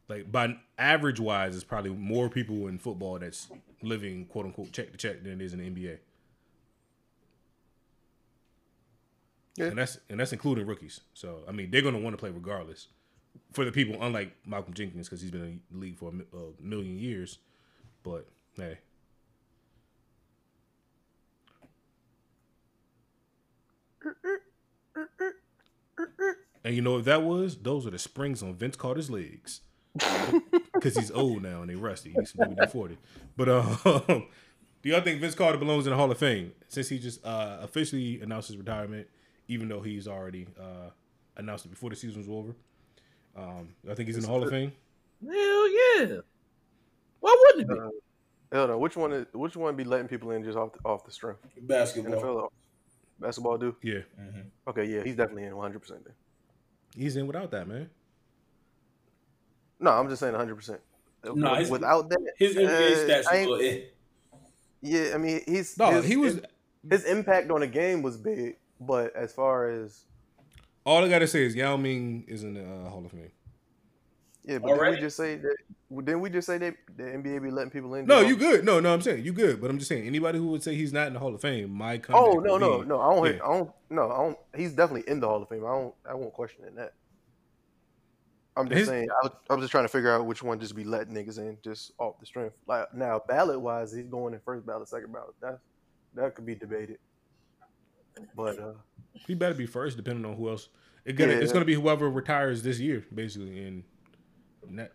Like 0.08 0.30
by 0.30 0.56
average 0.78 1.20
wise, 1.20 1.54
it's 1.54 1.64
probably 1.64 1.90
more 1.90 2.28
people 2.28 2.66
in 2.66 2.78
football 2.78 3.18
that's 3.18 3.48
living 3.82 4.26
quote 4.26 4.46
unquote 4.46 4.72
check 4.72 4.92
to 4.92 4.98
check 4.98 5.22
than 5.22 5.40
it 5.40 5.44
is 5.44 5.54
in 5.54 5.60
the 5.60 5.70
NBA. 5.70 5.98
Yeah. 9.56 9.66
And 9.66 9.78
that's 9.78 9.98
and 10.10 10.20
that's 10.20 10.32
including 10.32 10.66
rookies. 10.66 11.00
So 11.14 11.40
I 11.48 11.52
mean, 11.52 11.70
they're 11.70 11.82
gonna 11.82 11.98
want 11.98 12.14
to 12.14 12.18
play 12.18 12.30
regardless. 12.30 12.88
For 13.52 13.64
the 13.64 13.72
people, 13.72 13.96
unlike 14.00 14.34
Malcolm 14.46 14.74
Jenkins, 14.74 15.08
because 15.08 15.20
he's 15.20 15.30
been 15.30 15.42
in 15.42 15.60
the 15.70 15.78
league 15.78 15.96
for 15.96 16.10
a 16.10 16.36
a 16.36 16.40
uh, 16.40 16.50
million 16.60 16.98
years. 16.98 17.38
But 18.02 18.26
hey, 18.56 18.78
and 26.64 26.74
you 26.74 26.82
know 26.82 26.94
what 26.94 27.04
that 27.04 27.22
was? 27.22 27.56
Those 27.56 27.86
are 27.86 27.90
the 27.90 27.98
springs 27.98 28.42
on 28.42 28.54
Vince 28.54 28.76
Carter's 28.76 29.10
legs. 29.10 29.60
Because 30.74 30.96
he's 30.96 31.12
old 31.12 31.40
now 31.42 31.60
and 31.62 31.70
they 31.70 31.76
rusty. 31.76 32.12
He's 32.18 32.34
maybe 32.36 32.54
they're 32.58 32.66
forty. 32.66 32.98
But 33.36 33.48
um, 33.48 33.78
do 34.82 34.88
y'all 34.88 35.00
think 35.00 35.20
Vince 35.20 35.36
Carter 35.36 35.56
belongs 35.56 35.86
in 35.86 35.92
the 35.92 35.96
Hall 35.96 36.10
of 36.10 36.18
Fame 36.18 36.52
since 36.68 36.88
he 36.88 36.98
just 36.98 37.24
uh, 37.24 37.58
officially 37.62 38.20
announced 38.20 38.48
his 38.48 38.56
retirement, 38.56 39.06
even 39.46 39.68
though 39.68 39.80
he's 39.80 40.08
already 40.08 40.46
uh, 40.60 40.90
announced 41.36 41.64
it 41.64 41.68
before 41.68 41.90
the 41.90 41.96
season 41.96 42.18
was 42.18 42.28
over? 42.28 42.54
Um, 43.36 43.68
I 43.88 43.94
think 43.94 44.08
he's 44.08 44.16
in 44.16 44.22
the 44.22 44.28
Hall 44.28 44.42
of 44.42 44.50
Fame. 44.50 44.72
Hell 45.24 45.68
yeah. 45.70 46.16
Why 47.20 47.36
wouldn't 47.40 47.70
it 47.70 47.74
be? 47.74 47.80
Uh, 47.80 47.88
Hell 48.52 48.68
no. 48.68 48.78
Which 48.78 48.96
one? 48.96 49.12
Is, 49.12 49.26
which 49.32 49.56
one 49.56 49.76
be 49.76 49.84
letting 49.84 50.08
people 50.08 50.32
in 50.32 50.42
just 50.44 50.58
off 50.58 50.72
the, 50.72 50.80
off 50.84 51.04
the 51.04 51.12
strength? 51.12 51.40
Basketball. 51.62 52.20
NFL 52.20 52.48
basketball 53.20 53.58
do? 53.58 53.76
Yeah, 53.82 54.00
Okay, 54.66 54.84
yeah, 54.84 55.02
he's 55.02 55.16
definitely 55.16 55.44
in 55.44 55.56
100. 55.56 55.78
percent 55.78 56.04
Then. 56.04 56.14
He's 56.96 57.16
in 57.16 57.26
without 57.26 57.50
that 57.52 57.66
man. 57.68 57.90
No, 59.80 59.90
I'm 59.90 60.08
just 60.08 60.20
saying 60.20 60.32
100. 60.32 60.54
percent 60.56 60.80
No, 61.34 61.54
his- 61.54 61.70
without 61.70 62.08
that, 62.08 62.20
His 62.38 62.54
NBA 62.56 62.66
uh, 62.66 63.08
stats 63.08 63.24
I 63.30 63.36
a 63.36 63.56
ain't-. 63.58 63.84
Yeah, 64.82 65.12
I 65.14 65.18
mean, 65.18 65.40
he's 65.46 65.78
No, 65.78 65.90
his, 65.90 66.04
he 66.04 66.16
was. 66.16 66.34
his, 66.34 66.42
his 66.90 67.04
impact 67.06 67.50
on 67.50 67.60
the 67.60 67.66
game 67.66 68.02
was 68.02 68.16
big, 68.16 68.56
but 68.80 69.14
as 69.16 69.32
far 69.32 69.68
as 69.68 70.04
All 70.84 71.02
I 71.04 71.08
gotta 71.08 71.26
say 71.26 71.44
is 71.44 71.54
Yao 71.54 71.76
Ming 71.76 72.24
is 72.28 72.44
in 72.44 72.54
the 72.54 72.60
uh, 72.62 72.88
Hall 72.90 73.04
of 73.04 73.10
Fame. 73.10 73.30
Yeah, 74.44 74.58
but 74.58 74.68
didn't 74.74 74.90
we 74.92 75.00
just 75.00 75.16
say 75.16 75.36
that? 75.36 75.56
Didn't 75.96 76.20
we 76.20 76.30
just 76.30 76.46
say 76.46 76.58
that 76.58 76.74
the 76.96 77.02
NBA 77.04 77.42
be 77.42 77.50
letting 77.50 77.70
people 77.70 77.94
in? 77.94 78.06
No, 78.06 78.20
you 78.20 78.36
good. 78.36 78.64
No, 78.64 78.80
no, 78.80 78.92
I'm 78.92 79.00
saying 79.00 79.24
you 79.24 79.32
good. 79.32 79.60
But 79.60 79.70
I'm 79.70 79.78
just 79.78 79.88
saying 79.88 80.06
anybody 80.06 80.38
who 80.38 80.48
would 80.48 80.62
say 80.62 80.74
he's 80.74 80.92
not 80.92 81.06
in 81.06 81.12
the 81.14 81.20
Hall 81.20 81.34
of 81.34 81.40
Fame, 81.40 81.70
my 81.70 81.94
Oh 81.94 81.98
comeback 81.98 82.44
no, 82.44 82.52
would 82.52 82.60
no, 82.60 82.78
be- 82.82 82.86
no! 82.88 83.00
I 83.00 83.14
don't. 83.14 83.24
Yeah. 83.26 83.32
I 83.32 83.46
don't. 83.58 83.70
No, 83.90 84.10
I 84.10 84.16
don't. 84.16 84.38
He's 84.56 84.72
definitely 84.72 85.10
in 85.10 85.20
the 85.20 85.28
Hall 85.28 85.42
of 85.42 85.48
Fame. 85.48 85.64
I 85.64 85.70
don't. 85.70 85.94
I 86.10 86.14
won't 86.14 86.32
question 86.32 86.64
that. 86.76 86.94
I'm 88.56 88.68
just 88.68 88.78
His- 88.80 88.88
saying. 88.88 89.08
I 89.10 89.26
was, 89.26 89.32
I 89.50 89.54
was 89.54 89.62
just 89.64 89.70
trying 89.72 89.84
to 89.84 89.88
figure 89.88 90.12
out 90.12 90.24
which 90.26 90.42
one 90.42 90.58
just 90.60 90.74
be 90.76 90.84
letting 90.84 91.14
niggas 91.14 91.38
in 91.38 91.58
just 91.62 91.92
off 91.98 92.18
the 92.20 92.26
strength. 92.26 92.54
Like 92.66 92.92
now, 92.94 93.20
ballot 93.26 93.60
wise, 93.60 93.92
he's 93.92 94.06
going 94.06 94.34
in 94.34 94.40
first 94.40 94.66
ballot, 94.66 94.88
second 94.88 95.12
ballot. 95.12 95.34
That 95.40 95.58
that 96.14 96.34
could 96.34 96.46
be 96.46 96.54
debated. 96.54 96.98
But 98.36 98.58
uh, 98.60 98.72
He 99.12 99.34
better 99.34 99.54
be 99.54 99.66
first, 99.66 99.96
depending 99.96 100.24
on 100.24 100.36
who 100.36 100.48
else. 100.48 100.68
It 101.04 101.14
gonna, 101.14 101.32
Yeah. 101.32 101.38
It's 101.40 101.52
gonna 101.52 101.64
be 101.64 101.74
whoever 101.74 102.08
retires 102.10 102.62
this 102.62 102.78
year, 102.78 103.04
basically, 103.12 103.64
and 103.64 103.82
that, 103.82 103.84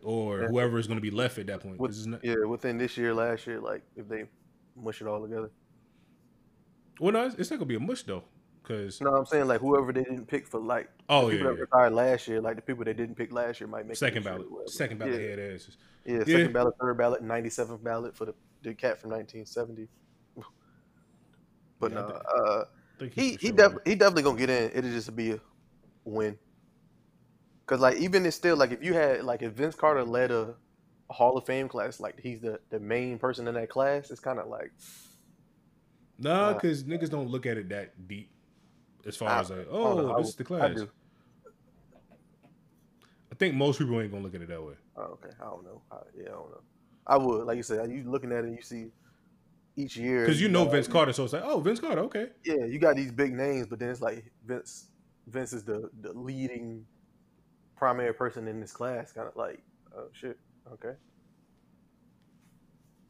or 0.03 0.47
whoever 0.47 0.77
is 0.79 0.87
gonna 0.87 1.01
be 1.01 1.11
left 1.11 1.37
at 1.37 1.47
that 1.47 1.61
point. 1.61 1.79
with, 1.79 2.05
not, 2.07 2.23
yeah, 2.23 2.35
within 2.47 2.77
this 2.77 2.97
year, 2.97 3.13
last 3.13 3.45
year, 3.47 3.59
like 3.59 3.83
if 3.95 4.07
they 4.07 4.25
mush 4.75 5.01
it 5.01 5.07
all 5.07 5.21
together. 5.21 5.51
well, 6.99 7.11
no, 7.13 7.25
it's, 7.25 7.35
it's 7.35 7.49
not 7.51 7.57
gonna 7.57 7.67
be 7.67 7.75
a 7.75 7.79
mush 7.79 8.03
though, 8.03 8.23
because 8.61 8.99
you 8.99 9.05
No, 9.05 9.15
I'm 9.15 9.25
saying 9.25 9.47
like 9.47 9.61
whoever 9.61 9.91
they 9.93 10.03
didn't 10.03 10.25
pick 10.27 10.47
for 10.47 10.59
like 10.59 10.89
oh 11.09 11.27
yeah, 11.29 11.31
people 11.37 11.47
that 11.51 11.55
yeah. 11.55 11.61
retired 11.61 11.93
last 11.93 12.27
year, 12.27 12.41
like 12.41 12.55
the 12.55 12.61
people 12.61 12.83
they 12.85 12.93
didn't 12.93 13.15
pick 13.15 13.31
last 13.31 13.59
year 13.59 13.67
might 13.67 13.87
make 13.87 13.97
second 13.97 14.23
ballot, 14.23 14.47
second 14.69 14.97
ballot 14.99 15.21
Yeah. 15.21 15.27
head 15.29 15.39
asses. 15.39 15.77
Yeah, 16.05 16.23
Yeah. 16.25 16.37
second 16.37 16.53
ballot, 16.53 16.73
third 16.79 16.97
ballot, 16.97 17.21
97th 17.23 17.83
ballot 17.83 18.15
for 18.15 18.25
the, 18.25 18.33
the 18.63 18.73
cat 18.73 18.99
from 18.99 19.11
1970. 19.11 19.87
But 21.79 21.91
Yeah, 21.93 21.97
no, 21.99 22.05
uh, 22.07 22.65
he 23.13 23.31
he 23.31 23.37
sure 23.47 23.51
def- 23.53 23.77
he 23.85 23.95
definitely 23.95 24.23
gonna 24.23 24.37
get 24.37 24.49
in. 24.49 24.71
It'll 24.75 24.91
just 24.91 25.15
be 25.15 25.31
a 25.31 25.39
win. 26.03 26.37
Cause 27.69 27.79
like 27.79 27.97
even 27.97 28.25
it's 28.25 28.35
still 28.35 28.57
like 28.57 28.71
if 28.71 28.83
you 28.83 28.95
had 28.95 29.23
like 29.23 29.43
if 29.43 29.51
Vince 29.53 29.75
Carter 29.75 30.03
led 30.03 30.31
a, 30.31 30.55
Hall 31.11 31.37
of 31.37 31.45
Fame 31.45 31.67
class, 31.67 31.99
like 31.99 32.19
he's 32.19 32.39
the 32.41 32.59
the 32.71 32.79
main 32.79 33.19
person 33.19 33.47
in 33.47 33.53
that 33.53 33.69
class, 33.69 34.09
it's 34.09 34.19
kind 34.19 34.39
of 34.39 34.47
like 34.47 34.71
Nah, 36.17 36.49
Uh, 36.49 36.53
because 36.55 36.83
niggas 36.83 37.11
don't 37.11 37.29
look 37.29 37.45
at 37.45 37.57
it 37.57 37.69
that 37.69 38.07
deep. 38.07 38.31
As 39.05 39.15
far 39.17 39.29
I- 39.29 39.39
as 39.41 39.51
like, 39.51 39.59
I 39.59 39.69
oh, 39.69 40.13
I 40.15 40.17
this 40.19 40.29
is 40.29 40.35
the 40.35 40.43
I 40.43 40.47
class. 40.47 40.75
do. 40.77 40.89
I 43.31 43.35
think 43.35 43.53
most 43.55 43.77
people 43.77 44.01
ain't 44.01 44.11
gonna 44.11 44.23
look 44.23 44.33
at 44.35 44.41
it 44.41 44.47
that 44.49 44.63
way. 44.63 44.73
Oh, 44.97 45.03
okay, 45.23 45.29
I 45.39 45.43
don't 45.45 45.63
know. 45.63 45.81
I, 45.91 45.97
yeah, 46.17 46.29
I 46.29 46.31
don't 46.31 46.49
know. 46.51 46.61
I 47.05 47.17
would 47.17 47.45
like 47.45 47.57
you 47.57 47.63
said, 47.63 47.89
you 47.91 48.03
looking 48.09 48.31
at 48.31 48.45
it, 48.45 48.51
you 48.51 48.61
see 48.63 48.87
each 49.75 49.95
year 49.95 50.25
Because 50.25 50.41
you 50.41 50.49
know 50.49 50.65
got- 50.65 50.73
Vince 50.73 50.87
Carter, 50.87 51.13
so 51.13 51.23
it's 51.23 51.33
like, 51.33 51.43
oh, 51.45 51.59
Vince 51.59 51.79
Carter, 51.79 52.01
okay. 52.01 52.29
Yeah, 52.43 52.65
you 52.65 52.79
got 52.79 52.95
these 52.95 53.11
big 53.11 53.33
names, 53.33 53.67
but 53.67 53.77
then 53.79 53.89
it's 53.89 54.01
like 54.01 54.25
Vince. 54.45 54.87
Vince 55.27 55.53
is 55.53 55.63
the 55.63 55.89
the 56.01 56.11
leading 56.13 56.85
primary 57.79 58.13
person 58.13 58.47
in 58.47 58.59
this 58.59 58.71
class. 58.71 59.11
Kind 59.11 59.27
of 59.27 59.35
like, 59.35 59.63
oh 59.97 60.07
shit, 60.11 60.37
okay. 60.73 60.93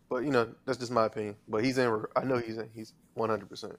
But 0.10 0.24
you 0.24 0.32
know, 0.32 0.48
that's 0.66 0.78
just 0.78 0.92
my 0.92 1.06
opinion. 1.06 1.36
But 1.48 1.66
he's 1.66 1.78
in. 1.78 2.04
I 2.16 2.24
know 2.24 2.38
he's 2.38 2.58
in. 2.58 2.70
He's 2.74 2.94
one 3.16 3.30
hundred 3.30 3.50
percent. 3.50 3.78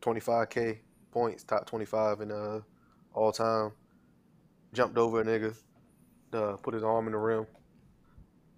Twenty 0.00 0.20
five 0.20 0.48
k 0.48 0.80
points, 1.10 1.42
top 1.44 1.66
twenty 1.66 1.84
five 1.84 2.20
in 2.20 2.30
uh 2.30 2.60
all 3.12 3.32
time. 3.32 3.72
Jumped 4.72 4.98
over 4.98 5.20
a 5.20 5.24
nigga, 5.24 5.56
uh, 6.32 6.56
put 6.56 6.74
his 6.74 6.82
arm 6.84 7.06
in 7.06 7.12
the 7.12 7.18
rim. 7.18 7.46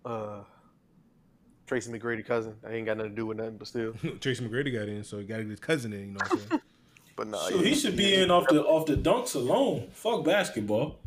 Uh, 0.04 0.40
Tracy 1.66 1.92
McGrady 1.92 2.24
cousin. 2.24 2.56
I 2.66 2.72
ain't 2.72 2.86
got 2.86 2.96
nothing 2.96 3.12
to 3.12 3.16
do 3.16 3.26
with 3.26 3.36
nothing, 3.36 3.58
but 3.58 3.68
still. 3.68 3.92
Tracy 4.20 4.44
McGrady 4.44 4.72
got 4.72 4.88
in, 4.88 5.04
so 5.04 5.18
he 5.18 5.24
got 5.24 5.40
his 5.40 5.60
cousin 5.60 5.92
in. 5.92 6.00
You 6.00 6.06
know 6.06 6.18
what 6.20 6.32
I'm 6.32 6.38
saying? 6.38 6.60
But 7.18 7.26
nah, 7.26 7.38
So 7.48 7.58
he 7.58 7.74
should 7.74 7.96
be 7.96 8.14
in 8.14 8.30
off 8.30 8.46
the 8.48 8.62
off 8.64 8.86
the 8.86 8.94
dunks 8.94 9.34
alone. 9.34 9.88
Fuck 9.92 10.24
basketball. 10.24 11.00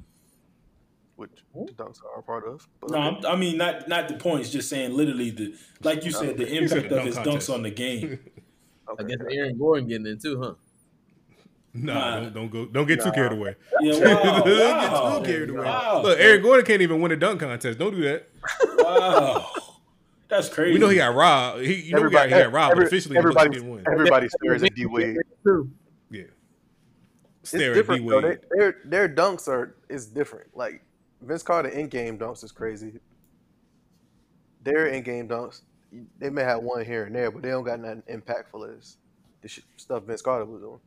which 1.16 1.30
the 1.55 1.72
dunks 1.74 1.99
are 2.03 2.20
a 2.20 2.22
part 2.22 2.45
of. 2.45 2.68
But 2.82 2.91
No, 2.91 2.97
okay. 3.18 3.28
I'm, 3.30 3.39
mean 3.39 3.57
not 3.57 3.88
not 3.88 4.09
the 4.09 4.16
points. 4.16 4.49
Just 4.49 4.68
saying, 4.70 4.93
literally 4.93 5.30
the 5.30 5.55
like 5.84 6.03
you 6.03 6.12
said, 6.12 6.38
the 6.38 6.53
impact 6.53 6.91
of 6.91 7.03
his 7.05 7.16
dunk 7.16 7.28
dunks 7.28 7.51
on 7.53 7.64
the 7.64 7.72
game. 7.72 8.20
I 8.99 9.03
guess 9.03 9.20
Aaron 9.32 9.57
Gordon 9.57 9.88
getting 9.88 10.05
in 10.05 10.20
too, 10.20 10.38
huh? 10.41 10.53
Nah, 11.74 11.93
Nah. 11.93 12.20
don't 12.20 12.34
don't 12.34 12.49
go, 12.51 12.66
don't 12.66 12.88
get 12.88 13.01
too 13.01 13.12
carried 13.14 13.32
away. 13.32 13.55
Yeah, 13.80 13.91
don't 13.99 14.26
wow, 14.26 14.41
get 14.43 14.91
wow, 14.91 15.20
too 15.20 15.26
carried 15.26 15.49
away. 15.49 15.64
wow. 15.64 16.01
Look, 16.03 16.20
Aaron 16.20 16.41
Gordon 16.41 16.66
can't 16.66 16.82
even 16.82 16.99
win 16.99 17.14
a 17.14 17.16
dunk 17.16 17.39
contest. 17.39 17.80
Don't 17.80 17.95
do 17.95 18.01
that. 18.01 18.28
wow. 18.80 19.49
That's 20.28 20.49
crazy. 20.49 20.74
We 20.74 20.80
know 20.80 20.89
he 20.89 20.97
got 20.97 21.16
robbed. 21.16 21.62
He, 21.62 21.76
you 21.76 21.95
know, 21.95 22.03
he 22.03 22.09
got, 22.09 22.26
he 22.28 22.32
got 22.32 22.51
robbed, 22.51 22.72
every- 22.74 22.84
but 22.86 22.88
officially 22.88 23.16
the 23.16 23.22
Bucks 23.24 23.36
everybody, 23.38 23.49
didn't 23.59 23.72
win. 23.72 23.84
everybody 23.89 24.28
stares 24.30 24.64
at 24.64 24.76
D 24.76 24.86
Wade. 24.86 25.18
Too. 27.44 27.58
Yeah, 27.60 27.66
It's 27.66 27.72
stare 27.72 27.72
at 27.72 27.74
D 27.74 27.80
different 27.80 28.10
though. 28.10 28.22
They, 28.22 28.38
their 28.58 28.76
their 28.86 29.10
dunks 29.10 29.48
are 29.48 29.76
is 29.89 30.08
different. 30.08 30.56
Like 30.56 30.84
Vince 31.22 31.44
Carter 31.44 31.70
in 31.70 31.88
game 31.88 32.18
dunks 32.18 32.44
is 32.44 32.52
crazy. 32.52 33.00
Their 34.64 34.88
in 34.88 35.04
game 35.04 35.28
dunks, 35.28 35.62
they 36.20 36.30
may 36.30 36.44
have 36.44 36.62
one 36.62 36.86
here 36.86 37.06
and 37.06 37.16
there, 37.16 37.32
but 37.32 37.42
they 37.42 37.50
don't 37.50 37.64
got 37.64 37.80
nothing 37.80 38.04
impactful 38.12 38.78
as 38.78 38.98
the 39.42 39.48
sh- 39.48 39.62
stuff 39.78 40.04
Vince 40.04 40.22
Carter 40.22 40.46
was 40.46 40.62
doing. 40.62 40.80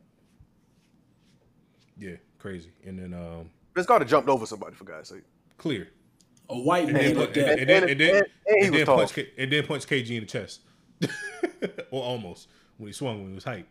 Yeah, 1.97 2.15
crazy. 2.39 2.71
And 2.85 2.99
then 2.99 3.13
um, 3.13 3.49
Vince 3.73 3.87
Carter 3.87 4.05
jumped 4.05 4.29
over 4.29 4.45
somebody 4.45 4.75
for 4.75 4.83
God's 4.85 5.09
sake. 5.09 5.23
clear. 5.57 5.89
A 6.49 6.59
white 6.59 6.83
And 6.85 6.93
man 6.93 7.15
then, 7.15 7.17
at 7.17 7.37
and, 7.37 7.69
then, 7.69 7.89
and 7.89 7.99
then, 7.99 8.15
and- 8.17 8.25
and 8.47 8.57
he 8.59 8.65
and 8.65 8.71
was 8.71 8.77
then 8.79 8.85
tall. 8.85 9.23
and 9.39 9.51
then 9.51 9.65
punch 9.65 9.87
KG 9.87 10.09
in 10.11 10.19
the 10.19 10.25
chest, 10.27 10.61
or 11.91 12.03
almost 12.03 12.49
when 12.77 12.87
he 12.87 12.93
swung 12.93 13.19
when 13.21 13.29
he 13.29 13.35
was 13.35 13.43
hype. 13.43 13.67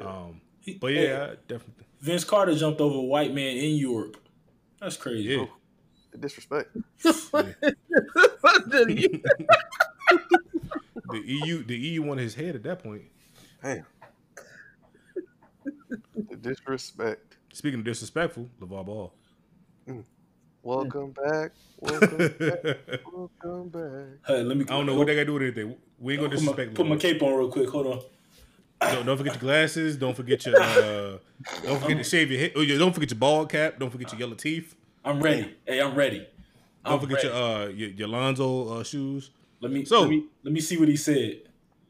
Um, 0.00 0.40
but 0.80 0.88
yeah, 0.88 1.28
I 1.32 1.34
definitely. 1.48 1.84
Vince 2.00 2.24
Carter 2.24 2.54
jumped 2.54 2.80
over 2.80 2.96
a 2.98 3.02
white 3.02 3.32
man 3.34 3.56
in 3.56 3.76
Europe. 3.76 4.16
That's 4.80 4.96
crazy. 4.96 5.34
Yeah, 5.34 5.46
The 6.12 6.18
disrespect. 6.18 6.76
the 7.02 7.56
EU, 11.24 11.64
the 11.64 11.76
EU 11.76 12.02
wanted 12.02 12.22
his 12.22 12.34
head 12.34 12.54
at 12.54 12.62
that 12.64 12.82
point. 12.82 13.02
Damn. 13.62 13.86
the 16.28 16.36
disrespect. 16.36 17.36
Speaking 17.52 17.80
of 17.80 17.84
disrespectful, 17.86 18.48
LaVar 18.60 18.86
Ball. 18.86 19.12
Mm. 19.88 20.04
Welcome 20.62 21.12
back. 21.12 21.52
Welcome 21.80 22.16
back. 22.38 22.76
Welcome 23.12 23.68
back. 23.68 24.18
Hey, 24.26 24.42
let 24.42 24.56
me. 24.56 24.64
I 24.64 24.72
don't 24.72 24.86
know 24.86 24.94
what 24.96 25.06
they 25.06 25.14
got 25.14 25.20
to 25.20 25.24
do 25.26 25.32
with 25.34 25.42
anything. 25.42 25.76
We 25.98 26.14
ain't 26.14 26.22
gonna 26.22 26.34
Put 26.34 26.42
my, 26.44 26.52
disrespect. 26.52 26.74
put 26.74 26.86
my 26.86 26.96
cape 26.96 27.22
on 27.22 27.34
real 27.38 27.50
quick. 27.50 27.68
Hold 27.70 27.86
on. 27.86 28.00
Don't, 28.80 29.06
don't 29.06 29.16
forget 29.16 29.34
your 29.34 29.40
glasses. 29.40 29.96
Don't 29.96 30.14
forget 30.14 30.44
your. 30.46 30.60
Uh, 30.60 31.18
don't 31.64 31.80
forget 31.80 31.96
to 31.98 32.04
shave 32.04 32.30
your 32.30 32.40
head. 32.40 32.52
Oh, 32.56 32.60
yeah, 32.60 32.78
don't 32.78 32.92
forget 32.92 33.10
your 33.10 33.18
ball 33.18 33.46
cap. 33.46 33.78
Don't 33.78 33.90
forget 33.90 34.12
your 34.12 34.20
yellow 34.20 34.34
teeth. 34.34 34.74
I'm 35.04 35.20
ready. 35.20 35.54
Hey, 35.66 35.80
I'm 35.80 35.94
ready. 35.94 36.26
Don't 36.84 37.00
forget 37.00 37.16
ready. 37.24 37.28
your 37.28 37.36
uh 37.36 37.66
your, 37.68 37.88
your 37.90 38.08
Lonzo 38.08 38.68
uh, 38.78 38.84
shoes. 38.84 39.30
Let 39.60 39.72
me 39.72 39.84
So- 39.84 40.02
let 40.02 40.10
me 40.10 40.24
let 40.42 40.52
me 40.52 40.60
see 40.60 40.76
what 40.76 40.88
he 40.88 40.96
said. 40.96 41.40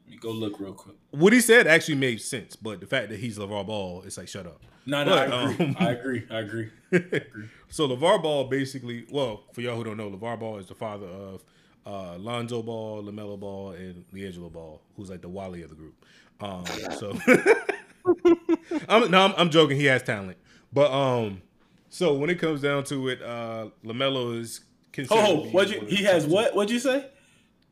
Let 0.05 0.11
me 0.11 0.17
go 0.17 0.31
look 0.31 0.59
real 0.59 0.73
quick. 0.73 0.95
What 1.11 1.33
he 1.33 1.41
said 1.41 1.67
actually 1.67 1.95
made 1.95 2.21
sense, 2.21 2.55
but 2.55 2.79
the 2.79 2.85
fact 2.87 3.09
that 3.09 3.19
he's 3.19 3.37
LaVar 3.37 3.65
Ball, 3.67 4.03
it's 4.05 4.17
like 4.17 4.27
shut 4.29 4.45
up. 4.45 4.61
No, 4.85 5.03
no, 5.03 5.11
But, 5.11 5.33
I 5.33 5.49
agree. 5.51 5.65
um, 5.65 5.75
I 5.79 5.89
agree. 5.91 6.23
I 6.31 6.39
agree. 6.39 6.69
So 7.69 7.85
LaVar 7.89 8.23
Ball 8.23 8.45
basically, 8.45 9.05
well, 9.11 9.43
for 9.51 9.59
y'all 9.59 9.75
who 9.75 9.83
don't 9.83 9.97
know, 9.97 10.09
LaVar 10.09 10.39
Ball 10.39 10.57
is 10.59 10.67
the 10.67 10.73
father 10.75 11.05
of 11.05 11.43
uh, 11.85 12.17
Lonzo 12.17 12.61
Ball, 12.63 13.03
LaMelo 13.03 13.37
Ball, 13.37 13.71
and 13.71 14.05
LiAngelo 14.13 14.49
Ball, 14.51 14.81
who's 14.95 15.09
like 15.09 15.21
the 15.21 15.27
Wally 15.27 15.63
of 15.63 15.69
the 15.69 15.75
group. 15.75 15.93
Um, 16.39 16.65
so, 16.89 17.17
I'm, 18.89 19.09
no, 19.11 19.21
I'm, 19.25 19.33
I'm 19.37 19.49
joking. 19.49 19.77
He 19.77 19.85
has 19.85 20.03
talent, 20.03 20.37
but 20.71 20.91
um, 20.91 21.41
so 21.89 22.13
when 22.15 22.29
it 22.29 22.35
comes 22.39 22.61
down 22.61 22.83
to 22.85 23.09
it, 23.09 23.21
uh, 23.21 23.67
LaMelo 23.83 24.39
is 24.39 24.61
Oh, 25.09 25.47
what 25.51 25.69
you? 25.69 25.77
one 25.77 25.85
of 25.85 25.89
the 25.91 25.95
He 25.95 26.03
has 26.05 26.25
what? 26.25 26.55
What'd 26.55 26.71
you 26.71 26.79
say? 26.79 27.07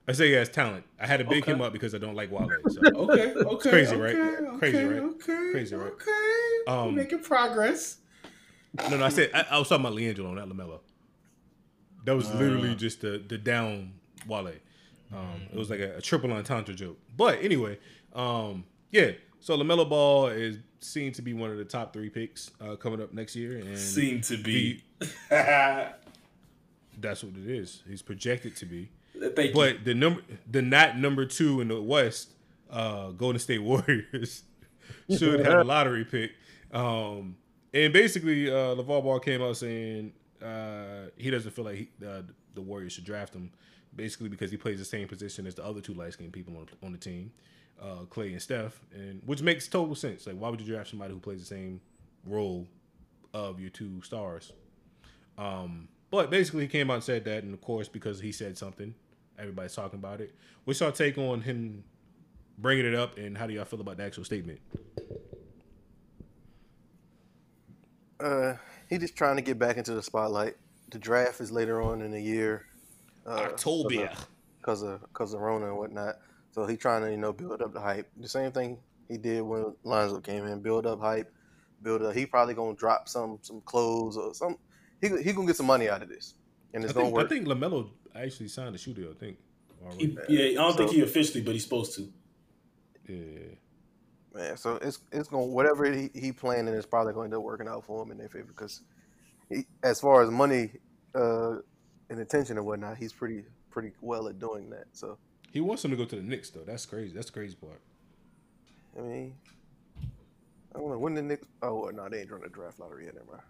I 0.08 0.12
say 0.12 0.28
he 0.28 0.34
has 0.34 0.50
talent. 0.50 0.86
I 1.00 1.08
had 1.08 1.18
to 1.18 1.24
big 1.24 1.44
Okay. 1.44 1.52
him 1.54 1.62
up 1.62 1.74
because 1.74 1.96
I 1.96 1.98
don't 1.98 2.14
like 2.16 2.32
Wale. 2.32 2.48
So. 2.70 2.82
Okay, 2.96 3.34
okay, 3.34 3.70
crazy, 3.70 3.96
okay, 3.96 4.02
right? 4.02 4.16
Okay, 4.16 4.58
Crazy, 4.60 4.84
right? 4.84 5.00
Okay, 5.04 5.50
Crazy, 5.52 5.76
right? 5.76 5.92
Okay, 5.94 6.64
We're 6.68 6.74
Um, 6.74 6.96
making 6.96 7.20
progress. 7.20 7.98
No, 8.88 8.98
no, 8.98 9.06
I 9.06 9.10
said 9.10 9.32
I, 9.34 9.46
I 9.52 9.58
was 9.60 9.70
talking 9.70 9.86
about 9.86 9.98
LiAngelo, 9.98 10.36
not 10.36 10.48
LaMelo. 10.48 10.80
That 12.06 12.16
was 12.16 12.32
literally 12.32 12.76
just 12.76 13.02
the 13.02 13.24
the 13.28 13.38
down 13.38 13.94
Wale. 14.28 14.52
Um, 15.14 15.42
it 15.52 15.58
was 15.58 15.70
like 15.70 15.80
a, 15.80 15.98
a 15.98 16.02
triple 16.02 16.32
entendre 16.34 16.74
joke. 16.76 16.98
But 17.16 17.42
anyway, 17.44 17.80
um, 18.16 18.64
yeah. 18.92 19.12
So 19.40 19.58
LaMelo 19.58 19.88
Ball 19.88 20.28
is 20.28 20.58
seen 20.80 21.12
to 21.14 21.22
be 21.22 21.34
one 21.34 21.52
of 21.52 21.58
the 21.58 21.66
top 21.66 21.94
three 21.94 22.10
picks 22.10 22.52
uh, 22.62 22.76
coming 22.76 23.02
up 23.02 23.14
next 23.14 23.36
year, 23.36 23.58
and 23.58 23.78
Seem 23.78 24.22
to 24.22 24.38
be. 24.38 24.84
that's 25.30 27.24
what 27.24 27.36
it 27.36 27.50
is. 27.50 27.84
He's 27.88 28.02
projected 28.02 28.56
to 28.58 28.66
be. 28.66 28.90
Thank 29.20 29.50
you. 29.50 29.54
But 29.54 29.86
the 29.86 29.94
number, 29.94 30.22
the 30.50 30.62
not 30.62 30.98
number 30.98 31.26
two 31.26 31.62
in 31.62 31.68
the 31.68 31.82
West, 31.82 32.32
uh, 32.70 33.12
Golden 33.12 33.40
State 33.40 33.60
Warriors 33.62 34.44
should 35.10 35.46
have 35.46 35.60
a 35.60 35.64
lottery 35.64 36.06
pick. 36.06 36.32
Um, 36.72 37.38
and 37.74 37.94
basically, 37.94 38.50
uh, 38.50 38.76
LaVar 38.76 39.04
Ball 39.04 39.20
came 39.20 39.42
out 39.42 39.58
saying 39.58 40.14
uh, 40.44 41.10
he 41.18 41.30
doesn't 41.30 41.52
feel 41.52 41.66
like 41.66 41.76
he, 41.76 41.90
uh, 42.06 42.22
the 42.54 42.62
Warriors 42.62 42.94
should 42.94 43.06
draft 43.06 43.34
him, 43.34 43.52
basically 43.96 44.30
because 44.30 44.52
he 44.52 44.58
plays 44.58 44.80
the 44.80 44.86
same 44.86 45.08
position 45.08 45.46
as 45.48 45.56
the 45.56 45.64
other 45.64 45.82
two 45.82 45.94
light 45.94 46.14
skinned 46.14 46.34
people 46.34 46.56
on, 46.58 46.68
on 46.84 46.92
the 46.92 46.98
team, 46.98 47.32
uh, 47.82 48.06
Clay 48.10 48.32
and 48.32 48.42
Steph, 48.42 48.80
and 48.94 49.22
which 49.26 49.42
makes 49.42 49.68
total 49.68 49.96
sense. 49.96 50.28
Like, 50.28 50.38
why 50.38 50.50
would 50.50 50.62
you 50.62 50.68
draft 50.68 50.90
somebody 50.90 51.14
who 51.14 51.20
plays 51.20 51.40
the 51.40 51.46
same 51.46 51.82
role 52.26 52.68
of 53.34 53.60
your 53.60 53.70
two 53.70 54.02
stars? 54.02 54.54
Um, 55.38 55.88
but 56.12 56.30
basically, 56.30 56.64
he 56.64 56.68
came 56.68 56.90
out 56.90 56.96
and 56.96 57.04
said 57.04 57.26
that, 57.26 57.44
and 57.44 57.54
of 57.54 57.62
course, 57.62 57.88
because 57.88 58.20
he 58.20 58.32
said 58.32 58.58
something, 58.58 58.94
everybody's 59.38 59.76
talking 59.76 60.00
about 60.00 60.22
it. 60.22 60.34
What's 60.64 60.80
your 60.80 60.92
take 60.92 61.18
on 61.18 61.42
him 61.42 61.84
bringing 62.58 62.86
it 62.86 62.96
up, 62.96 63.18
and 63.18 63.38
how 63.38 63.48
do 63.48 63.54
y'all 63.54 63.66
feel 63.66 63.82
about 63.82 63.98
the 63.98 64.04
actual 64.04 64.24
statement? 64.24 64.60
Uh, 68.20 68.54
he 68.90 68.98
just 68.98 69.16
trying 69.16 69.36
to 69.36 69.42
get 69.42 69.60
back 69.60 69.78
into 69.78 69.94
the 69.94 70.02
spotlight. 70.02 70.56
The 70.92 71.00
draft 71.00 71.42
is 71.42 71.52
later 71.52 71.82
on 71.82 72.02
in 72.02 72.12
the 72.12 72.22
year. 72.22 72.66
Uh, 73.28 73.50
October. 73.52 74.10
because 74.62 74.84
of 74.84 75.02
because 75.02 75.34
of 75.34 75.42
Rona 75.42 75.68
and 75.68 75.78
whatnot. 75.78 76.16
So 76.56 76.66
he 76.66 76.78
trying 76.78 77.02
to 77.02 77.12
you 77.12 77.18
know 77.18 77.34
build 77.34 77.62
up 77.62 77.74
the 77.74 77.82
hype. 77.82 78.10
The 78.16 78.30
same 78.30 78.54
thing 78.54 78.78
he 79.10 79.18
did 79.18 79.42
when 79.42 79.76
Lonzo 79.84 80.22
came 80.22 80.46
in, 80.46 80.62
build 80.62 80.86
up 80.86 81.02
hype, 81.02 81.30
build 81.82 82.02
up. 82.02 82.16
He 82.16 82.26
probably 82.26 82.54
gonna 82.54 82.78
drop 82.78 83.10
some 83.10 83.40
some 83.42 83.60
clothes 83.60 84.16
or 84.16 84.34
some. 84.34 84.56
He 85.02 85.10
he 85.22 85.34
gonna 85.34 85.48
get 85.48 85.58
some 85.58 85.66
money 85.66 85.90
out 85.90 86.02
of 86.02 86.08
this, 86.08 86.36
and 86.74 86.82
I 86.82 86.86
it's 86.86 86.94
gonna 86.94 87.08
think, 87.08 87.20
I 87.20 87.28
think 87.28 87.48
LaMelo 87.50 87.90
actually 88.16 88.48
signed 88.48 88.74
a 88.74 88.78
shoe 88.78 88.94
deal. 88.94 89.12
I 89.12 89.20
think. 89.20 89.38
He- 89.98 90.18
yeah, 90.30 90.52
I 90.52 90.54
don't 90.54 90.78
think 90.78 90.92
he 90.92 91.02
officially, 91.02 91.44
but 91.44 91.56
he's 91.56 91.66
supposed 91.66 91.94
to. 91.98 92.08
yeah. 93.10 93.56
Man, 94.34 94.56
so 94.56 94.78
it's 94.78 95.00
it's 95.12 95.28
going 95.28 95.52
whatever 95.52 95.92
he, 95.92 96.10
he 96.16 96.32
planning 96.32 96.74
is 96.74 96.86
probably 96.86 97.12
going 97.12 97.32
to 97.32 97.36
end 97.36 97.40
up 97.42 97.44
working 97.44 97.68
out 97.68 97.84
for 97.84 98.02
him 98.02 98.12
in 98.12 98.18
their 98.18 98.30
favor 98.30 98.48
because 98.48 98.82
he, 99.50 99.66
as 99.84 100.00
far 100.00 100.24
as 100.24 100.32
money 100.32 100.72
uh, 101.14 101.58
and 102.10 102.20
attention 102.20 102.58
and 102.58 102.66
whatnot, 102.66 102.96
he's 102.96 103.12
pretty 103.12 103.44
pretty 103.72 103.92
well 104.00 104.30
at 104.30 104.40
doing 104.40 104.70
that. 104.70 104.86
So 104.94 105.18
He 105.56 105.62
wants 105.62 105.86
him 105.86 105.92
to 105.92 105.98
go 105.98 106.04
to 106.04 106.18
the 106.18 106.22
Knicks 106.22 106.50
though. 106.50 106.66
That's 106.66 106.86
crazy. 106.86 107.14
That's 107.14 107.28
the 107.28 107.32
crazy 107.32 107.56
part. 107.56 107.80
I 109.00 109.02
mean, 109.02 109.36
I 110.76 110.80
don't 110.80 110.90
know 110.90 110.98
when 110.98 111.14
the 111.14 111.22
Knicks. 111.22 111.48
Oh 111.62 111.90
no, 111.96 112.10
they 112.10 112.20
ain't 112.20 112.28
trying 112.28 112.42
the 112.42 112.50
draft 112.50 112.78
lottery 112.78 113.06
yet. 113.06 113.14
Never 113.14 113.26
mind. 113.32 113.44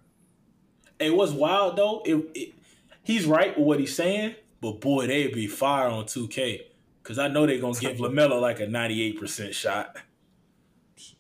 Hey, 1.00 1.10
what's 1.10 1.32
wild 1.32 1.78
though? 1.78 2.04
It, 2.06 2.30
it, 2.36 2.54
he's 3.02 3.26
right 3.26 3.58
with 3.58 3.66
what 3.66 3.80
he's 3.80 3.96
saying, 3.96 4.36
but 4.62 4.82
boy, 4.82 5.08
they'd 5.08 5.34
be 5.34 5.48
fire 5.48 5.88
on 5.88 6.04
2K 6.04 6.62
because 7.02 7.18
I 7.18 7.28
know 7.28 7.48
they're 7.48 7.60
gonna 7.60 7.80
give 7.80 7.98
LaMelo 7.98 8.40
like 8.40 8.60
a 8.60 8.68
98 8.68 9.20
percent 9.20 9.56
shot. 9.56 9.98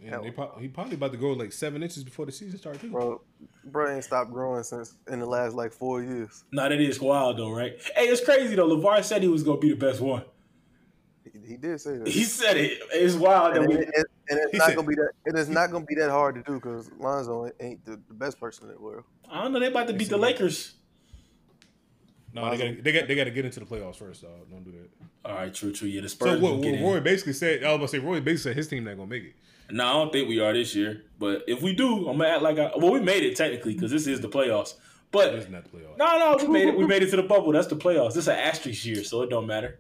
And 0.06 0.24
they 0.24 0.30
pro- 0.30 0.56
he 0.60 0.68
probably 0.68 0.94
about 0.94 1.14
to 1.14 1.18
go 1.18 1.32
like 1.32 1.52
seven 1.52 1.82
inches 1.82 2.04
before 2.04 2.28
the 2.28 2.32
season 2.32 2.60
starts 2.60 2.80
too. 2.80 2.92
Bro, 2.92 3.22
bro 3.64 3.92
ain't 3.92 4.04
stopped 4.04 4.32
growing 4.32 4.62
since 4.62 4.98
in 5.12 5.20
the 5.20 5.26
last 5.26 5.56
like 5.56 5.74
four 5.74 6.04
years. 6.04 6.44
Now 6.52 6.70
that 6.70 6.80
is 6.80 7.02
wild 7.02 7.40
though, 7.40 7.50
right? 7.50 7.74
Hey, 7.96 8.04
it's 8.04 8.24
crazy 8.24 8.54
though. 8.54 8.70
LaVar 8.70 9.04
said 9.04 9.24
he 9.24 9.28
was 9.28 9.42
gonna 9.42 9.58
be 9.60 9.72
the 9.72 9.76
best 9.76 10.00
one. 10.00 10.22
He, 11.46 11.52
he 11.52 11.58
did 11.58 11.80
say 11.82 11.98
that. 11.98 12.08
He 12.08 12.24
said 12.24 12.58
it. 12.58 12.80
It's 12.94 13.16
wild 13.16 13.56
that 13.56 13.62
and, 13.64 13.70
we. 13.70 13.76
it- 13.80 13.90
it- 13.94 14.06
and 14.30 14.40
it's 14.40 14.54
not 14.58 14.68
said- 14.68 14.76
gonna 14.76 14.88
be 14.88 14.96
that. 14.96 15.12
It 15.26 15.36
is 15.36 15.50
not 15.50 15.72
gonna 15.72 15.86
be 15.86 15.96
that 15.96 16.10
hard 16.10 16.36
to 16.36 16.42
do 16.42 16.56
because 16.56 16.90
Lonzo 17.00 17.50
ain't 17.60 17.86
the, 17.86 18.00
the 18.08 18.14
best 18.14 18.40
person 18.40 18.68
in 18.68 18.74
the 18.76 18.82
world. 18.82 19.04
I 19.30 19.44
don't 19.44 19.54
know. 19.54 19.60
They 19.60 19.68
about 19.68 19.88
to 19.88 19.94
beat 19.94 20.10
the 20.10 20.18
Lakers. 20.18 20.74
No, 22.34 22.50
they 22.50 22.58
got 22.58 22.84
they 22.84 22.92
got 22.92 23.08
they 23.08 23.16
got 23.16 23.24
to 23.26 23.32
get 23.32 23.46
into 23.46 23.60
the 23.62 23.66
playoffs 23.66 23.96
first. 23.96 24.22
So 24.22 24.28
don't 24.52 24.64
do 24.64 24.72
that. 24.72 24.90
All 25.30 25.36
right, 25.36 25.54
true, 25.54 25.72
true. 25.72 25.88
Yeah, 25.88 26.02
the 26.02 26.10
So 26.10 26.16
Spurs. 26.26 26.42
what, 26.42 26.54
what 26.56 26.64
get 26.64 26.74
in. 26.76 26.84
Roy 26.84 27.00
basically 27.00 27.34
said, 27.34 27.64
I 27.64 27.68
was 27.70 27.76
about 27.78 27.90
to 27.90 27.92
say 27.92 28.00
Roy 28.00 28.20
basically 28.20 28.38
said 28.52 28.58
his 28.58 28.68
team 28.68 28.84
not 28.84 28.98
gonna 28.98 29.08
make 29.10 29.24
it. 29.24 29.36
No, 29.72 29.86
I 29.86 29.94
don't 29.94 30.12
think 30.12 30.28
we 30.28 30.40
are 30.40 30.52
this 30.54 30.76
year. 30.76 31.04
But 31.18 31.44
if 31.48 31.62
we 31.62 31.74
do, 31.74 32.10
I'm 32.10 32.18
gonna 32.18 32.28
act 32.30 32.42
like 32.42 32.58
I. 32.60 32.72
Well, 32.78 32.92
we 32.92 33.00
made 33.00 33.24
it 33.24 33.36
technically 33.38 33.74
because 33.74 33.90
this 33.92 34.06
is 34.08 34.20
the 34.22 34.28
playoffs. 34.28 34.74
But 35.12 35.34
It's 35.36 35.50
not 35.50 35.64
the 35.64 35.70
playoffs. 35.70 35.98
no, 35.98 36.18
no, 36.18 36.38
we 36.42 36.48
made 36.52 36.68
it. 36.68 36.78
We 36.78 36.86
made 36.86 37.04
it 37.04 37.10
to 37.12 37.16
the 37.16 37.24
bubble. 37.24 37.54
That's 37.54 37.68
the 37.68 37.76
playoffs. 37.78 38.10
This 38.16 38.24
is 38.24 38.28
an 38.28 38.36
asterisk 38.38 38.86
year, 38.86 39.04
so 39.04 39.22
it 39.22 39.30
don't 39.30 39.48
matter. 39.48 39.80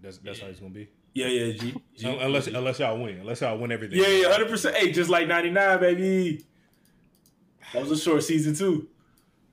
Where 0.00 0.10
that's 0.12 0.18
that's 0.18 0.40
how 0.40 0.46
it's 0.48 0.60
gonna 0.60 0.72
be. 0.72 0.88
Yeah, 1.14 1.26
yeah, 1.26 1.52
G. 1.52 1.74
G. 1.96 2.06
Un- 2.08 2.18
Unless 2.20 2.46
unless 2.48 2.78
y'all 2.78 3.00
win, 3.02 3.18
unless 3.20 3.40
y'all 3.40 3.58
win 3.58 3.72
everything. 3.72 3.98
yeah, 3.98 4.08
yeah, 4.08 4.30
hundred 4.30 4.48
percent. 4.48 4.76
Hey, 4.76 4.92
just 4.92 5.10
like 5.10 5.26
'99, 5.28 5.80
baby. 5.80 6.44
That 7.72 7.82
was 7.82 7.90
a 7.90 7.96
short 7.98 8.22
season 8.22 8.54
too. 8.54 8.88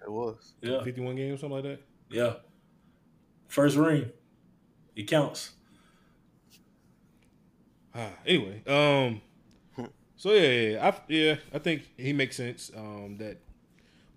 It 0.02 0.12
was. 0.12 0.54
Yeah, 0.62 0.84
Fifty-one 0.84 1.16
games, 1.16 1.42
something 1.42 1.56
like 1.56 1.64
that. 1.64 1.80
yeah. 2.10 2.34
First 3.48 3.78
ring, 3.78 4.10
it 4.96 5.04
counts. 5.08 5.52
Ah, 7.96 8.12
anyway, 8.26 8.62
um, 8.68 9.22
so 10.16 10.32
yeah, 10.34 10.42
yeah, 10.42 10.70
yeah, 10.70 10.88
I, 10.88 11.02
yeah, 11.08 11.36
I 11.54 11.60
think 11.60 11.88
he 11.98 12.14
makes 12.14 12.36
sense. 12.36 12.70
Um, 12.76 13.18
that, 13.18 13.38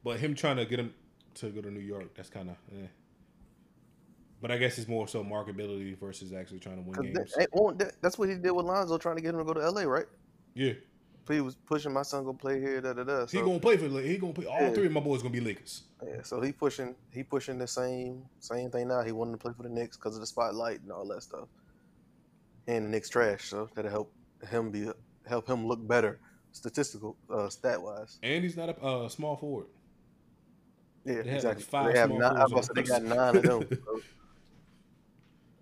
but 0.05 0.19
him 0.19 0.35
trying 0.35 0.57
to 0.57 0.67
get 0.67 0.79
him 0.81 0.93
to 1.37 1.49
go 1.51 1.63
to 1.63 1.71
New 1.71 1.81
York, 1.81 2.15
that's 2.15 2.29
kind 2.29 2.51
of. 2.51 2.57
Eh. 2.73 2.87
But 4.41 4.51
I 4.51 4.57
guess 4.59 4.79
it's 4.79 4.89
more 4.89 5.07
so 5.07 5.23
marketability 5.23 5.99
versus 5.99 6.33
actually 6.33 6.61
trying 6.61 6.77
to 6.77 6.83
win 6.83 7.13
games. 7.13 7.33
that- 7.35 7.93
that's 8.01 8.19
what 8.19 8.29
he 8.29 8.37
did 8.37 8.53
with 8.53 8.65
Lonzo, 8.67 8.97
trying 8.99 9.17
to 9.17 9.23
get 9.23 9.35
him 9.35 9.39
to 9.39 9.45
go 9.45 9.53
to 9.55 9.61
LA, 9.71 9.83
right? 9.83 10.07
yeah, 10.55 10.73
he 11.29 11.41
was 11.41 11.55
pushing 11.55 11.93
my 11.93 12.03
son 12.03 12.25
go 12.25 12.33
play 12.33 12.59
here, 12.59 12.81
da 12.81 12.93
da 12.93 13.05
da. 13.05 13.27
he 13.27 13.41
gonna 13.41 13.61
play 13.61 13.77
for. 13.77 13.89
He 14.01 14.17
gonna 14.19 14.33
play. 14.33 14.47
All 14.47 14.61
Yeah. 14.61 14.71
three 14.73 14.87
of 14.87 14.93
my 14.93 15.01
boys 15.01 15.23
gonna 15.23 15.33
be 15.33 15.41
Lakers. 15.41 15.85
yeah, 16.05 16.23
so 16.23 16.41
he 16.41 16.51
pushing 16.53 16.97
he 17.13 17.23
pushing 17.23 17.57
the 17.59 17.69
same 17.69 18.25
same 18.41 18.69
thing 18.71 18.89
now. 18.89 19.03
He 19.03 19.13
wanted 19.13 19.33
to 19.33 19.39
play 19.39 19.53
for 19.57 19.63
the 19.63 19.69
Knicks 19.69 19.97
because 19.97 20.17
of 20.17 20.21
the 20.23 20.27
spotlight 20.27 20.81
and 20.81 20.91
all 20.91 21.07
that 21.09 21.23
stuff. 21.23 21.49
And 22.67 22.87
the 22.87 22.89
Knicks 22.89 23.09
trash, 23.09 23.45
so 23.45 23.69
that'll 23.77 23.91
help 23.91 24.13
him 24.51 24.71
be 24.73 24.91
help 25.27 25.47
him 25.49 25.67
look 25.67 25.87
better 25.87 26.19
statistical 26.53 27.17
uh, 27.33 27.49
stat 27.49 27.81
wise. 27.81 28.19
And 28.25 28.43
he's 28.43 28.57
not 28.57 28.71
a 28.71 28.83
uh, 28.83 29.09
small 29.09 29.37
forward. 29.37 29.67
Yeah, 31.05 31.23
They 31.23 31.31
have, 31.31 31.45
like, 31.45 31.57
exactly. 31.59 31.63
five 31.65 31.93
they 31.93 31.99
have 32.01 32.11
nine. 32.11 32.23
I 32.37 32.43
was 32.43 32.53
about 32.53 32.63
to 32.63 32.67
say 32.67 32.73
they 32.75 32.83
got 32.83 33.03
nine 33.05 33.37
of 33.37 33.43
them. 33.43 33.83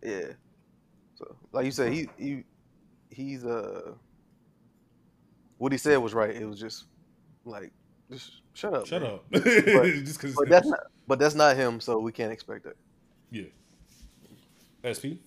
so. 0.03 0.09
Yeah. 0.09 0.26
So, 1.16 1.36
like 1.53 1.64
you 1.64 1.72
said, 1.72 1.92
he 1.92 2.09
he 2.16 2.44
he's 3.11 3.44
uh 3.44 3.92
what 5.59 5.72
he 5.72 5.78
said 5.78 5.96
was 5.96 6.14
right. 6.14 6.34
It 6.34 6.44
was 6.46 6.61
just 6.61 6.84
like 7.44 7.72
just 8.11 8.42
shut 8.55 8.74
up. 8.74 8.86
Shut 8.86 9.03
man. 9.03 9.11
up. 9.12 9.24
But, 9.30 9.42
Just 9.44 10.20
'cause- 10.20 10.34
but 10.36 10.49
that's 10.49 10.66
not. 10.68 10.80
But 11.07 11.18
that's 11.18 11.34
not 11.34 11.57
him. 11.57 11.80
So 11.80 11.99
we 11.99 12.12
can't 12.12 12.32
expect 12.32 12.64
that. 12.64 12.76
Yeah. 13.30 13.44
SP. 14.84 15.18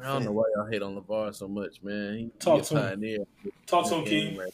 I 0.00 0.04
don't 0.12 0.24
know 0.24 0.32
why 0.32 0.44
y'all 0.54 0.66
hate 0.66 0.82
on 0.82 0.94
LaVar 0.94 1.34
so 1.34 1.48
much, 1.48 1.82
man. 1.82 2.18
He, 2.18 2.30
Talk 2.38 2.56
he 2.56 2.60
a 2.60 2.64
to 2.64 2.74
him. 2.76 2.82
pioneer. 2.82 3.18
Talk 3.66 3.88
to 3.88 3.94
him, 3.96 4.04
King. 4.04 4.36
right. 4.36 4.52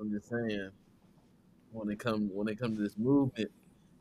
I'm 0.00 0.10
just 0.12 0.28
saying, 0.28 0.70
when 1.72 1.90
it 1.90 1.98
comes 1.98 2.30
when 2.32 2.46
it 2.48 2.58
comes 2.58 2.76
to 2.78 2.82
this 2.84 2.96
movement 2.96 3.50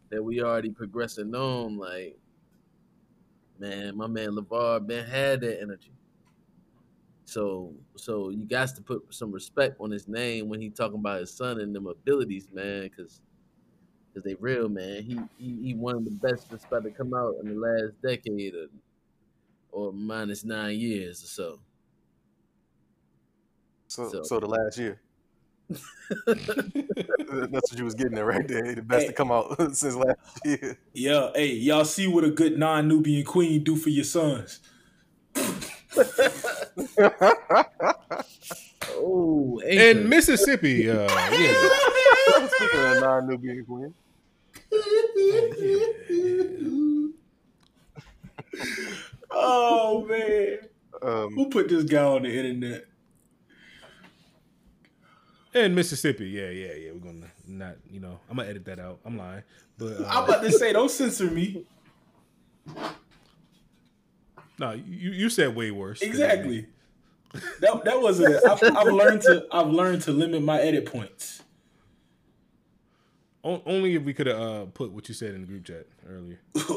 that 0.10 0.24
we 0.24 0.42
already 0.44 0.70
progressing 0.70 1.34
on, 1.34 1.78
like, 1.78 2.18
man, 3.60 3.96
my 3.98 4.08
man 4.08 4.30
LaVar 4.32 4.86
been 4.88 5.06
had 5.06 5.42
that 5.42 5.62
energy. 5.62 5.92
So, 7.26 7.74
so 7.96 8.30
you 8.30 8.46
got 8.46 8.70
to 8.76 8.82
put 8.82 9.14
some 9.14 9.32
respect 9.32 9.78
on 9.80 9.92
his 9.92 10.08
name 10.08 10.50
when 10.50 10.62
he 10.62 10.70
talking 10.70 11.00
about 11.00 11.22
his 11.22 11.34
son 11.34 11.60
and 11.62 11.74
them 11.76 11.88
abilities, 11.88 12.50
man, 12.52 12.84
because 12.84 13.22
because 14.10 14.24
they 14.24 14.36
real, 14.36 14.70
man. 14.70 15.04
He, 15.04 15.20
he 15.38 15.64
he 15.64 15.74
one 15.76 15.98
of 15.98 16.06
the 16.06 16.12
best 16.12 16.50
that's 16.52 16.66
about 16.66 16.84
to 16.84 16.92
come 16.92 17.14
out 17.14 17.36
in 17.42 17.48
the 17.50 17.56
last 17.56 18.02
decade 18.02 18.56
or, 18.56 18.68
or 19.72 19.94
minus 19.94 20.44
nine 20.44 20.80
years 20.80 21.24
or 21.24 21.28
so. 21.28 21.60
So 23.88 24.10
So- 24.10 24.24
so, 24.24 24.40
the 24.40 24.48
last 24.48 24.78
year. 24.78 25.03
That's 26.28 27.72
what 27.72 27.78
you 27.78 27.86
was 27.86 27.96
getting 27.96 28.18
at 28.18 28.26
right 28.26 28.48
there. 28.48 28.76
The 28.76 28.82
best 28.82 29.08
to 29.08 29.14
come 29.14 29.32
out 29.32 29.58
since 29.76 29.96
last 29.96 30.20
year. 30.46 30.78
Yeah, 30.94 31.30
hey, 31.36 31.54
y'all 31.54 31.86
see 31.86 32.08
what 32.08 32.24
a 32.24 32.30
good 32.30 32.58
non-Nubian 32.58 33.26
queen 33.26 33.64
do 33.64 33.76
for 33.76 33.90
your 33.90 34.06
sons. 34.06 34.60
Oh, 38.96 39.60
In 39.68 40.10
Mississippi, 40.10 40.90
uh, 40.90 41.08
yeah. 41.32 41.70
Speaking 42.48 42.80
of 42.80 43.02
non-Nubian 43.02 43.66
queen. 43.66 43.94
Oh 49.32 50.06
man, 50.08 50.60
Um, 51.02 51.34
who 51.34 51.50
put 51.50 51.68
this 51.70 51.84
guy 51.84 52.04
on 52.04 52.24
the 52.24 52.30
internet? 52.30 52.86
In 55.54 55.76
Mississippi, 55.76 56.30
yeah, 56.30 56.50
yeah, 56.50 56.74
yeah. 56.74 56.92
We're 56.94 57.00
gonna 57.12 57.28
not, 57.48 57.76
you 57.92 58.00
know, 58.00 58.20
I'm 58.30 58.38
gonna 58.38 58.50
edit 58.50 58.66
that 58.66 58.80
out. 58.80 59.00
I'm 59.06 59.18
lying, 59.18 59.44
but 59.78 60.02
uh, 60.02 60.06
I'm 60.10 60.24
about 60.26 60.42
to 60.44 60.52
say, 60.52 60.74
don't 60.74 60.90
censor 60.90 61.30
me. 61.30 61.66
no, 64.60 64.72
you 64.72 65.12
you 65.12 65.30
said 65.30 65.56
way 65.56 65.72
worse. 65.72 66.02
Exactly. 66.02 66.68
That 67.62 67.84
that 67.86 68.02
wasn't. 68.02 68.36
I've, 68.48 68.64
I've 68.78 68.94
learned 68.94 69.22
to. 69.24 69.46
I've 69.52 69.70
learned 69.70 70.02
to 70.04 70.12
limit 70.12 70.42
my 70.44 70.60
edit 70.60 70.86
points. 70.86 71.42
O- 73.44 73.62
Only 73.66 73.96
if 73.96 74.04
we 74.04 74.14
could 74.14 74.28
have 74.28 74.40
uh, 74.40 74.66
put 74.66 74.92
what 74.92 75.08
you 75.10 75.16
said 75.16 75.34
in 75.36 75.42
the 75.42 75.48
group 75.48 75.66
chat 75.66 75.86
earlier 76.10 76.40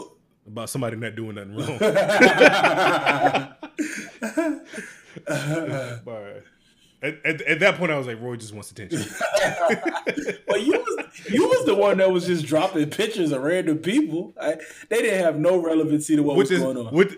about 0.46 0.68
somebody 0.68 0.96
not 0.96 1.14
doing 1.14 1.36
nothing 1.36 1.56
wrong. 1.56 1.78
All 6.06 6.22
right. 6.22 6.42
At, 7.02 7.24
at, 7.26 7.40
at 7.42 7.60
that 7.60 7.76
point, 7.76 7.92
I 7.92 7.98
was 7.98 8.06
like, 8.06 8.20
Roy 8.20 8.36
just 8.36 8.52
wants 8.54 8.70
attention. 8.70 9.00
Well, 10.48 10.58
you 10.58 10.72
was 10.72 11.04
you 11.30 11.46
was 11.48 11.66
the 11.66 11.74
one 11.74 11.98
that 11.98 12.10
was 12.10 12.26
just 12.26 12.46
dropping 12.46 12.88
pictures 12.90 13.32
of 13.32 13.42
random 13.42 13.78
people. 13.78 14.32
I, 14.40 14.56
they 14.88 15.02
didn't 15.02 15.22
have 15.24 15.38
no 15.38 15.58
relevancy 15.58 16.14
to 16.16 16.22
what 16.22 16.36
Which 16.36 16.50
was 16.50 16.58
is 16.58 16.62
going 16.64 16.76
on. 16.78 16.94
with 16.94 17.16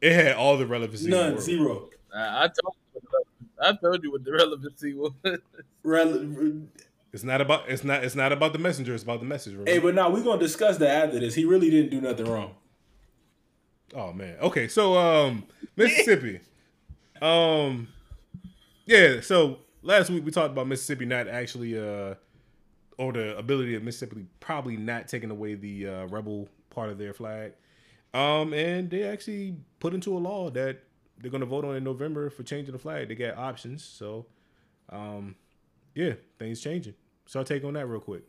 it 0.00 0.12
had 0.12 0.34
all 0.36 0.56
the 0.58 0.66
relevancy. 0.66 1.06
in 1.06 1.10
the 1.10 1.16
None, 1.16 1.30
world. 1.32 1.42
zero. 1.42 1.88
I, 2.14 2.44
I 2.44 2.48
told 2.48 2.74
you. 2.76 2.92
what 2.92 3.02
the- 3.10 3.66
I 3.66 3.72
told 3.82 4.02
you 4.04 4.12
what 4.12 4.24
the 4.24 4.32
relevancy 4.32 4.94
was. 4.94 5.12
Rele- 5.84 6.66
It's 7.12 7.24
not 7.24 7.40
about 7.40 7.68
it's 7.68 7.82
not 7.82 8.04
it's 8.04 8.14
not 8.14 8.30
about 8.32 8.52
the 8.52 8.58
messenger. 8.58 8.94
It's 8.94 9.02
about 9.02 9.20
the 9.20 9.26
message. 9.26 9.54
remember? 9.54 9.70
hey, 9.70 9.78
but 9.78 9.94
now 9.94 10.10
we're 10.10 10.22
gonna 10.22 10.38
discuss 10.40 10.76
that 10.78 11.06
after 11.06 11.18
this. 11.18 11.34
He 11.34 11.44
really 11.44 11.70
didn't 11.70 11.90
do 11.90 12.00
nothing 12.00 12.26
wrong. 12.26 12.54
Oh 13.94 14.12
man. 14.12 14.36
Okay, 14.40 14.68
so 14.68 14.96
um 14.98 15.44
Mississippi. 15.76 16.40
um 17.22 17.88
yeah, 18.88 19.20
so 19.20 19.58
last 19.82 20.08
week 20.08 20.24
we 20.24 20.30
talked 20.30 20.50
about 20.50 20.66
Mississippi 20.66 21.04
not 21.04 21.28
actually 21.28 21.78
uh 21.78 22.14
or 22.96 23.12
the 23.12 23.36
ability 23.36 23.74
of 23.74 23.82
Mississippi 23.82 24.24
probably 24.40 24.78
not 24.78 25.08
taking 25.08 25.30
away 25.30 25.54
the 25.54 25.86
uh 25.86 26.06
rebel 26.06 26.48
part 26.70 26.88
of 26.88 26.96
their 26.96 27.12
flag. 27.12 27.52
Um 28.14 28.54
and 28.54 28.88
they 28.88 29.02
actually 29.02 29.56
put 29.78 29.92
into 29.92 30.16
a 30.16 30.18
law 30.18 30.48
that 30.50 30.82
they're 31.18 31.30
gonna 31.30 31.44
vote 31.44 31.66
on 31.66 31.76
in 31.76 31.84
November 31.84 32.30
for 32.30 32.42
changing 32.44 32.72
the 32.72 32.78
flag. 32.78 33.08
They 33.08 33.14
got 33.14 33.36
options. 33.36 33.84
So 33.84 34.24
um 34.88 35.36
yeah, 35.94 36.14
things 36.38 36.60
changing. 36.60 36.94
So 37.26 37.40
I'll 37.40 37.44
take 37.44 37.64
on 37.64 37.74
that 37.74 37.86
real 37.86 38.00
quick. 38.00 38.22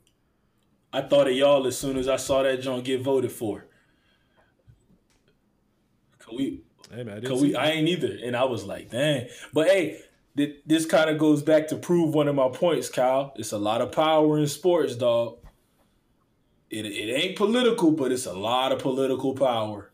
I 0.91 1.01
thought 1.01 1.28
of 1.28 1.34
y'all 1.34 1.68
as 1.68 1.78
soon 1.78 1.97
as 1.97 2.10
I 2.10 2.18
saw 2.18 2.43
that 2.43 2.62
John 2.62 2.82
get 2.82 3.01
voted 3.01 3.32
for. 3.32 3.66
Cause 6.18 6.36
we, 6.36 6.64
Hey 6.91 7.03
man, 7.03 7.26
I 7.26 7.34
we, 7.34 7.51
that. 7.51 7.62
I 7.62 7.72
ain't 7.72 7.88
either, 7.88 8.18
and 8.24 8.36
I 8.36 8.45
was 8.45 8.66
like, 8.66 8.89
dang. 8.89 9.28
But 9.53 9.68
hey, 9.68 10.01
th- 10.38 10.57
this 10.65 10.86
kind 10.86 11.09
of 11.09 11.17
goes 11.17 11.43
back 11.43 11.67
to 11.67 11.75
prove 11.75 12.13
one 12.13 12.27
of 12.27 12.36
my 12.36 12.49
points, 12.49 12.89
Kyle. 12.89 13.34
It's 13.36 13.51
a 13.51 13.57
lot 13.57 13.82
of 13.82 13.91
power 13.91 14.38
in 14.38 14.47
sports, 14.47 14.95
dog. 14.95 15.38
It 16.69 16.86
it 16.86 17.11
ain't 17.13 17.36
political, 17.36 17.91
but 17.91 18.11
it's 18.11 18.25
a 18.25 18.34
lot 18.34 18.71
of 18.71 18.80
political 18.80 19.34
power. 19.34 19.91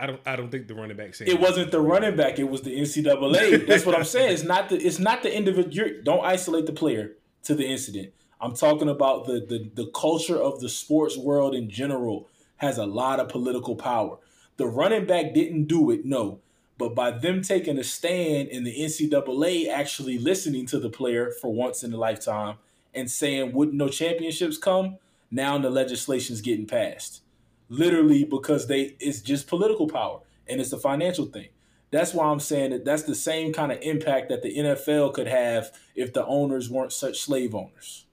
I 0.00 0.06
don't 0.06 0.20
I 0.26 0.36
don't 0.36 0.50
think 0.50 0.68
the 0.68 0.74
running 0.74 0.96
back 0.96 1.14
It 1.20 1.40
wasn't 1.40 1.70
the 1.70 1.80
running 1.80 2.14
back; 2.14 2.38
it 2.38 2.48
was 2.48 2.62
the 2.62 2.78
NCAA. 2.78 3.66
That's 3.66 3.84
what 3.84 3.96
I'm 3.96 4.04
saying. 4.04 4.32
It's 4.32 4.44
not 4.44 4.68
the 4.68 4.76
it's 4.76 4.98
not 4.98 5.22
the 5.22 5.34
individual. 5.34 5.90
Don't 6.04 6.24
isolate 6.24 6.66
the 6.66 6.72
player 6.72 7.16
to 7.44 7.54
the 7.54 7.66
incident. 7.66 8.12
I'm 8.40 8.54
talking 8.54 8.88
about 8.88 9.26
the, 9.26 9.40
the 9.40 9.70
the 9.82 9.90
culture 9.90 10.36
of 10.36 10.60
the 10.60 10.68
sports 10.68 11.16
world 11.16 11.54
in 11.54 11.68
general 11.68 12.28
has 12.58 12.78
a 12.78 12.86
lot 12.86 13.18
of 13.18 13.28
political 13.28 13.74
power. 13.74 14.18
The 14.56 14.66
running 14.66 15.06
back 15.06 15.34
didn't 15.34 15.64
do 15.64 15.90
it, 15.90 16.04
no, 16.04 16.40
but 16.78 16.94
by 16.94 17.10
them 17.10 17.42
taking 17.42 17.78
a 17.78 17.84
stand 17.84 18.48
and 18.48 18.66
the 18.66 18.80
NCAA 18.80 19.68
actually 19.68 20.18
listening 20.18 20.64
to 20.66 20.78
the 20.78 20.90
player 20.90 21.32
for 21.40 21.52
once 21.52 21.82
in 21.82 21.92
a 21.92 21.96
lifetime 21.96 22.56
and 22.94 23.10
saying, 23.10 23.52
"Wouldn't 23.52 23.76
no 23.76 23.88
championships 23.88 24.56
come?" 24.56 24.98
Now 25.30 25.58
the 25.58 25.70
legislation's 25.70 26.40
getting 26.40 26.66
passed 26.66 27.22
literally 27.68 28.24
because 28.24 28.66
they 28.66 28.96
it's 29.00 29.20
just 29.20 29.46
political 29.46 29.88
power 29.88 30.20
and 30.46 30.60
it's 30.60 30.72
a 30.72 30.78
financial 30.78 31.26
thing. 31.26 31.48
That's 31.90 32.12
why 32.12 32.26
I'm 32.26 32.40
saying 32.40 32.70
that 32.70 32.84
that's 32.84 33.04
the 33.04 33.14
same 33.14 33.52
kind 33.52 33.72
of 33.72 33.78
impact 33.80 34.28
that 34.28 34.42
the 34.42 34.56
NFL 34.56 35.14
could 35.14 35.26
have 35.26 35.72
if 35.94 36.12
the 36.12 36.24
owners 36.26 36.68
weren't 36.68 36.92
such 36.92 37.20
slave 37.20 37.54
owners. 37.54 38.06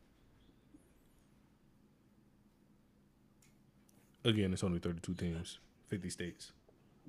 Again, 4.24 4.54
it's 4.54 4.64
only 4.64 4.80
32 4.80 5.14
teams, 5.14 5.60
50 5.88 6.10
states. 6.10 6.52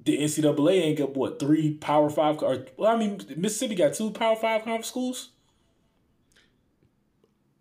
The 0.05 0.19
NCAA 0.19 0.73
ain't 0.83 0.99
got 0.99 1.17
what 1.17 1.39
three 1.41 1.75
Power 1.75 2.09
Five 2.11 2.43
or 2.43 2.65
well, 2.77 2.95
I 2.95 2.97
mean 2.97 3.21
Mississippi 3.37 3.75
got 3.75 3.95
two 3.95 4.11
Power 4.11 4.37
Five 4.37 4.63
conference 4.65 4.87
schools. 4.89 5.31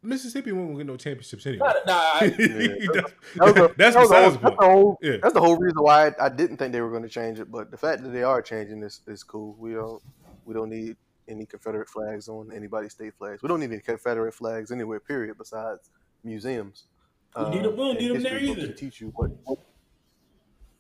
Mississippi 0.04 0.52
won't 0.52 0.78
get 0.78 0.86
no 0.86 0.98
championships 0.98 1.48
anyway. 1.48 1.66
Nah, 1.68 1.74
nah, 1.88 1.94
I- 2.22 2.28
that's 2.38 2.38
That 2.38 3.14
was 3.40 3.54
the, 3.56 3.74
that's 3.76 3.96
that 3.96 3.96
whole, 3.96 4.02
besides 4.04 4.10
the 4.10 4.12
that's 4.12 4.34
the 4.34 4.40
point. 4.52 4.60
whole, 4.62 4.98
Yeah. 5.02 5.18
that's 5.22 5.34
the 5.34 5.40
whole 5.42 5.58
reason 5.58 5.78
why 5.82 6.08
I, 6.10 6.26
I 6.26 6.30
didn't 6.30 6.58
think 6.58 6.74
they 6.74 6.82
were 6.82 6.92
going 6.92 7.02
to 7.04 7.10
change 7.10 7.40
it. 7.40 7.50
But 7.52 7.72
the 7.72 7.78
fact 7.78 8.04
that 8.04 8.10
they 8.10 8.22
are 8.22 8.40
changing 8.42 8.80
this 8.80 9.02
is 9.08 9.24
cool. 9.24 9.56
We 9.58 9.74
don't 9.74 10.04
we 10.46 10.54
don't 10.54 10.70
need 10.70 10.96
any 11.28 11.48
Confederate 11.48 11.90
flags 11.90 12.28
on 12.30 12.52
anybody's 12.56 12.92
state 12.94 13.14
flags. 13.18 13.42
We 13.42 13.50
don't 13.50 13.60
need 13.60 13.72
any 13.72 13.80
Confederate 13.80 14.34
flags 14.36 14.72
anywhere. 14.72 15.00
Period. 15.00 15.36
Besides 15.40 15.90
museums. 16.24 16.84
We 17.36 17.50
need 17.50 17.66
'em- 17.66 17.72
we 17.72 17.78
don't 17.78 17.90
and 17.92 18.00
need 18.00 18.12
'em 18.16 18.22
there 18.24 18.38
either. 18.40 18.68
To 18.68 18.74
teach 18.74 19.02
you 19.02 19.12
what. 19.16 19.32
what 19.46 19.58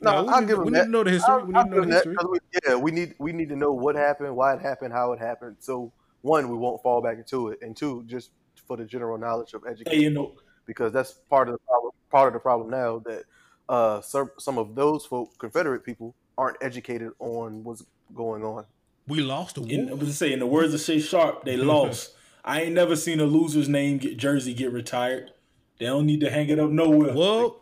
No, 0.02 0.12
no, 0.12 0.24
we 0.24 0.30
I'll 0.30 0.42
need- 0.42 0.48
give 0.48 0.58
we 0.60 0.64
them 0.66 0.74
need 0.74 0.80
to 0.84 0.90
know 0.90 1.04
the 1.04 1.12
history. 1.12 1.34
I'll- 1.34 1.42
We 1.46 1.48
need 1.54 1.58
I'll 1.58 1.64
to 1.66 1.70
know 1.70 1.76
the 1.82 1.88
them 2.04 2.16
that, 2.16 2.30
we- 2.30 2.40
yeah, 2.68 2.76
we 2.76 2.92
need 2.92 3.16
we 3.20 3.32
need 3.34 3.50
to 3.50 3.56
know 3.56 3.72
what 3.72 3.96
happened, 3.96 4.36
why 4.36 4.54
it 4.54 4.62
happened, 4.62 4.94
how 4.94 5.14
it 5.14 5.20
happened. 5.20 5.58
So 5.60 5.92
one, 6.22 6.50
we 6.50 6.58
won't 6.58 6.82
fall 6.82 7.02
back 7.02 7.18
into 7.18 7.50
it, 7.50 7.60
and 7.62 7.76
two, 7.76 8.04
just 8.08 8.32
for 8.68 8.76
the 8.78 8.86
general 8.86 9.18
knowledge 9.18 9.54
of 9.54 9.64
education 9.66 9.92
hey, 10.00 10.04
you 10.04 10.10
know, 10.10 10.34
because 10.66 10.92
that's 10.92 11.14
part 11.30 11.48
of 11.48 11.54
the 11.54 11.60
problem. 11.68 11.92
Part 12.12 12.28
of 12.28 12.34
the 12.34 12.40
problem 12.40 12.70
now 12.70 13.00
that 13.06 13.24
uh, 13.70 14.02
some 14.02 14.30
some 14.38 14.58
of 14.58 14.76
those 14.76 15.06
folk, 15.06 15.38
Confederate 15.40 15.84
people, 15.84 16.16
aren't 16.38 16.58
educated 16.62 17.12
on 17.20 17.64
what's 17.64 17.84
going 18.14 18.44
on. 18.44 18.66
We 19.08 19.22
lost 19.22 19.56
the 19.56 19.64
in, 19.64 19.82
I 19.82 19.92
war. 19.92 19.98
was 20.00 20.08
just 20.10 20.20
saying, 20.20 20.34
in 20.34 20.40
the 20.40 20.46
words 20.48 20.74
of 20.74 20.82
Shay 20.82 21.00
Sharp, 21.00 21.46
they 21.46 21.58
lost. 21.74 22.16
I 22.44 22.62
ain't 22.62 22.74
never 22.74 22.96
seen 22.96 23.20
a 23.20 23.26
loser's 23.26 23.68
name 23.70 23.98
get 23.98 24.18
jersey 24.18 24.54
get 24.54 24.72
retired. 24.72 25.32
They 25.80 25.86
don't 25.88 26.06
need 26.06 26.20
to 26.22 26.30
hang 26.30 26.50
it 26.50 26.60
up 26.60 26.70
nowhere. 26.70 27.14
Well, 27.14 27.62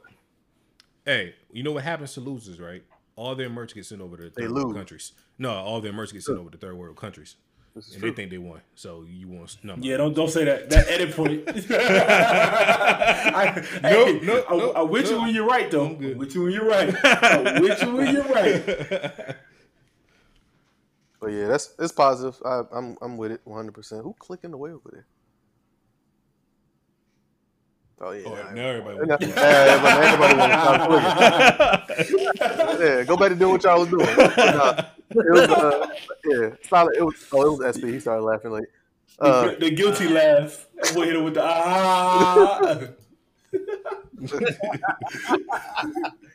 hey, 1.05 1.35
you 1.53 1.63
know 1.63 1.71
what 1.71 1.83
happens 1.83 2.13
to 2.13 2.19
losers, 2.19 2.59
right? 2.59 2.83
All 3.15 3.35
their 3.35 3.49
merch 3.49 3.75
gets 3.75 3.89
sent 3.89 4.01
over 4.01 4.17
to 4.17 4.29
third 4.31 4.51
world 4.51 4.67
lose. 4.67 4.75
countries. 4.75 5.11
No, 5.37 5.51
all 5.51 5.79
their 5.81 5.93
merch 5.93 6.11
gets 6.11 6.25
sent 6.25 6.39
over 6.39 6.49
to 6.49 6.57
third 6.57 6.75
world 6.75 6.97
countries. 6.97 7.35
And 7.75 7.83
true. 7.99 8.09
they 8.11 8.15
think 8.15 8.29
they 8.29 8.37
won. 8.37 8.61
So 8.75 9.03
you 9.09 9.27
want 9.27 9.57
number? 9.63 9.85
Yeah, 9.85 9.97
don't 9.97 10.13
don't 10.13 10.29
say 10.29 10.45
that. 10.45 10.69
That 10.69 10.87
edit 10.89 11.15
point. 11.15 11.43
I, 11.71 13.63
Nope, 13.81 14.07
hey, 14.07 14.19
nope, 14.23 14.45
I, 14.47 14.55
nope, 14.57 14.73
I'm 14.75 14.89
with 14.89 15.09
you 15.09 15.19
when 15.21 15.33
you're 15.33 15.47
right, 15.47 15.71
though. 15.71 15.87
I'm 15.87 15.95
good. 15.97 16.11
I'm 16.11 16.17
with 16.19 16.35
you 16.35 16.43
when 16.43 16.51
you're 16.51 16.67
right. 16.67 16.95
I'm 17.03 17.61
with 17.61 17.81
you 17.81 17.95
when 17.95 18.13
you're 18.13 18.23
right. 18.25 19.35
But 21.19 21.31
yeah, 21.31 21.47
that's 21.47 21.73
it's 21.79 21.93
positive. 21.93 22.35
I, 22.43 22.63
I'm 22.73 22.97
I'm 23.01 23.15
with 23.15 23.31
it 23.31 23.39
100. 23.45 23.71
percent 23.71 24.03
Who 24.03 24.13
clicking 24.19 24.51
away 24.51 24.71
over 24.71 24.89
there? 24.91 25.05
Oh 28.05 28.11
yeah, 28.11 28.23
Oh, 28.25 28.35
nah, 28.35 28.51
now 28.51 28.67
everybody. 28.67 28.97
Nah, 29.07 29.17
yeah, 29.21 29.81
but 29.81 30.03
everybody 30.03 30.35
want 30.37 30.51
to 30.51 30.59
start 32.35 32.79
yeah, 32.81 33.03
go 33.03 33.15
back 33.15 33.29
to 33.29 33.35
doing 33.35 33.51
what 33.53 33.63
y'all 33.63 33.79
was 33.79 33.87
doing. 33.89 34.05
Nah, 34.05 34.83
it 35.09 35.31
was 35.31 35.49
uh, 35.49 35.87
yeah, 36.25 36.49
solid. 36.67 36.97
It 36.97 37.03
was 37.03 37.15
oh, 37.31 37.45
it 37.45 37.49
was 37.59 37.77
SP. 37.79 37.85
He 37.85 37.99
started 38.01 38.23
laughing 38.23 38.51
like. 38.51 38.69
Uh, 39.19 39.51
the, 39.51 39.55
the 39.55 39.71
guilty 39.71 40.09
laugh. 40.09 40.67
That 40.81 40.93
boy 40.93 41.05
hit 41.05 41.15
him 41.15 41.23
with 41.23 41.35
the 41.35 41.43
ah. 41.45 42.79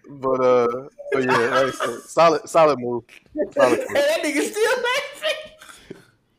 but 0.08 0.40
uh, 0.40 0.88
but 1.12 1.24
yeah, 1.24 1.36
like 1.36 1.52
I 1.52 1.70
said, 1.70 2.00
solid, 2.00 2.48
solid 2.48 2.78
move. 2.78 3.04
Solid 3.52 3.78
move. 3.78 3.88
that 3.92 4.22
nigga 4.22 4.42
still 4.50 4.72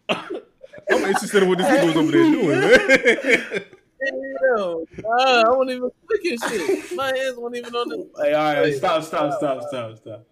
laughing. 0.10 0.42
I'm 0.90 1.06
interested 1.06 1.44
in 1.44 1.50
what 1.50 1.60
this 1.60 1.68
nigga 1.68 1.86
was 1.86 1.98
over 1.98 2.12
there 2.12 2.32
doing, 2.32 2.60
man. 2.62 3.64
Hell, 4.06 4.86
nah, 4.98 5.44
I 5.46 5.50
won't 5.50 5.70
even 5.70 5.90
clicking 6.08 6.38
shit. 6.50 6.96
My 6.96 7.08
hands 7.16 7.36
won't 7.38 7.56
even 7.56 7.76
on 7.76 7.90
the. 7.90 8.10
Hey, 8.24 8.34
all 8.34 8.54
right, 8.54 8.74
stop, 8.76 9.04
stop, 9.04 9.34
stop, 9.38 9.62
stop, 9.68 9.98
stop. 9.98 10.26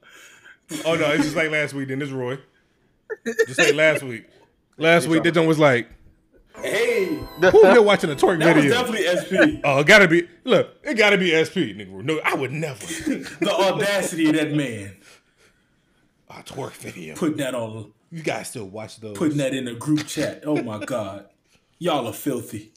oh 0.86 0.96
no, 0.96 1.06
it's 1.12 1.24
just 1.26 1.36
like 1.36 1.52
last 1.52 1.74
week. 1.74 1.90
Then 1.90 2.02
it's 2.02 2.12
Roy. 2.12 2.38
Just 3.46 3.60
like 3.60 3.74
last 3.76 4.04
week. 4.04 4.26
Last 4.80 5.08
week, 5.08 5.24
that 5.24 5.36
one 5.36 5.48
was 5.48 5.58
like, 5.58 5.90
Hey, 6.62 7.06
who 7.42 7.50
here 7.72 7.82
watching 7.82 8.12
a 8.12 8.16
twerk 8.16 8.38
that 8.40 8.56
was 8.56 8.64
video? 8.66 8.80
definitely 8.80 9.08
SP. 9.58 9.60
Oh, 9.64 9.80
it 9.80 9.88
gotta 9.88 10.08
be. 10.08 10.28
Look, 10.44 10.70
it 10.84 10.94
gotta 10.96 11.18
be 11.18 11.32
SP, 11.34 11.74
nigga. 11.74 12.04
No, 12.04 12.20
I 12.24 12.36
would 12.36 12.52
never. 12.52 12.86
The 13.40 13.52
audacity 13.52 14.30
of 14.30 14.36
that 14.36 14.52
man 14.54 14.96
A 16.30 16.44
twerk 16.44 16.74
video. 16.74 17.16
putting 17.16 17.38
that 17.38 17.56
on, 17.56 17.92
You 18.12 18.22
guys 18.22 18.50
still 18.50 18.66
watch 18.68 19.00
those? 19.00 19.18
putting 19.18 19.38
that 19.40 19.56
in 19.56 19.68
a 19.68 19.74
group 19.74 20.06
chat. 20.06 20.44
Oh 20.46 20.62
my 20.62 20.84
god, 20.86 21.26
y'all 21.80 22.06
are 22.06 22.14
filthy. 22.14 22.72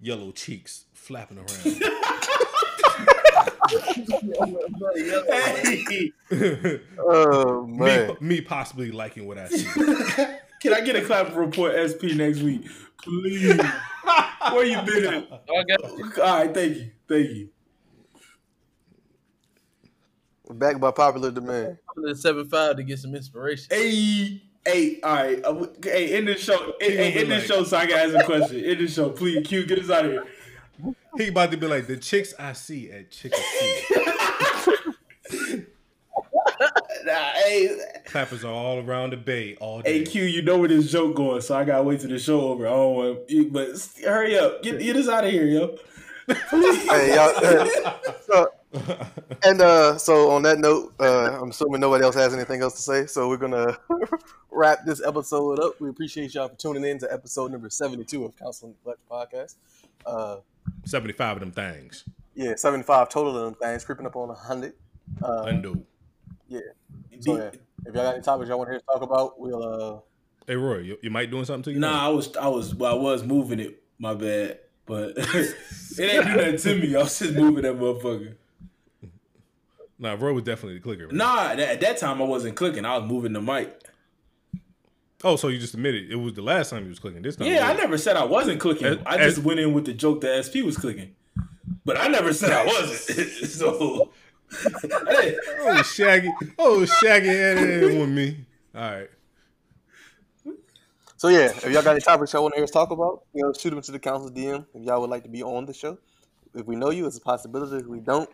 Yellow 0.00 0.32
cheeks 0.32 0.84
flapping 0.94 1.38
around. 1.38 1.82
Hey, 5.28 6.12
Oh 6.98 7.66
me, 7.68 7.76
man, 7.76 8.16
me 8.20 8.40
possibly 8.40 8.90
liking 8.90 9.26
what 9.26 9.38
I 9.38 9.44
oh, 9.44 9.56
see. 9.56 9.64
can 10.62 10.74
I 10.74 10.80
get 10.80 10.96
a 10.96 11.02
clap 11.02 11.34
report 11.36 11.74
SP 11.76 12.16
next 12.16 12.40
week, 12.40 12.66
please? 13.02 13.60
Where 14.52 14.64
you 14.64 14.80
been 14.82 15.14
at? 15.14 15.32
I 15.32 16.20
All 16.20 16.38
right, 16.38 16.54
thank 16.54 16.76
you, 16.76 16.90
thank 17.06 17.28
you. 17.30 17.48
back 20.50 20.80
by 20.80 20.90
popular 20.90 21.30
demand. 21.30 21.78
to 22.06 22.14
seven 22.14 22.48
five 22.48 22.76
to 22.76 22.82
get 22.82 22.98
some 22.98 23.14
inspiration. 23.14 23.66
Hey, 23.70 24.42
hey, 24.66 25.00
all 25.02 25.14
right. 25.14 25.44
uh, 25.44 25.66
Hey, 25.82 26.16
end 26.16 26.28
this 26.28 26.42
show. 26.42 26.74
Hey, 26.80 26.96
hey, 26.96 27.20
end 27.20 27.30
this 27.30 27.46
show 27.46 27.64
so 27.64 27.76
I 27.76 27.86
can 27.86 27.98
ask 27.98 28.14
a 28.14 28.24
question. 28.24 28.64
End 28.64 28.80
this 28.80 28.94
show, 28.94 29.10
please. 29.10 29.46
Q, 29.46 29.66
get 29.66 29.78
us 29.78 29.90
out 29.90 30.04
of 30.04 30.12
here. 30.12 30.24
He 31.16 31.28
about 31.28 31.50
to 31.50 31.56
be 31.56 31.66
like 31.66 31.86
the 31.86 31.96
chicks 31.96 32.32
I 32.38 32.52
see 32.52 32.90
at 32.92 33.10
Chicken 33.10 33.40
Nah, 37.04 37.12
hey, 37.44 37.78
Clappers 38.06 38.44
are 38.44 38.52
all 38.52 38.80
around 38.84 39.10
the 39.10 39.16
bay 39.16 39.56
all 39.60 39.80
day. 39.80 39.98
hey, 40.00 40.04
Q, 40.04 40.24
you 40.24 40.42
know 40.42 40.58
where 40.58 40.68
this 40.68 40.90
joke 40.90 41.14
going, 41.16 41.40
so 41.40 41.56
I 41.56 41.64
gotta 41.64 41.82
wait 41.82 42.00
till 42.00 42.10
the 42.10 42.18
show 42.18 42.40
over. 42.40 42.66
I 42.66 42.70
don't 42.70 42.94
want, 42.94 43.30
you- 43.30 43.50
but 43.50 43.68
hurry 44.04 44.36
up, 44.38 44.62
get 44.62 44.78
get 44.80 44.96
us 44.96 45.08
out 45.08 45.24
of 45.24 45.30
here, 45.30 45.46
yo. 45.46 45.76
Hey, 46.50 47.14
y'all. 47.14 47.32
uh, 47.36 47.68
so, 48.26 48.48
and 49.44 49.60
uh, 49.62 49.96
so 49.96 50.30
on 50.30 50.42
that 50.42 50.58
note, 50.58 50.94
uh, 51.00 51.38
I'm 51.40 51.50
assuming 51.50 51.80
nobody 51.80 52.04
else 52.04 52.14
has 52.16 52.34
anything 52.34 52.60
else 52.60 52.74
to 52.74 52.82
say. 52.82 53.06
So 53.06 53.28
we're 53.28 53.38
gonna 53.38 53.78
wrap 54.50 54.84
this 54.84 55.02
episode 55.04 55.58
up. 55.58 55.80
We 55.80 55.88
appreciate 55.88 56.34
y'all 56.34 56.48
for 56.48 56.56
tuning 56.56 56.84
in 56.84 56.98
to 56.98 57.12
episode 57.12 57.50
number 57.50 57.70
72 57.70 58.24
of 58.24 58.36
Counseling 58.36 58.74
Neglect 58.78 59.00
Podcast. 59.10 59.54
Uh, 60.04 60.38
75 60.84 61.36
of 61.36 61.40
them 61.40 61.52
things. 61.52 62.04
yeah, 62.34 62.54
75 62.56 63.08
total 63.08 63.36
of 63.36 63.44
them 63.44 63.54
things, 63.54 63.84
creeping 63.84 64.06
up 64.06 64.16
on 64.16 64.28
100. 64.28 64.74
Uh, 65.22 65.42
Undo. 65.46 65.84
yeah. 66.48 66.60
So 67.20 67.38
yeah, 67.38 67.50
if 67.86 67.94
y'all 67.94 67.94
got 67.94 68.14
any 68.14 68.22
topics 68.22 68.48
y'all 68.48 68.58
want 68.58 68.68
to 68.68 68.72
hear 68.72 68.78
us 68.78 68.84
talk 68.84 69.02
about, 69.02 69.40
we'll 69.40 69.62
uh, 69.62 70.00
Hey 70.46 70.56
Roy, 70.56 70.78
you, 70.78 70.98
you 71.02 71.10
might 71.10 71.30
doing 71.30 71.44
something 71.44 71.64
to 71.64 71.72
you? 71.72 71.78
Nah, 71.78 72.06
I 72.06 72.08
was, 72.08 72.36
I 72.36 72.48
was, 72.48 72.74
well, 72.74 72.92
I 72.92 72.94
was 72.94 73.24
moving 73.24 73.60
it. 73.60 73.82
My 73.98 74.14
bad, 74.14 74.60
but 74.86 75.12
it 75.16 75.56
ain't 75.98 76.24
do 76.24 76.36
nothing 76.36 76.56
to 76.56 76.74
me. 76.76 76.94
I 76.94 77.00
was 77.00 77.18
just 77.18 77.34
moving 77.34 77.64
that 77.64 77.78
motherfucker. 77.78 78.34
Nah, 79.98 80.16
Roy 80.18 80.32
was 80.32 80.44
definitely 80.44 80.74
the 80.78 80.82
clicker. 80.82 81.04
right? 81.06 81.12
Nah, 81.14 81.54
that, 81.56 81.58
at 81.58 81.80
that 81.80 81.98
time 81.98 82.22
I 82.22 82.24
wasn't 82.24 82.56
clicking. 82.56 82.84
I 82.84 82.96
was 82.98 83.08
moving 83.08 83.32
the 83.32 83.40
mic. 83.40 83.82
Oh, 85.24 85.34
so 85.34 85.48
you 85.48 85.58
just 85.58 85.74
admitted 85.74 86.10
it 86.10 86.16
was 86.16 86.34
the 86.34 86.42
last 86.42 86.70
time 86.70 86.84
you 86.84 86.90
was 86.90 87.00
clicking. 87.00 87.22
This 87.22 87.34
time. 87.36 87.48
Yeah, 87.48 87.66
I 87.68 87.72
never 87.72 87.98
said 87.98 88.16
I 88.16 88.24
wasn't 88.24 88.60
clicking. 88.60 88.86
As- 88.86 88.98
I 89.04 89.16
just 89.18 89.38
as- 89.38 89.44
went 89.44 89.58
in 89.58 89.72
with 89.72 89.84
the 89.84 89.92
joke 89.92 90.20
that 90.20 90.44
SP 90.46 90.62
was 90.64 90.76
clicking. 90.76 91.14
But 91.84 91.98
I 91.98 92.08
never 92.08 92.32
said 92.32 92.52
I 92.52 92.64
wasn't. 92.64 93.28
so 93.50 94.10
Oh, 95.60 95.82
Shaggy. 95.82 96.32
Oh, 96.58 96.84
Shaggy 96.84 97.28
had 97.28 97.58
it 97.58 97.82
in 97.92 97.98
with 98.00 98.08
me. 98.08 98.46
All 98.74 98.80
right. 98.80 99.10
So 101.16 101.28
yeah, 101.28 101.46
if 101.46 101.64
y'all 101.64 101.82
got 101.82 101.90
any 101.92 102.00
topics 102.00 102.32
y'all 102.32 102.42
want 102.42 102.54
to 102.54 102.58
hear 102.58 102.64
us 102.64 102.70
talk 102.70 102.92
about, 102.92 103.24
you 103.34 103.42
know, 103.42 103.52
shoot 103.52 103.70
them 103.70 103.82
to 103.82 103.90
the 103.90 103.98
council 103.98 104.30
DM 104.30 104.64
if 104.72 104.84
y'all 104.84 105.00
would 105.00 105.10
like 105.10 105.24
to 105.24 105.28
be 105.28 105.42
on 105.42 105.66
the 105.66 105.74
show. 105.74 105.98
If 106.54 106.66
we 106.66 106.76
know 106.76 106.90
you, 106.90 107.06
it's 107.06 107.18
a 107.18 107.20
possibility. 107.20 107.76
If 107.78 107.86
we 107.86 107.98
don't, 107.98 108.30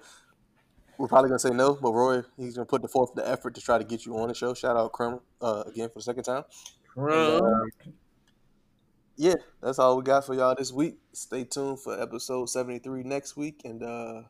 we're 0.98 1.08
probably 1.08 1.28
gonna 1.30 1.38
say 1.38 1.50
no. 1.50 1.74
But 1.74 1.92
Roy, 1.92 2.22
he's 2.36 2.54
gonna 2.56 2.66
put 2.66 2.82
the 2.82 2.88
forth 2.88 3.14
the 3.14 3.28
effort 3.28 3.54
to 3.54 3.60
try 3.60 3.78
to 3.78 3.84
get 3.84 4.04
you 4.06 4.16
on 4.18 4.28
the 4.28 4.34
show. 4.34 4.54
Shout 4.54 4.76
out 4.76 4.92
Krem 4.92 5.20
uh, 5.40 5.64
again 5.66 5.88
for 5.88 5.96
the 5.98 6.02
second 6.02 6.24
time. 6.24 6.44
And, 6.96 7.10
uh, 7.12 7.64
yeah, 9.16 9.34
that's 9.62 9.78
all 9.78 9.96
we 9.96 10.02
got 10.02 10.24
for 10.26 10.34
y'all 10.34 10.54
this 10.56 10.72
week. 10.72 10.98
Stay 11.12 11.44
tuned 11.44 11.80
for 11.80 12.00
episode 12.00 12.46
seventy 12.50 12.78
three 12.78 13.02
next 13.02 13.36
week, 13.36 13.60
and 13.64 13.82
uh, 13.82 14.22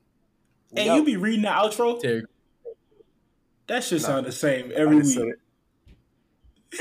we 0.72 0.80
and 0.82 0.90
out. 0.90 0.96
you 0.96 1.04
be 1.04 1.16
reading 1.16 1.42
the 1.42 1.48
outro? 1.48 2.00
Terry. 2.00 2.24
That 3.66 3.82
should 3.82 4.02
sound 4.02 4.26
the 4.26 4.32
same 4.32 4.72
every 4.74 4.98
just 5.00 5.14
said 5.14 5.24
week. 5.24 5.34
it. 5.34 5.38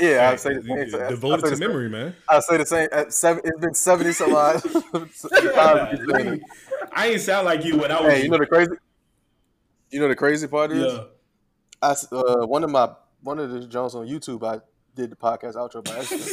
Yeah, 0.02 0.30
I 0.30 0.36
say 0.36 0.54
the 0.58 0.62
You- 0.62 0.90
same. 0.90 1.00
I- 1.00 1.06
I 1.06 1.10
Devoted 1.10 1.40
say 1.40 1.44
to 1.46 1.50
the 1.50 1.56
same- 1.56 1.68
memory, 1.68 1.88
man. 1.88 2.14
I 2.28 2.40
say 2.40 2.56
the 2.58 2.66
same. 2.66 2.88
At 2.92 3.12
seven, 3.14 3.42
it's 3.44 3.60
been 3.60 3.74
seventy 3.74 4.12
some 4.12 4.34
odd. 4.34 4.60
times 4.62 5.98
you 6.00 6.12
saying 6.12 6.26
it. 6.34 6.42
I 6.92 7.06
ain't 7.08 7.20
sound 7.20 7.46
like 7.46 7.64
you 7.64 7.78
when 7.78 7.90
I 7.90 8.00
was. 8.02 8.12
Hey, 8.12 8.22
you 8.24 8.28
know 8.28 8.38
the 8.38 8.46
crazy. 8.46 8.72
You 9.94 10.00
know 10.00 10.08
the 10.08 10.16
crazy 10.16 10.48
part 10.48 10.72
is, 10.72 10.92
yeah. 10.92 11.04
I 11.80 11.90
s- 11.92 12.12
uh, 12.12 12.44
one 12.46 12.64
of 12.64 12.70
my 12.70 12.90
one 13.22 13.38
of 13.38 13.50
the 13.50 13.60
Jones 13.66 13.94
on 13.94 14.08
YouTube. 14.08 14.42
I 14.44 14.60
did 14.96 15.08
the 15.10 15.14
podcast 15.16 15.54
outro 15.54 15.84
by 15.84 15.98
accident. 15.98 16.28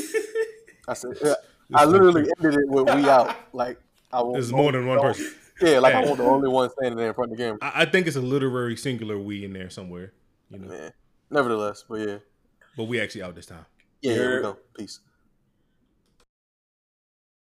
I 0.88 0.94
said, 0.96 1.12
yeah, 1.24 1.34
I 1.76 1.86
literally 1.86 2.28
ended 2.40 2.60
it 2.60 2.68
with 2.68 2.86
"We 2.96 3.08
out." 3.08 3.36
Like 3.54 3.80
I 4.12 4.24
want. 4.24 4.34
There's 4.34 4.52
more 4.52 4.72
than 4.72 4.88
one 4.88 5.00
person. 5.00 5.32
Yeah, 5.62 5.78
like 5.78 5.94
I 5.94 6.02
Hey. 6.02 6.08
want 6.08 6.18
the 6.18 6.24
only 6.26 6.50
one 6.50 6.72
standing 6.72 6.98
there 6.98 7.10
in 7.10 7.14
front 7.14 7.32
of 7.32 7.38
the 7.38 7.44
camera. 7.44 7.60
I, 7.62 7.84
I 7.84 7.86
think 7.86 8.08
it's 8.08 8.16
a 8.16 8.22
literary 8.22 8.76
singular 8.76 9.20
we 9.20 9.46
in 9.46 9.54
there 9.54 9.70
somewhere. 9.70 10.12
You 10.50 10.58
know, 10.58 10.68
Man, 10.68 10.92
nevertheless, 11.30 11.86
but 11.88 12.00
yeah, 12.08 12.18
but 12.76 12.86
we 12.86 13.00
actually 13.00 13.22
out 13.22 13.36
this 13.36 13.46
time. 13.46 13.66
yeah, 14.02 14.14
here 14.14 14.30
we 14.30 14.36
Yeah. 14.38 14.42
go. 14.42 14.58
Peace. 14.76 15.02